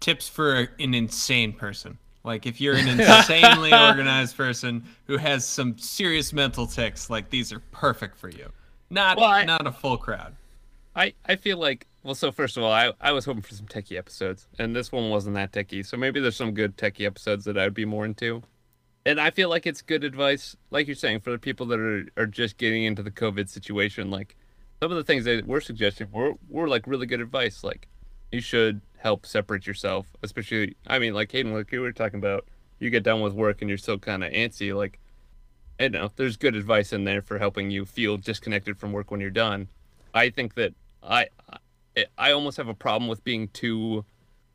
tips 0.01 0.29
for 0.29 0.69
an 0.79 0.95
insane 0.95 1.53
person. 1.53 1.99
Like 2.25 2.47
if 2.47 2.61
you're 2.61 2.75
an 2.75 2.89
insanely 3.01 3.73
organized 3.73 4.37
person 4.37 4.85
who 5.07 5.17
has 5.17 5.47
some 5.47 5.79
serious 5.79 6.33
mental 6.33 6.67
tics, 6.67 7.11
like 7.11 7.31
these 7.31 7.53
are 7.53 7.61
perfect 7.73 8.17
for 8.17 8.29
you. 8.29 8.51
Not 8.91 9.19
well, 9.19 9.27
I, 9.27 9.45
not 9.45 9.67
a 9.67 9.73
full 9.73 9.99
crowd. 9.99 10.35
I, 10.97 11.15
I 11.27 11.37
feel 11.37 11.59
like 11.59 11.87
well 12.03 12.15
so 12.15 12.33
first 12.33 12.57
of 12.57 12.65
all 12.65 12.73
I, 12.73 12.93
I 13.01 13.13
was 13.13 13.25
hoping 13.25 13.43
for 13.43 13.55
some 13.55 13.67
techie 13.67 13.97
episodes 13.97 14.47
and 14.59 14.75
this 14.75 14.91
one 14.91 15.11
wasn't 15.11 15.37
that 15.37 15.53
techie 15.53 15.87
so 15.87 15.97
maybe 15.97 16.19
there's 16.19 16.35
some 16.35 16.53
good 16.53 16.77
techie 16.77 17.07
episodes 17.07 17.45
that 17.45 17.57
I'd 17.57 17.75
be 17.75 17.85
more 17.85 18.05
into 18.05 18.43
and 19.09 19.19
I 19.19 19.31
feel 19.31 19.49
like 19.49 19.67
it's 19.67 19.81
good 19.81 20.05
advice 20.05 20.55
like 20.71 20.87
you're 20.87 20.97
saying 20.97 21.21
for 21.21 21.31
the 21.31 21.39
people 21.39 21.67
that 21.67 21.81
are, 21.81 22.07
are 22.17 22.27
just 22.27 22.59
getting 22.59 22.85
into 22.85 23.03
the 23.03 23.11
COVID 23.11 23.49
situation 23.49 24.11
like 24.11 24.37
some 24.81 24.91
of 24.91 24.97
the 24.97 25.05
things 25.05 25.25
that 25.25 25.47
we're 25.47 25.61
suggesting 25.61 26.09
were, 26.13 26.35
were 26.49 26.69
like 26.69 26.87
really 26.87 27.07
good 27.07 27.21
advice 27.21 27.65
like 27.65 27.89
you 28.31 28.41
should 28.41 28.83
help 28.99 29.25
separate 29.25 29.67
yourself 29.67 30.07
especially 30.23 30.77
I 30.87 30.99
mean 30.99 31.15
like 31.15 31.33
Hayden 31.33 31.55
like 31.55 31.73
you 31.73 31.81
were 31.81 31.93
talking 31.93 32.19
about 32.19 32.47
you 32.79 32.91
get 32.91 33.03
done 33.03 33.23
with 33.23 33.33
work 33.33 33.63
and 33.63 33.69
you're 33.69 33.79
still 33.79 33.99
kind 33.99 34.23
of 34.23 34.31
antsy 34.33 34.77
like 34.77 34.99
I 35.81 35.89
know 35.89 36.11
there's 36.17 36.37
good 36.37 36.57
advice 36.57 36.93
in 36.93 37.05
there 37.05 37.23
for 37.23 37.39
helping 37.39 37.71
you 37.71 37.85
feel 37.87 38.17
disconnected 38.17 38.79
from 38.79 38.93
work 38.93 39.13
when 39.13 39.21
you're 39.21 39.31
done. 39.31 39.69
I 40.13 40.31
think 40.31 40.55
that 40.55 40.75
I 41.03 41.29
I 42.17 42.33
almost 42.33 42.57
have 42.57 42.69
a 42.69 42.75
problem 42.75 43.09
with 43.09 43.23
being 43.23 43.49
too 43.49 44.05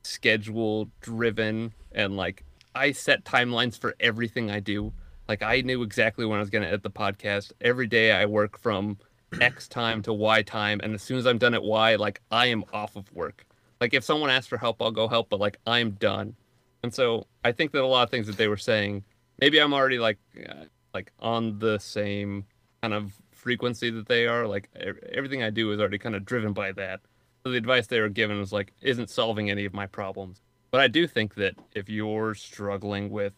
schedule 0.03 0.89
driven 0.99 1.73
and 1.93 2.17
like 2.17 2.43
I 2.75 2.91
set 2.91 3.23
timelines 3.23 3.77
for 3.77 3.95
everything 3.99 4.49
I 4.51 4.59
do. 4.59 4.93
Like 5.27 5.41
I 5.41 5.61
knew 5.61 5.83
exactly 5.83 6.25
when 6.25 6.37
I 6.37 6.41
was 6.41 6.49
going 6.49 6.63
to 6.63 6.67
edit 6.67 6.83
the 6.83 6.89
podcast. 6.89 7.51
Every 7.61 7.87
day 7.87 8.11
I 8.11 8.25
work 8.25 8.57
from 8.57 8.97
X 9.39 9.67
time 9.67 10.01
to 10.03 10.13
Y 10.13 10.41
time 10.43 10.79
and 10.83 10.93
as 10.93 11.01
soon 11.01 11.17
as 11.17 11.25
I'm 11.25 11.37
done 11.37 11.53
at 11.53 11.63
Y, 11.63 11.95
like 11.95 12.21
I 12.31 12.47
am 12.47 12.63
off 12.73 12.95
of 12.95 13.11
work. 13.13 13.45
Like 13.79 13.93
if 13.93 14.03
someone 14.03 14.29
asks 14.29 14.47
for 14.47 14.57
help, 14.57 14.81
I'll 14.81 14.91
go 14.91 15.07
help, 15.07 15.29
but 15.29 15.39
like 15.39 15.59
I'm 15.65 15.91
done. 15.91 16.35
And 16.83 16.93
so 16.93 17.27
I 17.43 17.51
think 17.51 17.71
that 17.71 17.81
a 17.81 17.87
lot 17.87 18.03
of 18.03 18.09
things 18.09 18.27
that 18.27 18.37
they 18.37 18.47
were 18.47 18.57
saying, 18.57 19.03
maybe 19.39 19.59
I'm 19.59 19.73
already 19.73 19.99
like 19.99 20.19
uh, 20.47 20.65
like 20.93 21.11
on 21.19 21.59
the 21.59 21.79
same 21.79 22.45
kind 22.81 22.93
of 22.93 23.13
frequency 23.31 23.89
that 23.89 24.07
they 24.07 24.27
are. 24.27 24.47
Like 24.47 24.69
everything 25.11 25.43
I 25.43 25.49
do 25.49 25.71
is 25.71 25.79
already 25.79 25.97
kind 25.97 26.15
of 26.15 26.25
driven 26.25 26.53
by 26.53 26.71
that. 26.73 27.01
So 27.43 27.51
the 27.51 27.57
advice 27.57 27.87
they 27.87 27.99
were 27.99 28.09
given 28.09 28.39
was 28.39 28.53
like 28.53 28.73
isn't 28.81 29.09
solving 29.09 29.49
any 29.49 29.65
of 29.65 29.73
my 29.73 29.85
problems. 29.85 30.41
But 30.73 30.81
I 30.81 30.87
do 30.87 31.05
think 31.05 31.35
that 31.35 31.53
if 31.75 31.87
you're 31.87 32.33
struggling 32.33 33.11
with 33.11 33.33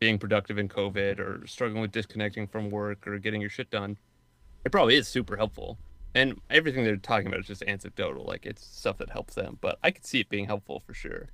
being 0.00 0.18
productive 0.18 0.58
in 0.58 0.68
COVID 0.68 1.20
or 1.20 1.46
struggling 1.46 1.80
with 1.82 1.92
disconnecting 1.92 2.48
from 2.48 2.68
work 2.68 3.06
or 3.06 3.16
getting 3.20 3.40
your 3.40 3.48
shit 3.48 3.70
done, 3.70 3.96
it 4.64 4.72
probably 4.72 4.96
is 4.96 5.06
super 5.06 5.36
helpful. 5.36 5.78
And 6.16 6.40
everything 6.50 6.82
they're 6.82 6.96
talking 6.96 7.28
about 7.28 7.38
is 7.38 7.46
just 7.46 7.62
anecdotal, 7.62 8.24
like 8.24 8.44
it's 8.44 8.66
stuff 8.66 8.98
that 8.98 9.10
helps 9.10 9.36
them. 9.36 9.58
But 9.60 9.78
I 9.84 9.92
could 9.92 10.04
see 10.04 10.18
it 10.18 10.28
being 10.28 10.46
helpful 10.46 10.82
for 10.84 10.92
sure. 10.92 11.28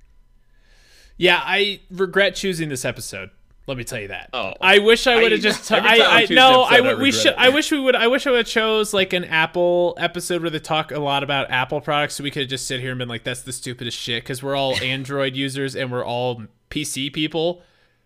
Yeah, 1.17 1.41
I 1.43 1.79
regret 1.89 2.35
choosing 2.35 2.69
this 2.69 2.85
episode. 2.85 3.31
Let 3.67 3.77
me 3.77 3.83
tell 3.83 3.99
you 3.99 4.07
that. 4.07 4.29
Oh, 4.31 4.53
I 4.61 4.79
wish 4.79 5.07
I 5.07 5.21
would 5.21 5.33
have 5.33 5.41
just. 5.41 5.67
T- 5.67 5.75
I, 5.75 6.21
I 6.21 6.27
no. 6.29 6.63
I, 6.63 6.77
w- 6.77 6.95
I 6.95 7.01
we 7.01 7.11
should. 7.11 7.33
It. 7.33 7.37
I 7.37 7.49
wish 7.49 7.69
we 7.69 7.77
would. 7.77 7.97
I 7.97 8.07
wish 8.07 8.25
I 8.25 8.31
would 8.31 8.37
have 8.37 8.47
chose 8.47 8.93
like 8.93 9.11
an 9.11 9.25
Apple 9.25 9.93
episode 9.97 10.41
where 10.41 10.49
they 10.49 10.59
talk 10.59 10.91
a 10.91 10.99
lot 10.99 11.21
about 11.21 11.51
Apple 11.51 11.81
products, 11.81 12.15
so 12.15 12.23
we 12.23 12.31
could 12.31 12.47
just 12.47 12.65
sit 12.65 12.79
here 12.79 12.91
and 12.91 12.99
been 12.99 13.09
like, 13.09 13.25
"That's 13.25 13.41
the 13.41 13.51
stupidest 13.51 13.97
shit," 13.97 14.23
because 14.23 14.41
we're 14.41 14.55
all 14.55 14.77
Android 14.81 15.35
users 15.35 15.75
and 15.75 15.91
we're 15.91 16.05
all 16.05 16.43
PC 16.69 17.11
people. 17.11 17.61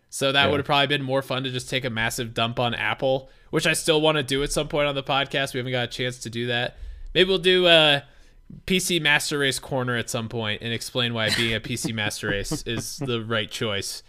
So 0.10 0.32
that 0.32 0.46
yeah. 0.46 0.50
would 0.50 0.58
have 0.58 0.66
probably 0.66 0.88
been 0.88 1.04
more 1.04 1.22
fun 1.22 1.44
to 1.44 1.52
just 1.52 1.70
take 1.70 1.86
a 1.86 1.92
massive 1.92 2.34
dump 2.34 2.60
on 2.60 2.74
Apple, 2.74 3.30
which 3.52 3.68
I 3.68 3.74
still 3.74 4.02
want 4.02 4.18
to 4.18 4.24
do 4.24 4.42
at 4.42 4.52
some 4.52 4.68
point 4.68 4.88
on 4.88 4.96
the 4.96 5.04
podcast. 5.04 5.54
We 5.54 5.60
haven't 5.60 5.74
got 5.74 5.84
a 5.84 5.92
chance 5.92 6.18
to 6.22 6.32
do 6.32 6.48
that. 6.48 6.76
Maybe 7.14 7.30
we'll 7.30 7.38
do 7.38 7.68
uh, 7.68 8.02
a 8.02 8.62
PC 8.66 9.00
Master 9.00 9.38
Race 9.38 9.60
corner 9.60 9.96
at 9.96 10.10
some 10.10 10.28
point 10.28 10.64
and 10.64 10.74
explain 10.74 11.14
why 11.14 11.30
being 11.36 11.54
a 11.54 11.60
PC 11.60 11.94
Master 11.94 12.30
Race 12.30 12.64
is 12.64 12.98
the 12.98 13.24
right 13.24 13.50
choice 13.50 14.02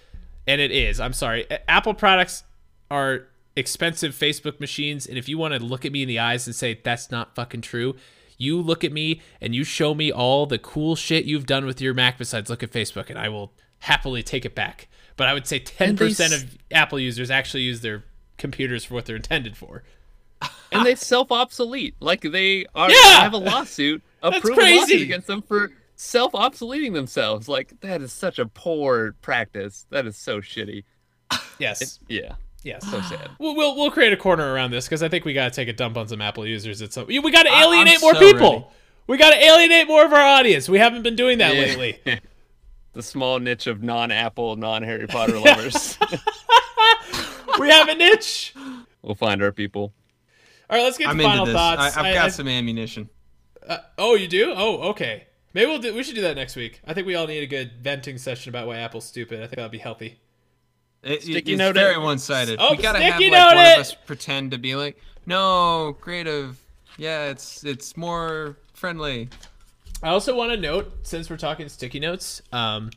and 0.46 0.60
it 0.60 0.70
is. 0.70 1.00
I'm 1.00 1.12
sorry. 1.12 1.46
Apple 1.68 1.94
products 1.94 2.44
are 2.90 3.26
expensive 3.56 4.14
Facebook 4.14 4.60
machines, 4.60 5.06
and 5.06 5.18
if 5.18 5.28
you 5.28 5.38
want 5.38 5.54
to 5.54 5.60
look 5.60 5.84
at 5.84 5.92
me 5.92 6.02
in 6.02 6.08
the 6.08 6.18
eyes 6.18 6.46
and 6.46 6.54
say 6.54 6.80
that's 6.82 7.10
not 7.10 7.34
fucking 7.34 7.60
true, 7.60 7.94
you 8.38 8.60
look 8.60 8.84
at 8.84 8.92
me 8.92 9.20
and 9.40 9.54
you 9.54 9.64
show 9.64 9.94
me 9.94 10.10
all 10.10 10.46
the 10.46 10.58
cool 10.58 10.96
shit 10.96 11.24
you've 11.24 11.46
done 11.46 11.64
with 11.64 11.80
your 11.80 11.94
Mac 11.94 12.18
besides 12.18 12.50
look 12.50 12.62
at 12.62 12.70
Facebook, 12.70 13.08
and 13.10 13.18
I 13.18 13.28
will 13.28 13.52
happily 13.80 14.22
take 14.22 14.44
it 14.44 14.54
back. 14.54 14.88
But 15.16 15.28
I 15.28 15.34
would 15.34 15.46
say 15.46 15.60
10% 15.60 16.34
of 16.34 16.58
Apple 16.70 16.98
users 16.98 17.30
actually 17.30 17.64
use 17.64 17.82
their 17.82 18.04
computers 18.38 18.84
for 18.84 18.94
what 18.94 19.06
they're 19.06 19.16
intended 19.16 19.56
for. 19.56 19.82
And 20.72 20.86
they 20.86 20.94
self 20.94 21.30
obsolete. 21.30 21.94
Like 22.00 22.22
they 22.22 22.66
are 22.74 22.90
yeah! 22.90 23.20
have 23.20 23.34
a 23.34 23.38
lawsuit, 23.38 24.02
a 24.22 24.40
proven 24.40 24.76
lawsuit 24.76 25.02
against 25.02 25.26
them 25.26 25.42
for 25.42 25.70
self 26.02 26.32
obsoleting 26.32 26.92
themselves. 26.92 27.48
Like 27.48 27.80
that 27.80 28.02
is 28.02 28.12
such 28.12 28.38
a 28.38 28.46
poor 28.46 29.14
practice. 29.22 29.86
That 29.90 30.06
is 30.06 30.16
so 30.16 30.40
shitty. 30.40 30.84
Yes. 31.58 31.80
It, 31.80 31.98
yeah. 32.08 32.34
Yes. 32.62 32.88
So 32.90 33.00
sad. 33.08 33.30
We'll, 33.38 33.54
we'll, 33.56 33.76
we'll 33.76 33.90
create 33.90 34.12
a 34.12 34.16
corner 34.16 34.52
around 34.52 34.72
this 34.72 34.86
because 34.86 35.02
I 35.02 35.08
think 35.08 35.24
we 35.24 35.32
got 35.32 35.52
to 35.52 35.54
take 35.54 35.68
a 35.68 35.72
dump 35.72 35.96
on 35.96 36.08
some 36.08 36.20
Apple 36.20 36.46
users. 36.46 36.82
At 36.82 36.92
some, 36.92 37.06
we 37.06 37.30
got 37.30 37.44
to 37.44 37.52
alienate 37.52 38.00
more 38.00 38.14
so 38.14 38.20
people. 38.20 38.52
Ready. 38.52 38.66
We 39.06 39.16
got 39.18 39.30
to 39.30 39.44
alienate 39.44 39.88
more 39.88 40.04
of 40.04 40.12
our 40.12 40.20
audience. 40.20 40.68
We 40.68 40.78
haven't 40.78 41.02
been 41.02 41.16
doing 41.16 41.38
that 41.38 41.54
yeah. 41.54 41.60
lately. 41.60 42.00
the 42.92 43.02
small 43.02 43.38
niche 43.40 43.66
of 43.66 43.82
non-Apple, 43.82 44.56
non-Harry 44.56 45.06
Potter 45.06 45.38
lovers. 45.40 45.98
we 47.58 47.68
have 47.68 47.88
a 47.88 47.94
niche. 47.94 48.54
We'll 49.02 49.16
find 49.16 49.42
our 49.42 49.52
people. 49.52 49.92
All 50.70 50.76
right, 50.76 50.84
let's 50.84 50.98
get 50.98 51.12
to 51.12 51.22
final 51.22 51.46
thoughts. 51.46 51.96
I, 51.96 52.04
have 52.04 52.14
got 52.14 52.26
I, 52.26 52.28
some 52.28 52.48
ammunition. 52.48 53.10
Uh, 53.66 53.78
oh, 53.98 54.14
you 54.14 54.28
do? 54.28 54.54
Oh, 54.56 54.90
okay. 54.90 55.26
Maybe 55.54 55.66
we'll 55.70 55.80
do. 55.80 55.94
We 55.94 56.02
should 56.02 56.14
do 56.14 56.22
that 56.22 56.36
next 56.36 56.56
week. 56.56 56.80
I 56.86 56.94
think 56.94 57.06
we 57.06 57.14
all 57.14 57.26
need 57.26 57.42
a 57.42 57.46
good 57.46 57.72
venting 57.82 58.18
session 58.18 58.50
about 58.50 58.66
why 58.66 58.78
Apple's 58.78 59.04
stupid. 59.04 59.38
I 59.38 59.42
think 59.42 59.56
that'll 59.56 59.68
be 59.68 59.78
healthy. 59.78 60.18
It, 61.02 61.22
sticky 61.22 61.52
it's 61.52 61.58
note 61.58 61.74
very 61.74 61.98
one 61.98 62.18
sided. 62.18 62.58
Oh, 62.60 62.72
we 62.72 62.82
gotta 62.82 63.00
have 63.00 63.20
like 63.20 63.30
one 63.32 63.56
it. 63.56 63.74
of 63.74 63.80
us 63.80 63.94
pretend 63.94 64.52
to 64.52 64.58
be 64.58 64.76
like, 64.76 65.00
no, 65.26 65.96
creative. 66.00 66.60
Yeah, 66.96 67.26
it's 67.26 67.64
it's 67.64 67.96
more 67.96 68.56
friendly. 68.72 69.28
I 70.02 70.08
also 70.08 70.34
want 70.36 70.50
to 70.52 70.56
note, 70.56 70.92
since 71.02 71.30
we're 71.30 71.36
talking 71.36 71.68
sticky 71.68 72.00
notes, 72.00 72.42
um, 72.52 72.90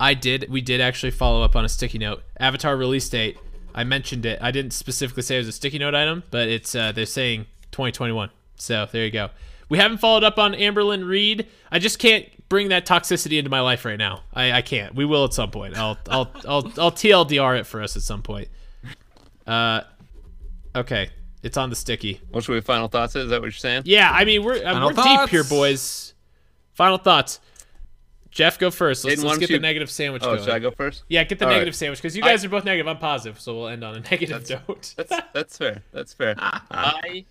I 0.00 0.14
did 0.14 0.48
we 0.50 0.60
did 0.60 0.80
actually 0.80 1.12
follow 1.12 1.42
up 1.42 1.54
on 1.54 1.64
a 1.64 1.68
sticky 1.68 1.98
note. 1.98 2.22
Avatar 2.40 2.76
release 2.76 3.08
date. 3.08 3.38
I 3.74 3.84
mentioned 3.84 4.26
it. 4.26 4.38
I 4.42 4.50
didn't 4.50 4.72
specifically 4.72 5.22
say 5.22 5.36
it 5.36 5.38
was 5.38 5.48
a 5.48 5.52
sticky 5.52 5.78
note 5.78 5.94
item, 5.94 6.24
but 6.30 6.48
it's 6.48 6.74
uh, 6.74 6.92
they're 6.92 7.06
saying 7.06 7.46
2021. 7.70 8.30
So 8.56 8.86
there 8.90 9.04
you 9.04 9.10
go. 9.10 9.30
We 9.68 9.78
haven't 9.78 9.98
followed 9.98 10.24
up 10.24 10.38
on 10.38 10.52
Amberlynn 10.54 11.06
Reid. 11.06 11.46
I 11.70 11.78
just 11.78 11.98
can't 11.98 12.26
bring 12.48 12.68
that 12.68 12.84
toxicity 12.86 13.38
into 13.38 13.50
my 13.50 13.60
life 13.60 13.84
right 13.84 13.96
now. 13.98 14.22
I, 14.34 14.52
I 14.52 14.62
can't. 14.62 14.94
We 14.94 15.04
will 15.06 15.24
at 15.24 15.32
some 15.32 15.50
point. 15.50 15.76
I'll 15.76 15.96
I'll 16.10 16.30
I'll 16.46 16.66
I'll 16.78 16.92
TLDR 16.92 17.58
it 17.60 17.64
for 17.66 17.80
us 17.82 17.96
at 17.96 18.02
some 18.02 18.22
point. 18.22 18.48
Uh, 19.46 19.82
okay, 20.76 21.10
it's 21.42 21.56
on 21.56 21.70
the 21.70 21.76
sticky. 21.76 22.20
What 22.30 22.44
should 22.44 22.52
we 22.52 22.60
final 22.60 22.88
thoughts? 22.88 23.16
Is 23.16 23.30
that 23.30 23.40
what 23.40 23.46
you're 23.46 23.52
saying? 23.52 23.82
Yeah, 23.86 24.10
I 24.12 24.24
mean 24.24 24.44
we're 24.44 24.64
uh, 24.64 24.86
we're 24.86 24.92
deep 24.92 25.28
here, 25.30 25.44
boys. 25.44 26.14
Final 26.74 26.98
thoughts. 26.98 27.40
Jeff, 28.30 28.58
go 28.58 28.70
first. 28.70 29.04
Let's, 29.04 29.22
let's 29.22 29.38
get 29.38 29.50
you- 29.50 29.56
the 29.58 29.60
negative 29.60 29.90
sandwich 29.90 30.22
Oh, 30.22 30.32
going. 30.34 30.38
should 30.40 30.54
I 30.54 30.58
go 30.58 30.70
first? 30.70 31.02
Yeah, 31.06 31.22
get 31.24 31.38
the 31.38 31.44
All 31.44 31.50
right. 31.50 31.56
negative 31.56 31.74
sandwich 31.76 32.00
because 32.00 32.16
you 32.16 32.22
I- 32.22 32.28
guys 32.28 32.44
are 32.44 32.48
both 32.48 32.64
negative. 32.64 32.88
I'm 32.88 32.96
positive, 32.98 33.38
so 33.38 33.54
we'll 33.54 33.68
end 33.68 33.84
on 33.84 33.94
a 33.96 34.00
negative 34.10 34.48
note. 34.68 34.94
That's 34.96 35.12
that's 35.34 35.58
fair. 35.58 35.82
That's 35.92 36.14
fair. 36.14 36.34
I 36.38 37.24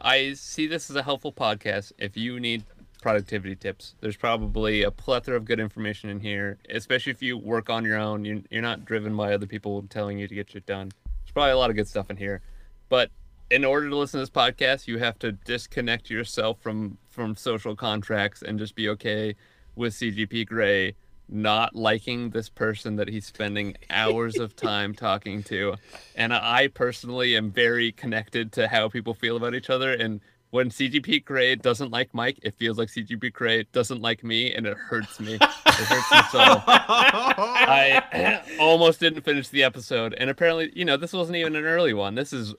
I 0.00 0.34
see 0.34 0.66
this 0.66 0.90
as 0.90 0.96
a 0.96 1.02
helpful 1.02 1.32
podcast. 1.32 1.92
If 1.98 2.16
you 2.16 2.38
need 2.38 2.64
productivity 3.02 3.56
tips, 3.56 3.94
there's 4.00 4.16
probably 4.16 4.82
a 4.82 4.90
plethora 4.90 5.36
of 5.36 5.44
good 5.44 5.60
information 5.60 6.10
in 6.10 6.20
here. 6.20 6.58
Especially 6.68 7.12
if 7.12 7.22
you 7.22 7.38
work 7.38 7.70
on 7.70 7.84
your 7.84 7.98
own, 7.98 8.24
you're, 8.24 8.40
you're 8.50 8.62
not 8.62 8.84
driven 8.84 9.16
by 9.16 9.32
other 9.32 9.46
people 9.46 9.82
telling 9.88 10.18
you 10.18 10.28
to 10.28 10.34
get 10.34 10.50
shit 10.50 10.66
done. 10.66 10.90
There's 11.04 11.32
probably 11.32 11.52
a 11.52 11.58
lot 11.58 11.70
of 11.70 11.76
good 11.76 11.88
stuff 11.88 12.10
in 12.10 12.16
here. 12.16 12.42
But 12.88 13.10
in 13.50 13.64
order 13.64 13.88
to 13.88 13.96
listen 13.96 14.18
to 14.18 14.22
this 14.22 14.30
podcast, 14.30 14.86
you 14.86 14.98
have 14.98 15.18
to 15.20 15.32
disconnect 15.32 16.10
yourself 16.10 16.60
from 16.60 16.98
from 17.08 17.36
social 17.36 17.74
contracts 17.74 18.42
and 18.42 18.58
just 18.58 18.74
be 18.74 18.88
okay 18.90 19.34
with 19.74 19.94
CGP 19.94 20.46
Grey 20.46 20.94
not 21.28 21.74
liking 21.74 22.30
this 22.30 22.48
person 22.48 22.96
that 22.96 23.08
he's 23.08 23.26
spending 23.26 23.76
hours 23.90 24.38
of 24.38 24.54
time 24.54 24.94
talking 24.94 25.42
to. 25.44 25.74
And 26.14 26.32
I 26.32 26.68
personally 26.68 27.36
am 27.36 27.50
very 27.50 27.92
connected 27.92 28.52
to 28.52 28.68
how 28.68 28.88
people 28.88 29.14
feel 29.14 29.36
about 29.36 29.54
each 29.54 29.70
other. 29.70 29.92
And 29.92 30.20
when 30.50 30.70
CGP 30.70 31.24
Grey 31.24 31.54
doesn't 31.56 31.90
like 31.90 32.14
Mike, 32.14 32.38
it 32.42 32.54
feels 32.56 32.78
like 32.78 32.88
CGP 32.88 33.32
Grey 33.32 33.64
doesn't 33.72 34.00
like 34.00 34.22
me, 34.22 34.54
and 34.54 34.66
it 34.66 34.76
hurts 34.76 35.18
me. 35.20 35.34
It 35.34 35.42
hurts 35.42 36.10
me 36.10 36.18
so. 36.30 36.62
I 36.66 38.42
almost 38.60 39.00
didn't 39.00 39.22
finish 39.22 39.48
the 39.48 39.64
episode, 39.64 40.14
and 40.14 40.30
apparently, 40.30 40.72
you 40.74 40.84
know, 40.84 40.96
this 40.96 41.12
wasn't 41.12 41.36
even 41.36 41.56
an 41.56 41.64
early 41.64 41.92
one. 41.92 42.14
This 42.14 42.32
is 42.32 42.54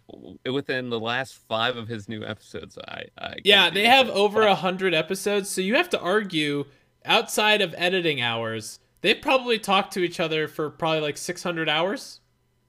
within 0.46 0.90
the 0.90 1.00
last 1.00 1.40
five 1.48 1.78
of 1.78 1.88
his 1.88 2.08
new 2.08 2.24
episodes. 2.24 2.78
I, 2.88 3.06
I 3.18 3.36
Yeah, 3.44 3.70
they 3.70 3.86
have 3.86 4.10
over 4.10 4.44
a 4.44 4.56
hundred 4.56 4.94
episodes, 4.94 5.50
so 5.50 5.62
you 5.62 5.76
have 5.76 5.90
to 5.90 6.00
argue 6.00 6.66
outside 7.08 7.62
of 7.62 7.74
editing 7.78 8.22
hours. 8.22 8.80
They 9.02 9.14
probably 9.14 9.60
talked 9.60 9.94
to 9.94 10.04
each 10.04 10.20
other 10.20 10.48
for 10.48 10.70
probably 10.70 11.02
like 11.02 11.18
600 11.18 11.70
hours. 11.70 12.20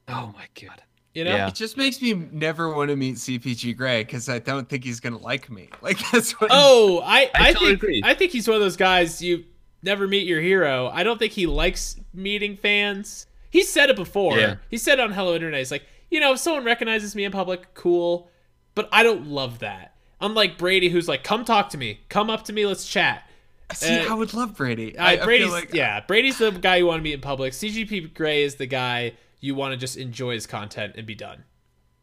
Oh 0.08 0.32
my 0.34 0.46
god. 0.60 0.82
You 1.14 1.24
know? 1.24 1.34
Yeah. 1.34 1.48
It 1.48 1.54
just 1.54 1.76
makes 1.76 2.00
me 2.00 2.12
never 2.14 2.72
want 2.72 2.90
to 2.90 2.96
meet 2.96 3.16
CGP 3.16 3.76
Grey 3.76 4.04
because 4.04 4.28
I 4.28 4.38
don't 4.38 4.68
think 4.68 4.84
he's 4.84 5.00
gonna 5.00 5.18
like 5.18 5.50
me. 5.50 5.68
Like 5.82 5.98
that's 6.12 6.32
what. 6.40 6.50
Oh, 6.52 7.02
I 7.04 7.30
I, 7.34 7.52
totally 7.52 7.70
think 7.70 7.82
agree. 7.82 8.02
I 8.04 8.14
think 8.14 8.32
he's 8.32 8.46
one 8.46 8.56
of 8.56 8.60
those 8.60 8.76
guys 8.76 9.22
you 9.22 9.44
never 9.82 10.06
meet 10.06 10.26
your 10.26 10.40
hero. 10.40 10.90
I 10.92 11.02
don't 11.02 11.18
think 11.18 11.32
he 11.32 11.46
likes 11.46 11.96
meeting 12.12 12.56
fans. 12.56 13.26
He 13.50 13.62
said 13.62 13.90
it 13.90 13.96
before. 13.96 14.38
Yeah. 14.38 14.56
He 14.70 14.76
said 14.76 15.00
on 15.00 15.12
Hello 15.12 15.34
Internet, 15.34 15.58
he's 15.58 15.70
like, 15.70 15.86
you 16.10 16.20
know, 16.20 16.32
if 16.32 16.38
someone 16.38 16.64
recognizes 16.64 17.14
me 17.14 17.24
in 17.24 17.32
public, 17.32 17.74
cool, 17.74 18.30
but 18.74 18.88
I 18.92 19.02
don't 19.02 19.26
love 19.26 19.60
that. 19.60 19.94
Unlike 20.20 20.58
Brady, 20.58 20.88
who's 20.88 21.08
like, 21.08 21.24
come 21.24 21.44
talk 21.44 21.70
to 21.70 21.78
me, 21.78 22.00
come 22.08 22.28
up 22.28 22.44
to 22.44 22.52
me, 22.52 22.66
let's 22.66 22.86
chat. 22.86 23.27
See, 23.74 23.98
uh, 23.98 24.10
I 24.10 24.14
would 24.14 24.32
love 24.34 24.56
Brady. 24.56 24.98
I, 24.98 25.04
I, 25.04 25.12
I 25.12 25.16
feel 25.16 25.24
Brady's 25.26 25.50
like 25.50 25.74
yeah, 25.74 26.00
Brady's 26.00 26.38
the 26.38 26.50
guy 26.52 26.76
you 26.76 26.86
want 26.86 27.00
to 27.00 27.02
meet 27.02 27.14
in 27.14 27.20
public. 27.20 27.52
CGP 27.52 28.14
Grey 28.14 28.42
is 28.42 28.56
the 28.56 28.66
guy 28.66 29.12
you 29.40 29.54
want 29.54 29.72
to 29.72 29.76
just 29.76 29.96
enjoy 29.96 30.34
his 30.34 30.46
content 30.46 30.94
and 30.96 31.06
be 31.06 31.14
done. 31.14 31.44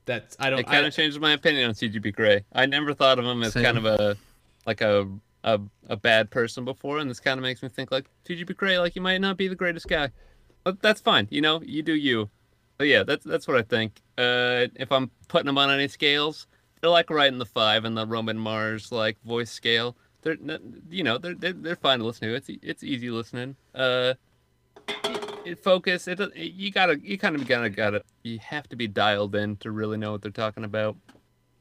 That's 0.06 0.36
I 0.40 0.50
don't. 0.50 0.60
It 0.60 0.68
kind 0.68 0.86
I, 0.86 0.88
of 0.88 0.94
changed 0.94 1.20
my 1.20 1.34
opinion 1.34 1.70
on 1.70 1.74
CGP 1.74 2.14
Grey. 2.14 2.46
I 2.54 2.66
never 2.66 2.94
thought 2.94 3.18
of 3.18 3.26
him 3.26 3.42
as 3.44 3.54
Same. 3.54 3.64
kind 3.64 3.78
of 3.78 3.86
a 3.86 4.16
like 4.68 4.82
a, 4.82 5.08
a 5.44 5.60
a 5.88 5.98
bad 5.98 6.30
person 6.30 6.66
before, 6.66 7.00
and 7.00 7.10
this 7.10 7.20
kind 7.20 7.40
of 7.40 7.42
makes 7.42 7.64
me 7.64 7.70
think 7.70 7.92
like 7.92 8.06
CGP 8.30 8.56
Grey, 8.56 8.78
like 8.78 8.96
you 8.96 9.02
might 9.02 9.20
not 9.20 9.38
be 9.38 9.48
the 9.48 9.56
greatest 9.56 9.88
guy, 9.88 10.12
but 10.64 10.82
that's 10.82 11.02
fine. 11.02 11.28
You 11.32 11.42
know, 11.42 11.62
you 11.64 11.82
do 11.82 11.96
you. 11.96 12.30
But 12.78 12.88
yeah, 12.88 13.04
that's 13.04 13.26
that's 13.26 13.48
what 13.48 13.58
I 13.58 13.64
think. 13.64 14.02
Uh, 14.18 14.68
if 14.76 14.92
I'm 14.92 15.10
putting 15.28 15.48
them 15.48 15.58
on 15.58 15.72
any 15.72 15.88
scales, 15.88 16.46
they're 16.80 16.90
like 16.90 17.10
right 17.10 17.32
in 17.32 17.40
the 17.40 17.46
five 17.46 17.86
in 17.86 17.96
the 17.96 18.06
Roman 18.06 18.38
Mars 18.38 18.92
like 18.92 19.18
voice 19.24 19.50
scale. 19.50 19.96
They're 20.26 20.34
n- 20.34 20.82
you 20.90 21.04
know 21.04 21.18
they're 21.18 21.36
they're, 21.36 21.54
they're 21.54 21.76
fine 21.78 22.00
to 22.00 22.06
listen 22.06 22.28
to. 22.28 22.34
It's 22.36 22.50
it's 22.62 22.84
easy 22.84 23.10
listening. 23.10 23.56
Uh, 23.74 24.16
it 25.46 25.64
focus 25.64 26.08
it, 26.08 26.20
it 26.20 26.34
you 26.36 26.72
gotta 26.72 27.00
you 27.00 27.18
kind 27.18 27.36
of 27.36 27.48
gotta 27.48 27.70
gotta 27.70 28.02
you 28.24 28.40
have 28.40 28.68
to 28.70 28.76
be 28.76 28.88
dialed 28.88 29.36
in 29.36 29.56
to 29.58 29.70
really 29.72 29.98
know 29.98 30.12
what 30.12 30.22
they're 30.24 30.32
talking 30.32 30.64
about 30.64 30.96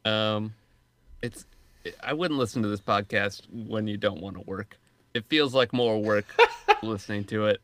um 0.06 0.54
it's 1.22 1.44
i 2.02 2.12
wouldn't 2.12 2.38
listen 2.40 2.62
to 2.62 2.68
this 2.68 2.80
podcast 2.80 3.42
when 3.52 3.86
you 3.86 3.96
don't 3.98 4.20
want 4.22 4.36
to 4.36 4.42
work 4.46 4.78
it 5.12 5.24
feels 5.28 5.54
like 5.54 5.72
more 5.74 5.98
work 6.02 6.24
listening 6.82 7.24
to 7.24 7.44
it 7.46 7.60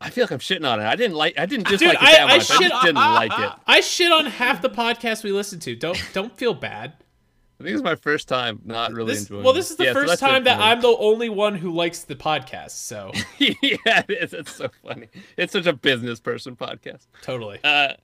i 0.00 0.10
feel 0.10 0.24
like 0.24 0.32
i'm 0.32 0.38
shitting 0.40 0.68
on 0.68 0.80
it 0.80 0.84
i 0.84 0.96
didn't 0.96 1.16
like 1.16 1.38
i 1.38 1.46
didn't 1.46 1.68
Dude, 1.68 1.78
dislike 1.78 1.98
I- 2.02 2.10
it 2.10 2.16
that 2.16 2.30
I 2.30 2.36
much 2.36 2.50
i, 2.50 2.54
shit- 2.58 2.70
just 2.70 2.82
didn't 2.84 2.96
like 2.96 3.32
it 3.38 3.50
I 3.66 3.80
shit 3.80 4.10
on 4.12 4.26
half 4.26 4.60
the 4.60 4.70
podcasts 4.70 5.22
we 5.22 5.30
listen 5.32 5.60
to. 5.60 5.76
Don't 5.76 6.00
don't 6.12 6.36
feel 6.36 6.54
bad. 6.54 6.94
I 7.64 7.68
think 7.68 7.74
it's 7.76 7.84
my 7.84 7.94
first 7.94 8.28
time 8.28 8.60
not 8.64 8.92
really 8.92 9.14
This, 9.14 9.22
enjoying 9.22 9.42
well, 9.44 9.52
this 9.54 9.70
is 9.70 9.76
the 9.76 9.84
Yeah, 9.84 9.92
first 9.94 10.14
it 10.14 10.18
time 10.18 10.44
that. 10.44 10.60
I'm 10.60 10.80
the 10.82 10.88
only 10.98 11.28
one 11.30 11.54
who 11.54 11.70
likes 11.72 12.02
the 12.02 12.14
podcast. 12.14 12.70
So 12.72 13.10
yeah 13.38 14.02
it 14.08 14.10
is 14.10 14.32
it's 14.34 14.54
so 14.54 14.68
funny 14.84 15.08
it's 15.36 15.52
such 15.52 15.66
a 15.66 15.72
business 15.72 16.20
person 16.20 16.56
podcast 16.56 17.06
totally. 17.22 17.58
uh 17.64 17.94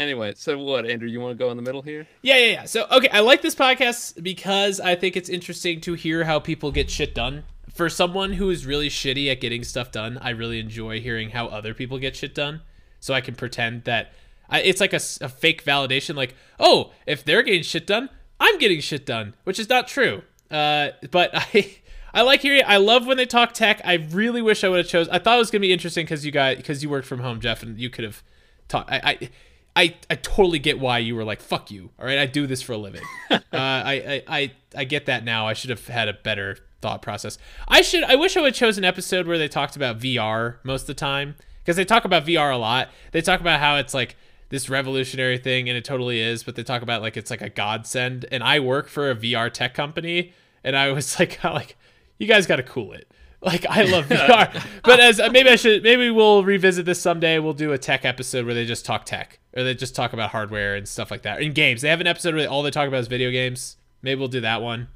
anyway 0.00 0.32
so 0.34 0.58
what 0.58 0.86
andrew 0.86 1.08
you 1.08 1.20
want 1.20 1.36
to 1.36 1.44
go 1.44 1.50
in 1.50 1.56
the 1.56 1.62
middle 1.62 1.82
here 1.82 2.06
Yeah, 2.22 2.36
yeah, 2.38 2.46
yeah. 2.52 2.64
So, 2.64 2.86
okay, 2.90 3.08
I 3.12 3.20
like 3.20 3.42
this 3.42 3.54
podcast 3.54 4.22
because 4.22 4.80
I 4.80 4.94
think 4.96 5.16
it's 5.16 5.28
interesting 5.28 5.80
to 5.82 5.94
hear 5.94 6.24
how 6.24 6.40
people 6.40 6.72
get 6.72 6.90
shit 6.90 7.14
done. 7.14 7.44
For 7.72 7.88
someone 7.88 8.32
who 8.34 8.50
is 8.50 8.66
really 8.66 8.88
shitty 8.88 9.30
at 9.30 9.40
getting 9.40 9.62
stuff 9.64 9.90
done, 9.92 10.18
I 10.18 10.30
really 10.30 10.58
enjoy 10.58 11.00
hearing 11.00 11.30
how 11.30 11.46
other 11.46 11.72
people 11.74 11.98
get 11.98 12.16
shit 12.16 12.34
done. 12.34 12.62
So 13.00 13.14
I 13.14 13.20
can 13.20 13.34
pretend 13.34 13.84
that 13.84 14.12
I, 14.48 14.60
it's 14.60 14.80
like 14.80 14.92
a 14.92 14.98
fake 15.00 15.64
validation, 15.64 16.14
like, 16.14 16.34
oh, 16.60 16.92
if 17.06 17.24
they're 17.24 17.42
getting 17.42 17.62
shit 17.62 17.86
done, 17.86 18.10
I'm 18.42 18.58
getting 18.58 18.80
shit 18.80 19.06
done, 19.06 19.34
which 19.44 19.58
is 19.58 19.68
not 19.68 19.86
true. 19.88 20.22
Uh, 20.50 20.88
but 21.10 21.30
I. 21.34 21.76
I 22.14 22.20
like 22.20 22.42
hearing. 22.42 22.62
I 22.66 22.76
love 22.76 23.06
when 23.06 23.16
they 23.16 23.24
talk 23.24 23.54
tech. 23.54 23.80
I 23.86 23.94
really 23.94 24.42
wish 24.42 24.64
I 24.64 24.68
would 24.68 24.76
have 24.76 24.86
chose. 24.86 25.08
I 25.08 25.18
thought 25.18 25.36
it 25.36 25.38
was 25.38 25.50
gonna 25.50 25.60
be 25.60 25.72
interesting 25.72 26.04
because 26.04 26.26
you 26.26 26.30
guys, 26.30 26.58
because 26.58 26.82
you 26.82 26.90
worked 26.90 27.06
from 27.06 27.20
home, 27.20 27.40
Jeff, 27.40 27.62
and 27.62 27.78
you 27.78 27.88
could 27.88 28.04
have 28.04 28.22
taught. 28.68 28.92
I, 28.92 29.00
I, 29.02 29.30
I, 29.74 29.94
I 30.10 30.14
totally 30.16 30.58
get 30.58 30.78
why 30.78 30.98
you 30.98 31.16
were 31.16 31.24
like, 31.24 31.40
"Fuck 31.40 31.70
you." 31.70 31.88
All 31.98 32.04
right, 32.04 32.18
I 32.18 32.26
do 32.26 32.46
this 32.46 32.60
for 32.60 32.72
a 32.72 32.76
living. 32.76 33.00
uh, 33.30 33.38
I, 33.50 33.92
I, 33.92 34.22
I, 34.28 34.52
I 34.76 34.84
get 34.84 35.06
that 35.06 35.24
now. 35.24 35.46
I 35.46 35.54
should 35.54 35.70
have 35.70 35.86
had 35.86 36.08
a 36.08 36.12
better 36.12 36.58
thought 36.82 37.00
process. 37.00 37.38
I 37.66 37.80
should. 37.80 38.04
I 38.04 38.16
wish 38.16 38.36
I 38.36 38.42
would 38.42 38.48
have 38.48 38.56
chose 38.56 38.76
an 38.76 38.84
episode 38.84 39.26
where 39.26 39.38
they 39.38 39.48
talked 39.48 39.76
about 39.76 39.98
VR 39.98 40.56
most 40.64 40.82
of 40.82 40.86
the 40.88 40.94
time 40.94 41.36
because 41.64 41.76
they 41.76 41.84
talk 41.86 42.04
about 42.04 42.26
VR 42.26 42.52
a 42.52 42.58
lot. 42.58 42.90
They 43.12 43.22
talk 43.22 43.40
about 43.40 43.58
how 43.60 43.76
it's 43.76 43.94
like 43.94 44.16
this 44.52 44.68
revolutionary 44.68 45.38
thing, 45.38 45.70
and 45.70 45.78
it 45.78 45.84
totally 45.84 46.20
is. 46.20 46.42
But 46.44 46.56
they 46.56 46.62
talk 46.62 46.82
about 46.82 47.00
like 47.00 47.16
it's 47.16 47.30
like 47.30 47.40
a 47.40 47.48
godsend. 47.48 48.26
And 48.30 48.44
I 48.44 48.60
work 48.60 48.86
for 48.86 49.10
a 49.10 49.16
VR 49.16 49.50
tech 49.50 49.72
company, 49.74 50.34
and 50.62 50.76
I 50.76 50.92
was 50.92 51.18
like, 51.18 51.42
like, 51.42 51.76
you 52.18 52.28
guys 52.28 52.46
got 52.46 52.56
to 52.56 52.62
cool 52.62 52.92
it. 52.92 53.10
Like 53.40 53.66
I 53.66 53.82
love 53.82 54.04
VR, 54.08 54.64
but 54.84 55.00
as 55.00 55.18
maybe 55.32 55.48
I 55.48 55.56
should 55.56 55.82
maybe 55.82 56.10
we'll 56.10 56.44
revisit 56.44 56.84
this 56.84 57.00
someday. 57.00 57.40
We'll 57.40 57.54
do 57.54 57.72
a 57.72 57.78
tech 57.78 58.04
episode 58.04 58.44
where 58.44 58.54
they 58.54 58.66
just 58.66 58.84
talk 58.84 59.04
tech 59.04 59.40
or 59.56 59.64
they 59.64 59.74
just 59.74 59.96
talk 59.96 60.12
about 60.12 60.30
hardware 60.30 60.76
and 60.76 60.86
stuff 60.86 61.10
like 61.10 61.22
that. 61.22 61.42
In 61.42 61.52
games, 61.52 61.80
they 61.80 61.88
have 61.88 62.00
an 62.00 62.06
episode 62.06 62.36
where 62.36 62.48
all 62.48 62.62
they 62.62 62.70
talk 62.70 62.86
about 62.86 63.00
is 63.00 63.08
video 63.08 63.32
games. 63.32 63.78
Maybe 64.02 64.18
we'll 64.18 64.28
do 64.28 64.42
that 64.42 64.62
one. 64.62 64.88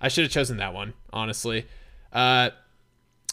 I 0.00 0.08
should 0.08 0.22
have 0.22 0.30
chosen 0.30 0.58
that 0.58 0.74
one, 0.74 0.94
honestly. 1.12 1.66
Uh, 2.12 2.50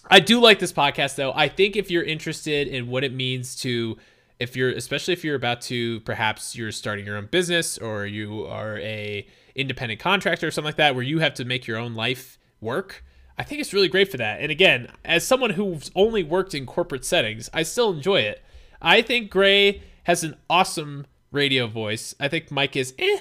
I 0.09 0.19
do 0.19 0.39
like 0.39 0.57
this 0.57 0.73
podcast 0.73 1.15
though. 1.15 1.33
I 1.33 1.47
think 1.47 1.75
if 1.75 1.91
you're 1.91 2.03
interested 2.03 2.67
in 2.67 2.87
what 2.87 3.03
it 3.03 3.13
means 3.13 3.55
to 3.57 3.97
if 4.39 4.55
you're 4.55 4.71
especially 4.71 5.13
if 5.13 5.23
you're 5.23 5.35
about 5.35 5.61
to 5.61 5.99
perhaps 6.01 6.55
you're 6.55 6.71
starting 6.71 7.05
your 7.05 7.17
own 7.17 7.27
business 7.27 7.77
or 7.77 8.05
you 8.05 8.45
are 8.45 8.77
a 8.79 9.25
independent 9.55 9.99
contractor 9.99 10.47
or 10.47 10.51
something 10.51 10.69
like 10.69 10.75
that 10.75 10.95
where 10.95 11.03
you 11.03 11.19
have 11.19 11.33
to 11.33 11.45
make 11.45 11.65
your 11.65 11.77
own 11.77 11.95
life 11.95 12.37
work, 12.59 13.03
I 13.37 13.43
think 13.43 13.61
it's 13.61 13.73
really 13.73 13.87
great 13.87 14.11
for 14.11 14.17
that. 14.17 14.41
And 14.41 14.51
again, 14.51 14.91
as 15.03 15.25
someone 15.25 15.51
who's 15.51 15.91
only 15.95 16.23
worked 16.23 16.53
in 16.53 16.65
corporate 16.65 17.05
settings, 17.05 17.49
I 17.53 17.63
still 17.63 17.91
enjoy 17.93 18.21
it. 18.21 18.43
I 18.81 19.01
think 19.01 19.29
Grey 19.29 19.81
has 20.03 20.23
an 20.23 20.35
awesome 20.49 21.05
radio 21.31 21.67
voice. 21.67 22.13
I 22.19 22.27
think 22.27 22.51
Mike 22.51 22.75
is 22.75 22.93
eh. 22.99 23.19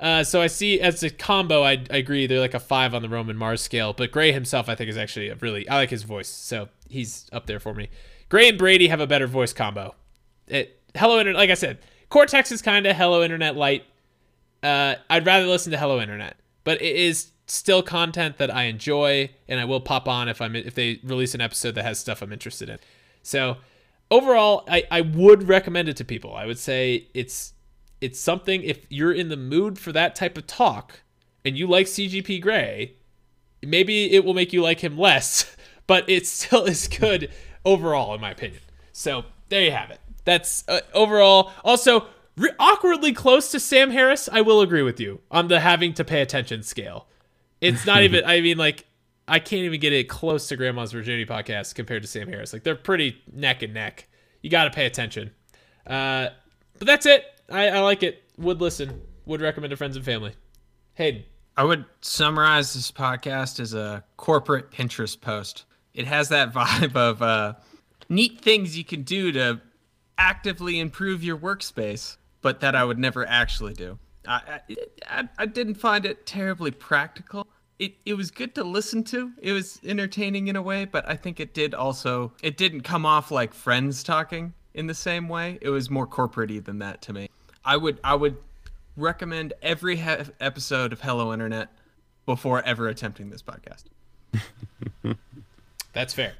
Uh, 0.00 0.22
so 0.22 0.40
I 0.40 0.46
see 0.46 0.80
as 0.80 1.02
a 1.02 1.10
combo, 1.10 1.64
I, 1.64 1.84
I 1.90 1.96
agree 1.96 2.26
they're 2.26 2.38
like 2.38 2.54
a 2.54 2.60
five 2.60 2.94
on 2.94 3.02
the 3.02 3.08
Roman 3.08 3.36
Mars 3.36 3.60
scale. 3.60 3.92
But 3.92 4.12
Grey 4.12 4.32
himself, 4.32 4.68
I 4.68 4.74
think, 4.74 4.90
is 4.90 4.96
actually 4.96 5.28
a 5.28 5.34
really 5.36 5.68
I 5.68 5.76
like 5.76 5.90
his 5.90 6.04
voice, 6.04 6.28
so 6.28 6.68
he's 6.88 7.28
up 7.32 7.46
there 7.46 7.58
for 7.58 7.74
me. 7.74 7.88
Grey 8.28 8.48
and 8.48 8.58
Brady 8.58 8.88
have 8.88 9.00
a 9.00 9.06
better 9.06 9.26
voice 9.26 9.52
combo. 9.52 9.94
It 10.50 10.80
Hello 10.94 11.18
Internet, 11.18 11.38
like 11.38 11.50
I 11.50 11.54
said, 11.54 11.78
Cortex 12.08 12.50
is 12.52 12.62
kind 12.62 12.86
of 12.86 12.96
Hello 12.96 13.22
Internet 13.22 13.56
light. 13.56 13.84
Uh, 14.62 14.96
I'd 15.08 15.26
rather 15.26 15.46
listen 15.46 15.72
to 15.72 15.78
Hello 15.78 16.00
Internet, 16.00 16.36
but 16.64 16.80
it 16.82 16.96
is 16.96 17.30
still 17.46 17.82
content 17.82 18.38
that 18.38 18.54
I 18.54 18.64
enjoy, 18.64 19.30
and 19.46 19.60
I 19.60 19.64
will 19.64 19.80
pop 19.80 20.08
on 20.08 20.28
if 20.28 20.40
I'm 20.40 20.56
if 20.56 20.74
they 20.74 21.00
release 21.04 21.34
an 21.34 21.40
episode 21.40 21.74
that 21.76 21.84
has 21.84 21.98
stuff 21.98 22.22
I'm 22.22 22.32
interested 22.32 22.68
in. 22.68 22.78
So 23.22 23.58
overall, 24.10 24.64
I, 24.68 24.84
I 24.90 25.00
would 25.02 25.48
recommend 25.48 25.88
it 25.88 25.96
to 25.98 26.04
people. 26.04 26.34
I 26.34 26.46
would 26.46 26.58
say 26.58 27.08
it's 27.14 27.52
it's 28.00 28.18
something 28.18 28.62
if 28.62 28.86
you're 28.88 29.12
in 29.12 29.28
the 29.28 29.36
mood 29.36 29.78
for 29.78 29.92
that 29.92 30.14
type 30.14 30.38
of 30.38 30.46
talk 30.46 31.00
and 31.44 31.56
you 31.56 31.66
like 31.66 31.86
CGP 31.86 32.40
Grey, 32.40 32.94
maybe 33.62 34.12
it 34.12 34.24
will 34.24 34.34
make 34.34 34.52
you 34.52 34.62
like 34.62 34.80
him 34.80 34.96
less. 34.96 35.54
but 35.88 36.08
it 36.08 36.26
still 36.26 36.66
is 36.66 36.86
good 36.86 37.32
overall, 37.64 38.14
in 38.14 38.20
my 38.20 38.30
opinion. 38.30 38.60
So 38.92 39.24
there 39.48 39.64
you 39.64 39.72
have 39.72 39.90
it. 39.90 39.98
That's 40.28 40.62
uh, 40.68 40.80
overall. 40.92 41.52
Also, 41.64 42.06
re- 42.36 42.52
awkwardly 42.58 43.14
close 43.14 43.50
to 43.52 43.58
Sam 43.58 43.90
Harris. 43.90 44.28
I 44.30 44.42
will 44.42 44.60
agree 44.60 44.82
with 44.82 45.00
you 45.00 45.20
on 45.30 45.48
the 45.48 45.58
having 45.58 45.94
to 45.94 46.04
pay 46.04 46.20
attention 46.20 46.62
scale. 46.62 47.06
It's 47.62 47.86
not 47.86 48.02
even. 48.02 48.24
I 48.26 48.42
mean, 48.42 48.58
like 48.58 48.84
I 49.26 49.38
can't 49.38 49.62
even 49.62 49.80
get 49.80 49.94
it 49.94 50.10
close 50.10 50.46
to 50.48 50.56
Grandma's 50.56 50.92
Virginity 50.92 51.24
podcast 51.24 51.74
compared 51.74 52.02
to 52.02 52.08
Sam 52.08 52.28
Harris. 52.28 52.52
Like 52.52 52.62
they're 52.62 52.74
pretty 52.74 53.16
neck 53.32 53.62
and 53.62 53.72
neck. 53.72 54.06
You 54.42 54.50
got 54.50 54.64
to 54.64 54.70
pay 54.70 54.84
attention. 54.84 55.30
Uh, 55.86 56.28
but 56.76 56.86
that's 56.86 57.06
it. 57.06 57.24
I, 57.48 57.70
I 57.70 57.78
like 57.78 58.02
it. 58.02 58.22
Would 58.36 58.60
listen. 58.60 59.00
Would 59.24 59.40
recommend 59.40 59.70
to 59.70 59.78
friends 59.78 59.96
and 59.96 60.04
family. 60.04 60.34
Hayden. 60.92 61.24
I 61.56 61.64
would 61.64 61.86
summarize 62.02 62.74
this 62.74 62.92
podcast 62.92 63.60
as 63.60 63.72
a 63.72 64.04
corporate 64.18 64.70
Pinterest 64.72 65.18
post. 65.18 65.64
It 65.94 66.06
has 66.06 66.28
that 66.28 66.52
vibe 66.52 66.96
of 66.96 67.22
uh, 67.22 67.54
neat 68.10 68.42
things 68.42 68.76
you 68.76 68.84
can 68.84 69.04
do 69.04 69.32
to 69.32 69.62
actively 70.18 70.78
improve 70.80 71.22
your 71.24 71.36
workspace, 71.38 72.16
but 72.42 72.60
that 72.60 72.74
I 72.74 72.84
would 72.84 72.98
never 72.98 73.26
actually 73.26 73.74
do. 73.74 73.98
I, 74.26 74.60
I, 75.08 75.28
I 75.38 75.46
didn't 75.46 75.76
find 75.76 76.04
it 76.04 76.26
terribly 76.26 76.70
practical. 76.70 77.46
It, 77.78 77.94
it 78.04 78.14
was 78.14 78.30
good 78.30 78.54
to 78.56 78.64
listen 78.64 79.04
to. 79.04 79.30
It 79.40 79.52
was 79.52 79.80
entertaining 79.84 80.48
in 80.48 80.56
a 80.56 80.62
way, 80.62 80.84
but 80.84 81.08
I 81.08 81.14
think 81.16 81.38
it 81.40 81.54
did 81.54 81.72
also 81.74 82.32
it 82.42 82.56
didn't 82.56 82.80
come 82.82 83.06
off 83.06 83.30
like 83.30 83.54
friends 83.54 84.02
talking 84.02 84.52
in 84.74 84.86
the 84.88 84.94
same 84.94 85.28
way. 85.28 85.58
It 85.62 85.70
was 85.70 85.88
more 85.88 86.06
corporatey 86.06 86.62
than 86.62 86.80
that 86.80 87.00
to 87.02 87.12
me. 87.12 87.30
I 87.64 87.76
would 87.76 88.00
I 88.02 88.16
would 88.16 88.36
recommend 88.96 89.52
every 89.62 89.96
he- 89.96 90.16
episode 90.40 90.92
of 90.92 91.00
Hello 91.00 91.32
Internet 91.32 91.68
before 92.26 92.62
ever 92.64 92.88
attempting 92.88 93.30
this 93.30 93.42
podcast. 93.42 93.84
That's 95.92 96.12
fair. 96.12 96.34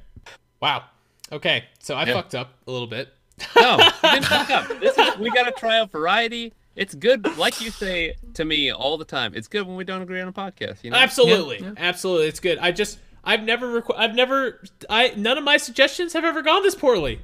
Wow. 0.61 0.83
Okay, 1.31 1.65
so 1.79 1.95
I 1.95 2.05
Yeah. 2.05 2.13
fucked 2.13 2.35
up 2.35 2.53
a 2.67 2.71
little 2.71 2.87
bit. 2.87 3.13
No, 3.55 3.77
didn't 4.01 4.25
fuck 4.25 4.49
up. 4.49 4.67
This 4.79 4.97
is, 4.97 5.17
we 5.17 5.29
got 5.31 5.43
to 5.43 5.51
try 5.51 5.79
out 5.79 5.91
variety. 5.91 6.53
It's 6.75 6.95
good, 6.95 7.37
like 7.37 7.59
you 7.61 7.71
say 7.71 8.15
to 8.35 8.45
me 8.45 8.71
all 8.71 8.97
the 8.97 9.05
time. 9.05 9.33
It's 9.35 9.47
good 9.47 9.67
when 9.67 9.75
we 9.75 9.83
don't 9.83 10.01
agree 10.01 10.21
on 10.21 10.27
a 10.27 10.31
podcast. 10.33 10.83
You 10.83 10.91
know, 10.91 10.97
Absolutely, 10.97 11.59
Yeah, 11.59 11.73
absolutely, 11.77 12.27
it's 12.27 12.39
good. 12.39 12.57
I 12.59 12.71
just 12.71 12.99
I've 13.23 13.43
never 13.43 13.81
requ- 13.81 13.97
I've 13.97 14.15
never 14.15 14.61
I 14.89 15.13
none 15.17 15.37
of 15.37 15.43
my 15.43 15.57
suggestions 15.57 16.13
have 16.13 16.23
ever 16.23 16.41
gone 16.41 16.63
this 16.63 16.75
poorly. 16.75 17.19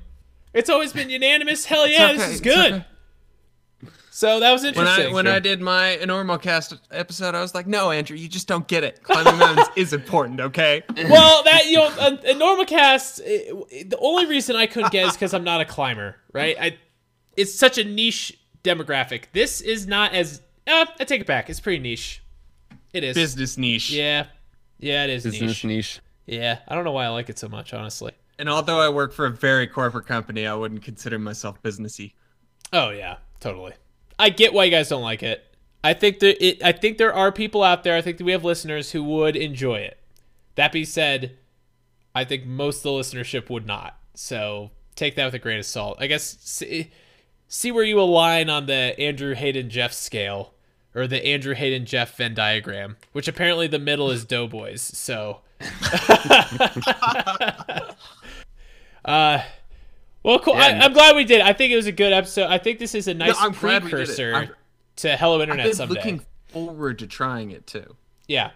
It's 0.54 0.70
always 0.70 0.92
been 0.94 1.10
unanimous. 1.10 1.66
Hell 1.66 1.88
yeah, 1.88 2.14
this 2.14 2.30
is 2.30 2.42
good. 2.42 2.86
Okay. 4.16 4.32
So 4.32 4.40
that 4.40 4.52
was 4.54 4.64
When 4.64 4.70
interesting. 4.70 5.12
I 5.12 5.14
when 5.14 5.28
I 5.28 5.40
did 5.40 5.60
my 5.60 6.00
Enormocast 6.02 6.80
episode, 6.90 7.36
I 7.36 7.42
was 7.42 7.54
like, 7.54 7.68
"No, 7.68 7.92
Andrew, 7.92 8.16
you 8.16 8.30
just 8.30 8.48
don't 8.48 8.66
get 8.66 8.86
it. 8.86 9.04
Climbing 9.04 9.38
mountains 9.38 9.68
is 9.76 9.92
important, 9.92 10.40
okay?" 10.40 10.84
well, 11.10 11.44
that 11.44 11.66
you 11.66 11.76
know, 11.76 11.88
a, 11.88 12.14
a 12.14 12.34
Enormocast. 12.34 13.20
eh, 13.26 13.84
the 13.84 13.98
only 14.00 14.26
reason 14.26 14.56
I 14.56 14.68
couldn't 14.68 14.94
get 14.94 15.08
is 15.08 15.14
because 15.14 15.34
I'm 15.34 15.44
not 15.44 15.60
a 15.60 15.66
climber, 15.66 16.16
right? 16.32 16.56
I, 16.58 16.78
it's 17.36 17.54
such 17.54 17.78
a 17.78 17.84
niche 17.84 18.40
demographic. 18.64 19.26
This 19.34 19.60
is 19.60 19.86
not 19.86 20.14
as. 20.14 20.42
Uh, 20.66 20.86
I 20.98 21.04
take 21.04 21.20
it 21.20 21.28
back. 21.28 21.50
It's 21.50 21.60
pretty 21.60 21.80
niche. 21.80 22.24
It 22.94 23.04
is. 23.04 23.16
Business 23.16 23.58
niche. 23.58 23.92
Yeah, 23.92 24.28
yeah, 24.80 25.04
it 25.04 25.10
is 25.10 25.24
business 25.24 25.42
niche. 25.42 25.66
niche. 25.66 26.00
Yeah, 26.26 26.60
I 26.70 26.76
don't 26.76 26.86
know 26.86 26.94
why 26.94 27.04
I 27.04 27.10
like 27.10 27.30
it 27.30 27.38
so 27.38 27.50
much, 27.50 27.74
honestly. 27.74 28.14
And 28.40 28.48
although 28.50 28.80
I 28.80 28.88
work 28.88 29.12
for 29.12 29.26
a 29.26 29.30
very 29.30 29.68
corporate 29.68 30.06
company, 30.06 30.48
I 30.48 30.56
wouldn't 30.56 30.84
consider 30.84 31.20
myself 31.20 31.62
businessy. 31.62 32.14
Oh 32.72 32.92
yeah, 32.92 33.18
totally. 33.42 33.74
I 34.18 34.30
get 34.30 34.54
why 34.54 34.66
you 34.66 34.72
guys 34.72 34.90
don't 34.90 35.02
like 35.02 35.24
it. 35.24 35.44
I 35.84 35.94
think 35.94 36.20
that 36.20 36.44
it. 36.44 36.64
I 36.64 36.72
think 36.72 36.98
there 36.98 37.14
are 37.14 37.32
people 37.32 37.62
out 37.64 37.84
there. 37.84 37.96
I 37.96 38.02
think 38.02 38.18
that 38.18 38.24
we 38.24 38.32
have 38.32 38.44
listeners 38.44 38.92
who 38.92 39.04
would 39.04 39.36
enjoy 39.36 39.76
it. 39.76 40.00
That 40.56 40.72
being 40.72 40.86
said, 40.86 41.38
I 42.16 42.24
think 42.24 42.46
most 42.46 42.78
of 42.78 42.84
the 42.84 42.90
listenership 42.90 43.50
would 43.50 43.68
not. 43.68 43.98
So 44.16 44.72
take 44.96 45.16
that 45.16 45.26
with 45.26 45.36
a 45.36 45.40
grain 45.40 45.60
of 45.60 45.66
salt. 45.66 45.98
I 46.00 46.08
guess 46.08 46.38
see, 46.40 46.92
see 47.48 47.72
where 47.72 47.84
you 47.84 48.00
align 48.00 48.50
on 48.50 48.66
the 48.66 49.00
Andrew 49.00 49.36
Hayden 49.36 49.70
Jeff 49.70 49.94
scale 49.94 50.54
or 50.96 51.06
the 51.08 51.24
Andrew 51.24 51.54
Hayden 51.54 51.86
Jeff 51.86 52.18
Venn 52.18 52.34
diagram, 52.34 52.98
which 53.12 53.28
apparently 53.28 53.68
the 53.68 53.78
middle 53.80 54.10
is 54.10 54.26
Doughboys. 54.26 54.82
So. 54.82 55.42
uh. 59.06 59.42
Well, 60.26 60.40
cool. 60.40 60.56
Yeah, 60.56 60.80
I, 60.82 60.86
I'm 60.86 60.94
glad 60.94 61.16
we 61.16 61.24
did. 61.24 61.42
I 61.42 61.54
think 61.54 61.72
it 61.72 61.76
was 61.76 61.86
a 61.86 61.92
good 61.92 62.12
episode. 62.12 62.48
I 62.48 62.58
think 62.58 62.80
this 62.80 62.96
is 62.96 63.08
a 63.08 63.14
nice 63.14 63.36
I'm 63.40 63.52
glad 63.52 63.84
we 63.84 63.92
did 63.92 64.00
it. 64.00 64.06
precursor 64.06 64.58
to 64.98 65.18
Hello 65.18 65.36
I've 65.36 65.42
Internet 65.42 65.66
been 65.68 65.76
someday. 65.76 65.94
looking 65.94 66.22
forward 66.48 66.98
to 67.00 67.08
trying 67.08 67.52
it 67.52 67.68
too. 67.68 67.96
Yeah, 68.28 68.50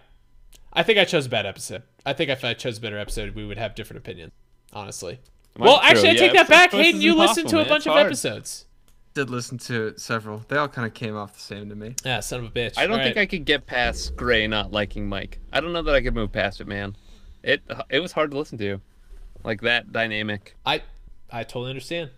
I 0.72 0.82
think 0.82 0.98
I 0.98 1.04
chose 1.04 1.26
a 1.26 1.28
bad 1.28 1.46
episode. 1.46 1.84
I 2.04 2.12
think 2.12 2.28
if 2.28 2.44
I 2.44 2.54
chose 2.54 2.78
a 2.78 2.80
better 2.80 2.98
episode, 2.98 3.36
we 3.36 3.46
would 3.46 3.56
have 3.56 3.76
different 3.76 3.98
opinions. 3.98 4.32
Honestly. 4.72 5.20
Might 5.56 5.66
well, 5.66 5.80
be 5.80 5.86
actually, 5.86 6.08
I 6.08 6.12
true. 6.16 6.20
take 6.20 6.32
that 6.32 6.48
back. 6.48 6.72
Hayden, 6.72 7.00
you 7.00 7.14
listened 7.14 7.48
to 7.50 7.56
a 7.56 7.58
man. 7.60 7.68
bunch 7.68 7.80
It's 7.82 7.86
of 7.86 7.92
hard. 7.92 8.06
episodes. 8.06 8.66
Did 9.14 9.30
listen 9.30 9.58
to 9.58 9.94
several. 9.96 10.44
They 10.48 10.56
all 10.56 10.68
kind 10.68 10.86
of 10.88 10.94
came 10.94 11.16
off 11.16 11.34
the 11.34 11.40
same 11.40 11.68
to 11.68 11.76
me. 11.76 11.94
Yeah, 12.04 12.18
son 12.20 12.40
of 12.40 12.46
a 12.46 12.50
bitch. 12.50 12.78
I 12.78 12.86
don't 12.86 12.98
All 12.98 13.04
think 13.04 13.16
right. 13.16 13.22
I 13.22 13.26
could 13.26 13.44
get 13.44 13.66
past 13.66 14.16
Grey 14.16 14.46
not 14.46 14.72
liking 14.72 15.08
Mike. 15.08 15.38
I 15.52 15.60
don't 15.60 15.72
know 15.72 15.82
that 15.82 15.94
I 15.94 16.00
could 16.02 16.14
move 16.14 16.32
past 16.32 16.60
it, 16.60 16.66
man. 16.66 16.96
It 17.44 17.62
it 17.88 18.00
was 18.00 18.10
hard 18.12 18.30
to 18.32 18.38
listen 18.38 18.58
to, 18.58 18.80
like 19.44 19.60
that 19.62 19.92
dynamic. 19.92 20.56
I 20.64 20.82
I 21.32 21.44
totally 21.44 21.70
understand, 21.70 22.10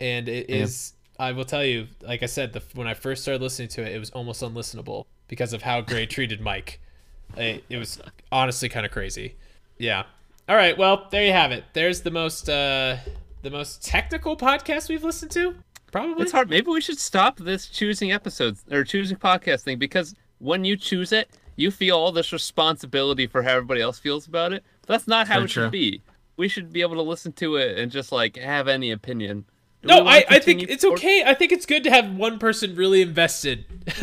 and 0.00 0.28
it 0.28 0.50
is. 0.50 0.94
I 1.18 1.32
will 1.32 1.44
tell 1.44 1.64
you, 1.64 1.86
like 2.00 2.22
I 2.22 2.26
said, 2.26 2.54
the, 2.54 2.62
when 2.74 2.86
I 2.86 2.94
first 2.94 3.22
started 3.22 3.42
listening 3.42 3.68
to 3.68 3.82
it, 3.82 3.94
it 3.94 3.98
was 3.98 4.08
almost 4.10 4.42
unlistenable 4.42 5.04
because 5.28 5.52
of 5.52 5.60
how 5.60 5.82
Grey 5.82 6.06
treated 6.06 6.40
Mike. 6.40 6.80
It, 7.36 7.62
it 7.68 7.76
was 7.76 8.00
honestly 8.32 8.68
kind 8.68 8.86
of 8.86 8.92
crazy. 8.92 9.36
Yeah. 9.78 10.04
All 10.48 10.56
right. 10.56 10.76
Well, 10.76 11.08
there 11.10 11.24
you 11.24 11.32
have 11.32 11.52
it. 11.52 11.64
There's 11.74 12.00
the 12.00 12.10
most 12.10 12.48
uh 12.48 12.96
the 13.42 13.50
most 13.50 13.84
technical 13.84 14.36
podcast 14.36 14.88
we've 14.88 15.04
listened 15.04 15.30
to. 15.32 15.54
Probably. 15.92 16.22
It's 16.22 16.32
hard. 16.32 16.50
Maybe 16.50 16.70
we 16.70 16.80
should 16.80 16.98
stop 16.98 17.38
this 17.38 17.66
choosing 17.66 18.12
episodes 18.12 18.64
or 18.70 18.84
choosing 18.84 19.16
podcast 19.16 19.62
thing 19.62 19.78
because 19.78 20.14
when 20.38 20.64
you 20.64 20.76
choose 20.76 21.12
it, 21.12 21.30
you 21.56 21.70
feel 21.70 21.96
all 21.96 22.12
this 22.12 22.32
responsibility 22.32 23.26
for 23.26 23.42
how 23.42 23.50
everybody 23.50 23.80
else 23.80 23.98
feels 23.98 24.26
about 24.26 24.52
it. 24.52 24.64
But 24.82 24.94
that's 24.94 25.08
not 25.08 25.28
how 25.28 25.34
Very 25.34 25.44
it 25.44 25.50
should 25.50 25.70
be. 25.70 26.02
We 26.40 26.48
should 26.48 26.72
be 26.72 26.80
able 26.80 26.96
to 26.96 27.02
listen 27.02 27.32
to 27.34 27.56
it 27.56 27.78
and 27.78 27.92
just 27.92 28.12
like 28.12 28.38
have 28.38 28.66
any 28.66 28.90
opinion. 28.90 29.44
Do 29.82 29.88
No, 29.88 30.06
I, 30.06 30.24
I 30.26 30.38
think 30.38 30.62
it's 30.62 30.82
forward? 30.82 30.98
okay. 30.98 31.22
I 31.22 31.34
think 31.34 31.52
it's 31.52 31.66
good 31.66 31.84
to 31.84 31.90
have 31.90 32.14
one 32.14 32.38
person 32.38 32.74
really 32.76 33.02
invested. 33.02 33.66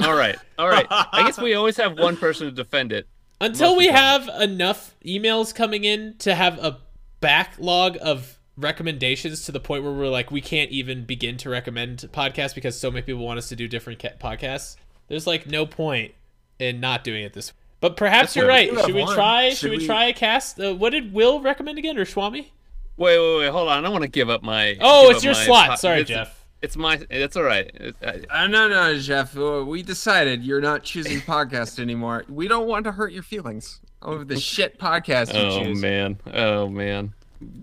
All 0.00 0.14
right, 0.14 0.36
all 0.58 0.68
right. 0.68 0.86
I 0.90 1.22
guess 1.24 1.40
we 1.40 1.54
always 1.54 1.78
have 1.78 1.98
one 1.98 2.18
person 2.18 2.46
to 2.46 2.52
defend 2.52 2.92
it. 2.92 3.06
Until 3.40 3.76
we 3.76 3.88
of 3.88 3.94
the 3.94 3.98
time. 3.98 4.28
have 4.28 4.42
enough 4.42 4.94
emails 5.06 5.54
coming 5.54 5.84
in 5.84 6.16
to 6.18 6.34
have 6.34 6.58
a 6.58 6.80
backlog 7.20 7.96
of 8.02 8.38
recommendations 8.58 9.46
to 9.46 9.52
the 9.52 9.60
point 9.60 9.84
where 9.84 9.92
we're 9.92 10.08
like 10.08 10.30
we 10.30 10.42
can't 10.42 10.70
even 10.70 11.04
begin 11.04 11.38
to 11.38 11.48
recommend 11.48 12.00
podcasts 12.12 12.54
because 12.54 12.78
so 12.78 12.90
many 12.90 13.02
people 13.02 13.24
want 13.24 13.38
us 13.38 13.48
to 13.48 13.56
do 13.56 13.66
different 13.66 13.98
podcasts. 14.20 14.76
There's 15.08 15.26
like 15.26 15.46
no 15.46 15.64
point 15.64 16.12
in 16.58 16.78
not 16.80 17.04
doing 17.04 17.24
it 17.24 17.32
this. 17.32 17.52
But 17.82 17.96
perhaps 17.96 18.36
you're 18.36 18.46
right. 18.46 18.70
We 18.74 18.80
Should 18.82 18.94
we 18.94 19.02
one. 19.02 19.14
try? 19.14 19.48
Should, 19.50 19.58
Should 19.58 19.70
we, 19.72 19.78
we- 19.78 19.86
try 19.86 20.04
a 20.06 20.12
cast? 20.14 20.58
Uh, 20.58 20.72
what 20.74 20.90
did 20.90 21.12
Will 21.12 21.40
recommend 21.42 21.78
again, 21.78 21.98
or 21.98 22.04
Swami? 22.04 22.52
Wait, 22.96 23.18
wait, 23.18 23.38
wait. 23.40 23.48
Hold 23.50 23.68
on. 23.68 23.84
I 23.84 23.88
want 23.88 24.02
to 24.02 24.08
give 24.08 24.30
up 24.30 24.44
my. 24.44 24.76
Oh, 24.80 25.10
it's 25.10 25.24
your 25.24 25.34
slot. 25.34 25.70
po- 25.70 25.74
Sorry, 25.76 26.02
it's, 26.02 26.08
Jeff. 26.08 26.44
It's 26.62 26.76
my. 26.76 27.00
It's 27.10 27.36
all 27.36 27.42
right. 27.42 27.68
It- 27.74 27.96
I- 28.30 28.44
Uh, 28.44 28.46
no, 28.46 28.68
no, 28.68 28.96
Jeff. 28.98 29.36
uh, 29.36 29.64
We 29.66 29.82
decided 29.82 30.44
you're 30.44 30.60
not 30.60 30.84
choosing 30.84 31.20
podcast 31.22 31.80
anymore. 31.80 32.24
We 32.28 32.46
don't 32.46 32.68
want 32.68 32.84
to 32.84 32.92
hurt 32.92 33.12
your 33.12 33.24
feelings 33.24 33.80
over 34.00 34.24
the 34.24 34.38
shit 34.38 34.78
podcast 34.78 35.28
you 35.34 35.40
choose. 35.40 35.54
oh 35.56 35.64
choose. 35.64 35.80
man. 35.82 36.18
Oh 36.32 36.68
man. 36.68 37.12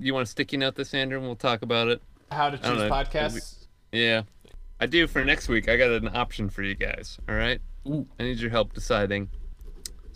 You 0.02 0.14
want 0.14 0.26
to 0.26 0.30
stick 0.30 0.50
sticky 0.50 0.58
note 0.58 0.76
this, 0.76 0.94
Andrew, 0.94 1.18
and 1.18 1.26
we'll 1.28 1.38
talk 1.38 1.62
about 1.62 1.88
it. 1.88 2.02
How 2.30 2.50
to 2.50 2.58
choose 2.58 2.82
podcasts? 2.91 3.68
Yeah. 3.94 4.24
I 4.82 4.86
do 4.86 5.08
for 5.08 5.24
next 5.24 5.48
week. 5.48 5.70
I 5.70 5.78
got 5.78 5.91
an 5.91 6.10
option 6.14 6.50
for 6.50 6.62
you 6.64 6.76
guys. 6.76 7.18
All 7.30 7.36
right. 7.36 7.62
Ooh. 7.88 8.06
I 8.20 8.24
need 8.24 8.40
your 8.40 8.50
help 8.52 8.74
deciding. 8.74 9.30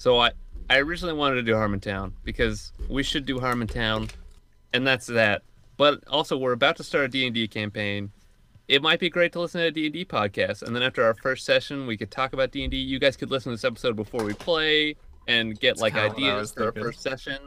So 0.04 0.20
I 0.20 0.32
I 0.70 0.80
originally 0.80 1.14
wanted 1.14 1.36
to 1.36 1.44
do 1.44 1.54
Harmontown 1.54 2.12
because 2.26 2.74
we 2.90 3.04
should 3.04 3.26
do 3.26 3.40
Harmontown, 3.40 4.12
and 4.74 4.86
that's 4.86 5.08
that. 5.08 5.44
But 5.78 6.04
also 6.10 6.38
we're 6.38 6.52
about 6.52 6.76
to 6.76 6.84
start 6.84 7.06
a 7.06 7.08
D&D 7.08 7.48
campaign. 7.48 8.12
It 8.68 8.82
might 8.82 9.00
be 9.00 9.10
great 9.10 9.32
to 9.32 9.40
listen 9.40 9.62
to 9.62 9.68
a 9.68 9.72
D&D 9.72 10.04
podcast, 10.04 10.62
and 10.62 10.76
then 10.76 10.84
after 10.84 11.06
our 11.06 11.14
first 11.14 11.46
session, 11.46 11.88
we 11.88 11.96
could 11.96 12.12
talk 12.12 12.34
about 12.34 12.52
D&D. 12.52 12.76
You 12.76 13.00
guys 13.00 13.16
could 13.16 13.32
listen 13.32 13.52
to 13.52 13.56
this 13.56 13.64
episode 13.64 13.96
before 13.96 14.26
we 14.26 14.34
play 14.34 14.98
and 15.30 15.58
get 15.58 15.78
like 15.78 15.94
what 15.94 16.04
I 16.04 16.06
ideas 16.08 16.52
for 16.52 16.66
our 16.66 16.74
first 16.74 17.00
session. 17.00 17.40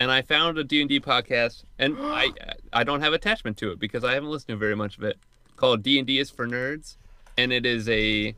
And 0.00 0.10
I 0.10 0.22
found 0.22 0.56
a 0.56 0.64
D&D 0.64 1.00
podcast, 1.00 1.64
and 1.78 1.94
I 2.00 2.32
I 2.72 2.84
don't 2.84 3.02
have 3.02 3.12
attachment 3.12 3.58
to 3.58 3.70
it 3.72 3.78
because 3.78 4.02
I 4.02 4.14
haven't 4.14 4.30
listened 4.30 4.54
to 4.54 4.56
very 4.56 4.76
much 4.76 4.96
of 4.96 5.04
it. 5.04 5.18
Called 5.56 5.82
D&D 5.82 6.18
is 6.18 6.30
for 6.30 6.48
Nerds, 6.48 6.96
and 7.36 7.52
it 7.52 7.66
is 7.66 7.86
a 7.86 8.34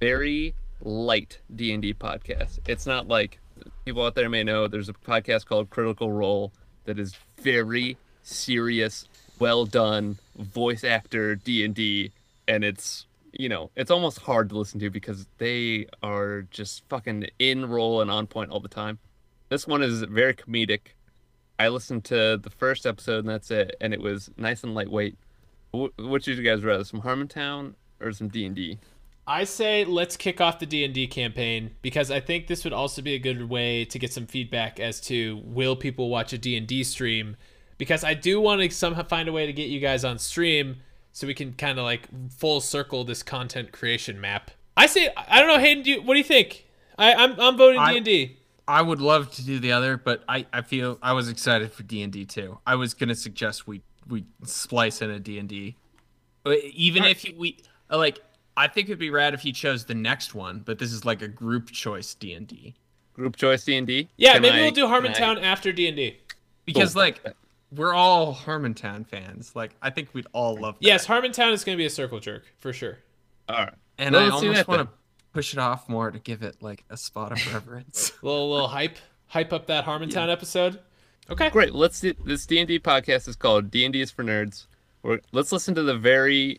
very 0.00 0.54
light 0.82 1.40
D&D 1.54 1.94
podcast. 1.94 2.58
It's 2.66 2.86
not 2.86 3.08
like 3.08 3.38
people 3.84 4.04
out 4.04 4.14
there 4.14 4.28
may 4.28 4.44
know 4.44 4.68
there's 4.68 4.88
a 4.88 4.92
podcast 4.94 5.46
called 5.46 5.70
Critical 5.70 6.12
Role 6.12 6.52
that 6.84 6.98
is 6.98 7.14
very 7.40 7.96
serious, 8.22 9.06
well 9.38 9.64
done 9.64 10.18
voice 10.36 10.84
actor 10.84 11.34
D&D 11.34 12.12
and 12.48 12.64
it's 12.64 13.06
you 13.34 13.48
know, 13.48 13.70
it's 13.76 13.90
almost 13.90 14.18
hard 14.18 14.50
to 14.50 14.58
listen 14.58 14.78
to 14.80 14.90
because 14.90 15.26
they 15.38 15.86
are 16.02 16.42
just 16.50 16.82
fucking 16.90 17.26
in 17.38 17.64
role 17.64 18.02
and 18.02 18.10
on 18.10 18.26
point 18.26 18.50
all 18.50 18.60
the 18.60 18.68
time. 18.68 18.98
This 19.48 19.66
one 19.66 19.82
is 19.82 20.02
very 20.02 20.34
comedic 20.34 20.80
I 21.58 21.68
listened 21.68 22.04
to 22.06 22.38
the 22.42 22.50
first 22.50 22.86
episode 22.86 23.20
and 23.20 23.28
that's 23.28 23.50
it, 23.50 23.76
and 23.80 23.94
it 23.94 24.00
was 24.00 24.30
nice 24.36 24.64
and 24.64 24.74
lightweight. 24.74 25.16
Wh- 25.72 25.96
Which 25.98 26.24
did 26.24 26.36
you 26.38 26.42
guys 26.44 26.64
rather, 26.64 26.82
some 26.82 27.02
Harmontown 27.02 27.74
or 28.00 28.12
some 28.12 28.28
D 28.28 28.44
and 28.46 28.56
D? 28.56 28.78
I 29.26 29.44
say 29.44 29.84
let's 29.84 30.16
kick 30.16 30.40
off 30.40 30.58
the 30.58 30.66
D&D 30.66 31.06
campaign 31.06 31.70
because 31.80 32.10
I 32.10 32.20
think 32.20 32.48
this 32.48 32.64
would 32.64 32.72
also 32.72 33.02
be 33.02 33.14
a 33.14 33.18
good 33.18 33.48
way 33.48 33.84
to 33.84 33.98
get 33.98 34.12
some 34.12 34.26
feedback 34.26 34.80
as 34.80 35.00
to 35.02 35.40
will 35.44 35.76
people 35.76 36.08
watch 36.08 36.32
a 36.32 36.38
D&D 36.38 36.82
stream 36.84 37.36
because 37.78 38.02
I 38.02 38.14
do 38.14 38.40
want 38.40 38.60
to 38.62 38.70
somehow 38.70 39.04
find 39.04 39.28
a 39.28 39.32
way 39.32 39.46
to 39.46 39.52
get 39.52 39.68
you 39.68 39.78
guys 39.78 40.04
on 40.04 40.18
stream 40.18 40.78
so 41.12 41.26
we 41.26 41.34
can 41.34 41.52
kind 41.52 41.78
of 41.78 41.84
like 41.84 42.08
full 42.30 42.60
circle 42.60 43.04
this 43.04 43.22
content 43.22 43.70
creation 43.70 44.20
map. 44.20 44.50
I 44.76 44.86
say 44.86 45.10
I 45.16 45.38
don't 45.38 45.48
know 45.48 45.58
Hayden, 45.58 45.84
do 45.84 45.90
you, 45.90 46.02
what 46.02 46.14
do 46.14 46.18
you 46.18 46.24
think? 46.24 46.66
I 46.98 47.14
I'm 47.14 47.38
I'm 47.38 47.56
voting 47.56 47.80
I- 47.80 47.94
D&D. 47.94 48.38
I 48.66 48.80
would 48.80 49.00
love 49.00 49.30
to 49.32 49.44
do 49.44 49.58
the 49.58 49.72
other, 49.72 49.96
but 49.96 50.22
I, 50.28 50.46
I 50.52 50.62
feel 50.62 50.96
I 51.02 51.14
was 51.14 51.28
excited 51.28 51.72
for 51.72 51.82
D 51.82 52.00
and 52.02 52.12
D 52.12 52.24
too. 52.24 52.58
I 52.64 52.76
was 52.76 52.94
gonna 52.94 53.16
suggest 53.16 53.66
we 53.66 53.82
we 54.08 54.24
splice 54.44 55.02
in 55.02 55.10
a 55.10 55.18
D 55.18 55.38
and 55.38 55.48
D, 55.48 55.76
even 56.46 57.04
if 57.04 57.24
we 57.36 57.58
like. 57.90 58.20
I 58.56 58.68
think 58.68 58.88
it'd 58.88 58.98
be 58.98 59.10
rad 59.10 59.34
if 59.34 59.40
he 59.40 59.52
chose 59.52 59.84
the 59.84 59.94
next 59.94 60.34
one, 60.34 60.62
but 60.64 60.78
this 60.78 60.92
is 60.92 61.04
like 61.04 61.22
a 61.22 61.28
group 61.28 61.70
choice 61.70 62.14
D 62.14 62.32
and 62.34 62.46
D 62.46 62.74
Group 63.14 63.36
choice 63.36 63.64
D 63.64 63.76
and 63.76 63.86
D. 63.86 64.08
Yeah, 64.16 64.38
maybe 64.38 64.56
we'll 64.58 64.70
do 64.70 64.86
Harmontown 64.86 65.14
Town. 65.14 65.38
after 65.38 65.70
D&D. 65.72 66.18
because 66.64 66.94
Cool. 66.94 67.02
like 67.02 67.22
we're 67.70 67.92
all 67.92 68.34
Harmontown 68.34 69.06
fans. 69.06 69.54
Like 69.54 69.72
I 69.82 69.90
think 69.90 70.14
we'd 70.14 70.26
all 70.32 70.56
love. 70.56 70.78
That. 70.78 70.86
Yes, 70.86 71.06
Harmontown 71.06 71.52
is 71.52 71.64
going 71.64 71.76
to 71.76 71.80
be 71.80 71.86
a 71.86 71.90
circle 71.90 72.20
jerk 72.20 72.44
for 72.58 72.72
sure. 72.72 72.98
All 73.48 73.56
right. 73.56 73.74
and 73.98 74.14
Well, 74.14 74.22
I 74.22 74.24
let's 74.28 74.42
almost 74.42 74.68
want 74.68 74.82
to 74.82 74.96
push 75.32 75.52
it 75.52 75.58
off 75.58 75.88
more 75.88 76.10
to 76.10 76.18
give 76.18 76.42
it 76.42 76.56
like 76.62 76.84
a 76.88 76.96
spot 76.96 77.32
of 77.32 77.52
reverence. 77.52 78.12
little 78.22 78.50
little 78.50 78.68
hype 78.68 78.96
hype 79.26 79.52
up 79.52 79.66
that 79.66 79.84
Harmontown 79.84 80.30
episode. 80.30 80.80
Okay. 81.30 81.50
Great. 81.50 81.74
Let's 81.74 82.00
do 82.00 82.14
this 82.24 82.46
D 82.46 82.58
and 82.58 82.68
D 82.68 82.78
podcast 82.78 83.28
is 83.28 83.36
called 83.36 83.70
D 83.70 83.84
and 83.84 83.92
D 83.92 84.00
is 84.00 84.10
for 84.10 84.24
nerds. 84.24 84.66
We're, 85.02 85.20
let's 85.32 85.52
listen 85.52 85.74
to 85.74 85.82
the 85.82 85.96
very 85.96 86.58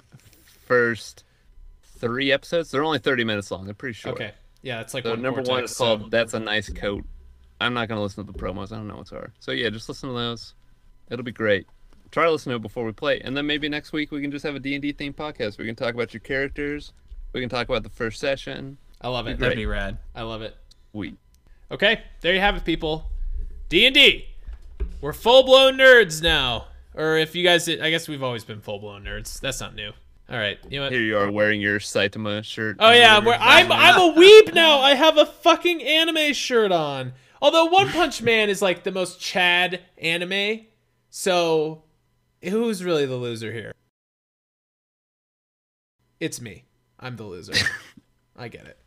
first 0.68 1.23
three 1.98 2.32
episodes. 2.32 2.72
They're 2.72 2.84
only 2.84 3.00
thirty 3.00 3.24
minutes 3.24 3.52
long. 3.52 3.66
They're 3.66 3.74
pretty 3.74 3.94
short. 3.94 4.16
Okay. 4.16 4.32
Yeah, 4.62 4.82
it's 4.82 4.94
like 4.94 5.04
So 5.04 5.12
one 5.12 5.22
number 5.22 5.42
one 5.42 5.64
is 5.66 5.76
so- 5.76 5.98
called 5.98 6.12
"That's 6.12 6.34
a 6.34 6.40
Nice 6.40 6.70
Coat." 6.70 7.04
I'm 7.62 7.74
not 7.74 7.88
gonna 7.88 8.02
listen 8.02 8.26
to 8.26 8.32
the 8.32 8.38
promos. 8.38 8.72
I 8.72 8.76
don't 8.78 8.88
know 8.88 8.98
what's 8.98 9.12
are. 9.12 9.32
So 9.40 9.52
yeah, 9.52 9.70
just 9.70 9.88
listen 9.88 10.10
to 10.10 10.16
those. 10.16 10.54
It'll 11.10 11.24
be 11.24 11.32
great. 11.32 11.68
Try 12.12 12.26
to 12.26 12.32
listen 12.32 12.52
to 12.52 12.58
it 12.58 12.62
before 12.62 12.86
we 12.86 12.92
play, 12.92 13.20
and 13.22 13.36
then 13.36 13.48
maybe 13.48 13.68
next 13.70 13.92
week 13.94 14.12
we 14.12 14.22
can 14.22 14.32
just 14.32 14.44
have 14.46 14.56
a 14.56 14.60
D 14.60 14.76
and 14.76 14.82
D 14.82 14.94
themed 14.94 15.16
podcast. 15.16 15.58
We 15.58 15.66
can 15.66 15.76
talk 15.76 15.94
about 15.94 16.14
your 16.14 16.22
characters. 16.22 16.94
We 17.32 17.40
can 17.42 17.50
talk 17.50 17.68
about 17.70 17.84
the 17.84 17.90
first 17.90 18.20
session. 18.20 18.78
I 19.02 19.08
love 19.10 19.28
it. 19.28 19.40
That'd 19.40 19.58
be 19.58 19.66
rad. 19.66 19.98
I 20.16 20.22
love 20.24 20.42
it. 20.42 20.56
We 20.94 21.16
Okay, 21.72 22.02
there 22.22 22.34
you 22.34 22.40
have 22.40 22.56
it, 22.56 22.64
people. 22.66 23.10
D 23.70 23.86
and 23.86 23.96
D. 23.96 24.28
We're 25.02 25.14
full 25.14 25.44
blown 25.44 25.78
nerds 25.78 26.22
now. 26.22 26.68
Or 26.94 27.18
if 27.18 27.34
you 27.36 27.44
guys, 27.44 27.68
I 27.68 27.90
guess 27.90 28.08
we've 28.08 28.22
always 28.22 28.44
been 28.44 28.62
full 28.62 28.78
blown 28.80 29.04
nerds. 29.04 29.40
That's 29.40 29.60
not 29.60 29.74
new. 29.74 29.94
All 30.30 30.38
right, 30.38 30.58
you 30.70 30.80
know 30.80 30.86
what? 30.86 30.94
here 30.94 31.02
you 31.02 31.18
are 31.18 31.30
wearing 31.30 31.60
your 31.60 31.80
Saitama 31.80 32.44
shirt. 32.44 32.78
Oh 32.80 32.92
yeah, 32.92 33.20
where 33.20 33.38
I'm 33.40 33.72
I'm 33.72 34.00
a 34.00 34.14
weeb 34.14 34.54
now. 34.54 34.80
I 34.80 34.96
have 34.96 35.18
a 35.18 35.26
fucking 35.26 35.84
anime 35.84 36.34
shirt 36.34 36.72
on. 36.72 37.14
Although 37.42 37.66
One 37.66 37.90
Punch 37.90 38.22
Man 38.22 38.50
is 38.50 38.62
like 38.62 38.84
the 38.84 38.92
most 38.92 39.20
Chad 39.20 39.82
anime, 39.98 40.62
so 41.10 41.84
who's 42.42 42.84
really 42.84 43.06
the 43.06 43.18
loser 43.18 43.52
here? 43.52 43.74
It's 46.22 46.40
me. 46.40 46.64
I'm 47.00 47.18
the 47.18 47.26
loser. 47.26 47.54
I 48.38 48.48
get 48.48 48.66
it. 48.66 48.78